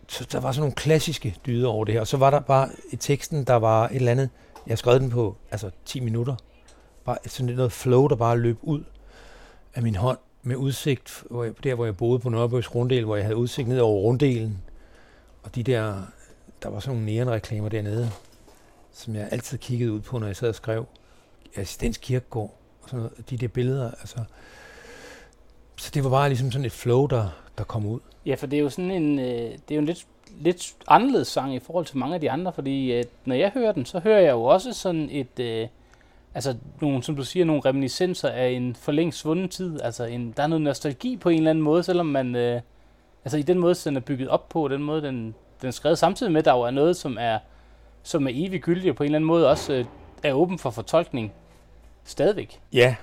Så 0.07 0.27
der 0.31 0.39
var 0.39 0.51
sådan 0.51 0.61
nogle 0.61 0.75
klassiske 0.75 1.35
dyder 1.45 1.69
over 1.69 1.85
det 1.85 1.93
her. 1.93 2.01
Og 2.01 2.07
så 2.07 2.17
var 2.17 2.29
der 2.29 2.39
bare 2.39 2.69
i 2.91 2.95
teksten, 2.95 3.43
der 3.43 3.55
var 3.55 3.88
et 3.88 3.95
eller 3.95 4.11
andet, 4.11 4.29
jeg 4.67 4.77
skrev 4.77 4.99
den 4.99 5.09
på 5.09 5.35
altså 5.51 5.69
10 5.85 5.99
minutter. 5.99 6.35
Bare 7.07 7.17
altså, 7.23 7.37
sådan 7.37 7.55
noget 7.55 7.71
flow, 7.71 8.07
der 8.07 8.15
bare 8.15 8.37
løb 8.37 8.57
ud 8.61 8.83
af 9.75 9.83
min 9.83 9.95
hånd 9.95 10.17
med 10.43 10.55
udsigt, 10.55 11.23
hvor 11.29 11.43
jeg, 11.43 11.53
der 11.63 11.75
hvor 11.75 11.85
jeg 11.85 11.97
boede 11.97 12.19
på 12.19 12.29
Nørrebros 12.29 12.75
Runddel, 12.75 13.05
hvor 13.05 13.15
jeg 13.15 13.25
havde 13.25 13.37
udsigt 13.37 13.67
ned 13.67 13.79
over 13.79 14.01
runddelen. 14.01 14.63
Og 15.43 15.55
de 15.55 15.63
der, 15.63 16.01
der 16.63 16.69
var 16.69 16.79
sådan 16.79 16.95
nogle 16.95 17.13
neonreklamer 17.13 17.69
dernede, 17.69 18.11
som 18.91 19.15
jeg 19.15 19.27
altid 19.31 19.57
kiggede 19.57 19.91
ud 19.91 19.99
på, 19.99 20.19
når 20.19 20.27
jeg 20.27 20.35
sad 20.35 20.49
og 20.49 20.55
skrev. 20.55 20.85
Assistens 21.55 21.97
Kirkegård 21.97 22.57
og 22.81 22.89
sådan 22.89 22.99
noget. 22.99 23.29
De 23.29 23.37
der 23.37 23.47
billeder, 23.47 23.91
altså. 23.91 24.17
Så 25.75 25.91
det 25.93 26.03
var 26.03 26.09
bare 26.09 26.29
ligesom 26.29 26.51
sådan 26.51 26.65
et 26.65 26.71
flow, 26.71 27.05
der, 27.05 27.29
der 27.57 27.63
kom 27.63 27.85
ud. 27.85 27.99
Ja, 28.25 28.35
for 28.35 28.47
det 28.47 28.57
er 28.57 28.63
jo 28.63 28.69
sådan 28.69 28.91
en, 28.91 29.19
øh, 29.19 29.25
det 29.25 29.71
er 29.71 29.75
jo 29.75 29.79
en 29.79 29.85
lidt, 29.85 30.07
lidt 30.39 30.75
anderledes 30.87 31.27
sang 31.27 31.55
i 31.55 31.59
forhold 31.59 31.85
til 31.85 31.97
mange 31.97 32.15
af 32.15 32.21
de 32.21 32.31
andre, 32.31 32.53
fordi 32.53 32.91
at 32.91 33.07
når 33.25 33.35
jeg 33.35 33.51
hører 33.53 33.71
den, 33.71 33.85
så 33.85 33.99
hører 33.99 34.19
jeg 34.19 34.31
jo 34.31 34.43
også 34.43 34.73
sådan 34.73 35.09
et, 35.11 35.39
øh, 35.39 35.67
altså 36.38 36.55
nogle, 36.81 37.03
som 37.03 37.15
du 37.15 37.23
siger, 37.23 37.45
nogle 37.45 37.61
reminiscenser 37.65 38.29
af 38.29 38.47
en 38.47 38.75
for 38.75 38.91
længst 38.91 39.19
svunden 39.19 39.49
tid. 39.49 39.81
Altså 39.81 40.03
en, 40.03 40.33
der 40.38 40.43
er 40.43 40.47
noget 40.47 40.61
nostalgi 40.61 41.17
på 41.17 41.29
en 41.29 41.38
eller 41.38 41.49
anden 41.49 41.63
måde, 41.63 41.83
selvom 41.83 42.05
man, 42.05 42.35
øh, 42.35 42.61
altså 43.25 43.38
i 43.38 43.41
den 43.41 43.59
måde, 43.59 43.75
den 43.75 43.95
er 43.95 43.99
bygget 43.99 44.29
op 44.29 44.49
på, 44.49 44.67
den 44.67 44.83
måde, 44.83 45.01
den, 45.01 45.35
den 45.61 45.67
er 45.67 45.71
skrevet 45.71 45.97
samtidig 45.97 46.31
med, 46.31 46.39
at 46.39 46.45
der 46.45 46.53
jo 46.53 46.61
er 46.61 46.71
noget, 46.71 46.97
som 46.97 47.17
er, 47.19 47.39
som 48.03 48.27
er 48.27 48.31
evig 48.33 48.61
gyldig, 48.61 48.89
og 48.89 48.95
på 48.95 49.03
en 49.03 49.05
eller 49.05 49.17
anden 49.17 49.27
måde 49.27 49.49
også 49.49 49.73
øh, 49.73 49.85
er 50.23 50.33
åben 50.33 50.59
for 50.59 50.69
fortolkning 50.69 51.33
stadigvæk. 52.03 52.61
Ja. 52.73 52.95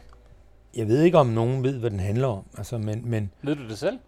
Jeg 0.77 0.89
ved 0.89 1.03
ikke, 1.03 1.19
om 1.19 1.27
nogen 1.27 1.65
ved, 1.65 1.79
hvad 1.79 1.91
den 1.91 2.01
handler 2.01 2.29
om, 2.29 2.45
altså, 2.59 2.79
men, 2.79 3.11
men 3.11 3.31
Ved 3.43 3.57
du 3.57 3.69
det 3.69 3.79
selv? 3.79 3.99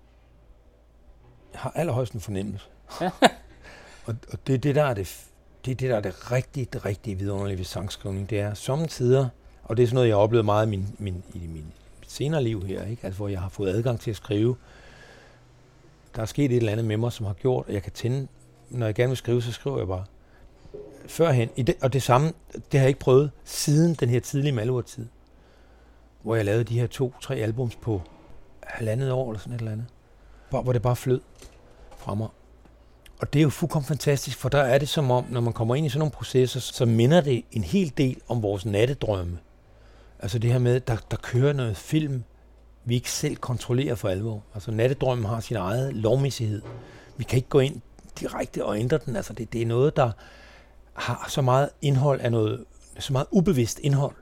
jeg 1.52 1.60
har 1.60 1.72
allerhøjst 1.74 2.12
en 2.12 2.20
fornemmelse. 2.20 2.66
Ja. 3.00 3.10
og, 4.06 4.14
og 4.32 4.46
det 4.46 4.54
er 4.54 4.58
det, 4.58 4.74
der 4.74 4.84
er 4.84 4.94
det, 4.94 5.25
det, 5.66 5.72
er 5.72 5.76
det, 5.76 5.90
der 5.90 5.96
er 5.96 6.00
det 6.00 6.32
rigtige, 6.32 6.68
det 6.72 6.84
rigtige 6.84 7.18
vidunderlige 7.18 7.58
ved 7.58 7.64
sangskrivning. 7.64 8.30
Det 8.30 8.40
er 8.40 8.54
samtidig, 8.54 9.28
og 9.64 9.76
det 9.76 9.82
er 9.82 9.86
sådan 9.86 9.94
noget, 9.94 10.08
jeg 10.08 10.16
har 10.16 10.22
oplevet 10.22 10.44
meget 10.44 10.66
i 10.66 10.70
min, 10.70 10.86
min, 10.98 11.22
i 11.34 11.46
min, 11.46 11.64
senere 12.08 12.42
liv 12.42 12.66
her, 12.66 12.86
ikke? 12.86 13.04
Altså, 13.04 13.16
hvor 13.16 13.28
jeg 13.28 13.40
har 13.40 13.48
fået 13.48 13.70
adgang 13.70 14.00
til 14.00 14.10
at 14.10 14.16
skrive. 14.16 14.56
Der 16.16 16.22
er 16.22 16.26
sket 16.26 16.44
et 16.44 16.56
eller 16.56 16.72
andet 16.72 16.86
med 16.86 16.96
mig, 16.96 17.12
som 17.12 17.26
har 17.26 17.32
gjort, 17.32 17.64
at 17.68 17.74
jeg 17.74 17.82
kan 17.82 17.92
tænde 17.92 18.28
når 18.70 18.86
jeg 18.86 18.94
gerne 18.94 19.08
vil 19.08 19.16
skrive, 19.16 19.42
så 19.42 19.52
skriver 19.52 19.78
jeg 19.78 19.86
bare. 19.86 20.04
Førhen, 21.06 21.50
i 21.56 21.62
det, 21.62 21.76
og 21.82 21.92
det 21.92 22.02
samme, 22.02 22.32
det 22.52 22.64
har 22.72 22.80
jeg 22.80 22.88
ikke 22.88 23.00
prøvet 23.00 23.30
siden 23.44 23.94
den 23.94 24.08
her 24.08 24.20
tidlige 24.20 24.52
Malurt-tid, 24.52 25.06
hvor 26.22 26.36
jeg 26.36 26.44
lavede 26.44 26.64
de 26.64 26.80
her 26.80 26.86
to-tre 26.86 27.34
albums 27.34 27.76
på 27.76 28.02
halvandet 28.62 29.12
år 29.12 29.30
eller 29.30 29.40
sådan 29.40 29.52
et 29.52 29.58
eller 29.58 29.72
andet, 29.72 29.86
hvor, 30.50 30.62
hvor 30.62 30.72
det 30.72 30.82
bare 30.82 30.96
flød 30.96 31.20
fra 31.96 32.14
mig. 32.14 32.28
Og 33.20 33.32
det 33.32 33.38
er 33.38 33.42
jo 33.42 33.50
fuldkommen 33.50 33.86
fantastisk, 33.86 34.38
for 34.38 34.48
der 34.48 34.58
er 34.62 34.78
det 34.78 34.88
som 34.88 35.10
om, 35.10 35.24
når 35.30 35.40
man 35.40 35.52
kommer 35.52 35.74
ind 35.74 35.86
i 35.86 35.88
sådan 35.88 35.98
nogle 35.98 36.12
processer, 36.12 36.60
så 36.60 36.84
minder 36.86 37.20
det 37.20 37.44
en 37.52 37.64
hel 37.64 37.92
del 37.96 38.20
om 38.28 38.42
vores 38.42 38.66
nattedrømme. 38.66 39.38
Altså 40.18 40.38
det 40.38 40.52
her 40.52 40.58
med, 40.58 40.80
der, 40.80 40.96
der 41.10 41.16
kører 41.16 41.52
noget 41.52 41.76
film, 41.76 42.24
vi 42.84 42.94
ikke 42.94 43.10
selv 43.10 43.36
kontrollerer 43.36 43.94
for 43.94 44.08
alvor. 44.08 44.42
Altså 44.54 44.70
nattedrømmen 44.70 45.26
har 45.26 45.40
sin 45.40 45.56
eget 45.56 45.94
lovmæssighed. 45.94 46.62
Vi 47.16 47.24
kan 47.24 47.36
ikke 47.36 47.48
gå 47.48 47.58
ind 47.60 47.80
direkte 48.20 48.64
og 48.64 48.78
ændre 48.78 48.98
den. 49.06 49.16
Altså 49.16 49.32
det, 49.32 49.52
det 49.52 49.62
er 49.62 49.66
noget, 49.66 49.96
der 49.96 50.10
har 50.94 51.26
så 51.28 51.42
meget 51.42 51.68
indhold 51.82 52.20
af 52.20 52.32
noget, 52.32 52.64
så 52.98 53.12
meget 53.12 53.26
ubevidst 53.30 53.78
indhold. 53.78 54.14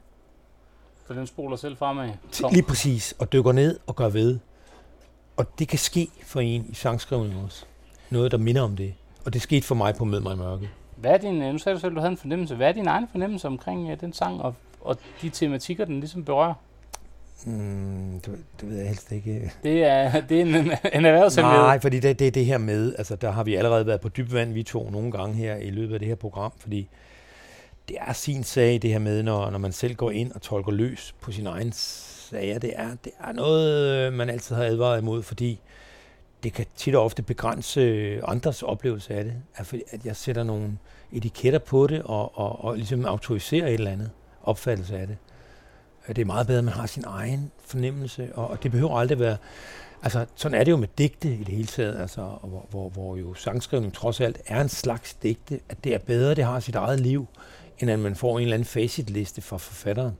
For 1.06 1.14
den 1.14 1.26
spoler 1.26 1.56
selv 1.56 1.76
fremad. 1.76 2.10
Til- 2.32 2.46
Lige 2.52 2.62
præcis, 2.62 3.14
og 3.18 3.32
dykker 3.32 3.52
ned 3.52 3.78
og 3.86 3.96
gør 3.96 4.08
ved. 4.08 4.38
Og 5.36 5.58
det 5.58 5.68
kan 5.68 5.78
ske 5.78 6.08
for 6.22 6.40
en 6.40 6.66
i 6.68 6.74
sangskrivningen 6.74 7.44
også. 7.44 7.64
Noget, 8.10 8.32
der 8.32 8.38
minder 8.38 8.62
om 8.62 8.76
det. 8.76 8.94
Og 9.24 9.32
det 9.32 9.42
skete 9.42 9.66
for 9.66 9.74
mig 9.74 9.94
på 9.94 10.04
Mød 10.04 10.20
mig 10.20 10.34
i 10.34 10.36
mørke. 10.36 10.70
Hvad 10.96 11.10
er 11.10 11.18
din, 11.18 11.42
øh, 11.42 11.52
nu 11.52 11.58
sagde 11.58 11.76
du 11.76 11.80
selv, 11.80 11.94
du 11.94 12.00
havde 12.00 12.10
en 12.10 12.16
fornemmelse. 12.16 12.54
Hvad 12.54 12.68
er 12.68 12.72
din 12.72 12.86
egen 12.86 13.08
fornemmelse 13.12 13.46
omkring 13.48 13.92
uh, 13.92 14.00
den 14.00 14.12
sang 14.12 14.42
og, 14.42 14.54
og 14.80 14.96
de 15.22 15.28
tematikker, 15.28 15.84
den 15.84 16.00
ligesom 16.00 16.24
berører? 16.24 16.54
Mm, 17.46 18.20
det, 18.20 18.38
det 18.60 18.70
ved 18.70 18.76
jeg 18.76 18.86
helst 18.88 19.12
ikke. 19.12 19.52
Det 19.62 19.84
er, 19.84 20.20
det 20.28 20.40
er 20.40 20.42
en, 20.42 20.54
en 20.94 21.04
erhvervshemmelighed. 21.04 21.64
Nej, 21.64 21.80
fordi 21.80 22.00
det, 22.00 22.18
det 22.18 22.26
er 22.26 22.30
det 22.30 22.46
her 22.46 22.58
med, 22.58 22.94
altså 22.98 23.16
der 23.16 23.30
har 23.30 23.44
vi 23.44 23.54
allerede 23.54 23.86
været 23.86 24.00
på 24.00 24.08
dyb 24.08 24.32
vand, 24.32 24.52
vi 24.52 24.62
to 24.62 24.90
nogle 24.90 25.12
gange 25.12 25.34
her 25.34 25.56
i 25.56 25.70
løbet 25.70 25.94
af 25.94 26.00
det 26.00 26.08
her 26.08 26.14
program, 26.14 26.52
fordi 26.58 26.88
det 27.88 27.96
er 28.00 28.12
sin 28.12 28.44
sag, 28.44 28.82
det 28.82 28.90
her 28.90 28.98
med, 28.98 29.22
når, 29.22 29.50
når 29.50 29.58
man 29.58 29.72
selv 29.72 29.94
går 29.94 30.10
ind 30.10 30.32
og 30.32 30.42
tolker 30.42 30.72
løs 30.72 31.14
på 31.20 31.32
sin 31.32 31.46
egen 31.46 31.72
sager. 31.72 32.58
Det 32.58 32.72
er, 32.76 32.88
det 33.04 33.12
er 33.20 33.32
noget, 33.32 33.90
øh, 34.06 34.12
man 34.12 34.30
altid 34.30 34.56
har 34.56 34.64
advaret 34.64 35.00
imod, 35.00 35.22
fordi 35.22 35.60
det 36.44 36.52
kan 36.52 36.66
tit 36.76 36.94
og 36.94 37.04
ofte 37.04 37.22
begrænse 37.22 37.80
øh, 37.80 38.22
andres 38.26 38.62
oplevelse 38.62 39.14
af 39.14 39.24
det. 39.24 39.34
At, 39.56 39.66
fordi- 39.66 39.82
at 39.90 40.06
jeg 40.06 40.16
sætter 40.16 40.42
nogle 40.42 40.78
etiketter 41.12 41.58
på 41.58 41.86
det, 41.86 42.02
og, 42.02 42.38
og, 42.38 42.64
og 42.64 42.76
ligesom 42.76 43.04
autoriserer 43.04 43.66
et 43.66 43.74
eller 43.74 43.90
andet 43.90 44.10
opfattelse 44.42 44.98
af 44.98 45.06
det. 45.06 45.16
Øh, 46.08 46.16
det 46.16 46.22
er 46.22 46.26
meget 46.26 46.46
bedre, 46.46 46.58
at 46.58 46.64
man 46.64 46.74
har 46.74 46.86
sin 46.86 47.04
egen 47.06 47.50
fornemmelse, 47.64 48.28
og, 48.34 48.48
og 48.48 48.62
det 48.62 48.70
behøver 48.70 48.98
aldrig 48.98 49.18
være... 49.18 49.36
Altså, 50.02 50.26
sådan 50.34 50.60
er 50.60 50.64
det 50.64 50.72
jo 50.72 50.76
med 50.76 50.88
digte 50.98 51.34
i 51.34 51.38
det 51.44 51.54
hele 51.54 51.66
taget, 51.66 52.00
altså, 52.00 52.20
hvor, 52.20 52.66
hvor, 52.70 52.88
hvor 52.88 53.16
jo 53.16 53.34
sangskrivning 53.34 53.94
trods 53.94 54.20
alt 54.20 54.40
er 54.46 54.60
en 54.60 54.68
slags 54.68 55.14
digte, 55.14 55.60
at 55.68 55.84
det 55.84 55.94
er 55.94 55.98
bedre, 55.98 56.34
det 56.34 56.44
har 56.44 56.60
sit 56.60 56.74
eget 56.74 57.00
liv, 57.00 57.26
end 57.78 57.90
at 57.90 57.98
man 57.98 58.16
får 58.16 58.38
en 58.38 58.42
eller 58.42 58.54
anden 58.54 58.66
facitliste 58.66 59.42
fra 59.42 59.56
forfatteren. 59.56 60.12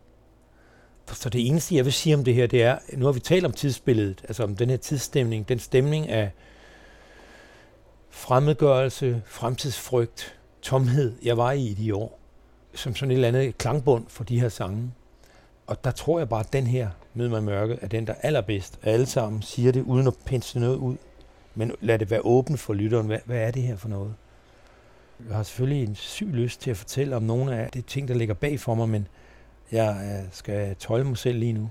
Så 1.12 1.28
det 1.28 1.46
eneste, 1.46 1.76
jeg 1.76 1.84
vil 1.84 1.92
sige 1.92 2.14
om 2.14 2.24
det 2.24 2.34
her, 2.34 2.46
det 2.46 2.62
er, 2.62 2.78
nu 2.92 3.04
har 3.04 3.12
vi 3.12 3.20
talt 3.20 3.44
om 3.44 3.52
tidsbilledet, 3.52 4.24
altså 4.28 4.42
om 4.42 4.56
den 4.56 4.70
her 4.70 4.76
tidsstemning, 4.76 5.48
den 5.48 5.58
stemning 5.58 6.08
af 6.08 6.30
fremmedgørelse, 8.10 9.22
fremtidsfrygt, 9.26 10.38
tomhed, 10.62 11.12
jeg 11.22 11.36
var 11.36 11.52
i 11.52 11.66
i 11.66 11.74
de 11.74 11.94
år, 11.94 12.18
som 12.74 12.94
sådan 12.94 13.10
et 13.10 13.14
eller 13.14 13.28
andet 13.28 13.58
klangbund 13.58 14.04
for 14.08 14.24
de 14.24 14.40
her 14.40 14.48
sange. 14.48 14.92
Og 15.66 15.84
der 15.84 15.90
tror 15.90 16.18
jeg 16.18 16.28
bare, 16.28 16.40
at 16.40 16.52
den 16.52 16.66
her, 16.66 16.88
Mød 17.16 17.28
mig 17.28 17.42
mørke, 17.42 17.78
er 17.82 17.88
den, 17.88 18.06
der 18.06 18.12
er 18.12 18.18
allerbedst. 18.22 18.78
Alle 18.82 19.06
sammen 19.06 19.42
siger 19.42 19.72
det, 19.72 19.82
uden 19.82 20.06
at 20.06 20.14
pinse 20.26 20.60
noget 20.60 20.76
ud. 20.76 20.96
Men 21.54 21.72
lad 21.80 21.98
det 21.98 22.10
være 22.10 22.20
åbent 22.20 22.60
for 22.60 22.74
lytteren. 22.74 23.06
Hvad, 23.06 23.18
hvad 23.24 23.38
er 23.38 23.50
det 23.50 23.62
her 23.62 23.76
for 23.76 23.88
noget? 23.88 24.14
Jeg 25.28 25.36
har 25.36 25.42
selvfølgelig 25.42 25.84
en 25.88 25.94
syg 25.94 26.26
lyst 26.26 26.60
til 26.60 26.70
at 26.70 26.76
fortælle 26.76 27.16
om 27.16 27.22
nogle 27.22 27.56
af 27.56 27.70
de 27.70 27.80
ting, 27.80 28.08
der 28.08 28.14
ligger 28.14 28.34
bag 28.34 28.60
for 28.60 28.74
mig, 28.74 28.88
men 28.88 29.08
jeg 29.72 29.96
øh, 30.02 30.28
skal 30.32 30.76
tøjle 30.76 31.04
mig 31.04 31.16
selv 31.18 31.38
lige 31.38 31.52
nu. 31.52 31.70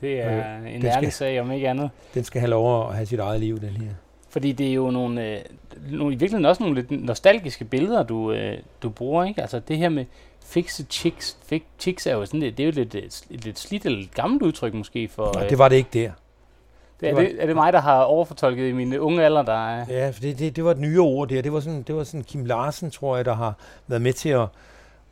Det 0.00 0.20
er 0.20 0.56
en 0.56 0.80
skal- 0.80 0.92
ærlig 0.96 1.12
sag, 1.12 1.40
om 1.40 1.52
ikke 1.52 1.68
andet. 1.68 1.90
Den 2.14 2.24
skal 2.24 2.40
have 2.40 2.50
lov 2.50 2.88
at 2.88 2.94
have 2.94 3.06
sit 3.06 3.18
eget 3.20 3.40
liv, 3.40 3.60
den 3.60 3.68
her. 3.68 3.88
Fordi 4.30 4.52
det 4.52 4.68
er 4.68 4.72
jo 4.74 4.90
nogle, 4.90 5.26
øh, 5.28 5.38
nogle 5.90 6.14
i 6.14 6.18
virkeligheden 6.18 6.44
også 6.46 6.62
nogle 6.62 6.80
lidt 6.80 7.04
nostalgiske 7.04 7.64
billeder, 7.64 8.02
du, 8.02 8.32
øh, 8.32 8.58
du 8.82 8.90
bruger, 8.90 9.24
ikke? 9.24 9.40
Altså 9.42 9.60
det 9.60 9.78
her 9.78 9.88
med 9.88 10.04
fixe 10.44 10.86
chicks. 10.90 11.38
Fix, 11.46 11.62
chicks 11.78 12.06
er 12.06 12.12
jo 12.12 12.26
sådan, 12.26 12.40
det, 12.40 12.56
det 12.58 12.62
er 12.62 12.66
jo 12.66 12.72
lidt, 12.74 12.94
et, 12.94 13.24
et 13.30 13.44
lidt 13.44 13.58
slidt 13.58 13.86
eller 13.86 13.98
lidt 13.98 14.14
gammelt 14.14 14.42
udtryk 14.42 14.74
måske 14.74 15.08
for... 15.08 15.22
Og 15.22 15.44
øh, 15.44 15.50
det 15.50 15.58
var 15.58 15.68
det 15.68 15.76
ikke 15.76 15.90
der. 15.92 16.10
det, 17.00 17.08
er, 17.08 17.14
det 17.14 17.42
er 17.42 17.46
det 17.46 17.56
mig, 17.56 17.72
der 17.72 17.80
har 17.80 18.02
overfortolket 18.02 18.68
i 18.68 18.72
min 18.72 18.98
unge 18.98 19.24
alder, 19.24 19.42
der 19.42 19.68
er... 19.68 19.84
Ja, 19.88 20.10
for 20.10 20.20
det, 20.20 20.38
det, 20.38 20.56
det 20.56 20.64
var 20.64 20.70
et 20.70 20.78
nye 20.78 21.00
ord 21.00 21.28
der. 21.28 21.42
Det 21.42 21.52
var, 21.52 21.60
sådan, 21.60 21.82
det 21.82 21.94
var 21.94 22.04
sådan 22.04 22.24
Kim 22.24 22.44
Larsen, 22.44 22.90
tror 22.90 23.16
jeg, 23.16 23.24
der 23.24 23.34
har 23.34 23.54
været 23.86 24.02
med 24.02 24.12
til 24.12 24.28
at, 24.28 24.46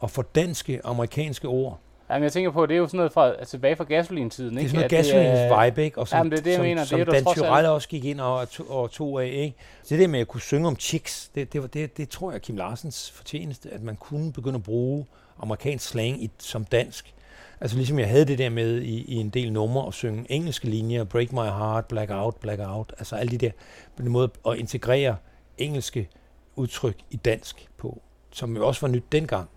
at 0.03 0.11
fordanske 0.11 0.81
amerikanske 0.85 1.49
ord. 1.49 1.79
Jamen, 2.11 2.23
jeg 2.23 2.33
tænker 2.33 2.51
på, 2.51 2.67
det 2.67 2.75
er 2.75 2.79
jo 2.79 2.87
sådan 2.87 2.99
noget 2.99 3.13
fra, 3.13 3.29
altså, 3.29 3.51
tilbage 3.51 3.77
fra 3.77 3.85
gasolintiden, 3.85 4.57
Det 4.57 4.63
ikke? 4.63 4.67
er 4.67 4.69
sådan 4.69 4.77
noget 4.77 4.85
At 4.85 4.91
det 4.91 4.97
gasolins 5.15 5.39
er- 5.53 5.65
vibe, 5.65 5.85
ikke? 5.85 5.99
Og 5.99 6.09
som, 6.09 6.17
Jamen, 6.17 6.31
det 6.33 6.39
er 6.39 6.43
det, 6.43 6.51
jeg 6.51 6.57
som, 6.57 6.65
mener. 6.65 6.81
Det 6.83 6.89
Som 6.89 7.01
er 7.01 7.05
jo 7.05 7.13
Dan 7.13 7.25
Tyrell 7.35 7.67
også 7.67 7.89
gik 7.89 8.05
ind 8.05 8.21
og, 8.21 8.51
to, 8.51 8.65
og 8.65 8.91
tog 8.91 9.23
af, 9.23 9.27
ikke? 9.27 9.55
Så 9.83 9.95
det 9.95 9.99
der 10.03 10.09
med 10.09 10.21
at 10.21 10.29
kunne 10.29 10.41
synge 10.41 10.69
om 10.69 10.77
chicks, 10.77 11.31
det, 11.35 11.53
det, 11.53 11.61
var, 11.63 11.67
det, 11.69 11.97
det 11.97 12.09
tror 12.09 12.31
jeg 12.31 12.35
er 12.37 12.41
Kim 12.41 12.57
Larsens 12.57 13.11
fortjeneste, 13.11 13.71
at 13.71 13.83
man 13.83 13.97
kunne 13.97 14.33
begynde 14.33 14.57
at 14.57 14.63
bruge 14.63 15.07
amerikansk 15.43 15.89
slang 15.89 16.23
i, 16.25 16.31
som 16.39 16.65
dansk. 16.65 17.15
Altså 17.61 17.77
ligesom 17.77 17.99
jeg 17.99 18.09
havde 18.09 18.25
det 18.25 18.39
der 18.39 18.49
med 18.51 18.81
i, 18.83 19.05
i 19.05 19.15
en 19.15 19.29
del 19.29 19.53
numre 19.53 19.87
at 19.87 19.95
synge 19.95 20.27
engelske 20.29 20.67
linjer, 20.69 21.05
Break 21.05 21.33
My 21.33 21.37
Heart, 21.39 21.87
Black 21.87 22.11
Out, 22.11 22.37
Black 22.37 22.61
Out, 22.65 22.93
altså 22.99 23.17
alle 23.17 23.31
de 23.31 23.39
der, 23.39 23.51
på 23.97 24.03
den 24.03 24.11
måde 24.11 24.31
at 24.49 24.57
integrere 24.57 25.17
engelske 25.59 26.09
udtryk 26.57 26.97
i 27.11 27.17
dansk 27.17 27.69
på, 27.77 28.01
som 28.33 28.57
jo 28.57 28.67
også 28.67 28.81
var 28.81 28.89
nyt 28.89 29.05
dengang. 29.13 29.49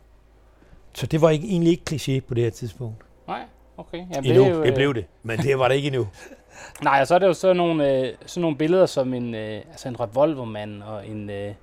Så 0.93 1.05
det 1.05 1.21
var 1.21 1.29
ikke, 1.29 1.47
egentlig 1.47 1.71
ikke 1.71 1.83
kliché 1.89 2.19
på 2.27 2.33
det 2.33 2.43
her 2.43 2.51
tidspunkt. 2.51 3.03
Nej, 3.27 3.41
okay. 3.77 3.97
Jamen, 3.97 4.31
Endnu. 4.31 4.43
er 4.43 4.49
jo, 4.49 4.63
Det 4.63 4.69
øh, 4.69 4.75
blev 4.75 4.93
det, 4.93 5.05
men 5.23 5.39
det 5.39 5.59
var 5.59 5.67
det 5.67 5.75
ikke 5.75 5.87
endnu. 5.87 6.07
Nej, 6.83 6.97
og 7.01 7.07
så 7.07 7.15
er 7.15 7.19
det 7.19 7.27
jo 7.27 7.33
sådan 7.33 7.55
nogle, 7.55 7.99
øh, 7.99 8.13
sådan 8.25 8.41
nogle 8.41 8.57
billeder 8.57 8.85
som 8.85 9.13
en, 9.13 9.35
øh, 9.35 9.61
altså 9.69 9.87
en 9.87 9.99
revolvermand 9.99 10.83
og 10.83 11.07
en 11.07 11.29
øh, 11.29 11.53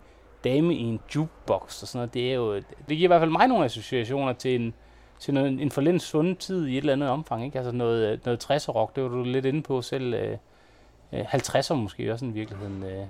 dame 0.44 0.74
i 0.74 0.82
en 0.82 1.00
jukebox 1.14 1.82
og 1.82 1.88
sådan 1.88 1.98
noget. 1.98 2.14
Det, 2.14 2.30
er 2.30 2.34
jo, 2.34 2.54
det 2.56 2.64
giver 2.88 3.04
i 3.04 3.06
hvert 3.06 3.20
fald 3.20 3.30
mig 3.30 3.48
nogle 3.48 3.64
associationer 3.64 4.32
til 4.32 4.60
en, 4.60 4.74
til 5.18 5.34
noget, 5.34 5.62
en 5.62 5.70
for 5.70 5.80
længst 5.80 6.06
svunden 6.06 6.36
tid 6.36 6.66
i 6.66 6.72
et 6.72 6.78
eller 6.78 6.92
andet 6.92 7.08
omfang. 7.08 7.44
Ikke? 7.44 7.58
Altså 7.58 7.72
noget, 7.72 8.12
øh, 8.12 8.18
noget 8.24 8.44
60'er 8.50 8.72
rock, 8.72 8.96
det 8.96 9.02
var 9.02 9.08
du 9.08 9.22
lidt 9.22 9.44
inde 9.44 9.62
på 9.62 9.82
selv. 9.82 10.14
Øh, 10.14 10.36
øh, 11.12 11.34
50'er 11.34 11.74
måske 11.74 12.12
også 12.12 12.26
i 12.26 12.30
virkeligheden. 12.30 12.82
Øh, 12.82 13.06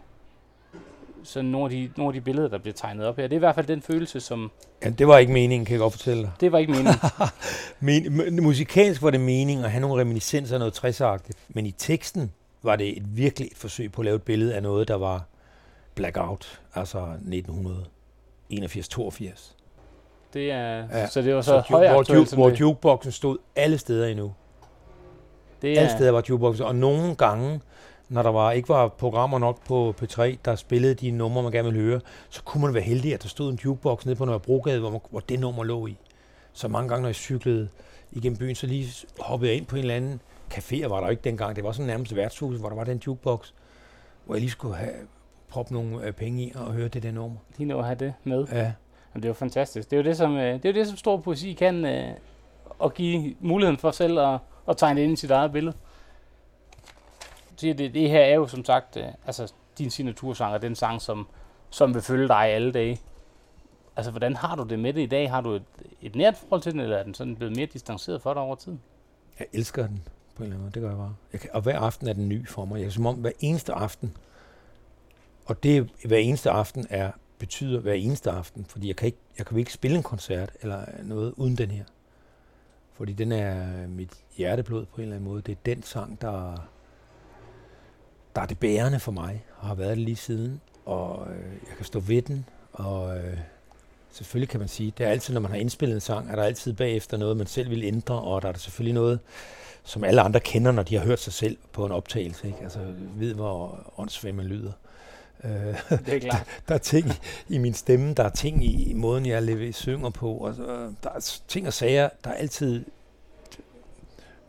sådan 1.25 1.51
nogle 1.51 1.65
af, 1.65 1.71
de, 1.71 1.91
nogle 1.97 2.09
af 2.09 2.13
de 2.15 2.21
billeder, 2.21 2.49
der 2.49 2.59
bliver 2.59 2.75
tegnet 2.75 3.07
op 3.07 3.17
her. 3.17 3.23
Det 3.23 3.33
er 3.33 3.37
i 3.37 3.39
hvert 3.39 3.55
fald 3.55 3.67
den 3.67 3.83
følelse, 3.83 4.21
som... 4.21 4.51
Ja, 4.85 4.91
det 4.91 5.09
var 5.09 5.19
ikke 5.19 5.33
meningen, 5.33 5.65
kan 5.67 5.73
jeg 5.73 5.81
godt 5.81 5.93
fortælle 5.93 6.23
dig. 6.23 6.31
Det 6.41 6.53
var 6.53 6.59
ikke 6.59 6.73
meningen. 6.73 6.95
Men, 8.35 8.43
musikalsk 8.45 9.03
var 9.03 9.11
det 9.11 9.21
meningen 9.21 9.65
at 9.65 9.71
have 9.71 9.81
nogle 9.81 10.01
reminiscenser 10.01 10.55
af 10.55 10.59
noget 10.61 10.85
60'er-agtigt, 10.85 11.39
men 11.49 11.67
i 11.67 11.71
teksten 11.71 12.33
var 12.63 12.77
det 12.77 12.97
et 12.97 13.17
virkelig 13.17 13.47
et 13.53 13.57
forsøg 13.57 13.93
på 13.93 14.01
at 14.01 14.05
lave 14.05 14.15
et 14.17 14.23
billede 14.23 14.55
af 14.55 14.63
noget, 14.63 14.89
der 14.89 14.95
var 14.95 15.25
blackout, 15.95 16.61
altså 16.75 17.07
1981-82. 18.53 19.55
Det 20.35 20.51
er, 20.53 20.87
Ja. 20.93 21.07
Så 21.07 21.23
det 21.23 21.35
var 21.35 21.41
så, 21.41 21.47
Så, 21.47 21.55
ju- 21.57 21.63
hvor, 21.69 21.79
højaktuelt, 21.89 22.33
ju- 22.33 22.37
hvor 22.37 22.51
jukeboxen 22.51 23.13
stod 23.13 23.39
alle 23.57 23.79
steder 23.79 24.07
endnu. 24.07 24.33
det 25.63 25.69
Alle 25.69 25.81
er. 25.91 25.97
steder 25.97 26.11
var 26.11 26.23
jukeboxen, 26.29 26.67
og 26.67 26.77
nogle 26.77 27.15
gange, 27.15 27.61
når 28.11 28.23
der 28.23 28.31
var, 28.31 28.53
ikke 28.53 28.69
var 28.69 28.89
programmer 28.89 29.39
nok 29.39 29.65
på 29.65 29.95
P3, 30.03 30.37
der 30.45 30.55
spillede 30.55 30.95
de 30.95 31.11
numre, 31.11 31.43
man 31.43 31.53
gerne 31.53 31.73
ville 31.73 31.87
høre, 31.87 32.01
så 32.29 32.43
kunne 32.43 32.63
man 32.63 32.75
være 32.75 32.83
heldig, 32.83 33.15
at 33.15 33.23
der 33.23 33.29
stod 33.29 33.53
en 33.53 33.59
jukebox 33.65 34.05
nede 34.05 34.17
på 34.17 34.25
Nørrebrogade, 34.25 34.81
hvor, 34.81 34.91
man, 34.91 35.01
hvor 35.11 35.21
det 35.21 35.41
nummer 35.41 35.65
lå 35.65 35.87
i. 35.87 35.97
Så 36.53 36.69
mange 36.69 36.89
gange, 36.89 37.03
når 37.03 37.09
jeg 37.09 37.15
cyklede 37.15 37.69
igennem 38.13 38.39
byen, 38.39 38.55
så 38.55 38.67
lige 38.67 39.07
hoppede 39.19 39.51
jeg 39.51 39.57
ind 39.57 39.67
på 39.67 39.77
en 39.77 39.81
eller 39.81 39.95
anden 39.95 40.21
café, 40.55 40.87
var 40.87 41.01
der 41.01 41.09
ikke 41.09 41.23
dengang. 41.23 41.57
Det 41.57 41.65
var 41.65 41.73
sådan 41.73 41.87
nærmest 41.87 42.17
værtshus, 42.17 42.59
hvor 42.59 42.69
der 42.69 42.77
var 42.77 42.85
den 42.85 43.03
jukebox, 43.07 43.53
hvor 44.25 44.35
jeg 44.35 44.41
lige 44.41 44.51
skulle 44.51 44.77
have 44.77 44.95
proppe 45.49 45.73
nogle 45.73 46.07
øh, 46.07 46.13
penge 46.13 46.43
i 46.43 46.53
og 46.55 46.73
høre 46.73 46.89
det 46.89 47.03
der 47.03 47.13
nummer. 47.13 47.37
Lige 47.59 47.69
nå 47.69 47.79
at 47.79 47.85
have 47.85 47.97
det 47.97 48.15
med. 48.25 48.47
Ja. 48.53 48.73
Jamen, 49.15 49.23
det 49.23 49.29
jo 49.29 49.33
fantastisk. 49.33 49.91
Det 49.91 49.97
er 49.97 50.01
jo 50.03 50.09
det, 50.09 50.17
som, 50.17 50.37
øh, 50.37 50.53
det, 50.53 50.65
er 50.65 50.69
jo 50.69 50.75
det, 50.75 50.87
som 50.87 50.97
stor 50.97 51.17
poesi 51.17 51.53
kan, 51.53 51.85
øh, 51.85 52.09
at 52.85 52.95
give 52.95 53.35
muligheden 53.41 53.79
for 53.79 53.91
selv 53.91 54.19
at, 54.19 54.39
at 54.69 54.77
tegne 54.77 55.01
det 55.01 55.05
ind 55.05 55.13
i 55.13 55.17
sit 55.17 55.31
eget 55.31 55.53
billede. 55.53 55.77
Siger, 57.61 57.75
Det, 57.75 57.95
det 57.95 58.11
her 58.11 58.21
er 58.21 58.35
jo 58.35 58.47
som 58.47 58.65
sagt 58.65 58.97
øh, 58.97 59.05
altså, 59.27 59.53
din 59.79 59.91
signatursang, 59.91 60.55
og 60.55 60.63
den 60.63 60.75
sang, 60.75 61.03
som, 61.03 61.29
som 61.71 61.95
vil 61.95 62.03
følge 62.03 62.29
dig 62.29 62.47
alle 62.49 62.73
dage. 62.73 63.01
Altså, 63.97 64.11
hvordan 64.11 64.37
har 64.37 64.57
du 64.57 64.63
det 64.63 64.79
med 64.79 64.93
det 64.93 65.01
i 65.01 65.07
dag? 65.07 65.31
Har 65.31 65.41
du 65.41 65.51
et, 65.51 65.63
et 66.03 66.17
nært 66.17 66.37
forhold 66.37 66.63
til 66.63 66.73
den, 66.73 66.81
eller 66.81 66.97
er 66.97 67.03
den 67.03 67.15
sådan 67.15 67.37
blevet 67.37 67.57
mere 67.57 67.67
distanceret 67.67 68.23
for 68.23 68.35
dig 68.35 68.43
over 68.43 68.55
tid? 68.55 68.77
Jeg 69.39 69.47
elsker 69.53 69.87
den 69.87 70.03
på 70.35 70.43
en 70.43 70.45
eller 70.45 70.57
anden 70.57 70.63
måde. 70.63 70.73
Det 70.73 70.83
gør 70.83 70.89
jeg 70.89 70.99
bare. 70.99 71.15
Jeg 71.33 71.41
kan, 71.41 71.51
og 71.53 71.61
hver 71.61 71.79
aften 71.79 72.09
er 72.09 72.13
den 72.13 72.29
ny 72.29 72.49
for 72.49 72.65
mig. 72.65 72.81
Jeg 72.81 72.87
er 72.87 72.91
som 72.91 73.07
om 73.07 73.15
hver 73.15 73.33
eneste 73.41 73.73
aften, 73.73 74.17
og 75.47 75.63
det 75.63 75.91
hver 76.05 76.17
eneste 76.17 76.51
aften 76.51 76.87
er 76.91 77.11
betyder 77.39 77.81
hver 77.81 77.93
eneste 77.93 78.31
aften, 78.31 78.65
fordi 78.65 78.89
jeg 78.89 78.97
kan 78.97 79.07
ikke, 79.07 79.19
jeg 79.39 79.47
kan 79.47 79.59
ikke 79.59 79.73
spille 79.73 79.97
en 79.97 80.03
koncert 80.03 80.51
eller 80.63 80.85
noget 81.03 81.35
uden 81.37 81.57
den 81.57 81.71
her. 81.71 81.85
Fordi 82.93 83.13
den 83.13 83.33
er 83.33 83.83
øh, 83.83 83.89
mit 83.89 84.13
hjerteblod 84.37 84.87
på 84.87 84.97
en 84.97 85.03
eller 85.03 85.17
anden 85.17 85.31
måde. 85.31 85.43
Det 85.43 85.53
er 85.53 85.57
den 85.67 85.83
sang, 85.83 86.21
der, 86.21 86.69
der 88.37 88.43
er 88.43 88.47
det 88.47 88.59
bærende 88.59 89.01
for 89.01 89.13
mig, 89.13 89.45
og 89.59 89.67
har 89.67 89.75
været 89.75 89.91
det 89.97 90.05
lige 90.05 90.17
siden. 90.17 90.61
og 90.87 91.27
øh, 91.31 91.53
jeg 91.69 91.77
kan 91.77 91.87
stå 91.87 92.01
ved 92.01 92.23
den, 92.23 92.45
og 92.73 93.17
øh, 93.19 93.37
selvfølgelig 94.11 94.49
kan 94.49 94.61
man 94.61 94.69
sige, 94.69 94.93
det 94.99 95.07
er 95.07 95.11
altid, 95.11 95.35
når 95.35 95.41
man 95.41 95.51
har 95.51 95.59
indspillet 95.59 95.95
en 95.95 96.01
sang, 96.01 96.31
er 96.31 96.37
der 96.37 96.43
altid 96.43 96.73
bagefter 96.73 97.17
noget, 97.17 97.37
man 97.37 97.47
selv 97.47 97.71
vil 97.71 97.83
ændre, 97.85 98.15
og 98.21 98.43
der 98.43 98.49
er 98.49 98.53
der 98.53 98.59
selvfølgelig 98.59 98.95
noget, 98.95 99.21
som 99.85 100.05
alle 100.05 100.21
andre 100.21 100.41
kender, 100.41 100.73
når 100.73 100.83
de 100.83 100.97
har 100.97 101.05
hørt 101.05 101.21
sig 101.21 101.33
selv 101.33 101.57
på 101.73 101.87
en 101.87 101.93
optagelse, 101.93 102.47
ikke? 102.47 102.59
altså 102.63 102.79
ved, 103.17 103.35
hvor 103.35 103.93
åndssvagt 103.99 104.35
man 104.37 104.47
lyder. 104.47 104.73
Øh, 105.45 105.51
Det 106.07 106.15
er 106.15 106.19
klart. 106.21 106.47
der 106.69 106.75
er 106.75 106.79
ting 106.79 107.09
i, 107.49 107.55
i 107.55 107.59
min 107.59 107.75
stemme, 107.75 108.15
der 108.15 108.25
er 108.25 108.29
ting 108.31 108.65
i 108.65 108.93
måden, 108.93 109.27
jeg 109.27 109.43
lever, 109.43 109.73
synger 109.73 110.11
på, 110.11 110.33
og 110.33 110.55
så, 110.55 110.93
der 111.03 111.11
er 111.11 111.41
ting 111.49 111.67
og 111.67 111.73
sager, 111.73 112.09
der 112.25 112.31
er 112.31 112.35
altid 112.35 112.85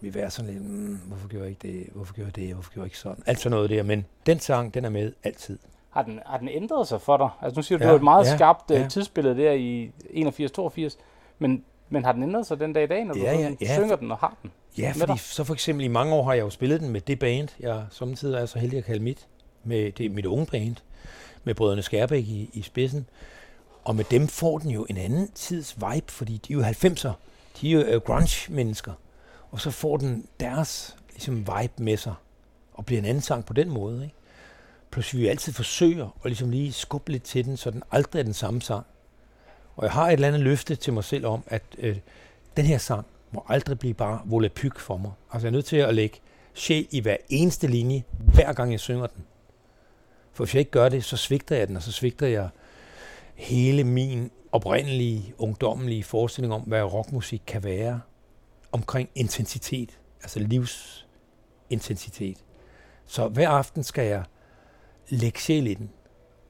vil 0.01 0.13
være 0.15 0.31
sådan 0.31 0.51
lidt, 0.53 0.63
mm, 0.65 0.95
hvorfor 1.07 1.27
gjorde 1.27 1.43
jeg 1.45 1.49
ikke 1.49 1.67
det, 1.79 1.87
hvorfor 1.93 2.13
gjorde 2.13 2.27
jeg 2.27 2.35
det, 2.47 2.53
hvorfor 2.53 2.71
gjorde 2.71 2.83
jeg 2.83 2.87
ikke 2.87 2.97
sådan, 2.97 3.23
alt 3.25 3.39
sådan 3.39 3.55
noget 3.55 3.69
der, 3.69 3.83
men 3.83 4.05
den 4.25 4.39
sang, 4.39 4.73
den 4.73 4.85
er 4.85 4.89
med 4.89 5.13
altid. 5.23 5.59
Har 5.89 6.01
den, 6.01 6.19
har 6.25 6.37
den 6.37 6.47
ændret 6.49 6.87
sig 6.87 7.01
for 7.01 7.17
dig? 7.17 7.29
Altså 7.41 7.59
nu 7.59 7.63
siger 7.63 7.77
du, 7.79 7.83
Ja, 7.83 7.87
du 7.87 7.91
har 7.91 7.97
et 7.97 8.03
meget 8.03 8.25
ja, 8.25 8.35
skarpt 8.35 8.71
ja. 8.71 8.79
ja. 8.81 8.87
tidsbillede 8.87 9.37
der 9.37 9.51
i 9.51 9.91
81-82, 10.09 10.97
men, 11.39 11.63
men 11.89 12.05
har 12.05 12.11
den 12.11 12.23
ændret 12.23 12.47
sig 12.47 12.59
den 12.59 12.73
dag 12.73 12.83
i 12.83 12.87
dag, 12.87 13.05
når 13.05 13.13
du 13.13 13.19
Ja, 13.19 13.33
ja, 13.39 13.51
ja, 13.61 13.73
synger 13.73 13.87
for- 13.87 13.95
den 13.95 14.11
og 14.11 14.17
har 14.17 14.37
den? 14.41 14.51
Ja, 14.77 14.91
fordi 14.95 15.11
dig? 15.11 15.19
så 15.19 15.43
for 15.43 15.53
eksempel 15.53 15.85
i 15.85 15.87
mange 15.87 16.13
år 16.13 16.23
har 16.23 16.33
jeg 16.33 16.41
jo 16.41 16.49
spillet 16.49 16.79
den 16.81 16.89
med 16.89 17.01
det 17.01 17.19
band, 17.19 17.47
jeg 17.59 17.83
samtidig 17.91 18.41
er 18.41 18.45
så 18.45 18.59
heldig 18.59 18.77
at 18.79 18.85
kalde 18.85 19.03
mit, 19.03 19.27
med 19.63 19.91
det 19.91 20.11
mit 20.11 20.25
unge 20.25 20.45
band, 20.45 20.75
med 21.43 21.55
brødrene 21.55 21.81
Skærbæk 21.81 22.23
i, 22.23 22.49
i 22.53 22.61
spidsen. 22.61 23.05
Og 23.83 23.95
med 23.95 24.03
dem 24.11 24.27
får 24.27 24.57
den 24.57 24.69
jo 24.71 24.85
en 24.89 24.97
anden 24.97 25.31
tids 25.35 25.75
vibe, 25.75 26.11
fordi 26.11 26.37
de 26.47 26.53
er 26.53 26.57
jo 26.57 26.63
90'er. 26.63 27.11
De 27.61 27.69
er 27.69 27.71
jo 27.71 27.79
øh, 27.81 28.01
grunge-mennesker. 28.01 28.91
Og 29.51 29.61
så 29.61 29.71
får 29.71 29.97
den 29.97 30.25
deres 30.39 30.95
ligesom, 31.09 31.37
vibe 31.37 31.83
med 31.83 31.97
sig, 31.97 32.13
og 32.73 32.85
bliver 32.85 32.99
en 32.99 33.05
anden 33.05 33.21
sang 33.21 33.45
på 33.45 33.53
den 33.53 33.69
måde. 33.69 34.03
Ikke? 34.03 34.15
Plus 34.91 35.15
vi 35.15 35.27
altid 35.27 35.53
forsøger 35.53 36.05
at 36.23 36.25
ligesom 36.25 36.49
lige 36.49 36.73
skubbe 36.73 37.11
lidt 37.11 37.23
til 37.23 37.45
den, 37.45 37.57
så 37.57 37.71
den 37.71 37.83
aldrig 37.91 38.19
er 38.19 38.23
den 38.23 38.33
samme 38.33 38.61
sang. 38.61 38.85
Og 39.75 39.83
jeg 39.83 39.91
har 39.91 40.07
et 40.07 40.13
eller 40.13 40.27
andet 40.27 40.41
løfte 40.41 40.75
til 40.75 40.93
mig 40.93 41.03
selv 41.03 41.25
om, 41.25 41.43
at 41.47 41.63
øh, 41.77 41.97
den 42.57 42.65
her 42.65 42.77
sang 42.77 43.05
må 43.31 43.45
aldrig 43.47 43.79
blive 43.79 43.93
bare 43.93 44.21
volapyk 44.25 44.79
for 44.79 44.97
mig. 44.97 45.11
Altså 45.31 45.47
jeg 45.47 45.49
er 45.49 45.55
nødt 45.55 45.65
til 45.65 45.77
at 45.77 45.95
lægge 45.95 46.19
sjæl 46.53 46.87
i 46.91 46.99
hver 46.99 47.17
eneste 47.29 47.67
linje, 47.67 48.03
hver 48.33 48.53
gang 48.53 48.71
jeg 48.71 48.79
synger 48.79 49.07
den. 49.07 49.23
For 50.33 50.43
hvis 50.43 50.53
jeg 50.53 50.59
ikke 50.59 50.71
gør 50.71 50.89
det, 50.89 51.03
så 51.03 51.17
svigter 51.17 51.55
jeg 51.55 51.67
den, 51.67 51.75
og 51.75 51.83
så 51.83 51.91
svigter 51.91 52.27
jeg 52.27 52.49
hele 53.35 53.83
min 53.83 54.31
oprindelige, 54.51 55.33
ungdommelige 55.37 56.03
forestilling 56.03 56.53
om, 56.53 56.61
hvad 56.61 56.83
rockmusik 56.83 57.41
kan 57.47 57.63
være 57.63 58.01
omkring 58.71 59.09
intensitet, 59.15 59.99
altså 60.21 60.39
livsintensitet. 60.39 62.37
Så 63.05 63.27
hver 63.27 63.49
aften 63.49 63.83
skal 63.83 64.05
jeg 64.07 64.23
lægge 65.09 65.39
sjæl 65.39 65.67
i 65.67 65.73
den, 65.73 65.89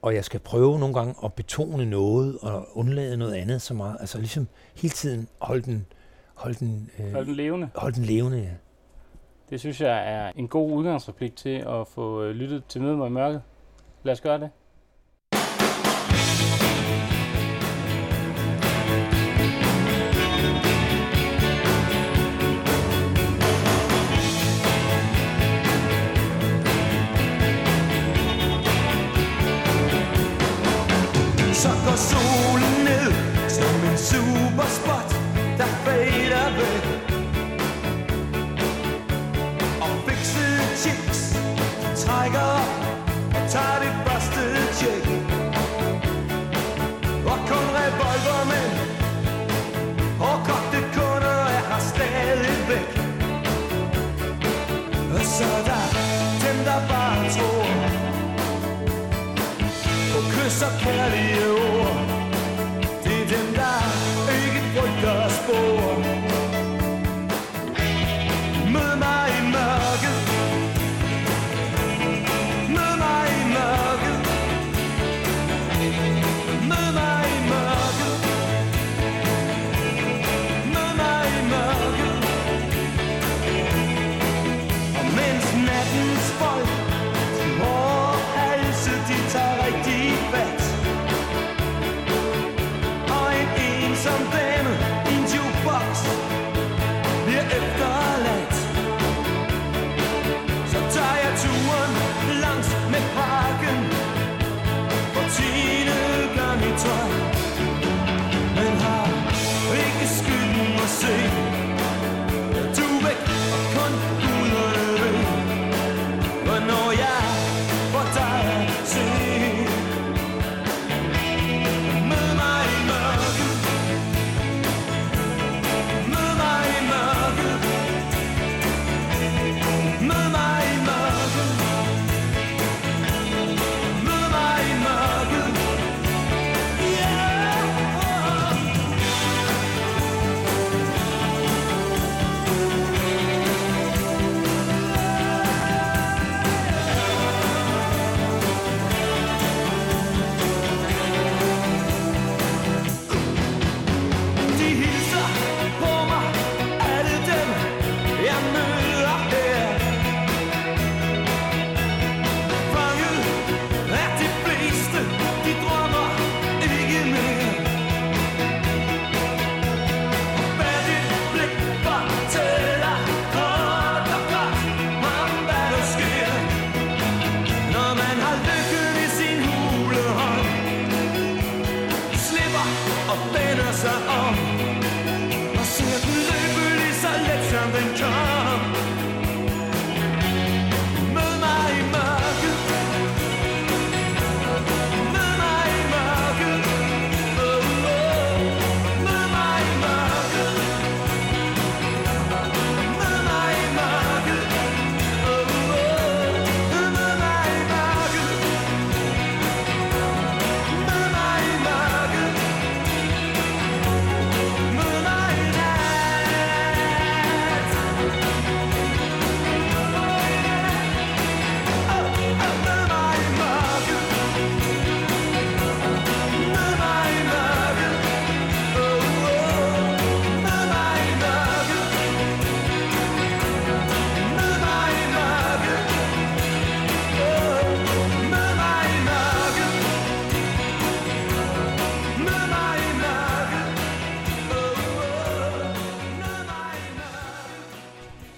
og 0.02 0.16
jeg 0.16 0.26
skal 0.26 0.40
prøve 0.40 0.80
nogle 0.80 0.96
gange 0.96 1.16
at 1.24 1.34
betone 1.34 1.86
noget 1.86 2.38
og 2.42 2.68
undlade 2.78 3.18
noget 3.18 3.34
andet 3.34 3.62
så 3.62 3.74
meget. 3.74 3.98
Altså 4.00 4.18
ligesom 4.18 4.48
hele 4.76 4.92
tiden 4.92 5.28
holde 5.40 5.62
den, 5.62 5.86
holde 6.34 6.60
den, 6.60 6.90
øh, 7.00 7.14
Hold 7.14 7.26
den 7.26 7.36
levende. 7.36 7.70
holde 7.76 7.96
den 7.96 8.06
levende, 8.06 8.38
ja. 8.38 8.54
Det 9.50 9.60
synes 9.60 9.82
jeg 9.82 10.12
er 10.14 10.32
en 10.36 10.48
god 10.48 10.72
udgangsreplik 10.72 11.36
til 11.36 11.56
at 11.68 11.88
få 11.88 12.24
øh, 12.24 12.32
lyttet 12.36 12.66
til 12.66 12.82
Møde 12.82 12.98
mig 12.98 13.08
i 13.08 13.12
mørket. 13.12 13.42
Lad 14.04 14.14
os 14.14 14.22
gøre 14.22 14.40
det. 14.40 14.50
Så 31.62 31.70
går 31.70 31.96
solen 31.96 32.86
ned 32.86 33.14
som 33.50 33.76
en 33.92 33.98
superspot, 33.98 35.10
der 35.58 35.72
fader 35.84 36.50
væk. 36.58 36.86
Og 39.82 39.90
fikset 40.08 40.78
chicks 40.78 41.22
de 41.82 42.06
trækker 42.06 42.40
op 42.40 42.72
og 43.36 43.50
tager 43.50 43.80
det 43.84 43.94
første 44.06 44.42
tjek. 44.80 45.06
Og 47.26 47.38
kun 47.50 47.66
revolvermænd 47.78 48.74
og 50.20 50.38
kogte 50.48 50.80
kunder 50.96 51.40
er 51.58 51.64
her 51.70 51.82
stadigvæk. 51.92 52.90
Og 55.14 55.22
så 55.26 55.50
der 55.66 55.91
og 60.64 60.72
kys 60.80 61.46
og 61.46 61.61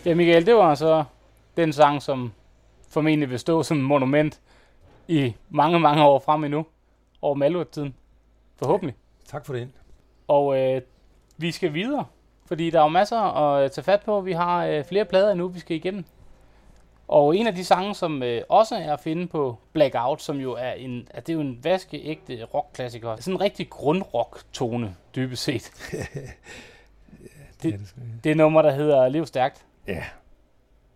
Ja, 0.06 0.16
Michael, 0.16 0.46
det 0.46 0.56
var 0.56 0.76
så 0.76 1.04
den 1.58 1.74
sang, 1.74 2.02
som 2.02 2.34
formentlig 2.90 3.30
vil 3.30 3.40
stå 3.40 3.64
som 3.64 3.78
monument 3.78 4.42
i 5.08 5.36
mange, 5.50 5.80
mange 5.80 6.04
år 6.04 6.20
frem 6.20 6.44
endnu. 6.44 6.66
Over 7.22 7.36
Malurt-tiden. 7.36 7.96
Forhåbentlig. 8.56 8.96
Tak 9.26 9.46
for 9.46 9.54
den. 9.54 9.74
Og 10.28 10.60
øh, 10.60 10.82
vi 11.38 11.52
skal 11.52 11.74
videre, 11.74 12.06
fordi 12.46 12.70
der 12.70 12.80
er 12.80 12.84
jo 12.84 12.90
masser 12.90 13.18
at 13.18 13.72
tage 13.72 13.86
fat 13.86 14.02
på. 14.02 14.22
Vi 14.22 14.32
har 14.32 14.66
øh, 14.66 14.84
flere 14.86 15.06
plader 15.06 15.32
endnu, 15.32 15.48
vi 15.48 15.60
skal 15.60 15.76
igennem. 15.76 16.06
Og 17.08 17.38
en 17.38 17.48
af 17.48 17.56
de 17.56 17.66
sange, 17.66 17.96
som 17.96 18.24
øh, 18.24 18.42
også 18.50 18.76
er 18.76 18.94
at 18.94 19.00
finde 19.00 19.28
på 19.28 19.58
Blackout, 19.74 20.22
som 20.22 20.38
jo 20.38 20.52
er 20.54 20.72
en, 20.72 21.08
at 21.12 21.28
det 21.28 21.34
er 21.34 21.38
jo 21.38 21.42
en 21.42 21.60
vaskeægte 21.64 22.44
rockklassiker. 22.44 23.16
Sådan 23.16 23.34
en 23.34 23.42
rigtig 23.42 23.70
grundrock-tone, 23.70 24.96
dybest 25.16 25.44
set. 25.44 25.72
Det, 27.64 27.74
er 27.74 27.78
det. 27.78 27.96
Det 28.24 28.32
er 28.32 28.36
nummer, 28.36 28.62
der 28.62 28.72
hedder 28.72 29.10
Lev 29.10 29.26
Stærkt. 29.26 29.66
Ja. 29.88 30.04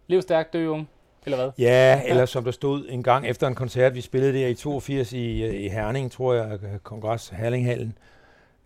Lev 0.08 0.22
Stærkt, 0.22 0.54
dø 0.54 0.68
ung. 0.68 0.90
Eller 1.26 1.38
hvad? 1.38 1.52
Ja, 1.58 2.02
eller 2.06 2.26
som 2.26 2.44
der 2.44 2.52
stod 2.52 2.86
en 2.90 3.04
gang 3.04 3.28
efter 3.28 3.48
en 3.48 3.56
koncert, 3.56 3.96
vi 3.96 4.02
spillede 4.02 4.34
der 4.34 4.48
i 4.48 4.54
82 4.56 5.14
i, 5.14 5.44
øh, 5.44 5.54
i 5.54 5.68
Herning, 5.68 6.12
tror 6.12 6.34
jeg, 6.34 6.60
Kongres 6.84 7.30
Herlinghallen. 7.30 7.98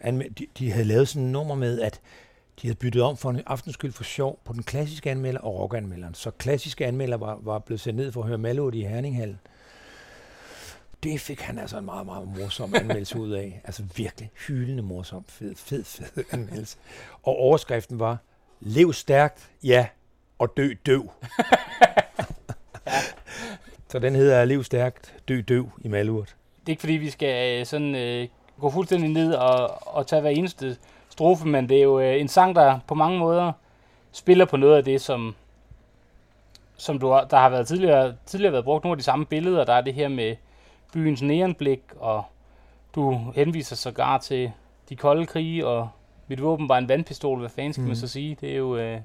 Anme- 0.03 0.33
de, 0.39 0.47
de 0.57 0.71
havde 0.71 0.85
lavet 0.85 1.07
sådan 1.07 1.25
en 1.25 1.31
nummer 1.31 1.55
med, 1.55 1.81
at 1.81 2.01
de 2.61 2.67
havde 2.67 2.77
byttet 2.77 3.01
om 3.01 3.17
for 3.17 3.29
en 3.29 3.41
aftenskyld 3.45 3.91
for 3.91 4.03
sjov 4.03 4.39
på 4.45 4.53
den 4.53 4.63
klassiske 4.63 5.11
anmelder 5.11 5.41
og 5.41 5.59
rockanmelderen. 5.59 6.13
Så 6.13 6.31
klassiske 6.31 6.85
anmelder 6.85 7.17
var, 7.17 7.39
var 7.41 7.59
blevet 7.59 7.79
sendt 7.79 7.97
ned 7.97 8.11
for 8.11 8.21
at 8.21 8.27
høre 8.27 8.37
Malurt 8.37 8.75
i 8.75 8.81
Herninghallen. 8.81 9.39
Det 11.03 11.19
fik 11.19 11.41
han 11.41 11.59
altså 11.59 11.77
en 11.77 11.85
meget, 11.85 12.05
meget 12.05 12.27
morsom 12.37 12.75
anmeldelse 12.75 13.19
ud 13.19 13.31
af. 13.31 13.61
Altså 13.65 13.83
virkelig 13.95 14.31
hyldende 14.47 14.83
morsom, 14.83 15.25
fed, 15.27 15.55
fed, 15.55 15.83
fed 15.83 16.23
anmeldelse. 16.31 16.77
Og 17.23 17.35
overskriften 17.35 17.99
var, 17.99 18.17
lev 18.59 18.93
stærkt, 18.93 19.51
ja, 19.63 19.87
og 20.41 20.57
dø 20.57 20.73
døv. 20.85 21.01
Så 23.91 23.99
den 23.99 24.15
hedder 24.15 24.45
Lev 24.45 24.63
stærkt, 24.63 25.15
dø 25.27 25.41
døv 25.47 25.69
i 25.81 25.87
Malurt. 25.87 26.35
Det 26.59 26.67
er 26.67 26.69
ikke 26.69 26.79
fordi, 26.79 26.93
vi 26.93 27.09
skal 27.09 27.59
øh, 27.59 27.65
sådan 27.65 27.95
øh, 27.95 28.27
gå 28.59 28.69
fuldstændig 28.69 29.09
ned 29.09 29.33
og, 29.33 29.87
og 29.95 30.07
tage 30.07 30.21
hver 30.21 30.29
eneste 30.29 30.77
strofe, 31.09 31.47
men 31.47 31.69
det 31.69 31.77
er 31.77 31.83
jo 31.83 31.99
øh, 31.99 32.21
en 32.21 32.27
sang, 32.27 32.55
der 32.55 32.79
på 32.87 32.95
mange 32.95 33.19
måder 33.19 33.51
spiller 34.11 34.45
på 34.45 34.57
noget 34.57 34.77
af 34.77 34.83
det, 34.83 35.01
som, 35.01 35.35
som 36.77 36.99
du, 36.99 37.07
der 37.07 37.37
har 37.37 37.49
været 37.49 37.67
tidligere, 37.67 38.15
tidligere 38.25 38.53
været 38.53 38.65
brugt 38.65 38.83
nogle 38.83 38.93
af 38.93 38.97
de 38.97 39.03
samme 39.03 39.25
billeder. 39.25 39.63
Der 39.63 39.73
er 39.73 39.81
det 39.81 39.93
her 39.93 40.07
med 40.07 40.35
byens 40.93 41.21
neonblik, 41.21 41.81
og 41.99 42.23
du 42.95 43.19
henviser 43.35 43.75
sågar 43.75 44.17
til 44.17 44.51
de 44.89 44.95
kolde 44.95 45.25
krige, 45.25 45.67
og 45.67 45.89
mit 46.27 46.41
våben 46.41 46.69
var 46.69 46.77
en 46.77 46.89
vandpistol, 46.89 47.39
hvad 47.39 47.49
fanden 47.49 47.73
skal 47.73 47.81
mm. 47.81 47.87
man 47.87 47.97
så 47.97 48.07
sige? 48.07 48.37
Det 48.41 48.51
er 48.51 48.57
jo 48.57 48.77
øh, 48.77 48.99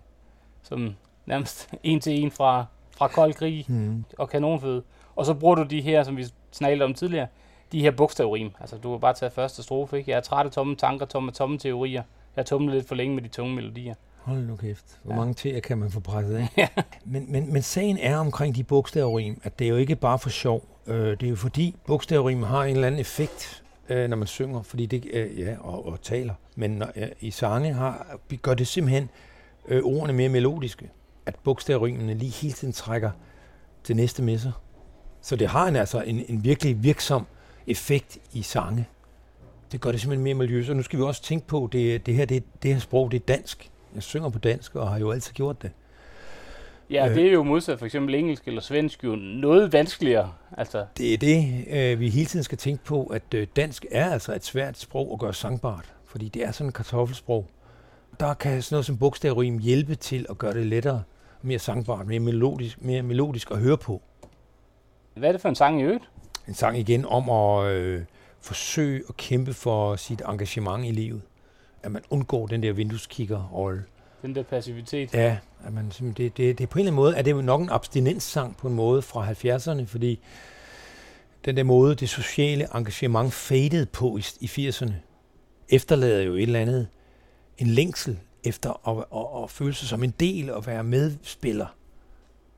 som 0.63 0.97
nærmest 1.27 1.69
en 1.83 2.01
til 2.01 2.23
en 2.23 2.31
fra, 2.31 2.65
fra 2.91 3.09
kold 3.09 3.35
krig 3.35 3.65
Hmm. 3.69 4.05
og 4.19 4.29
kanonføde. 4.29 4.83
Og 5.17 5.27
så 5.27 5.35
bruger 5.35 5.55
du 5.55 5.63
de 5.63 5.81
her, 5.81 6.03
som 6.03 6.17
vi 6.17 6.27
snakkede 6.53 6.85
om 6.85 6.95
tidligere, 6.95 7.27
de 7.73 7.81
her 7.81 7.91
bogstavrim. 7.91 8.51
Altså, 8.61 8.77
du 8.77 8.91
har 8.91 8.99
bare 8.99 9.15
taget 9.15 9.33
første 9.33 9.63
strofe, 9.63 9.99
ikke? 9.99 10.11
Jeg 10.11 10.17
er 10.17 10.21
træt 10.21 10.47
af 10.47 10.53
tomme 10.53 10.77
tanker, 10.77 11.07
tomme, 11.07 11.31
tomme 11.33 11.59
teorier. 11.59 12.03
Jeg 12.37 12.43
har 12.43 12.45
tumlet 12.45 12.75
lidt 12.75 12.89
for 12.89 12.95
længe 12.95 13.15
med 13.15 13.23
de 13.23 13.29
tunge 13.29 13.55
melodier. 13.55 13.95
Hold 14.23 14.39
nu 14.47 14.57
kæft. 14.57 14.85
Hvor 15.03 15.13
Ja. 15.15 15.19
mange 15.19 15.35
teer 15.35 15.61
kan 15.61 15.79
man 15.79 15.91
få 15.91 16.01
presset 16.01 16.37
af? 16.57 16.69
men, 17.05 17.33
men, 17.33 17.53
men 17.53 17.63
sagen 17.63 17.99
er 17.99 18.17
omkring 18.19 18.57
de 18.57 18.65
bogstavrim, 18.65 19.41
at 19.45 19.59
det 19.59 19.65
er 19.65 19.69
jo 19.69 19.77
ikke 19.77 19.97
bare 19.97 20.19
for 20.19 20.29
sjov. 20.31 20.65
Øh, 20.87 21.11
det 21.11 21.23
er 21.23 21.31
jo 21.31 21.37
fordi 21.37 21.75
bogstavrim 21.87 22.43
har 22.43 22.65
en 22.65 22.75
eller 22.75 22.87
anden 22.87 23.01
effekt, 23.01 23.63
øh, 23.89 24.09
når 24.09 24.17
man 24.17 24.27
synger, 24.27 24.63
fordi 24.63 24.87
det, 24.87 25.05
øh, 25.13 25.41
ja, 25.41 25.57
og, 25.61 25.87
og 25.87 26.01
taler. 26.03 26.35
Men 26.57 26.71
når, 26.71 26.89
øh, 26.97 27.09
i 27.21 27.31
sange 27.31 27.73
har, 27.73 28.19
gør 28.43 28.55
det 28.55 28.67
simpelthen 28.67 29.11
øh, 29.69 29.83
ordene 29.85 30.13
mere 30.13 30.29
melodiske. 30.29 30.91
At 31.27 31.35
bogstavrimene 31.45 32.15
lige 32.15 32.31
hele 32.31 32.55
tiden 32.55 32.73
trækker 32.73 33.11
til 33.85 33.97
næste 33.97 34.23
med 34.23 34.39
sig. 34.39 34.53
Så 35.23 35.37
det 35.37 35.49
har 35.49 35.67
en, 35.67 35.77
altså 35.77 36.01
en, 36.03 36.25
en 36.29 36.45
virkelig 36.45 36.83
virksom 36.83 37.27
effekt 37.67 38.19
i 38.33 38.43
sange. 38.43 38.87
Det 39.73 39.81
gør 39.81 39.91
det 39.91 40.01
simpelthen 40.01 40.25
mere 40.25 40.35
miljøs. 40.35 40.69
Og 40.69 40.77
nu 40.77 40.83
skal 40.83 40.99
vi 40.99 41.05
også 41.05 41.23
tænke 41.23 41.47
på, 41.47 41.69
det, 41.73 42.07
det, 42.07 42.15
her, 42.15 42.25
det, 42.25 42.45
det 42.63 42.73
her 42.73 42.81
sprog, 42.81 43.11
det 43.11 43.17
er 43.23 43.27
dansk. 43.27 43.71
Jeg 43.95 44.03
synger 44.03 44.29
på 44.29 44.39
dansk, 44.39 44.75
og 44.77 44.89
har 44.91 44.99
jo 44.99 45.11
altid 45.11 45.33
gjort 45.33 45.63
det. 45.63 45.71
Ja, 46.91 47.09
Øh. 47.09 47.15
det 47.15 47.27
er 47.27 47.33
jo 47.33 47.43
modsat 47.43 47.79
for 47.79 47.87
eksempel 47.87 48.15
engelsk 48.15 48.49
eller 48.49 48.61
svensk 48.61 49.05
jo 49.05 49.17
noget 49.17 49.73
vanskeligere. 49.73 50.33
Altså, 50.57 50.85
Det 50.99 51.15
er 51.15 51.19
det, 51.19 51.65
øh, 51.71 52.01
vi 52.01 52.09
hele 52.09 52.27
tiden 52.27 52.45
skal 52.45 52.59
tænke 52.59 52.85
på, 52.85 53.05
at 53.07 53.35
øh, 53.35 53.47
dansk 53.57 53.87
er 53.91 54.11
altså 54.11 54.35
et 54.35 54.45
svært 54.45 54.79
sprog 54.79 55.13
at 55.13 55.19
gøre 55.19 55.35
sangbart. 55.35 55.95
Fordi 56.05 56.29
det 56.29 56.45
er 56.45 56.53
sådan 56.53 56.69
et 56.69 56.75
kartoffelsprog. 56.75 57.47
Der 58.21 58.35
kan 58.35 58.63
sådan 58.63 58.75
noget 58.75 58.87
som 58.87 58.99
bogstavrim 58.99 59.59
hjælpe 59.59 59.95
til 59.95 60.27
at 60.31 60.39
gøre 60.39 60.55
det 60.55 60.67
lettere, 60.67 61.03
mere 61.47 61.59
sangbart, 61.59 62.07
mere 62.07 62.21
melodisk, 62.21 62.83
mere 62.83 63.03
melodisk 63.03 63.51
at 63.51 63.59
høre 63.59 63.79
på. 63.79 64.03
hvad 65.15 65.29
er 65.29 65.33
det 65.33 65.41
for 65.41 65.49
en 65.49 65.55
sang 65.55 65.81
i 65.81 65.85
øvrigt? 65.85 66.05
En 66.49 66.55
sang 66.55 66.79
igen 66.79 67.05
om 67.05 67.31
at 67.31 67.71
øh, 67.73 68.03
forsøge 68.41 69.03
at 69.09 69.17
kæmpe 69.17 69.55
for 69.55 69.97
sit 69.97 70.23
engagement 70.29 70.87
i 70.87 70.91
livet. 70.91 71.23
At 71.83 71.93
man 71.93 72.03
undgår 72.11 72.47
den 72.47 72.63
der 72.63 72.73
vindueskigger-rolle. 72.73 73.85
Den 74.23 74.35
der 74.35 74.43
passivitet. 74.43 75.15
Ja, 75.15 75.39
at 75.65 75.73
man, 75.73 75.91
simpelthen- 75.91 76.25
det, 76.27 76.37
det, 76.37 76.59
det 76.59 76.69
på 76.69 76.79
en 76.79 76.81
eller 76.81 76.93
anden 76.93 76.97
måde 77.03 77.17
er 77.17 77.23
det 77.23 77.31
jo 77.31 77.41
nok 77.43 77.61
en 77.61 77.69
abstinenssang 77.71 78.57
på 78.57 78.69
en 78.69 78.75
måde 78.75 79.03
fra 79.03 79.33
70'erne, 79.33 79.85
fordi 79.87 80.21
den 81.45 81.57
der 81.57 81.63
måde, 81.65 81.95
det 81.95 82.09
sociale 82.09 82.69
engagement 82.75 83.33
faded 83.33 83.87
på 83.87 84.17
i, 84.17 84.23
i 84.41 84.69
80'erne, 84.69 84.93
efterlader 85.69 86.23
jo 86.23 86.35
et 86.35 86.43
eller 86.43 86.61
andet, 86.61 86.89
en 87.59 87.67
længsel 87.67 88.19
efter 88.47 88.89
at, 88.89 89.19
at, 89.19 89.43
at 89.43 89.51
føle 89.51 89.75
sig 89.75 89.89
som 89.89 90.05
en 90.05 90.15
del 90.21 90.51
og 90.51 90.67
være 90.67 90.85
medspiller 90.85 91.67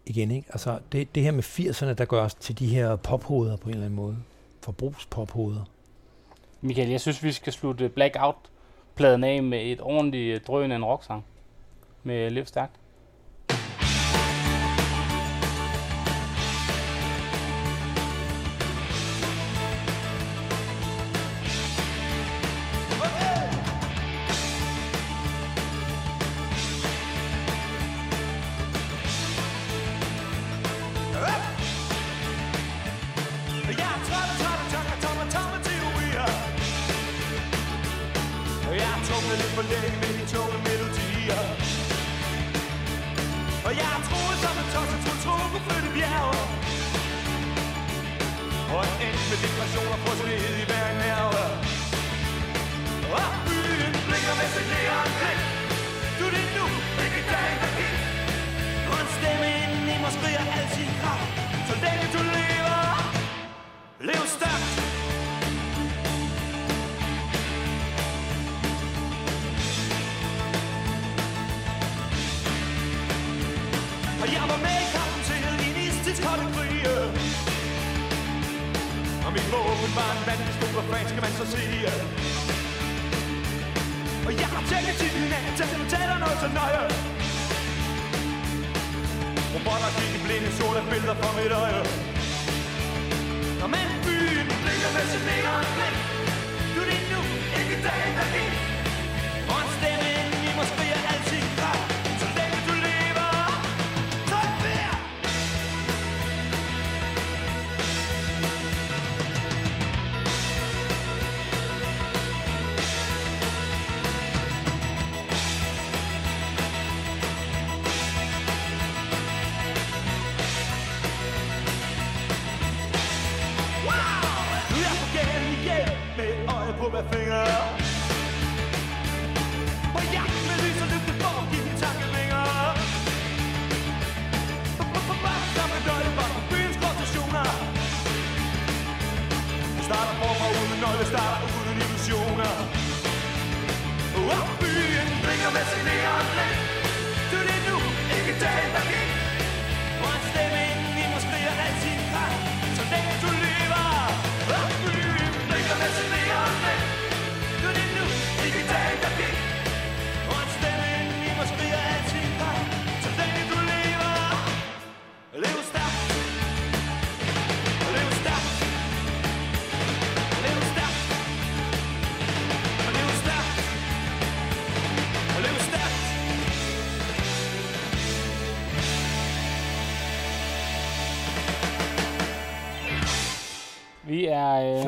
igen. 0.06 0.30
Ikke? 0.30 0.48
Altså 0.50 0.78
det, 0.92 1.14
det 1.14 1.22
her 1.22 1.30
med 1.30 1.42
80'erne, 1.42 1.92
der 1.92 2.04
gør 2.04 2.22
os 2.22 2.34
til 2.34 2.58
de 2.58 2.66
her 2.66 2.96
pophoveder 2.96 3.56
på 3.56 3.68
en 3.68 3.74
eller 3.74 3.84
anden 3.84 3.96
måde. 3.96 4.16
Forbrugspophoveder. 4.62 5.64
Michael, 6.60 6.88
jeg 6.88 7.00
synes, 7.00 7.22
vi 7.22 7.32
skal 7.32 7.52
slutte 7.52 7.88
Blackout-pladen 7.88 9.24
af 9.24 9.42
med 9.42 9.62
et 9.62 9.80
ordentligt 9.80 10.34
øh, 10.34 10.40
drøn 10.46 10.72
af 10.72 10.76
en 10.76 10.84
rocksang. 10.84 11.24
Med 12.02 12.30
Liv 12.30 12.46
Stærkt. 12.46 12.77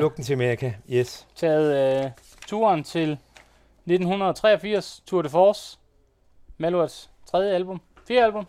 Flugten 0.01 0.23
til 0.23 0.33
Amerika, 0.33 0.73
yes. 0.89 1.27
taget 1.35 2.03
øh, 2.05 2.11
turen 2.47 2.83
til 2.83 3.11
1983, 3.11 5.03
Tour 5.05 5.21
de 5.21 5.29
Force. 5.29 5.79
Malurts 6.57 7.09
tredje 7.25 7.53
album. 7.53 7.81
Fjerde 8.07 8.25
album. 8.25 8.47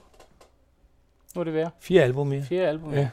Nu 1.35 1.41
er 1.41 1.45
det 1.45 1.55
værd. 1.55 1.73
Fire 1.81 2.03
album 2.03 2.27
mere. 2.27 2.43
Fjerde 2.43 2.69
album. 2.69 2.95
Ja. 2.95 3.09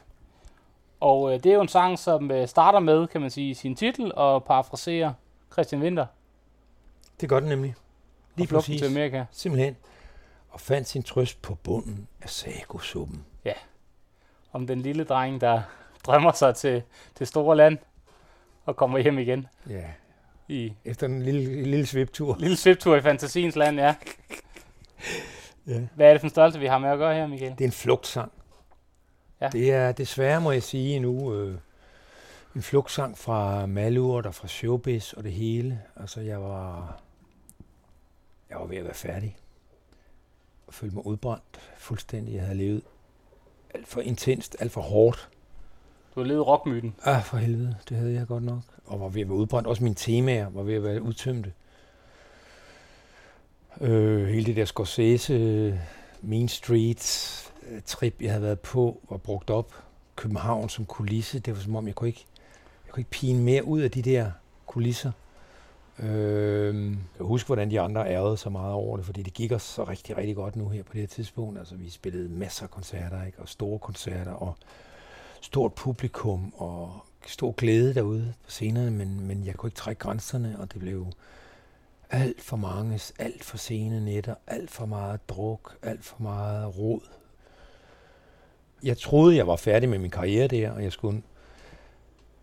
Og 1.00 1.34
øh, 1.34 1.44
det 1.44 1.50
er 1.50 1.54
jo 1.54 1.62
en 1.62 1.68
sang, 1.68 2.00
som 2.00 2.32
øh, 2.32 2.48
starter 2.48 2.80
med, 2.80 3.08
kan 3.08 3.22
man 3.22 3.30
sige, 3.30 3.56
sin 3.56 3.76
titel 3.76 4.12
og 4.16 4.44
parafraserer 4.44 5.14
Christian 5.52 5.82
Winter. 5.82 6.06
Det 7.22 7.30
gør 7.30 7.40
den 7.40 7.50
nemlig. 7.50 7.76
Lige 8.36 8.56
og 8.56 8.62
præcis. 8.62 8.82
til 8.82 8.88
Amerika. 8.88 9.26
Simpelthen. 9.32 9.76
Og 10.50 10.60
fandt 10.60 10.88
sin 10.88 11.04
trøst 11.04 11.42
på 11.42 11.56
bunden 11.56 12.08
af 12.22 12.30
sagosuppen. 12.30 13.26
Om 14.52 14.68
den 14.68 14.82
lille 14.82 15.04
dreng, 15.04 15.42
der 15.42 15.62
drømmer 16.06 16.32
sig 16.32 16.56
til 16.56 16.84
det 17.20 17.28
store 17.28 17.56
land 17.56 17.78
og 18.70 18.76
kommer 18.76 19.00
hjem 19.00 19.20
igen 19.20 19.48
Ja. 19.70 19.84
i 20.48 20.74
Efter 20.86 21.08
en 21.08 21.22
lille, 21.22 21.64
lille 21.64 21.86
sviptur. 21.86 22.38
lille 22.40 22.58
sviptur 22.58 22.96
i 22.96 23.02
fantasiens 23.02 23.56
land, 23.56 23.80
ja. 23.80 23.96
Ja. 25.68 25.82
Hvad 25.96 26.08
er 26.08 26.12
det 26.12 26.22
for 26.22 26.26
en 26.26 26.30
størrelse, 26.30 26.60
vi 26.60 26.66
har 26.66 26.78
med 26.78 26.90
at 26.90 26.98
gøre 26.98 27.16
her, 27.16 27.28
Michael? 27.28 27.52
Det 27.52 27.62
er 27.62 27.66
en 27.66 27.72
flugtsang. 27.72 28.32
Ja. 29.42 29.48
Det 29.48 29.72
er 29.72 29.92
desværre, 29.92 30.42
må 30.42 30.52
jeg 30.52 30.64
sige 30.64 31.00
nu, 31.00 31.34
øh, 31.36 31.58
en 32.56 32.62
flugtsang 32.62 33.18
fra 33.18 33.66
Malurt 33.66 34.26
og 34.26 34.36
fra 34.36 34.48
Showbiz 34.48 35.14
og 35.14 35.24
det 35.24 35.32
hele. 35.32 35.82
Altså, 35.96 36.22
jeg 36.22 36.42
var, 36.42 37.00
jeg 38.50 38.58
var 38.60 38.66
ved 38.66 38.78
at 38.78 38.84
være 38.84 38.94
færdig. 38.94 39.38
Jeg 40.68 40.74
følte 40.74 40.96
mig 40.96 41.06
udbrændt 41.06 41.72
fuldstændig. 41.78 42.34
Jeg 42.36 42.44
havde 42.44 42.58
levet 42.58 42.82
alt 43.74 43.88
for 43.88 44.02
intenst, 44.02 44.56
alt 44.60 44.72
for 44.72 44.82
hårdt. 44.82 45.30
Du 46.16 46.20
har 46.20 46.28
levet 46.28 46.48
rockmyten. 46.48 46.96
Ah, 47.04 47.24
for 47.24 47.38
helvede, 47.38 47.76
det 47.90 47.98
havde 47.98 48.14
jeg 48.14 48.28
godt 48.28 48.44
nok. 48.44 48.62
Og 48.86 49.00
var 49.00 49.10
ved 49.10 49.22
at 49.22 49.30
være 49.30 49.38
udbrændt. 49.38 49.68
Også 49.68 49.84
mine 49.84 49.96
temaer 49.96 50.50
var 50.50 50.64
ved 50.64 50.76
at 50.76 50.84
være 50.84 51.02
udtømte. 51.02 51.54
Øh, 53.82 54.28
hele 54.28 54.46
det 54.46 54.56
der 54.56 54.66
Scorsese, 54.66 55.80
Main 56.22 56.48
Street 56.48 57.44
øh, 57.70 57.82
trip, 57.86 58.22
jeg 58.22 58.32
havde 58.32 58.44
været 58.44 58.60
på, 58.60 59.00
var 59.10 59.18
brugt 59.18 59.50
op. 59.50 59.74
København 60.16 60.70
som 60.70 60.86
kulisse, 60.86 61.40
det 61.40 61.56
var 61.56 61.60
som 61.62 61.76
om, 61.76 61.88
jeg 61.88 61.96
kunne 61.96 62.08
ikke, 62.08 62.26
jeg 62.86 62.94
kunne 62.94 63.02
ikke 63.02 63.12
pine 63.12 63.42
mere 63.44 63.66
ud 63.66 63.80
af 63.80 63.92
de 63.92 64.02
der 64.02 64.32
kulisser. 64.66 65.12
Øh, 66.00 66.92
jeg 66.92 67.26
husker, 67.26 67.48
hvordan 67.48 67.72
de 67.72 67.82
andre 67.82 68.10
ærede 68.10 68.38
så 68.38 68.50
meget 68.50 68.74
over 68.74 68.98
det, 68.98 69.06
fordi 69.06 69.22
det 69.22 69.34
gik 69.34 69.52
os 69.52 69.64
så 69.64 69.84
rigtig, 69.84 70.18
rigtig 70.18 70.36
godt 70.36 70.56
nu 70.56 70.70
her 70.70 70.84
på 70.84 70.94
det 70.94 71.02
her 71.02 71.08
tidspunkt. 71.08 71.60
Altså, 71.60 71.76
vi 71.76 71.90
spillede 71.90 72.30
masser 72.30 72.64
af 72.64 72.72
koncerter, 72.72 73.26
ikke? 73.26 73.40
og 73.40 73.50
store 73.50 73.80
koncerter, 73.80 74.32
og 74.32 74.56
stort 75.42 75.74
publikum 75.74 76.54
og 76.58 77.00
stor 77.28 77.52
glæde 77.52 77.94
derude 77.94 78.34
på 78.46 78.52
scenerne, 78.52 78.92
men, 78.92 79.28
men 79.28 79.46
jeg 79.46 79.56
kunne 79.56 79.68
ikke 79.68 79.78
trække 79.78 80.00
grænserne, 80.00 80.56
og 80.60 80.74
det 80.74 80.80
blev 80.80 81.08
alt 82.10 82.42
for 82.42 82.58
mange, 82.58 83.00
alt 83.20 83.44
for 83.44 83.58
sene 83.58 84.06
nætter, 84.06 84.36
alt 84.48 84.72
for 84.72 84.86
meget 84.86 85.30
druk, 85.30 85.78
alt 85.82 86.06
for 86.06 86.16
meget 86.20 86.78
rod. 86.78 87.02
Jeg 88.84 88.98
troede, 88.98 89.36
jeg 89.36 89.48
var 89.48 89.56
færdig 89.56 89.90
med 89.90 90.00
min 90.00 90.12
karriere 90.12 90.48
der, 90.48 90.72
og 90.72 90.84
jeg 90.84 90.92
skulle 90.92 91.22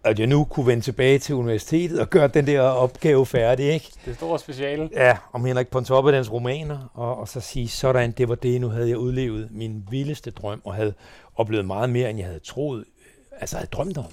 at 0.06 0.18
jeg 0.18 0.26
nu 0.26 0.44
kunne 0.44 0.66
vende 0.66 0.82
tilbage 0.82 1.18
til 1.18 1.34
universitetet 1.34 2.00
og 2.00 2.10
gøre 2.10 2.28
den 2.28 2.46
der 2.46 2.60
opgave 2.60 3.26
færdig, 3.26 3.66
ikke? 3.72 3.92
Det 4.04 4.14
store 4.14 4.38
speciale. 4.38 4.90
Ja, 4.92 5.16
om 5.32 5.44
Henrik 5.44 5.68
Pontoppidans 5.68 6.32
romaner, 6.32 6.90
og, 6.94 7.18
og 7.18 7.28
så 7.28 7.40
sige, 7.40 7.68
sådan, 7.68 8.10
det 8.10 8.28
var 8.28 8.34
det, 8.34 8.60
nu 8.60 8.68
havde 8.68 8.88
jeg 8.88 8.98
udlevet 8.98 9.48
min 9.50 9.84
vildeste 9.90 10.30
drøm, 10.30 10.60
og 10.64 10.74
havde 10.74 10.94
oplevet 11.36 11.64
meget 11.66 11.90
mere, 11.90 12.10
end 12.10 12.18
jeg 12.18 12.26
havde 12.28 12.40
troet, 12.40 12.84
altså 13.32 13.56
havde 13.56 13.68
drømt 13.70 13.98
om. 13.98 14.12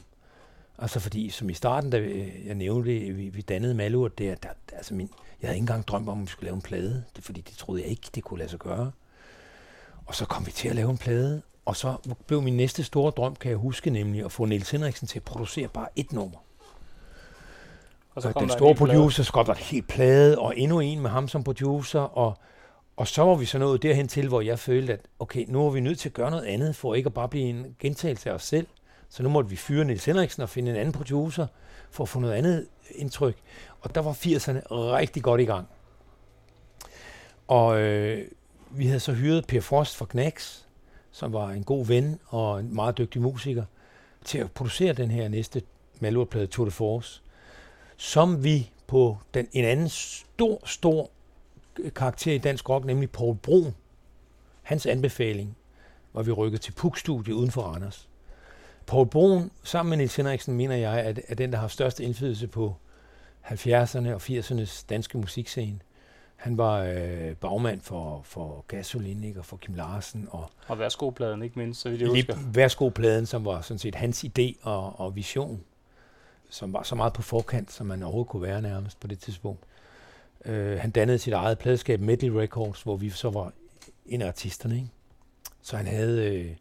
Altså 0.77 0.99
fordi, 0.99 1.29
som 1.29 1.49
i 1.49 1.53
starten, 1.53 1.89
da 1.89 1.97
vi- 1.99 2.31
jeg 2.45 2.55
nævnte, 2.55 2.83
vi, 2.91 3.29
vi 3.29 3.41
dannede 3.41 3.73
Malurt 3.73 4.17
der, 4.17 4.35
der, 4.35 4.49
altså 4.73 4.93
min, 4.93 5.09
jeg 5.41 5.47
havde 5.47 5.55
ikke 5.57 5.63
engang 5.63 5.87
drømt 5.87 6.09
om, 6.09 6.17
at 6.19 6.25
vi 6.25 6.29
skulle 6.31 6.45
lave 6.45 6.55
en 6.55 6.61
plade, 6.61 7.03
det, 7.15 7.23
fordi 7.23 7.41
det 7.41 7.57
troede 7.57 7.81
jeg 7.81 7.89
ikke, 7.89 8.09
det 8.15 8.23
kunne 8.23 8.37
lade 8.37 8.49
sig 8.49 8.59
gøre. 8.59 8.91
Og 10.05 10.15
så 10.15 10.25
kom 10.25 10.45
vi 10.45 10.51
til 10.51 10.69
at 10.69 10.75
lave 10.75 10.89
en 10.91 10.97
plade, 10.97 11.41
og 11.65 11.75
så 11.75 11.95
blev 12.27 12.41
min 12.41 12.57
næste 12.57 12.83
store 12.83 13.11
drøm, 13.11 13.35
kan 13.35 13.49
jeg 13.49 13.57
huske, 13.57 13.89
nemlig 13.89 14.25
at 14.25 14.31
få 14.31 14.45
Niels 14.45 14.71
Henriksen 14.71 15.07
til 15.07 15.19
at 15.19 15.23
producere 15.23 15.67
bare 15.67 15.87
et 15.95 16.13
nummer. 16.13 16.37
Og 18.15 18.21
så 18.21 18.27
Og 18.27 18.33
kom 18.33 18.41
den 18.41 18.49
der 18.49 18.55
store 18.57 18.75
producer, 18.75 19.23
så 19.23 19.31
kom 19.33 19.45
der 19.45 19.51
et 19.51 19.57
helt 19.57 19.87
plade, 19.87 20.39
og 20.39 20.57
endnu 20.57 20.79
en 20.79 20.99
med 20.99 21.09
ham 21.09 21.27
som 21.27 21.43
producer, 21.43 21.99
og, 21.99 22.37
og 22.97 23.07
så 23.07 23.23
var 23.23 23.35
vi 23.35 23.45
så 23.45 23.57
nået 23.57 23.83
derhen 23.83 24.07
til, 24.07 24.27
hvor 24.27 24.41
jeg 24.41 24.59
følte, 24.59 24.93
at 24.93 24.99
okay, 25.19 25.45
nu 25.47 25.67
er 25.67 25.71
vi 25.71 25.79
nødt 25.79 25.99
til 25.99 26.09
at 26.09 26.13
gøre 26.13 26.31
noget 26.31 26.45
andet, 26.45 26.75
for 26.75 26.95
ikke 26.95 27.07
at 27.07 27.13
bare 27.13 27.29
blive 27.29 27.45
en 27.45 27.75
gentagelse 27.79 28.29
af 28.29 28.33
os 28.33 28.43
selv. 28.43 28.67
Så 29.09 29.23
nu 29.23 29.29
måtte 29.29 29.49
vi 29.49 29.55
fyre 29.55 29.85
Niels 29.85 30.05
Henriksen 30.05 30.43
og 30.43 30.49
finde 30.49 30.71
en 30.71 30.77
anden 30.77 30.91
producer, 30.91 31.47
for 31.91 32.03
at 32.03 32.09
få 32.09 32.19
noget 32.19 32.33
andet 32.33 32.67
indtryk. 32.95 33.35
Og 33.81 33.95
der 33.95 34.01
var 34.01 34.13
80'erne 34.13 34.71
rigtig 34.71 35.23
godt 35.23 35.41
i 35.41 35.45
gang. 35.45 35.67
Og 37.47 37.79
øh, 37.81 38.27
vi 38.71 38.85
havde 38.85 38.99
så 38.99 39.13
hyret 39.13 39.47
Per 39.47 39.61
Frost 39.61 39.95
fra 39.95 40.05
Knacks, 40.05 40.67
som 41.11 41.33
var 41.33 41.49
en 41.49 41.63
god 41.63 41.85
ven 41.85 42.19
og 42.27 42.59
en 42.59 42.75
meget 42.75 42.97
dygtig 42.97 43.21
musiker, 43.21 43.63
til 44.25 44.37
at 44.37 44.51
producere 44.51 44.93
den 44.93 45.11
her 45.11 45.27
næste 45.27 45.61
malurplade 45.99 46.47
Tour 46.47 46.65
de 46.65 46.71
Force 46.71 47.23
som 47.97 48.43
vi 48.43 48.71
på 48.87 49.17
den, 49.33 49.47
en 49.51 49.65
anden 49.65 49.89
stor, 49.89 50.61
stor 50.65 51.09
karakter 51.95 52.33
i 52.33 52.37
dansk 52.37 52.69
rock, 52.69 52.85
nemlig 52.85 53.09
Paul 53.09 53.35
Brun, 53.35 53.75
hans 54.61 54.85
anbefaling, 54.85 55.57
var 56.13 56.23
vi 56.23 56.31
rykket 56.31 56.61
til 56.61 56.71
Puk-studiet 56.71 57.33
uden 57.33 57.51
for 57.51 57.61
Randers. 57.61 58.09
Paul 58.87 59.07
Brun, 59.07 59.51
sammen 59.63 59.89
med 59.89 59.97
Niels 59.97 60.15
Henriksen, 60.15 60.55
mener 60.55 60.75
jeg, 60.75 60.99
er, 60.99 61.13
er 61.27 61.35
den, 61.35 61.51
der 61.51 61.57
har 61.57 61.67
størst 61.67 61.99
indflydelse 61.99 62.47
på 62.47 62.75
70'erne 63.45 64.09
og 64.09 64.21
80'ernes 64.21 64.85
danske 64.89 65.17
musikscene. 65.17 65.79
Han 66.35 66.57
var 66.57 66.79
øh, 66.79 67.35
bagmand 67.35 67.81
for, 67.81 68.21
for 68.23 68.65
Gasolin, 68.67 69.23
ikke, 69.23 69.39
og 69.39 69.45
for 69.45 69.57
Kim 69.57 69.75
Larsen, 69.75 70.27
og 70.31 70.51
Og 70.67 70.79
værsgo-pladen, 70.79 71.43
ikke 71.43 71.59
mindst, 71.59 71.81
så 71.81 71.89
vidt 71.89 72.01
jeg 72.01 72.09
husker. 72.09 72.35
Værsgo-pladen, 72.53 73.25
som 73.25 73.45
var 73.45 73.61
sådan 73.61 73.79
set 73.79 73.95
hans 73.95 74.23
idé 74.23 74.53
og, 74.61 74.99
og 74.99 75.15
vision, 75.15 75.63
som 76.49 76.73
var 76.73 76.83
så 76.83 76.95
meget 76.95 77.13
på 77.13 77.21
forkant, 77.21 77.71
som 77.71 77.87
man 77.87 78.03
overhovedet 78.03 78.29
kunne 78.29 78.41
være 78.41 78.61
nærmest 78.61 78.99
på 78.99 79.07
det 79.07 79.19
tidspunkt. 79.19 79.63
Øh, 80.45 80.79
han 80.79 80.91
dannede 80.91 81.17
sit 81.17 81.33
eget 81.33 81.59
pladskab, 81.59 81.99
Medley 81.99 82.29
Records, 82.29 82.81
hvor 82.81 82.95
vi 82.95 83.09
så 83.09 83.29
var 83.29 83.51
en 84.05 84.21
af 84.21 84.27
artisterne. 84.27 84.75
Ikke? 84.75 84.87
Så 85.61 85.77
han 85.77 85.87
havde 85.87 86.33
øh, 86.33 86.51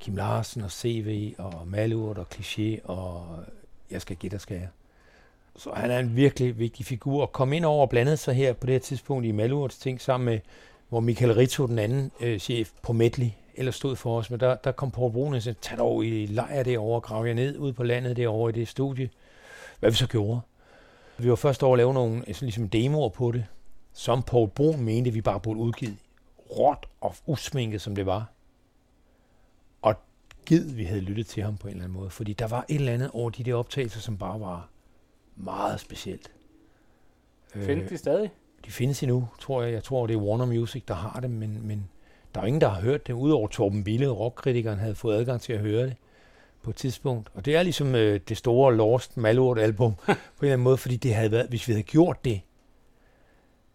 Kim 0.00 0.16
Larsen 0.16 0.62
og 0.62 0.70
CV 0.70 1.34
og 1.38 1.68
Malurt 1.68 2.18
og 2.18 2.26
Cliché 2.34 2.84
og 2.84 3.38
øh, 3.38 3.44
Jeg 3.90 4.00
skal 4.00 4.16
give 4.16 4.38
skal 4.38 4.56
jeg. 4.56 4.68
Så 5.56 5.70
han 5.72 5.90
er 5.90 5.98
en 5.98 6.16
virkelig 6.16 6.58
vigtig 6.58 6.86
figur, 6.86 7.22
og 7.22 7.32
kom 7.32 7.52
ind 7.52 7.64
over 7.64 7.82
og 7.82 7.90
blandede 7.90 8.16
sig 8.16 8.34
her 8.34 8.52
på 8.52 8.66
det 8.66 8.72
her 8.72 8.80
tidspunkt 8.80 9.26
i 9.26 9.32
Malurts 9.32 9.78
ting 9.78 10.00
sammen 10.00 10.24
med, 10.24 10.38
hvor 10.88 11.00
Michael 11.00 11.34
Ritto, 11.34 11.66
den 11.66 11.78
anden 11.78 12.10
øh, 12.20 12.38
chef 12.38 12.70
på 12.82 12.92
Medley, 12.92 13.30
eller 13.54 13.72
stod 13.72 13.96
for 13.96 14.18
os, 14.18 14.30
men 14.30 14.40
der, 14.40 14.54
der 14.54 14.72
kom 14.72 14.90
Paul 14.90 15.12
Brun 15.12 15.34
og 15.34 15.42
sagde, 15.42 15.58
tag 15.60 15.78
dog 15.78 16.04
i 16.04 16.26
lejr 16.26 16.62
derovre, 16.62 17.00
grav 17.00 17.26
jer 17.26 17.34
ned 17.34 17.58
ud 17.58 17.72
på 17.72 17.82
landet 17.82 18.16
derovre 18.16 18.50
i 18.50 18.52
det 18.52 18.68
studie. 18.68 19.10
Hvad 19.80 19.90
vi 19.90 19.96
så 19.96 20.06
gjorde. 20.06 20.40
Vi 21.18 21.30
var 21.30 21.36
først 21.36 21.62
over 21.62 21.74
at 21.74 21.78
lave 21.78 21.94
nogle 21.94 22.24
ligesom 22.40 22.68
demoer 22.68 23.08
på 23.08 23.32
det, 23.32 23.46
som 23.92 24.22
Paul 24.22 24.48
Brun 24.48 24.80
mente, 24.80 25.10
vi 25.10 25.20
bare 25.20 25.40
burde 25.40 25.60
udgive. 25.60 25.96
Råt 26.58 26.86
og 27.00 27.14
usminket, 27.26 27.80
som 27.80 27.94
det 27.94 28.06
var. 28.06 28.32
Og 29.82 29.94
gid, 30.46 30.74
vi 30.74 30.84
havde 30.84 31.00
lyttet 31.00 31.26
til 31.26 31.42
ham 31.42 31.56
på 31.56 31.68
en 31.68 31.70
eller 31.70 31.84
anden 31.84 31.98
måde. 31.98 32.10
Fordi 32.10 32.32
der 32.32 32.46
var 32.46 32.64
et 32.68 32.74
eller 32.74 32.92
andet 32.92 33.10
over 33.10 33.30
de 33.30 33.44
der 33.44 33.54
optagelser, 33.54 34.00
som 34.00 34.18
bare 34.18 34.40
var 34.40 34.68
meget 35.36 35.80
specielt. 35.80 36.32
Findes 37.54 37.88
de 37.88 37.98
stadig? 37.98 38.30
de 38.66 38.70
findes 38.70 39.02
endnu, 39.02 39.28
tror 39.40 39.62
jeg. 39.62 39.72
Jeg 39.72 39.84
tror, 39.84 40.06
det 40.06 40.14
er 40.14 40.20
Warner 40.20 40.46
Music, 40.46 40.82
der 40.88 40.94
har 40.94 41.20
dem, 41.20 41.30
men, 41.30 41.66
men 41.66 41.88
der 42.34 42.40
er 42.40 42.44
ingen, 42.44 42.60
der 42.60 42.68
har 42.68 42.80
hørt 42.80 43.06
det, 43.06 43.12
udover 43.12 43.48
Torben 43.48 43.84
Bille, 43.84 44.08
rockkritikeren, 44.08 44.78
havde 44.78 44.94
fået 44.94 45.16
adgang 45.16 45.40
til 45.40 45.52
at 45.52 45.58
høre 45.58 45.86
det 45.86 45.96
på 46.62 46.70
et 46.70 46.76
tidspunkt. 46.76 47.30
Og 47.34 47.44
det 47.44 47.56
er 47.56 47.62
ligesom 47.62 47.94
øh, 47.94 48.20
det 48.28 48.36
store 48.36 48.74
Lost 48.74 49.16
Malort 49.16 49.58
album 49.58 49.94
på 50.04 50.10
en 50.10 50.16
eller 50.40 50.52
anden 50.52 50.64
måde, 50.64 50.76
fordi 50.76 50.96
det 50.96 51.14
havde 51.14 51.30
været, 51.30 51.48
hvis 51.48 51.68
vi 51.68 51.72
havde 51.72 51.82
gjort 51.82 52.24
det, 52.24 52.40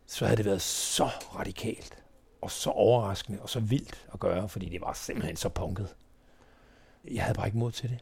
så 0.05 0.25
havde 0.25 0.37
det 0.37 0.45
været 0.45 0.61
så 0.61 1.05
radikalt 1.35 2.03
og 2.41 2.51
så 2.51 2.69
overraskende 2.69 3.41
og 3.41 3.49
så 3.49 3.59
vildt 3.59 4.07
at 4.13 4.19
gøre, 4.19 4.49
fordi 4.49 4.69
det 4.69 4.81
var 4.81 4.93
simpelthen 4.93 5.35
så 5.35 5.49
punket. 5.49 5.95
Jeg 7.11 7.23
havde 7.23 7.35
bare 7.35 7.47
ikke 7.47 7.57
mod 7.57 7.71
til 7.71 7.89
det. 7.89 7.99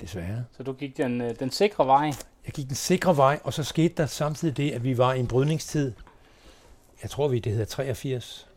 Desværre. 0.00 0.44
Så 0.56 0.62
du 0.62 0.72
gik 0.72 0.96
den, 0.96 1.20
øh, 1.20 1.38
den 1.38 1.50
sikre 1.50 1.86
vej. 1.86 2.12
Jeg 2.44 2.52
gik 2.54 2.66
den 2.66 2.74
sikre 2.74 3.16
vej, 3.16 3.40
og 3.44 3.52
så 3.52 3.64
skete 3.64 3.94
der 3.96 4.06
samtidig 4.06 4.56
det, 4.56 4.70
at 4.70 4.84
vi 4.84 4.98
var 4.98 5.14
i 5.14 5.20
en 5.20 5.28
brydningstid. 5.28 5.92
Jeg 7.02 7.10
tror, 7.10 7.28
vi 7.28 7.38
det 7.38 7.52
hedder 7.52 7.66
83. 7.66 8.48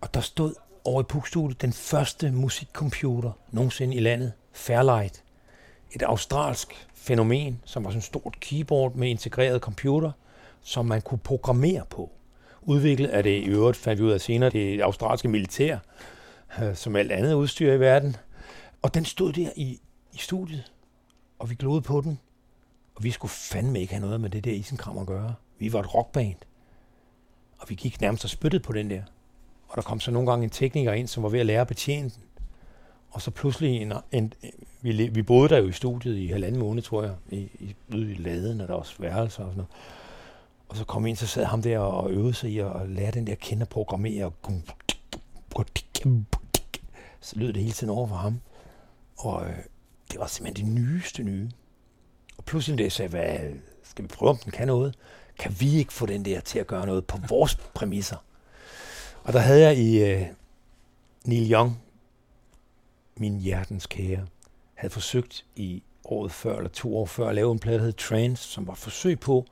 Og 0.00 0.14
der 0.14 0.20
stod 0.20 0.54
over 0.84 1.00
i 1.00 1.04
pukstudiet 1.04 1.62
den 1.62 1.72
første 1.72 2.30
musikcomputer 2.32 3.32
nogensinde 3.50 3.96
i 3.96 4.00
landet. 4.00 4.32
Fairlight. 4.52 5.24
Et 5.92 6.02
australsk 6.02 6.88
fænomen, 6.94 7.60
som 7.64 7.84
var 7.84 7.90
sådan 7.90 7.98
et 7.98 8.04
stort 8.04 8.36
keyboard 8.40 8.94
med 8.94 9.08
integreret 9.08 9.60
computer, 9.60 10.12
som 10.62 10.86
man 10.86 11.02
kunne 11.02 11.18
programmere 11.18 11.82
på. 11.90 12.10
Udviklet 12.62 13.08
af 13.08 13.22
det 13.22 13.42
i 13.42 13.44
øvrigt, 13.44 13.76
fandt 13.76 14.00
vi 14.00 14.06
ud 14.06 14.10
af 14.10 14.20
senere, 14.20 14.50
det 14.50 14.80
australske 14.80 15.28
militær, 15.28 15.78
øh, 16.62 16.74
som 16.76 16.96
alt 16.96 17.12
andet 17.12 17.34
udstyr 17.34 17.72
i 17.72 17.80
verden. 17.80 18.16
Og 18.82 18.94
den 18.94 19.04
stod 19.04 19.32
der 19.32 19.50
i, 19.56 19.80
i 20.12 20.18
studiet, 20.18 20.72
og 21.38 21.50
vi 21.50 21.54
glodede 21.54 21.82
på 21.82 22.00
den. 22.00 22.18
Og 22.94 23.04
vi 23.04 23.10
skulle 23.10 23.30
fandme 23.30 23.80
ikke 23.80 23.92
have 23.92 24.06
noget 24.06 24.20
med 24.20 24.30
det 24.30 24.44
der 24.44 24.52
isenkram 24.52 24.98
at 24.98 25.06
gøre. 25.06 25.34
Vi 25.58 25.72
var 25.72 25.80
et 25.80 25.94
rockband. 25.94 26.36
Og 27.58 27.70
vi 27.70 27.74
gik 27.74 28.00
nærmest 28.00 28.24
og 28.24 28.30
spyttede 28.30 28.62
på 28.62 28.72
den 28.72 28.90
der. 28.90 29.02
Og 29.68 29.76
der 29.76 29.82
kom 29.82 30.00
så 30.00 30.10
nogle 30.10 30.30
gange 30.30 30.44
en 30.44 30.50
tekniker 30.50 30.92
ind, 30.92 31.08
som 31.08 31.22
var 31.22 31.28
ved 31.28 31.40
at 31.40 31.46
lære 31.46 31.60
at 31.60 31.66
betjene 31.66 32.10
den. 32.10 32.22
Og 33.10 33.22
så 33.22 33.30
pludselig, 33.30 33.82
en, 33.82 33.92
en, 34.12 34.32
vi, 34.82 35.08
vi 35.08 35.22
boede 35.22 35.48
der 35.48 35.58
jo 35.58 35.68
i 35.68 35.72
studiet 35.72 36.16
i 36.16 36.26
halvanden 36.26 36.60
måned, 36.60 36.82
tror 36.82 37.02
jeg, 37.02 37.14
i, 37.30 37.36
i, 37.36 37.74
ude 37.94 38.12
i 38.12 38.14
laden, 38.14 38.60
og 38.60 38.68
der 38.68 38.74
var 38.74 38.80
også 38.80 38.94
værelser 38.98 39.42
og 39.44 39.50
sådan 39.50 39.56
noget. 39.56 39.70
Og 40.68 40.76
så 40.76 40.84
kom 40.84 41.04
vi 41.04 41.08
ind, 41.08 41.16
så 41.16 41.26
sad 41.26 41.44
ham 41.44 41.62
der 41.62 41.78
og 41.78 42.10
øvede 42.10 42.34
sig 42.34 42.50
i 42.50 42.58
at 42.58 42.88
lære 42.88 43.10
den 43.10 43.26
der 43.26 43.34
kende 43.34 43.62
at 43.62 43.68
programmere. 43.68 44.32
Og 45.54 45.66
så 47.20 47.38
lød 47.38 47.52
det 47.52 47.62
hele 47.62 47.72
tiden 47.72 47.92
over 47.92 48.06
for 48.06 48.16
ham. 48.16 48.40
Og 49.16 49.46
øh, 49.46 49.56
det 50.12 50.20
var 50.20 50.26
simpelthen 50.26 50.66
det 50.66 50.82
nyeste 50.82 51.22
nye. 51.22 51.50
Og 52.38 52.44
pludselig 52.44 52.78
det 52.78 52.92
sagde, 52.92 53.10
hvad, 53.10 53.38
skal 53.82 54.02
vi 54.02 54.08
prøve, 54.08 54.30
om 54.30 54.36
den 54.36 54.52
kan 54.52 54.66
noget? 54.66 54.94
Kan 55.38 55.56
vi 55.60 55.76
ikke 55.76 55.92
få 55.92 56.06
den 56.06 56.24
der 56.24 56.40
til 56.40 56.58
at 56.58 56.66
gøre 56.66 56.86
noget 56.86 57.06
på 57.06 57.18
vores 57.28 57.56
præmisser? 57.56 58.16
Og 59.28 59.34
der 59.34 59.40
havde 59.40 59.60
jeg 59.60 59.76
i 59.78 60.04
øh, 60.04 60.26
Neil 61.24 61.52
Young, 61.52 61.82
min 63.16 63.40
hjertens 63.40 63.86
kære, 63.86 64.26
havde 64.74 64.92
forsøgt 64.92 65.44
i 65.56 65.82
året 66.04 66.32
før, 66.32 66.56
eller 66.56 66.70
to 66.70 66.96
år 66.96 67.06
før, 67.06 67.28
at 67.28 67.34
lave 67.34 67.52
en 67.52 67.58
plade, 67.58 67.78
der 67.78 67.84
hed 67.84 67.92
Trance, 67.92 68.42
som 68.48 68.66
var 68.66 68.72
et 68.72 68.78
forsøg 68.78 69.20
på 69.20 69.44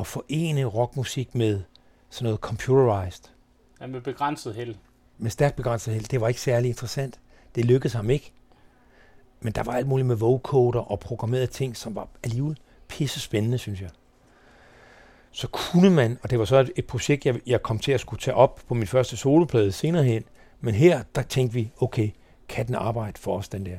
at 0.00 0.06
forene 0.06 0.64
rockmusik 0.64 1.34
med 1.34 1.62
sådan 2.10 2.24
noget 2.24 2.40
computerized, 2.40 3.24
Ja, 3.80 3.86
med 3.86 4.00
begrænset 4.00 4.54
held. 4.54 4.74
med 5.18 5.30
stærkt 5.30 5.56
begrænset 5.56 5.94
held. 5.94 6.04
Det 6.04 6.20
var 6.20 6.28
ikke 6.28 6.40
særlig 6.40 6.68
interessant. 6.68 7.20
Det 7.54 7.64
lykkedes 7.64 7.92
ham 7.92 8.10
ikke. 8.10 8.32
Men 9.40 9.52
der 9.52 9.62
var 9.62 9.72
alt 9.72 9.86
muligt 9.86 10.06
med 10.06 10.16
vocoder 10.16 10.80
og 10.80 11.00
programmerede 11.00 11.46
ting, 11.46 11.76
som 11.76 11.94
var 11.94 12.08
alligevel 12.24 12.58
pisse 12.88 13.20
spændende, 13.20 13.58
synes 13.58 13.80
jeg. 13.80 13.90
Så 15.36 15.48
kunne 15.48 15.90
man, 15.90 16.18
og 16.22 16.30
det 16.30 16.38
var 16.38 16.44
så 16.44 16.56
et, 16.56 16.72
et 16.76 16.86
projekt, 16.86 17.26
jeg, 17.26 17.40
jeg 17.46 17.62
kom 17.62 17.78
til 17.78 17.92
at 17.92 18.00
skulle 18.00 18.20
tage 18.20 18.34
op 18.34 18.60
på 18.68 18.74
min 18.74 18.86
første 18.86 19.16
soloplade 19.16 19.72
senere 19.72 20.04
hen, 20.04 20.24
men 20.60 20.74
her, 20.74 21.02
der 21.14 21.22
tænkte 21.22 21.54
vi, 21.54 21.70
okay, 21.80 22.10
kan 22.48 22.66
den 22.66 22.74
arbejde 22.74 23.20
for 23.20 23.38
os, 23.38 23.48
den 23.48 23.66
der? 23.66 23.78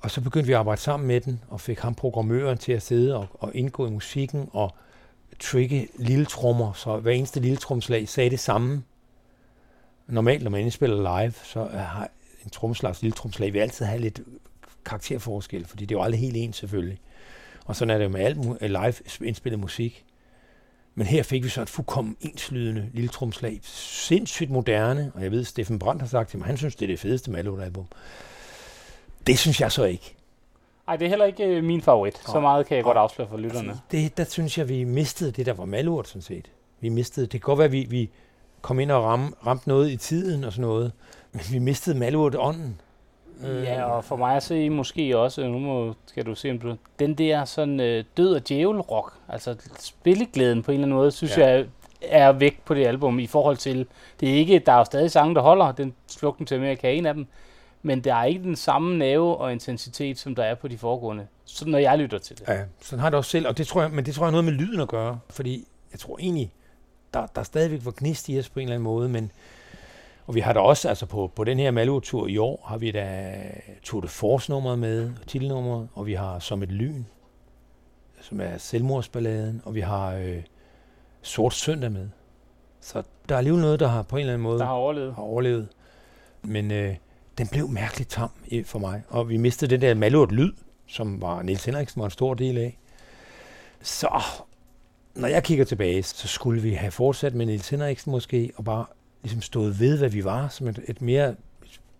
Og 0.00 0.10
så 0.10 0.20
begyndte 0.20 0.46
vi 0.46 0.52
at 0.52 0.58
arbejde 0.58 0.80
sammen 0.80 1.06
med 1.06 1.20
den, 1.20 1.42
og 1.48 1.60
fik 1.60 1.78
ham 1.78 1.94
programmøren 1.94 2.58
til 2.58 2.72
at 2.72 2.82
sidde 2.82 3.16
og, 3.16 3.26
og 3.32 3.54
indgå 3.54 3.86
i 3.86 3.90
musikken, 3.90 4.48
og 4.52 4.74
trigge 5.40 5.88
lille 5.98 6.24
trommer, 6.24 6.72
så 6.72 6.96
hver 6.96 7.12
eneste 7.12 7.40
lille 7.40 7.56
tromslag 7.56 8.08
sagde 8.08 8.30
det 8.30 8.40
samme. 8.40 8.82
Normalt, 10.06 10.42
når 10.42 10.50
man 10.50 10.60
indspiller 10.60 11.20
live, 11.20 11.32
så 11.44 11.64
har 11.64 12.08
en 12.44 12.50
tromslags 12.50 13.02
lille 13.02 13.14
tromslag, 13.14 13.52
vil 13.52 13.58
altid 13.58 13.84
have 13.84 14.00
lidt 14.00 14.20
karakterforskel, 14.84 15.66
fordi 15.66 15.86
det 15.86 15.94
er 15.94 15.98
jo 15.98 16.02
aldrig 16.02 16.20
helt 16.20 16.36
ens 16.36 16.56
selvfølgelig. 16.56 17.00
Og 17.64 17.76
sådan 17.76 17.90
er 17.90 17.98
det 17.98 18.04
jo 18.04 18.10
med 18.10 18.20
alt 18.20 18.70
live 18.70 19.26
indspillet 19.28 19.60
musik. 19.60 20.06
Men 20.98 21.06
her 21.06 21.22
fik 21.22 21.44
vi 21.44 21.48
så 21.48 21.62
et 21.62 21.70
fuldkommen 21.70 22.16
enslydende 22.20 22.90
lille 22.92 23.08
tromslag. 23.08 23.60
Sindssygt 23.62 24.50
moderne, 24.50 25.12
og 25.14 25.22
jeg 25.22 25.30
ved, 25.30 25.44
Steffen 25.44 25.78
Brandt 25.78 26.02
har 26.02 26.08
sagt 26.08 26.30
til 26.30 26.38
mig, 26.38 26.46
han 26.46 26.56
synes, 26.56 26.76
det 26.76 26.84
er 26.84 26.86
det 26.86 27.00
fedeste 27.00 27.30
Malot-album. 27.30 27.86
Det 29.26 29.38
synes 29.38 29.60
jeg 29.60 29.72
så 29.72 29.84
ikke. 29.84 30.14
Ej, 30.88 30.96
det 30.96 31.04
er 31.04 31.08
heller 31.08 31.24
ikke 31.24 31.44
øh, 31.44 31.64
min 31.64 31.82
favorit. 31.82 32.16
Så 32.26 32.32
Nej. 32.32 32.40
meget 32.40 32.66
kan 32.66 32.76
jeg 32.76 32.84
godt 32.84 32.94
Nej. 32.94 33.02
afsløre 33.02 33.28
for 33.28 33.36
lytterne. 33.36 33.80
Det, 33.90 34.16
der 34.16 34.24
synes 34.24 34.58
jeg, 34.58 34.68
vi 34.68 34.84
mistede 34.84 35.32
det, 35.32 35.46
der 35.46 35.52
var 35.52 35.64
malurt, 35.64 36.08
sådan 36.08 36.22
set. 36.22 36.50
Vi 36.80 36.88
mistede, 36.88 37.26
det 37.26 37.30
kan 37.30 37.40
godt 37.40 37.58
være, 37.58 37.66
at 37.66 37.72
vi, 37.72 37.86
vi 37.90 38.10
kom 38.62 38.80
ind 38.80 38.90
og 38.90 39.04
ram, 39.04 39.36
ramte 39.46 39.68
noget 39.68 39.90
i 39.90 39.96
tiden 39.96 40.44
og 40.44 40.52
sådan 40.52 40.62
noget, 40.62 40.92
men 41.32 41.42
vi 41.50 41.58
mistede 41.58 41.98
malurt 41.98 42.34
ånden. 42.38 42.80
Ja, 43.44 43.84
og 43.84 44.04
for 44.04 44.16
mig 44.16 44.36
at 44.36 44.42
se 44.42 44.70
måske 44.70 45.18
også, 45.18 45.48
nu 45.48 45.58
må, 45.58 45.94
skal 46.06 46.26
du 46.26 46.34
se, 46.34 46.50
om 46.50 46.58
du, 46.58 46.76
den 46.98 47.14
der 47.14 47.44
sådan 47.44 47.80
øh, 47.80 48.04
død 48.16 48.34
og 48.34 48.48
djævel 48.48 48.80
rock, 48.80 49.12
altså 49.28 49.56
spilleglæden 49.80 50.62
på 50.62 50.70
en 50.70 50.74
eller 50.74 50.84
anden 50.86 50.96
måde, 50.96 51.10
synes 51.10 51.38
Ja. 51.38 51.46
jeg 51.50 51.66
er 52.02 52.32
væk 52.32 52.60
på 52.64 52.74
det 52.74 52.86
album 52.86 53.18
i 53.18 53.26
forhold 53.26 53.56
til, 53.56 53.86
det 54.20 54.30
er 54.30 54.34
ikke, 54.34 54.58
der 54.58 54.72
er 54.72 54.78
jo 54.78 54.84
stadig 54.84 55.10
sange, 55.10 55.34
der 55.34 55.40
holder, 55.40 55.72
den 55.72 55.94
flugten 56.18 56.46
til 56.46 56.54
Amerika 56.54 56.86
er 56.88 56.92
en 56.92 57.06
af 57.06 57.14
dem, 57.14 57.26
men 57.82 58.00
der 58.00 58.14
er 58.14 58.24
ikke 58.24 58.42
den 58.42 58.56
samme 58.56 58.98
nerve 58.98 59.36
og 59.36 59.52
intensitet, 59.52 60.18
som 60.18 60.34
der 60.34 60.42
er 60.44 60.54
på 60.54 60.68
de 60.68 60.78
foregående, 60.78 61.26
så 61.44 61.68
når 61.68 61.78
jeg 61.78 61.98
lytter 61.98 62.18
til 62.18 62.38
det. 62.38 62.48
Ja, 62.48 62.60
sådan 62.80 63.00
har 63.00 63.10
det 63.10 63.16
også 63.16 63.30
selv, 63.30 63.48
og 63.48 63.58
det 63.58 63.66
tror 63.66 63.82
jeg, 63.82 63.90
men 63.90 64.06
det 64.06 64.14
tror 64.14 64.24
jeg 64.24 64.26
har 64.26 64.42
noget 64.42 64.44
med 64.44 64.52
lyden 64.52 64.80
at 64.80 64.88
gøre, 64.88 65.18
fordi 65.30 65.64
jeg 65.92 66.00
tror 66.00 66.18
egentlig, 66.18 66.52
der, 67.14 67.26
der 67.26 67.42
stadigvæk 67.42 67.80
var 67.84 67.94
gnist 67.96 68.28
i 68.28 68.38
os 68.38 68.48
på 68.48 68.60
en 68.60 68.62
eller 68.64 68.74
anden 68.74 68.84
måde, 68.84 69.08
men 69.08 69.30
og 70.26 70.34
vi 70.34 70.40
har 70.40 70.52
da 70.52 70.60
også, 70.60 70.88
altså 70.88 71.06
på, 71.06 71.32
på 71.34 71.44
den 71.44 71.58
her 71.58 71.70
Malurt-tur 71.70 72.26
i 72.26 72.38
år, 72.38 72.64
har 72.68 72.78
vi 72.78 72.90
da 72.90 73.34
Tour 73.82 74.00
de 74.00 74.08
Force-nummeret 74.08 74.78
med, 74.78 75.12
titelnummeret, 75.26 75.88
og 75.94 76.06
vi 76.06 76.14
har 76.14 76.38
Som 76.38 76.62
et 76.62 76.72
lyn, 76.72 77.04
som 78.20 78.40
er 78.40 78.58
selvmordsballaden, 78.58 79.62
og 79.64 79.74
vi 79.74 79.80
har 79.80 80.14
øh, 80.14 80.42
Sort 81.22 81.54
Søndag 81.54 81.92
med. 81.92 82.08
Så 82.80 83.02
der 83.28 83.34
er 83.34 83.38
alligevel 83.38 83.62
noget, 83.62 83.80
der 83.80 83.88
har 83.88 84.02
på 84.02 84.16
en 84.16 84.20
eller 84.20 84.32
anden 84.32 84.42
måde 84.42 84.58
Der 84.58 84.64
har 84.64 84.72
overlevet. 84.72 85.14
har 85.14 85.22
overlevet. 85.22 85.68
Men 86.42 86.70
øh, 86.70 86.96
den 87.38 87.48
blev 87.48 87.68
mærkeligt 87.68 88.10
tam 88.10 88.30
for 88.64 88.78
mig, 88.78 89.02
og 89.08 89.28
vi 89.28 89.36
mistede 89.36 89.70
den 89.70 89.80
der 89.80 89.94
malurt 89.94 90.32
lyd, 90.32 90.52
som 90.86 91.22
var 91.22 91.42
Niels 91.42 91.64
Henriksen 91.64 92.00
var 92.00 92.04
en 92.04 92.10
stor 92.10 92.34
del 92.34 92.58
af. 92.58 92.78
Så 93.82 94.22
når 95.14 95.28
jeg 95.28 95.44
kigger 95.44 95.64
tilbage, 95.64 96.02
så 96.02 96.28
skulle 96.28 96.62
vi 96.62 96.72
have 96.72 96.90
fortsat 96.90 97.34
med 97.34 97.46
Niels 97.46 97.68
Henriksen 97.68 98.10
måske, 98.10 98.50
og 98.56 98.64
bare 98.64 98.86
ligesom 99.26 99.42
stået 99.42 99.80
ved, 99.80 99.98
hvad 99.98 100.08
vi 100.08 100.24
var, 100.24 100.48
som 100.48 100.68
et, 100.68 100.80
et 100.88 101.02
mere 101.02 101.34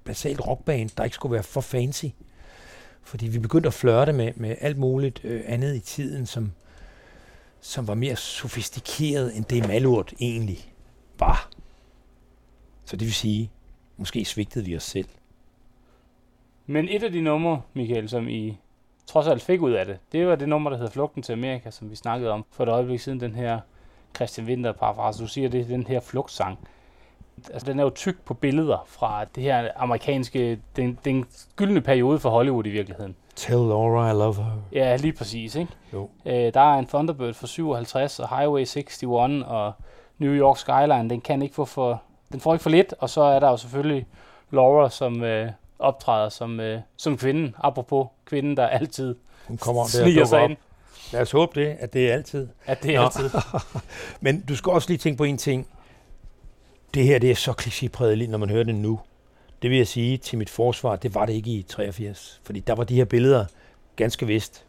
basalt 0.04 0.46
rockband, 0.46 0.90
der 0.96 1.04
ikke 1.04 1.14
skulle 1.14 1.32
være 1.32 1.42
for 1.42 1.60
fancy. 1.60 2.06
Fordi 3.02 3.28
vi 3.28 3.38
begyndte 3.38 3.66
at 3.66 3.74
flørte 3.74 4.12
med, 4.12 4.32
med 4.36 4.56
alt 4.60 4.78
muligt 4.78 5.20
øh, 5.24 5.42
andet 5.46 5.76
i 5.76 5.80
tiden, 5.80 6.26
som, 6.26 6.52
som 7.60 7.88
var 7.88 7.94
mere 7.94 8.16
sofistikeret, 8.16 9.36
end 9.36 9.44
det 9.44 9.68
Malurt 9.68 10.14
egentlig 10.20 10.58
var. 11.18 11.50
Så 12.84 12.96
det 12.96 13.06
vil 13.06 13.14
sige, 13.14 13.50
måske 13.96 14.24
svigtede 14.24 14.64
vi 14.64 14.76
os 14.76 14.82
selv. 14.82 15.08
Men 16.66 16.88
et 16.88 17.02
af 17.02 17.12
de 17.12 17.20
numre, 17.20 17.62
Michael, 17.74 18.08
som 18.08 18.28
I 18.28 18.58
trods 19.06 19.26
alt 19.26 19.42
fik 19.42 19.60
ud 19.60 19.72
af 19.72 19.86
det, 19.86 19.98
det 20.12 20.26
var 20.26 20.36
det 20.36 20.48
nummer, 20.48 20.70
der 20.70 20.76
hedder 20.76 20.92
Flugten 20.92 21.22
til 21.22 21.32
Amerika, 21.32 21.70
som 21.70 21.90
vi 21.90 21.96
snakkede 21.96 22.30
om 22.30 22.44
for 22.50 22.62
et 22.62 22.68
øjeblik 22.68 23.00
siden, 23.00 23.20
den 23.20 23.34
her 23.34 23.60
Christian 24.16 24.46
Winter 24.46 24.72
parafrase. 24.72 25.22
Du 25.22 25.28
siger, 25.28 25.48
det 25.48 25.60
er 25.60 25.64
den 25.64 25.86
her 25.86 26.00
flugtsang. 26.00 26.58
Altså, 27.52 27.66
den 27.66 27.78
er 27.78 27.84
jo 27.84 27.90
tyk 27.90 28.16
på 28.24 28.34
billeder 28.34 28.84
fra 28.88 29.24
det 29.34 29.42
her 29.42 29.68
amerikanske, 29.76 30.58
den, 30.76 30.98
den 31.04 31.24
gyldne 31.56 31.80
periode 31.80 32.18
for 32.18 32.30
Hollywood 32.30 32.66
i 32.66 32.70
virkeligheden. 32.70 33.16
Tell 33.36 33.58
Laura 33.58 34.10
I 34.10 34.12
love 34.12 34.34
her. 34.34 34.44
Ja, 34.72 34.96
lige 34.96 35.12
præcis, 35.12 35.54
ikke? 35.54 35.72
Jo. 35.92 36.08
Øh, 36.26 36.54
der 36.54 36.60
er 36.74 36.78
en 36.78 36.86
Thunderbird 36.86 37.34
for 37.34 37.46
57, 37.46 38.20
og 38.20 38.38
Highway 38.38 38.60
61, 38.60 39.02
og 39.46 39.72
New 40.18 40.32
York 40.32 40.58
Skyline, 40.58 41.10
den 41.10 41.20
kan 41.20 41.42
ikke 41.42 41.54
få 41.54 41.64
for, 41.64 42.02
den 42.32 42.40
får 42.40 42.52
ikke 42.54 42.62
for 42.62 42.70
lidt, 42.70 42.94
og 42.98 43.10
så 43.10 43.20
er 43.22 43.40
der 43.40 43.50
jo 43.50 43.56
selvfølgelig 43.56 44.06
Laura, 44.50 44.90
som 44.90 45.22
øh, 45.22 45.50
optræder 45.78 46.28
som, 46.28 46.60
øh, 46.60 46.80
som 46.96 47.16
kvinden, 47.16 47.54
apropos 47.58 48.06
kvinden, 48.24 48.56
der 48.56 48.66
altid 48.66 49.14
Hun 49.48 49.56
kommer 49.56 49.82
der 49.82 49.88
sniger 49.88 50.24
sig 50.24 50.40
op. 50.42 50.50
ind, 50.50 50.56
Lad 51.12 51.20
os 51.22 51.30
håbe 51.30 51.60
det, 51.60 51.76
at 51.80 51.92
det 51.92 52.10
er 52.10 52.14
altid. 52.14 52.48
at 52.66 52.82
det 52.82 52.94
er 52.94 52.98
Nå. 53.00 53.04
altid. 53.04 53.30
Men 54.20 54.40
du 54.40 54.56
skal 54.56 54.72
også 54.72 54.88
lige 54.88 54.98
tænke 54.98 55.18
på 55.18 55.24
en 55.24 55.38
ting. 55.38 55.66
Det 56.96 57.04
her, 57.04 57.18
det 57.18 57.30
er 57.30 57.34
så 57.34 57.52
klichépræget, 57.52 58.30
når 58.30 58.38
man 58.38 58.50
hører 58.50 58.64
det 58.64 58.74
nu. 58.74 59.00
Det 59.62 59.70
vil 59.70 59.76
jeg 59.76 59.86
sige 59.86 60.16
til 60.16 60.38
mit 60.38 60.50
forsvar, 60.50 60.96
det 60.96 61.14
var 61.14 61.26
det 61.26 61.32
ikke 61.32 61.50
i 61.50 61.62
83. 61.62 62.40
Fordi 62.44 62.60
der 62.60 62.74
var 62.74 62.84
de 62.84 62.94
her 62.94 63.04
billeder 63.04 63.44
ganske 63.96 64.26
vist 64.26 64.64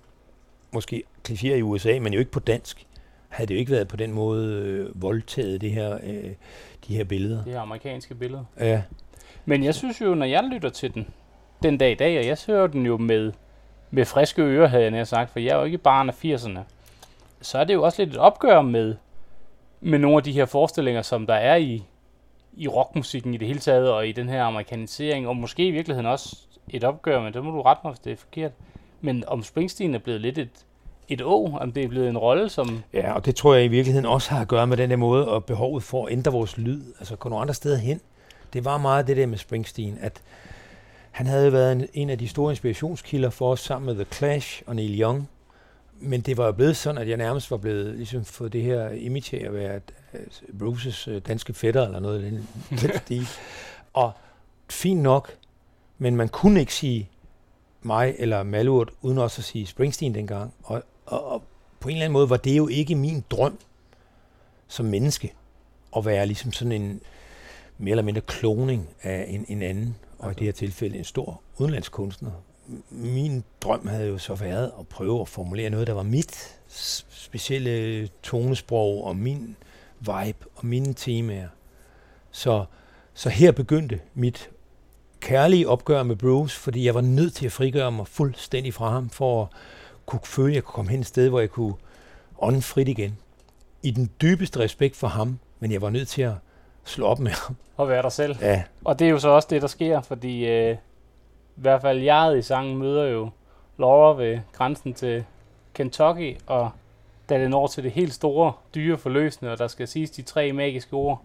måske 0.72 1.04
klichéer 1.30 1.54
i 1.54 1.62
USA, 1.62 2.00
men 2.02 2.14
jo 2.14 2.20
ikke 2.20 2.32
på 2.32 2.40
dansk, 2.40 2.86
havde 3.30 3.48
det 3.48 3.56
jo 3.56 3.60
ikke 3.60 3.72
været 3.72 3.88
på 3.88 3.98
den 3.98 4.12
måde 4.12 4.46
øh, 4.48 5.02
voldtaget, 5.02 5.62
det 5.62 5.72
her, 5.72 5.98
øh, 6.04 6.32
de 6.88 6.96
her 6.96 7.04
billeder. 7.04 7.44
Det 7.44 7.54
her 7.54 7.62
amerikanske 7.62 8.16
billede. 8.16 8.46
Ja, 8.60 8.82
Men 9.46 9.64
jeg 9.64 9.76
synes 9.76 10.02
jo, 10.02 10.16
når 10.16 10.26
jeg 10.26 10.44
lytter 10.44 10.70
til 10.70 10.94
den, 10.94 11.08
den 11.64 11.78
dag 11.78 11.92
i 11.92 11.96
dag, 11.96 12.20
og 12.20 12.26
jeg 12.26 12.38
hører 12.48 12.68
den 12.68 12.86
jo 12.86 12.98
med, 12.98 13.32
med 13.92 14.06
friske 14.06 14.42
ører, 14.42 14.68
havde 14.68 14.84
jeg 14.84 14.92
nær 14.92 15.04
sagt, 15.04 15.32
for 15.32 15.40
jeg 15.40 15.50
er 15.50 15.60
jo 15.60 15.64
ikke 15.64 15.78
barn 15.78 16.10
af 16.10 16.26
80'erne, 16.26 16.60
så 17.42 17.58
er 17.58 17.64
det 17.64 17.74
jo 17.74 17.84
også 17.84 18.02
lidt 18.02 18.14
et 18.14 18.20
opgør 18.20 18.62
med, 18.62 18.96
med 19.82 20.00
nogle 20.00 20.18
af 20.18 20.24
de 20.24 20.32
her 20.32 20.46
forestillinger, 20.46 21.02
som 21.02 21.28
der 21.28 21.36
er 21.36 21.56
i, 21.56 21.84
i 22.58 22.68
rockmusikken 22.68 23.34
i 23.34 23.38
det 23.38 23.48
hele 23.48 23.60
taget, 23.60 23.92
og 23.92 24.08
i 24.08 24.12
den 24.12 24.30
her 24.30 24.44
amerikanisering, 24.44 25.28
og 25.28 25.36
måske 25.36 25.68
i 25.68 25.72
virkeligheden 25.72 26.06
også 26.06 26.38
et 26.70 26.84
opgør, 26.84 27.22
men 27.22 27.34
det 27.34 27.44
må 27.44 27.52
du 27.52 27.62
rette 27.62 27.82
mig, 27.84 27.92
hvis 27.92 28.00
det 28.00 28.12
er 28.12 28.16
forkert. 28.16 28.52
Men 29.02 29.24
om 29.28 29.44
Springsteen 29.44 29.96
er 29.96 30.00
blevet 30.00 30.22
lidt 30.22 30.38
et, 30.38 30.66
et 31.08 31.22
å, 31.22 31.58
om 31.62 31.72
det 31.72 31.84
er 31.84 31.88
blevet 31.88 32.10
en 32.10 32.18
rolle, 32.18 32.50
som... 32.50 32.84
Ja, 32.94 33.14
og 33.14 33.26
det 33.26 33.36
tror 33.36 33.54
jeg 33.54 33.66
i 33.66 33.68
virkeligheden 33.68 34.06
også 34.06 34.32
har 34.32 34.42
at 34.42 34.48
gøre 34.48 34.68
med 34.68 34.78
den 34.78 34.90
der 34.90 34.96
måde 34.96 35.28
og 35.28 35.46
behovet 35.46 35.84
for 35.84 36.06
at 36.06 36.12
ændre 36.12 36.32
vores 36.32 36.58
lyd, 36.58 36.82
altså 37.00 37.16
gå 37.16 37.30
nogle 37.30 37.42
andre 37.42 37.54
steder 37.54 37.78
hen. 37.78 38.02
Det 38.54 38.66
var 38.66 38.78
meget 38.78 39.08
det 39.08 39.18
der 39.18 39.26
med 39.26 39.38
Springsteen, 39.38 39.98
at 40.02 40.22
han 41.12 41.26
havde 41.26 41.54
været 41.54 41.72
en, 41.72 41.88
en 41.94 42.10
af 42.10 42.18
de 42.18 42.28
store 42.28 42.52
inspirationskilder 42.52 43.30
for 43.30 43.52
os 43.52 43.60
sammen 43.60 43.86
med 43.86 43.96
The 43.96 44.14
Clash 44.14 44.62
og 44.68 44.76
Neil 44.76 45.02
Young. 45.02 45.30
Men 46.00 46.22
det 46.22 46.38
var 46.38 46.46
jo 46.46 46.52
blevet 46.52 46.78
sådan, 46.78 47.02
at 47.02 47.10
jeg 47.10 47.18
nærmest 47.18 47.52
var 47.52 47.58
blevet 47.58 47.96
ligesom 47.96 48.26
fået 48.26 48.54
det 48.54 48.64
her 48.64 48.90
image 48.90 49.40
af 49.42 49.46
at 49.46 49.54
være 49.54 49.82
Bruces 50.60 51.08
øh, 51.08 51.22
danske 51.28 51.54
fætter 51.54 51.86
eller 51.86 52.00
noget 52.00 52.22
i 52.22 52.26
den, 52.26 52.48
den 52.82 52.92
stil. 52.98 53.28
Og 53.94 54.12
fint 54.70 55.02
nok, 55.02 55.38
men 55.98 56.16
man 56.16 56.30
kunne 56.30 56.60
ikke 56.60 56.74
sige 56.74 57.10
mig 57.82 58.16
eller 58.18 58.44
Malurt, 58.44 58.90
uden 59.02 59.18
også 59.18 59.42
at 59.42 59.46
sige 59.46 59.66
Springsteen 59.66 60.16
dengang. 60.16 60.54
Og, 60.64 60.84
og, 61.06 61.32
og 61.32 61.44
på 61.80 61.90
en 61.90 61.96
eller 61.96 62.06
anden 62.06 62.14
måde 62.14 62.30
var 62.30 62.38
det 62.38 62.58
jo 62.58 62.68
ikke 62.68 62.96
min 62.96 63.24
drøm 63.30 63.60
som 64.68 64.86
menneske 64.86 65.34
at 65.98 66.06
være 66.06 66.26
ligesom 66.26 66.52
sådan 66.52 66.72
en 66.72 67.02
mere 67.78 67.92
eller 67.92 68.04
mindre 68.04 68.22
kloning 68.22 68.90
af 69.04 69.26
en, 69.28 69.46
en 69.48 69.62
anden, 69.62 69.96
og 70.20 70.32
i 70.32 70.34
det 70.34 70.44
her 70.44 70.52
tilfælde 70.52 70.98
en 70.98 71.04
stor 71.04 71.42
udenlandskunstner. 71.58 72.32
Min 72.90 73.44
drøm 73.62 73.88
havde 73.88 74.08
jo 74.08 74.18
så 74.18 74.36
været 74.36 74.72
at 74.80 74.88
prøve 74.88 75.22
at 75.22 75.28
formulere 75.28 75.70
noget, 75.70 75.88
der 75.88 75.94
var 75.94 76.04
mit 76.04 76.60
specielle 77.10 78.08
tonesprog 78.24 79.04
og 79.04 79.16
min 79.16 79.56
vibe 80.00 80.46
og 80.56 80.66
mine 80.66 80.94
temaer. 80.94 81.48
Så, 82.32 82.66
så 83.14 83.30
her 83.30 83.52
begyndte 83.52 84.00
mit 84.14 84.50
kærlige 85.20 85.70
opgør 85.70 86.04
med 86.04 86.16
Bruce, 86.16 86.60
fordi 86.60 86.86
jeg 86.86 86.96
var 86.96 87.02
nødt 87.02 87.34
til 87.34 87.46
at 87.46 87.52
frigøre 87.52 87.92
mig 87.92 88.08
fuldstændig 88.08 88.74
fra 88.74 88.90
ham, 88.90 89.10
for 89.10 89.42
at 89.42 89.48
kunne 90.06 90.20
føle, 90.24 90.50
at 90.50 90.56
jeg 90.56 90.64
kunne 90.64 90.74
komme 90.74 90.92
hen 90.92 91.00
et 91.00 91.06
sted, 91.06 91.30
hvor 91.30 91.40
jeg 91.40 91.50
kunne 91.50 91.74
ånde 92.40 92.62
frit 92.62 92.88
igen. 92.88 93.18
I 93.84 93.92
den 93.92 94.12
dybeste 94.22 94.60
respekt 94.60 94.96
for 94.96 95.08
ham, 95.08 95.40
men 95.60 95.72
jeg 95.72 95.82
var 95.82 95.90
nødt 95.90 96.08
til 96.08 96.22
at 96.22 96.34
slå 96.84 97.06
op 97.06 97.20
med 97.20 97.32
ham. 97.32 97.56
at 97.80 97.88
være 97.90 98.02
dig 98.02 98.12
selv. 98.12 98.36
Ja, 98.42 98.64
Og 98.86 99.00
det 99.00 99.08
er 99.08 99.12
jo 99.12 99.20
så 99.20 99.30
også 99.30 99.48
det, 99.52 99.62
der 99.62 99.68
sker, 99.68 100.02
fordi 100.02 100.46
øh, 100.46 100.78
i 101.58 101.62
hvert 101.62 101.82
fald 101.82 102.00
jeg 102.00 102.38
i 102.38 102.42
sangen 102.42 102.78
møder 102.78 103.04
jo 103.04 103.30
Laura 103.78 104.24
ved 104.24 104.40
grænsen 104.54 104.94
til 104.94 105.26
Kentucky, 105.74 106.38
og 106.48 106.72
da 107.30 107.40
det 107.40 107.50
når 107.50 107.68
til 107.68 107.84
det 107.84 107.92
helt 107.92 108.14
store, 108.14 108.54
dyre 108.76 108.98
forløsende, 108.98 109.52
og 109.52 109.58
der 109.58 109.68
skal 109.68 109.88
siges 109.88 110.12
de 110.12 110.22
tre 110.22 110.54
magiske 110.54 110.94
ord, 110.94 111.22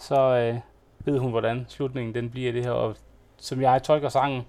så 0.00 0.20
øh, 0.20 0.58
ved 0.98 1.18
hun, 1.18 1.30
hvordan 1.30 1.66
slutningen 1.68 2.14
den 2.14 2.30
bliver 2.30 2.52
det 2.52 2.64
her. 2.64 2.70
Og 2.70 2.96
som 3.36 3.60
jeg 3.60 3.82
tolker 3.82 4.08
sangen, 4.08 4.42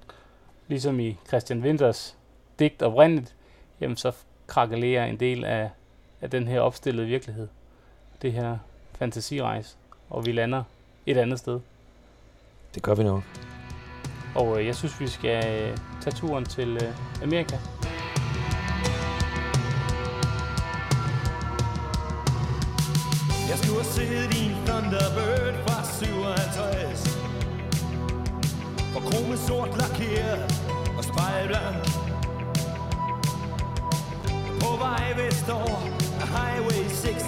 ligesom 0.68 1.00
i 1.00 1.18
Christian 1.28 1.62
Winters 1.62 2.18
digt 2.60 2.82
oprindeligt, 2.82 3.36
jamen 3.82 3.98
så 3.98 4.12
krakelerer 4.48 5.06
en 5.06 5.20
del 5.20 5.46
af, 5.46 5.70
af 6.22 6.30
den 6.30 6.48
her 6.48 6.60
opstillede 6.60 7.08
virkelighed. 7.08 7.48
Det 8.22 8.34
her 8.34 8.58
fantasirejse, 8.92 9.76
og 10.10 10.26
vi 10.26 10.32
lander 10.32 10.64
et 11.06 11.18
andet 11.18 11.40
sted. 11.40 11.60
det 12.76 12.84
gør 12.84 12.96
vi 12.96 13.04
nok. 13.04 13.24
Og 14.36 14.60
øh, 14.60 14.66
jeg 14.66 14.76
synes, 14.76 15.00
vi 15.00 15.08
skal 15.08 15.62
øh, 15.62 15.78
tage 16.02 16.16
turen 16.16 16.46
til 16.46 16.70
øh, 16.76 17.24
Amerika. 17.24 17.58
Jeg 23.50 23.58
skulle 23.58 23.82
have 23.84 23.94
set 23.94 24.32
din 24.34 24.52
Thunderbird 24.66 25.56
fra 25.66 25.78
57 26.06 27.18
Og 28.96 29.02
krome 29.02 29.38
sort 29.38 29.78
lakeret 29.78 30.44
og 30.98 31.04
spejlblank 31.04 31.86
På 34.62 34.78
vej 34.78 35.14
vestover 35.18 35.80
af 36.22 36.28
Highway 36.28 36.84
61 36.84 37.24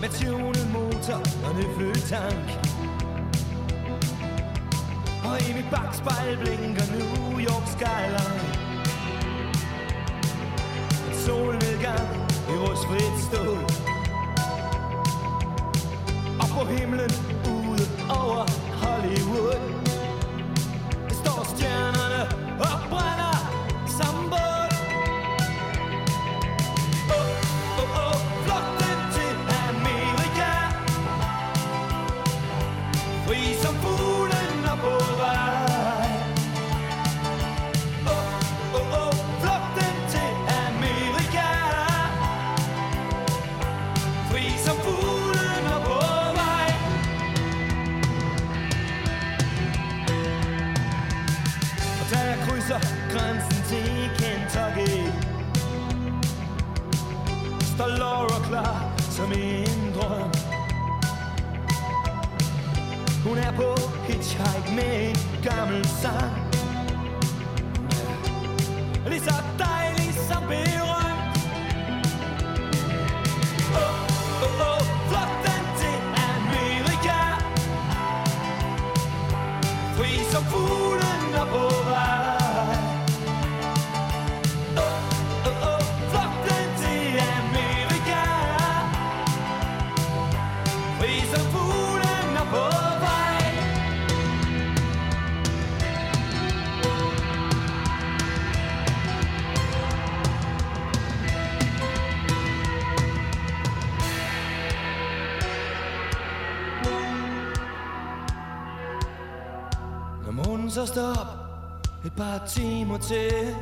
Med 0.00 0.08
tunet 0.08 0.68
motor 0.72 1.20
og 1.46 1.54
nyfødt 1.56 2.04
tank 2.08 2.73
og 5.24 5.40
i 5.48 5.52
mit 5.52 5.68
bagspejl 5.70 6.36
blinker 6.38 6.86
New 6.96 7.38
York 7.48 7.66
skyline. 7.74 8.44
Solnedgang 11.24 12.08
i 12.52 12.54
rustfrit 12.62 13.16
stål. 13.26 13.64
Og 16.42 16.48
på 16.56 16.64
himlen 16.72 17.12
ude 17.56 17.84
over 18.10 18.42
Hollywood. 18.82 19.60
Der 21.08 21.14
står 21.14 21.56
stjernerne 21.56 22.22
og 22.60 22.76
brænder 22.90 23.23
Står 57.74 57.88
Laura 57.98 58.40
klar 58.48 58.90
som 58.98 59.32
en 59.32 59.92
drøm. 59.94 60.30
Hun 63.24 63.38
er 63.38 63.52
på 63.56 63.76
hitchhike 64.06 64.74
med 64.74 65.08
en 65.08 65.16
gammel 65.42 65.84
sang. 65.84 66.32
Lige 69.06 69.20
så 69.20 69.34
dejlig 69.58 70.14
som 70.28 70.42
berømt 70.48 70.93
så 110.74 110.86
stop 110.86 111.26
et 112.04 112.12
par 112.16 112.46
timer 112.46 112.98
til. 112.98 113.56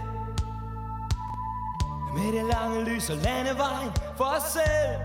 Med 2.14 2.32
det 2.32 2.44
lange 2.54 2.84
lys 2.84 3.10
og 3.10 3.16
landevejen 3.16 3.90
for 4.16 4.24
os 4.24 4.42
selv. 4.42 5.00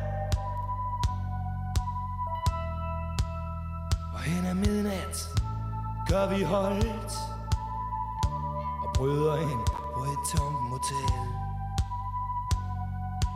Og 4.14 4.20
hen 4.20 4.46
ad 4.46 4.54
midnat 4.54 5.30
gør 6.10 6.36
vi 6.36 6.44
holdt 6.44 7.14
Og 8.84 8.94
bryder 8.96 9.36
ind 9.38 9.66
på 9.94 10.04
et 10.04 10.38
tomt 10.38 10.70
motel. 10.70 11.14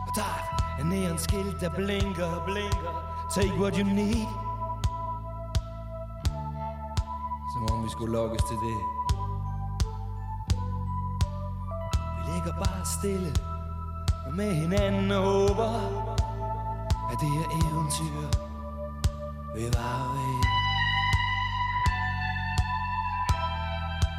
Og 0.06 0.12
der 0.16 0.34
er 0.78 0.84
neonskilt, 0.84 1.60
der 1.60 1.70
blinker 1.70 2.26
og 2.26 2.44
blinker. 2.44 2.94
Take 3.34 3.54
what 3.60 3.76
you 3.76 3.84
need. 3.84 4.41
Som 8.02 8.08
skulle 8.08 8.18
lokkes 8.18 8.42
til 8.42 8.56
det 8.56 8.78
Vi 12.16 12.32
ligger 12.32 12.52
bare 12.64 12.84
stille 13.00 13.32
og 14.26 14.34
med 14.34 14.54
hinanden 14.54 15.10
og 15.10 15.22
håber, 15.22 15.70
at 17.12 17.16
det 17.20 17.30
her 17.30 17.46
eventyr 17.58 18.20
vil 19.54 19.74
vare 19.74 20.08
ved. 20.14 20.40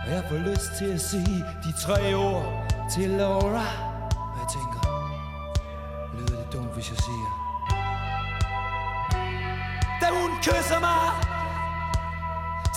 Og 0.06 0.12
jeg 0.12 0.24
får 0.30 0.38
lyst 0.38 0.72
til 0.78 0.86
at 0.86 1.02
sige 1.02 1.46
de 1.64 1.72
tre 1.82 2.16
ord 2.16 2.46
til 2.94 3.10
Laura. 3.10 3.68
Og 4.32 4.38
jeg 4.40 4.48
tænker, 4.56 4.82
lyder 6.18 6.44
det 6.44 6.54
dumt, 6.54 6.74
hvis 6.74 6.90
jeg 6.90 6.98
siger. 6.98 7.30
Da 10.02 10.08
hun 10.20 10.30
kysser 10.42 10.80
mig, 10.80 11.33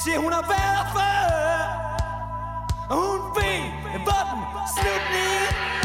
siger 0.07 0.19
hun 0.19 0.33
har 0.33 0.47
været 0.55 0.87
før. 0.97 1.19
Og 2.91 2.97
hun 3.09 3.21
ved, 3.39 3.61
hvor 4.07 4.23
den 4.31 4.41
slutning 4.77 5.76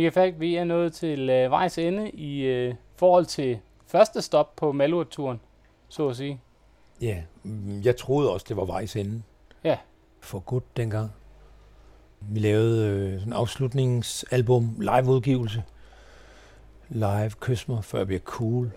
Michael 0.00 0.12
Falk, 0.12 0.40
vi 0.40 0.54
er 0.54 0.64
nået 0.64 0.92
til 0.92 1.30
øh, 1.30 1.50
vejs 1.50 1.78
ende 1.78 2.10
i 2.10 2.40
øh, 2.40 2.74
forhold 2.96 3.26
til 3.26 3.58
første 3.86 4.22
stop 4.22 4.56
på 4.56 4.72
Malurt-turen, 4.72 5.40
så 5.88 6.08
at 6.08 6.16
sige. 6.16 6.40
Ja, 7.00 7.22
mm, 7.42 7.80
jeg 7.84 7.96
troede 7.96 8.32
også, 8.32 8.46
det 8.48 8.56
var 8.56 8.64
vejs 8.64 8.96
ende. 8.96 9.22
Ja. 9.64 9.78
For 10.20 10.38
godt 10.38 10.76
dengang. 10.76 11.10
Vi 12.20 12.40
lavede 12.40 12.88
øh, 12.88 13.12
sådan 13.12 13.28
en 13.28 13.32
afslutningsalbum, 13.32 14.76
liveudgivelse. 14.78 15.62
Live 16.88 17.30
Kys 17.40 17.68
mig, 17.68 17.84
før 17.84 17.98
jeg 17.98 18.06
bliver 18.06 18.20
cool. 18.20 18.70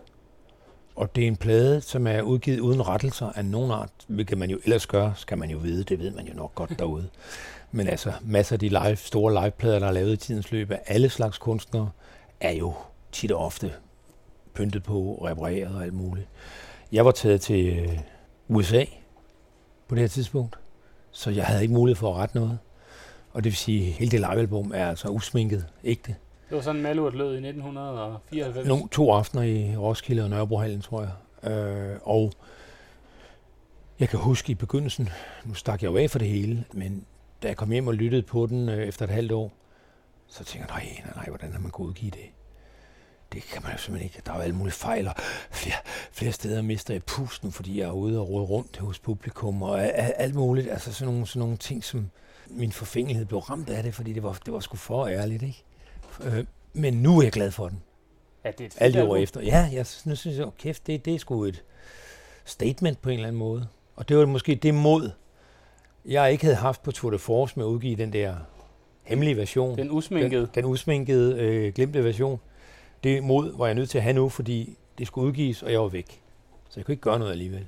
Og 0.95 1.15
det 1.15 1.23
er 1.23 1.27
en 1.27 1.35
plade, 1.35 1.81
som 1.81 2.07
er 2.07 2.21
udgivet 2.21 2.59
uden 2.59 2.87
rettelser 2.87 3.31
af 3.35 3.45
nogen 3.45 3.71
art, 3.71 3.89
hvilket 4.07 4.37
man 4.37 4.49
jo 4.49 4.59
ellers 4.63 4.87
gør, 4.87 5.11
skal 5.15 5.37
man 5.37 5.49
jo 5.49 5.57
vide, 5.57 5.83
det 5.83 5.99
ved 5.99 6.11
man 6.11 6.27
jo 6.27 6.33
nok 6.33 6.55
godt 6.55 6.79
derude. 6.79 7.09
Men 7.71 7.87
altså, 7.87 8.13
masser 8.21 8.55
af 8.55 8.59
de 8.59 8.69
live, 8.69 8.95
store 8.95 9.43
liveplader, 9.43 9.79
der 9.79 9.87
er 9.87 9.91
lavet 9.91 10.13
i 10.13 10.17
tidens 10.17 10.51
løb 10.51 10.71
af 10.71 10.81
alle 10.85 11.09
slags 11.09 11.37
kunstnere, 11.37 11.89
er 12.39 12.51
jo 12.51 12.73
tit 13.11 13.31
og 13.31 13.45
ofte 13.45 13.73
pyntet 14.53 14.83
på, 14.83 15.21
repareret 15.25 15.75
og 15.75 15.83
alt 15.83 15.93
muligt. 15.93 16.27
Jeg 16.91 17.05
var 17.05 17.11
taget 17.11 17.41
til 17.41 17.89
USA 18.47 18.85
på 19.87 19.95
det 19.95 20.01
her 20.01 20.07
tidspunkt, 20.07 20.55
så 21.11 21.31
jeg 21.31 21.45
havde 21.45 21.61
ikke 21.61 21.73
mulighed 21.73 21.95
for 21.95 22.13
at 22.13 22.17
rette 22.17 22.35
noget. 22.35 22.59
Og 23.31 23.43
det 23.43 23.49
vil 23.51 23.57
sige, 23.57 23.87
at 23.87 23.93
hele 23.93 24.11
det 24.11 24.19
livealbum 24.19 24.71
er 24.75 24.89
altså 24.89 25.07
usminket, 25.07 25.65
ægte. 25.83 26.15
Det 26.53 26.57
var 26.57 26.63
sådan 26.63 26.81
Malurt 26.81 27.13
lød 27.13 27.33
i 27.33 27.47
1994. 27.47 28.67
Nogle, 28.67 28.87
to 28.91 29.11
aftener 29.11 29.43
i 29.43 29.77
Roskilde 29.77 30.23
og 30.23 30.29
Nørrebrohallen, 30.29 30.81
tror 30.81 31.01
jeg. 31.01 31.51
Øh, 31.51 31.99
og 32.03 32.33
jeg 33.99 34.09
kan 34.09 34.19
huske 34.19 34.51
i 34.51 34.55
begyndelsen, 34.55 35.09
nu 35.45 35.53
stak 35.53 35.83
jeg 35.83 35.91
jo 35.91 35.97
af 35.97 36.09
for 36.09 36.19
det 36.19 36.27
hele, 36.27 36.65
men 36.73 37.05
da 37.43 37.47
jeg 37.47 37.57
kom 37.57 37.71
hjem 37.71 37.87
og 37.87 37.93
lyttede 37.93 38.21
på 38.21 38.45
den 38.45 38.69
øh, 38.69 38.87
efter 38.87 39.05
et 39.05 39.11
halvt 39.11 39.31
år, 39.31 39.51
så 40.27 40.43
tænkte 40.43 40.73
jeg, 40.73 40.83
nej, 40.83 41.01
nej, 41.05 41.13
nej, 41.15 41.25
hvordan 41.25 41.51
har 41.51 41.59
man 41.59 41.71
kunnet 41.71 41.89
udgive 41.89 42.11
det? 42.11 42.29
Det 43.33 43.43
kan 43.43 43.63
man 43.63 43.71
jo 43.71 43.77
simpelthen 43.77 44.09
ikke. 44.09 44.21
Der 44.25 44.31
er 44.31 44.35
jo 44.35 44.41
alle 44.41 44.55
mulige 44.55 44.73
fejl, 44.73 45.07
og 45.07 45.13
flere, 45.51 45.77
flere 46.11 46.31
steder 46.31 46.61
mister 46.61 46.93
jeg 46.93 47.03
pusten, 47.03 47.51
fordi 47.51 47.79
jeg 47.79 47.87
er 47.87 47.91
ude 47.91 48.19
og 48.19 48.29
rode 48.29 48.45
rundt 48.45 48.77
hos 48.77 48.99
publikum, 48.99 49.61
og 49.61 49.83
alt 50.21 50.35
muligt. 50.35 50.71
Altså 50.71 50.93
sådan 50.93 51.13
nogle, 51.13 51.27
sådan 51.27 51.39
nogle 51.39 51.57
ting, 51.57 51.83
som 51.83 52.09
min 52.47 52.71
forfængelighed 52.71 53.25
blev 53.25 53.39
ramt 53.39 53.69
af 53.69 53.83
det, 53.83 53.95
fordi 53.95 54.13
det 54.13 54.23
var, 54.23 54.39
det 54.45 54.53
var 54.53 54.59
sgu 54.59 54.77
for 54.77 55.07
ærligt, 55.07 55.43
ikke? 55.43 55.63
Øh, 56.23 56.45
men 56.73 56.93
nu 56.93 57.17
er 57.17 57.23
jeg 57.23 57.31
glad 57.31 57.51
for 57.51 57.69
den. 57.69 57.81
Ja, 58.45 58.51
det 58.51 58.61
er 58.61 58.65
et 58.65 58.75
Alle 58.77 59.03
år 59.03 59.15
efter. 59.15 59.41
Ja, 59.41 59.69
jeg, 59.73 59.85
nu 60.05 60.15
synes 60.15 60.37
jeg, 60.37 60.45
oh, 60.45 60.51
kæft, 60.57 60.87
det, 60.87 61.05
det 61.05 61.15
er 61.15 61.19
sgu 61.19 61.43
et 61.43 61.63
statement 62.45 63.01
på 63.01 63.09
en 63.09 63.13
eller 63.13 63.27
anden 63.27 63.39
måde. 63.39 63.67
Og 63.95 64.09
det 64.09 64.17
var 64.17 64.25
måske 64.25 64.55
det 64.55 64.73
mod, 64.73 65.11
jeg 66.05 66.31
ikke 66.31 66.43
havde 66.43 66.57
haft 66.57 66.83
på 66.83 66.91
Tour 66.91 67.11
de 67.11 67.19
Force 67.19 67.53
med 67.55 67.65
at 67.65 67.69
udgive 67.69 67.95
den 67.95 68.13
der 68.13 68.35
hemmelige 69.03 69.37
version. 69.37 69.77
Den 69.77 69.91
usminkede. 69.91 70.41
Den, 70.41 70.49
den 70.55 70.65
usminkede, 70.65 71.39
øh, 71.39 71.73
glemte 71.73 72.03
version. 72.03 72.39
Det 73.03 73.23
mod 73.23 73.57
var 73.57 73.65
jeg 73.65 73.75
nødt 73.75 73.89
til 73.89 73.97
at 73.97 74.03
have 74.03 74.13
nu, 74.13 74.29
fordi 74.29 74.77
det 74.97 75.07
skulle 75.07 75.27
udgives, 75.27 75.63
og 75.63 75.71
jeg 75.71 75.81
var 75.81 75.87
væk. 75.87 76.21
Så 76.69 76.79
jeg 76.79 76.85
kunne 76.85 76.93
ikke 76.93 77.01
gøre 77.01 77.19
noget 77.19 77.31
alligevel. 77.31 77.65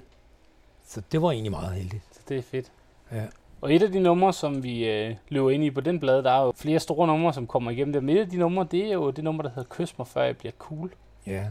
Så 0.88 1.02
det 1.12 1.22
var 1.22 1.32
egentlig 1.32 1.52
meget 1.52 1.76
heldigt. 1.76 2.04
Så 2.12 2.20
det 2.30 2.38
er 2.38 2.42
fedt. 2.42 2.72
Ja. 3.12 3.26
Og 3.66 3.74
et 3.76 3.84
af 3.84 3.92
de 3.92 4.00
numre, 4.00 4.34
som 4.34 4.64
vi 4.64 4.90
øh, 4.90 5.16
løber 5.30 5.50
ind 5.52 5.64
i 5.64 5.72
på 5.72 5.82
den 5.82 6.00
blade, 6.00 6.24
der 6.24 6.32
er 6.32 6.44
jo 6.46 6.54
flere 6.56 6.80
store 6.80 7.08
numre, 7.08 7.34
som 7.34 7.48
kommer 7.48 7.72
igennem 7.72 7.94
det. 7.94 8.04
Men 8.04 8.18
et 8.18 8.22
af 8.22 8.30
de 8.30 8.38
numre, 8.38 8.68
det 8.72 8.86
er 8.86 8.94
jo 8.94 9.10
det 9.12 9.24
nummer, 9.24 9.44
der 9.44 9.50
hedder 9.50 9.70
Kys 9.70 9.98
mig, 9.98 10.08
før 10.08 10.24
jeg 10.24 10.38
bliver 10.38 10.52
cool. 10.60 10.92
Ja, 11.28 11.44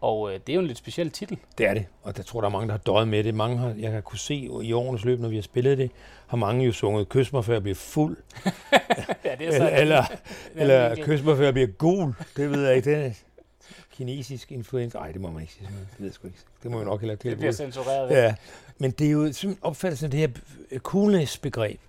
Og 0.00 0.28
øh, 0.34 0.40
det 0.46 0.52
er 0.52 0.54
jo 0.54 0.60
en 0.60 0.66
lidt 0.66 0.78
speciel 0.78 1.10
titel. 1.10 1.38
det 1.58 1.66
er 1.66 1.74
det. 1.74 1.86
Og 2.02 2.12
jeg 2.16 2.26
tror, 2.26 2.40
der 2.40 2.48
er 2.48 2.52
mange, 2.52 2.66
der 2.66 2.72
har 2.72 2.78
døjet 2.78 3.08
med 3.08 3.24
det. 3.24 3.34
Mange 3.34 3.56
har, 3.58 3.74
jeg 3.78 3.92
har 3.92 4.00
kunne 4.00 4.18
se 4.18 4.34
i 4.62 4.72
årenes 4.72 5.04
løb, 5.04 5.20
når 5.20 5.28
vi 5.28 5.34
har 5.34 5.42
spillet 5.42 5.78
det, 5.78 5.90
har 6.26 6.36
mange 6.36 6.64
jo 6.64 6.72
sunget 6.72 7.08
Kys 7.08 7.32
mig, 7.32 7.44
før 7.44 7.52
jeg 7.52 7.62
bliver 7.62 7.74
fuld. 7.74 8.16
ja, 9.24 9.30
det 9.38 9.54
Eller, 9.54 9.68
eller, 9.82 10.04
eller 10.56 10.88
virkelig- 10.88 11.04
kys 11.18 11.24
mig, 11.24 11.36
før 11.36 11.44
jeg 11.44 11.52
bliver 11.52 11.68
gul. 11.68 12.14
Det 12.36 12.50
ved 12.50 12.66
jeg 12.66 12.76
ikke. 12.76 12.90
Det 12.90 13.06
er 13.06 13.10
kinesisk 14.00 14.52
influenza. 14.52 14.98
Nej, 14.98 15.12
det 15.12 15.20
må 15.20 15.30
man 15.30 15.42
ikke 15.42 15.52
sige. 15.52 15.64
sådan. 15.64 15.78
Det 15.80 15.98
ved 15.98 16.06
jeg 16.06 16.14
sgu 16.14 16.26
ikke. 16.26 16.38
Det 16.62 16.70
må 16.70 16.76
jeg 16.76 16.84
nok 16.84 17.00
heller 17.00 17.14
Det 17.14 17.24
ikke 17.24 17.36
bliver 17.36 17.52
censureret. 17.52 18.10
Ja, 18.10 18.34
men 18.78 18.90
det 18.90 19.06
er 19.06 19.10
jo 19.10 19.24
simpelthen 19.32 19.58
opfattelsen 19.62 20.04
af 20.04 20.10
det 20.10 20.20
her 20.20 20.78
coolness-begreb, 20.78 21.80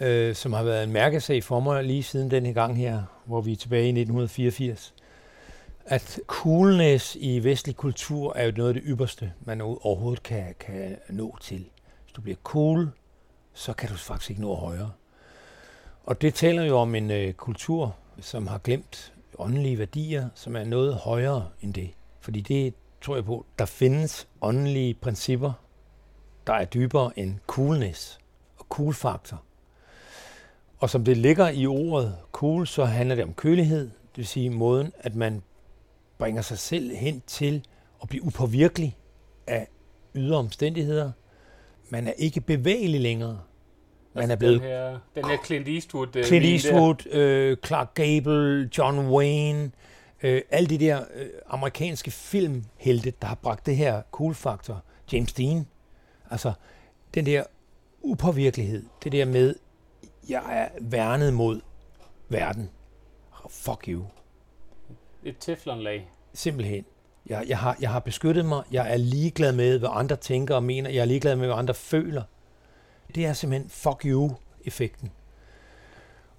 øh, 0.00 0.34
som 0.34 0.52
har 0.52 0.62
været 0.62 0.84
en 0.84 0.92
mærkesag 0.92 1.44
for 1.44 1.60
mig 1.60 1.84
lige 1.84 2.02
siden 2.02 2.30
denne 2.30 2.52
gang 2.52 2.76
her, 2.76 3.02
hvor 3.24 3.40
vi 3.40 3.52
er 3.52 3.56
tilbage 3.56 3.84
i 3.84 3.88
1984. 3.88 4.94
At 5.86 6.20
coolness 6.26 7.16
i 7.20 7.44
vestlig 7.44 7.76
kultur 7.76 8.36
er 8.36 8.44
jo 8.44 8.52
noget 8.56 8.68
af 8.68 8.74
det 8.74 8.82
ypperste, 8.86 9.32
man 9.44 9.60
overhovedet 9.60 10.22
kan, 10.22 10.54
kan 10.60 10.96
nå 11.08 11.36
til. 11.40 11.64
Hvis 12.04 12.12
du 12.16 12.20
bliver 12.20 12.36
cool, 12.42 12.90
så 13.54 13.72
kan 13.72 13.88
du 13.88 13.94
faktisk 13.94 14.30
ikke 14.30 14.42
nå 14.42 14.54
højere. 14.54 14.90
Og 16.04 16.22
det 16.22 16.34
taler 16.34 16.62
jo 16.62 16.78
om 16.78 16.94
en 16.94 17.10
øh, 17.10 17.32
kultur, 17.32 17.96
som 18.20 18.46
har 18.46 18.58
glemt 18.58 19.12
åndelige 19.38 19.78
værdier, 19.78 20.28
som 20.34 20.56
er 20.56 20.64
noget 20.64 20.94
højere 20.94 21.48
end 21.60 21.74
det. 21.74 21.90
Fordi 22.20 22.40
det 22.40 22.74
tror 23.00 23.14
jeg 23.14 23.24
på, 23.24 23.46
der 23.58 23.64
findes 23.64 24.28
åndelige 24.40 24.94
principper, 24.94 25.52
der 26.46 26.52
er 26.52 26.64
dybere 26.64 27.18
end 27.18 27.38
coolness 27.46 28.18
og 28.58 28.66
cool-faktor. 28.68 29.42
Og 30.78 30.90
som 30.90 31.04
det 31.04 31.16
ligger 31.16 31.48
i 31.48 31.66
ordet 31.66 32.16
cool, 32.32 32.66
så 32.66 32.84
handler 32.84 33.14
det 33.14 33.24
om 33.24 33.34
kølighed, 33.34 33.84
det 33.84 34.16
vil 34.16 34.26
sige 34.26 34.50
måden, 34.50 34.92
at 34.98 35.14
man 35.14 35.42
bringer 36.18 36.42
sig 36.42 36.58
selv 36.58 36.96
hen 36.96 37.22
til 37.26 37.66
at 38.02 38.08
blive 38.08 38.24
upåvirkelig 38.24 38.96
af 39.46 39.68
ydre 40.14 40.36
omstændigheder. 40.36 41.12
Man 41.90 42.06
er 42.08 42.12
ikke 42.12 42.40
bevægelig 42.40 43.00
længere. 43.00 43.40
Man 44.14 44.30
er 44.30 44.36
blevet 44.36 44.60
Den 44.60 44.68
her, 44.68 44.98
den 45.14 45.24
her 45.24 45.36
Clint 45.44 45.68
Eastwood. 45.68 46.16
øh, 46.16 46.24
Clint. 46.24 46.44
Eastwood, 46.46 47.06
øh, 47.12 47.56
Clark 47.66 47.94
Gable, 47.94 48.70
John 48.78 49.08
Wayne, 49.10 49.70
øh, 50.22 50.42
alle 50.50 50.68
de 50.68 50.78
der 50.78 51.00
øh, 51.14 51.26
amerikanske 51.48 52.10
filmhelte, 52.10 53.12
der 53.22 53.26
har 53.28 53.34
bragt 53.34 53.66
det 53.66 53.76
her 53.76 54.02
cool-faktor. 54.10 54.82
James 55.12 55.32
Dean. 55.32 55.66
Altså, 56.30 56.52
den 57.14 57.26
der 57.26 57.44
upåvirkelighed, 58.02 58.84
det 59.04 59.12
der 59.12 59.24
med, 59.24 59.54
jeg 60.28 60.42
er 60.50 60.68
værnet 60.80 61.34
mod 61.34 61.60
verden. 62.28 62.70
Fuck 63.50 63.84
you. 63.88 64.04
Et 65.24 65.36
teflonlag. 65.40 66.08
Simpelthen. 66.34 66.84
Jeg, 67.26 67.44
jeg, 67.48 67.58
har, 67.58 67.76
jeg 67.80 67.90
har 67.90 68.00
beskyttet 68.00 68.44
mig. 68.44 68.62
Jeg 68.72 68.92
er 68.92 68.96
ligeglad 68.96 69.52
med, 69.52 69.78
hvad 69.78 69.88
andre 69.92 70.16
tænker 70.16 70.54
og 70.54 70.62
mener. 70.64 70.90
Jeg 70.90 71.00
er 71.00 71.04
ligeglad 71.04 71.36
med, 71.36 71.46
hvad 71.46 71.56
andre 71.56 71.74
føler. 71.74 72.22
Det 73.14 73.26
er 73.26 73.32
simpelthen 73.32 73.70
fuck 73.70 74.04
you-effekten. 74.04 75.12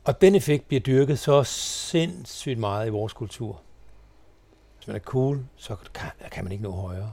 Og 0.04 0.22
den 0.22 0.36
effekt 0.36 0.68
bliver 0.68 0.82
dyrket 0.82 1.20
så 1.20 1.44
sindssygt 1.44 2.60
meget 2.60 2.88
i 2.88 2.90
vores 2.90 3.14
kultur. 3.14 3.62
Hvis 4.78 4.88
man 4.88 4.96
er 4.96 5.00
cool, 5.00 5.46
så 5.56 5.76
kan, 5.94 6.10
kan 6.32 6.44
man 6.44 6.52
ikke 6.52 6.64
nå 6.64 6.72
højere. 6.72 7.12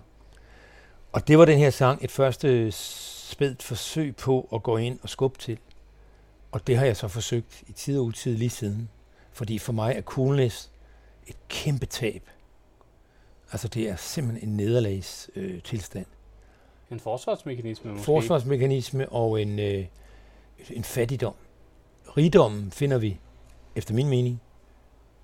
Og 1.13 1.29
det 1.29 1.39
var 1.39 1.45
den 1.45 1.59
her 1.59 1.71
sang 1.71 2.05
et 2.05 2.11
første 2.11 2.73
spædt 2.73 3.63
forsøg 3.63 4.17
på 4.17 4.49
at 4.53 4.63
gå 4.63 4.77
ind 4.77 4.99
og 5.03 5.09
skubbe 5.09 5.39
til. 5.39 5.59
Og 6.53 6.67
det 6.67 6.77
har 6.77 6.87
jeg 6.87 6.97
så 6.97 7.09
forsøgt 7.09 7.63
i 7.67 7.73
tid 7.73 7.99
og 7.99 8.05
utid 8.05 8.37
lige 8.37 8.51
siden. 8.51 8.89
Fordi 9.33 9.59
for 9.59 9.73
mig 9.73 9.95
er 9.97 10.03
coolness 10.03 10.71
et 11.27 11.37
kæmpe 11.49 11.87
tab. 11.87 12.31
Altså 13.53 13.69
det 13.69 13.89
er 13.89 13.97
simpelthen 13.97 14.49
en 14.49 14.57
nederlags 14.57 15.31
øh, 15.37 15.63
tilstand. 15.63 16.07
En 16.91 17.01
forsvarsmekanisme 17.01 17.93
måske. 17.93 18.05
Forsvarsmekanisme 18.05 19.09
og 19.09 19.43
en, 19.43 19.59
øh, 19.59 19.85
en 20.71 20.85
fattigdom. 20.85 21.35
Rigdommen 22.17 22.71
finder 22.71 22.99
vi, 22.99 23.21
efter 23.77 23.95
min 23.95 24.09
mening, 24.09 24.41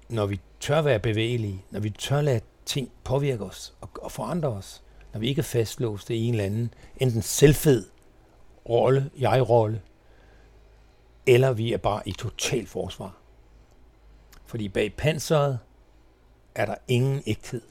når 0.08 0.26
vi 0.26 0.40
tør 0.60 0.82
være 0.82 0.98
bevægelige, 0.98 1.64
når 1.70 1.80
vi 1.80 1.90
tør 1.90 2.20
lade 2.20 2.40
ting 2.64 2.90
påvirke 3.04 3.44
os 3.44 3.74
og, 3.80 3.88
og 4.02 4.12
forandre 4.12 4.48
os, 4.48 4.82
når 5.12 5.20
vi 5.20 5.28
ikke 5.28 5.38
er 5.38 5.42
fastlåst 5.42 6.10
i 6.10 6.24
en 6.24 6.34
eller 6.34 6.44
anden, 6.44 6.74
enten 6.96 7.22
selvfed 7.22 7.86
rolle, 8.68 9.10
jeg-rolle, 9.18 9.82
eller 11.26 11.52
vi 11.52 11.72
er 11.72 11.78
bare 11.78 12.08
i 12.08 12.12
total 12.12 12.66
forsvar. 12.66 13.16
Fordi 14.46 14.68
bag 14.68 14.96
panseret 14.96 15.58
er 16.54 16.66
der 16.66 16.74
ingen 16.88 17.22
ægthed. 17.26 17.62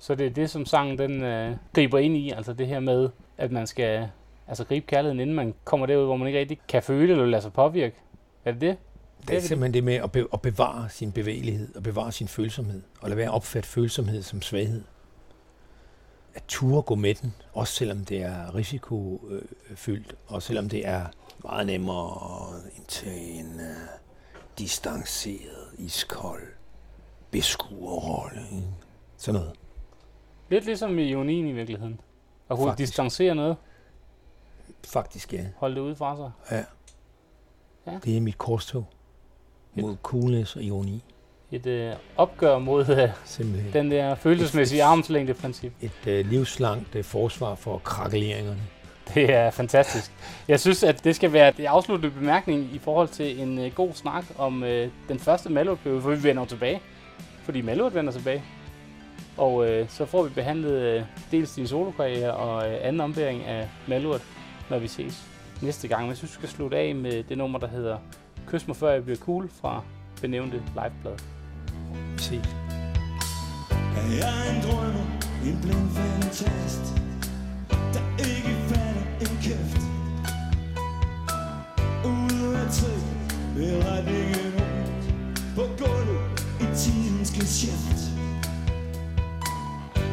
Så 0.00 0.14
det 0.14 0.26
er 0.26 0.30
det, 0.30 0.50
som 0.50 0.66
sangen 0.66 0.98
den 0.98 1.22
øh, 1.22 1.56
griber 1.72 1.98
ind 1.98 2.16
i, 2.16 2.30
altså 2.30 2.52
det 2.52 2.66
her 2.66 2.80
med, 2.80 3.08
at 3.38 3.52
man 3.52 3.66
skal 3.66 4.08
altså 4.48 4.64
gribe 4.64 4.86
kærligheden, 4.86 5.20
inden 5.20 5.36
man 5.36 5.54
kommer 5.64 5.86
derud, 5.86 6.04
hvor 6.04 6.16
man 6.16 6.26
ikke 6.26 6.38
rigtig 6.38 6.60
kan 6.68 6.82
føle 6.82 7.12
eller 7.12 7.26
lade 7.26 7.42
sig 7.42 7.52
påvirke. 7.52 7.96
Er 8.44 8.52
det 8.52 8.60
det? 8.60 8.76
Det 9.28 9.36
er 9.36 9.40
simpelthen 9.40 9.74
det 9.74 9.84
med 9.84 9.94
at, 9.94 10.12
be- 10.12 10.28
at 10.32 10.40
bevare 10.42 10.88
sin 10.88 11.12
bevægelighed, 11.12 11.74
og 11.76 11.82
bevare 11.82 12.12
sin 12.12 12.28
følsomhed, 12.28 12.82
og 13.00 13.08
lade 13.08 13.16
være 13.16 13.26
at 13.26 13.34
opfatte 13.34 13.68
følsomhed 13.68 14.22
som 14.22 14.42
svaghed. 14.42 14.84
At 16.34 16.42
ture 16.48 16.82
gå 16.82 16.94
med 16.94 17.14
den, 17.14 17.34
også 17.52 17.74
selvom 17.74 18.04
det 18.04 18.22
er 18.22 18.54
risikofyldt, 18.54 20.14
og 20.26 20.42
selvom 20.42 20.68
det 20.68 20.86
er 20.86 21.06
meget 21.44 21.66
nemmere 21.66 22.50
end 22.76 22.84
til 22.88 23.38
en 23.38 23.54
uh, 23.54 23.88
distanceret, 24.58 25.68
iskold 25.78 26.42
beskuerrolle. 27.30 28.40
Sådan 29.16 29.40
noget. 29.40 29.56
Lidt 30.50 30.64
ligesom 30.64 30.98
i 30.98 31.02
ionien 31.02 31.46
i 31.46 31.52
virkeligheden. 31.52 32.00
At 32.50 32.56
kunne 32.56 32.68
Faktisk. 32.70 32.88
distancere 32.88 33.34
noget, 33.34 33.56
Faktisk 34.86 35.32
ja. 35.32 35.44
holde 35.56 35.74
det 35.74 35.80
ude 35.80 35.96
fra 35.96 36.16
sig. 36.16 36.30
ja. 36.50 36.64
Ja. 37.86 37.98
Det 38.04 38.16
er 38.16 38.20
mit 38.20 38.38
korstog 38.38 38.86
mod 39.74 39.96
coolness 40.02 40.56
og 40.56 40.62
ironi. 40.62 41.04
Et 41.52 41.66
øh, 41.66 41.92
opgør 42.16 42.58
mod 42.58 42.88
øh, 42.88 43.08
Simpelthen. 43.24 43.72
den 43.72 43.90
der 43.90 44.14
følelsesmæssige 44.14 44.84
armslængde-princip. 44.84 45.72
Et 45.80 46.06
øh, 46.06 46.26
livslangt 46.26 46.94
øh, 46.94 47.04
forsvar 47.04 47.54
for 47.54 47.78
krakkeleringerne. 47.78 48.60
Det 49.14 49.34
er 49.34 49.50
fantastisk. 49.50 50.12
Jeg 50.48 50.60
synes, 50.60 50.82
at 50.82 51.04
det 51.04 51.16
skal 51.16 51.32
være 51.32 51.52
det 51.56 51.64
afsluttende 51.64 52.14
bemærkning 52.14 52.70
i 52.74 52.78
forhold 52.78 53.08
til 53.08 53.40
en 53.40 53.58
øh, 53.58 53.72
god 53.74 53.92
snak 53.92 54.24
om 54.38 54.64
øh, 54.64 54.88
den 55.08 55.18
første 55.18 55.50
Malurt-periode, 55.50 56.02
for 56.02 56.10
vi 56.10 56.22
vender 56.22 56.44
tilbage. 56.44 56.80
Fordi 57.42 57.60
Malurt 57.60 57.94
vender 57.94 58.12
tilbage. 58.12 58.42
Og 59.40 59.68
øh, 59.68 59.88
så 59.88 60.06
får 60.06 60.22
vi 60.22 60.28
behandlet 60.28 60.72
øh, 60.72 61.02
dels 61.30 61.54
din 61.54 61.66
solokarriere 61.66 62.34
og 62.34 62.68
øh, 62.68 62.78
anden 62.82 63.00
ombæring 63.00 63.44
af 63.44 63.68
Malurt, 63.88 64.22
når 64.70 64.78
vi 64.78 64.88
ses 64.88 65.26
næste 65.62 65.88
gang. 65.88 66.02
Men 66.02 66.08
jeg 66.08 66.16
synes, 66.16 66.30
vi 66.30 66.34
skal 66.34 66.48
slutte 66.48 66.76
af 66.76 66.94
med 66.94 67.22
det 67.22 67.38
nummer, 67.38 67.58
der 67.58 67.68
hedder 67.68 67.98
Kys 68.46 68.66
mig 68.66 68.76
før 68.76 68.90
jeg 68.90 69.04
bliver 69.04 69.18
cool 69.18 69.48
fra 69.60 69.82
benævnte 70.20 70.56
liveblad. 70.56 71.18
Se. 72.18 72.42
Jeg 74.10 74.32
er 74.40 74.56
en 74.56 74.62
drømmer, 74.62 75.06
en 75.46 75.58
blind 75.62 75.90
fantast 75.90 76.94
Der 77.70 78.04
ikke 78.18 78.54
fatter 78.68 79.02
en 79.20 79.36
kæft 79.42 79.82
Ude 82.04 82.58
af 82.58 82.68
vil 83.54 83.62
ved 83.62 83.84
retningen 83.84 84.52
rundt 84.56 85.14
På 85.54 85.62
gulvet 85.84 86.46
i 86.60 86.76
tidens 86.76 87.30
geschæft 87.30 88.09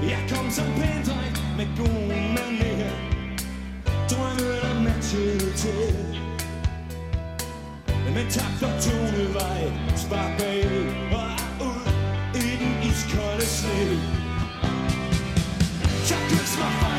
jeg 0.04 0.22
kom 0.30 0.52
som 0.52 0.66
pæn 0.66 1.04
med 1.58 1.68
gode 1.78 2.08
manerer 2.38 2.96
Drømmen 4.10 4.72
om 4.72 4.84
matchet 4.84 5.54
til 5.56 6.08
men 8.18 8.32
tak 8.32 8.52
for 8.60 8.68
tonevej, 8.82 9.72
spark 9.96 10.40
bagud 10.40 10.88
og 11.12 11.66
ud 11.68 11.88
i 12.36 12.50
den 12.62 12.74
iskolde 12.90 13.46
sne. 13.46 14.00
Så 16.08 16.16
kys 16.30 16.58
mig 16.60 16.72
for 16.80 16.97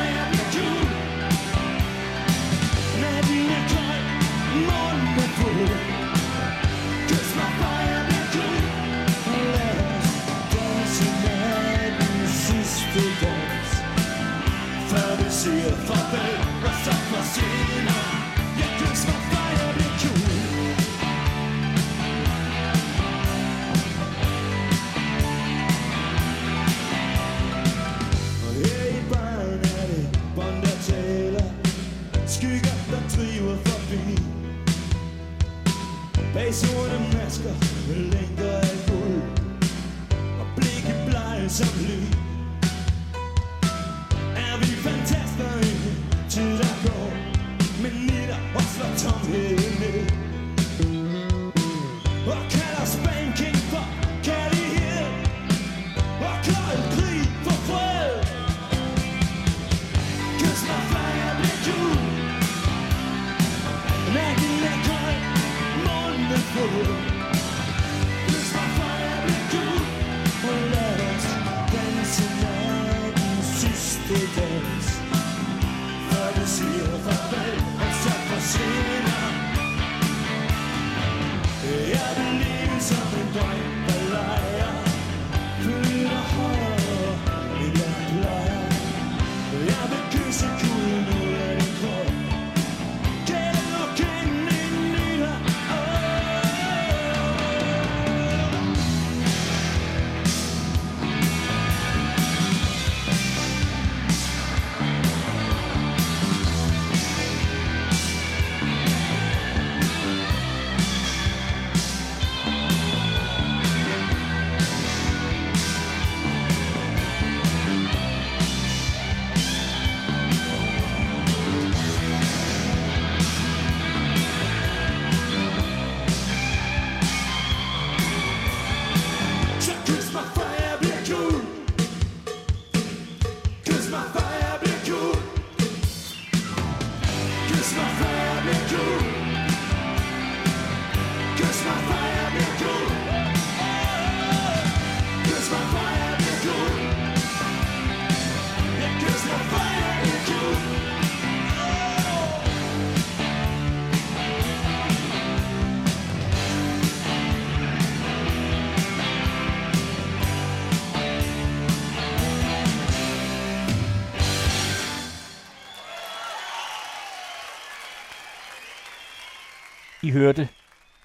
I 170.09 170.11
hørte 170.11 170.49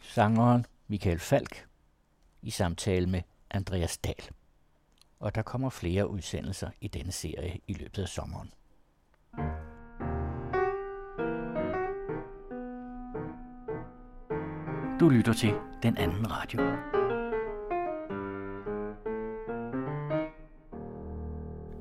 sangeren 0.03 0.67
Michael 0.89 1.19
Falk 1.19 1.67
i 2.43 2.51
samtale 2.51 3.07
med 3.07 3.23
Andreas 3.51 3.99
Dahl. 3.99 4.29
Og 5.21 5.35
der 5.35 5.43
kommer 5.43 5.71
flere 5.71 6.09
udsendelser 6.09 6.71
i 6.81 6.89
denne 6.89 7.13
serie 7.13 7.61
i 7.67 7.73
løbet 7.73 8.03
af 8.03 8.09
sommeren. 8.09 8.53
Du 15.01 15.09
lytter 15.09 15.33
til 15.33 15.55
den 15.83 15.97
anden 15.97 16.31
radio. 16.31 16.61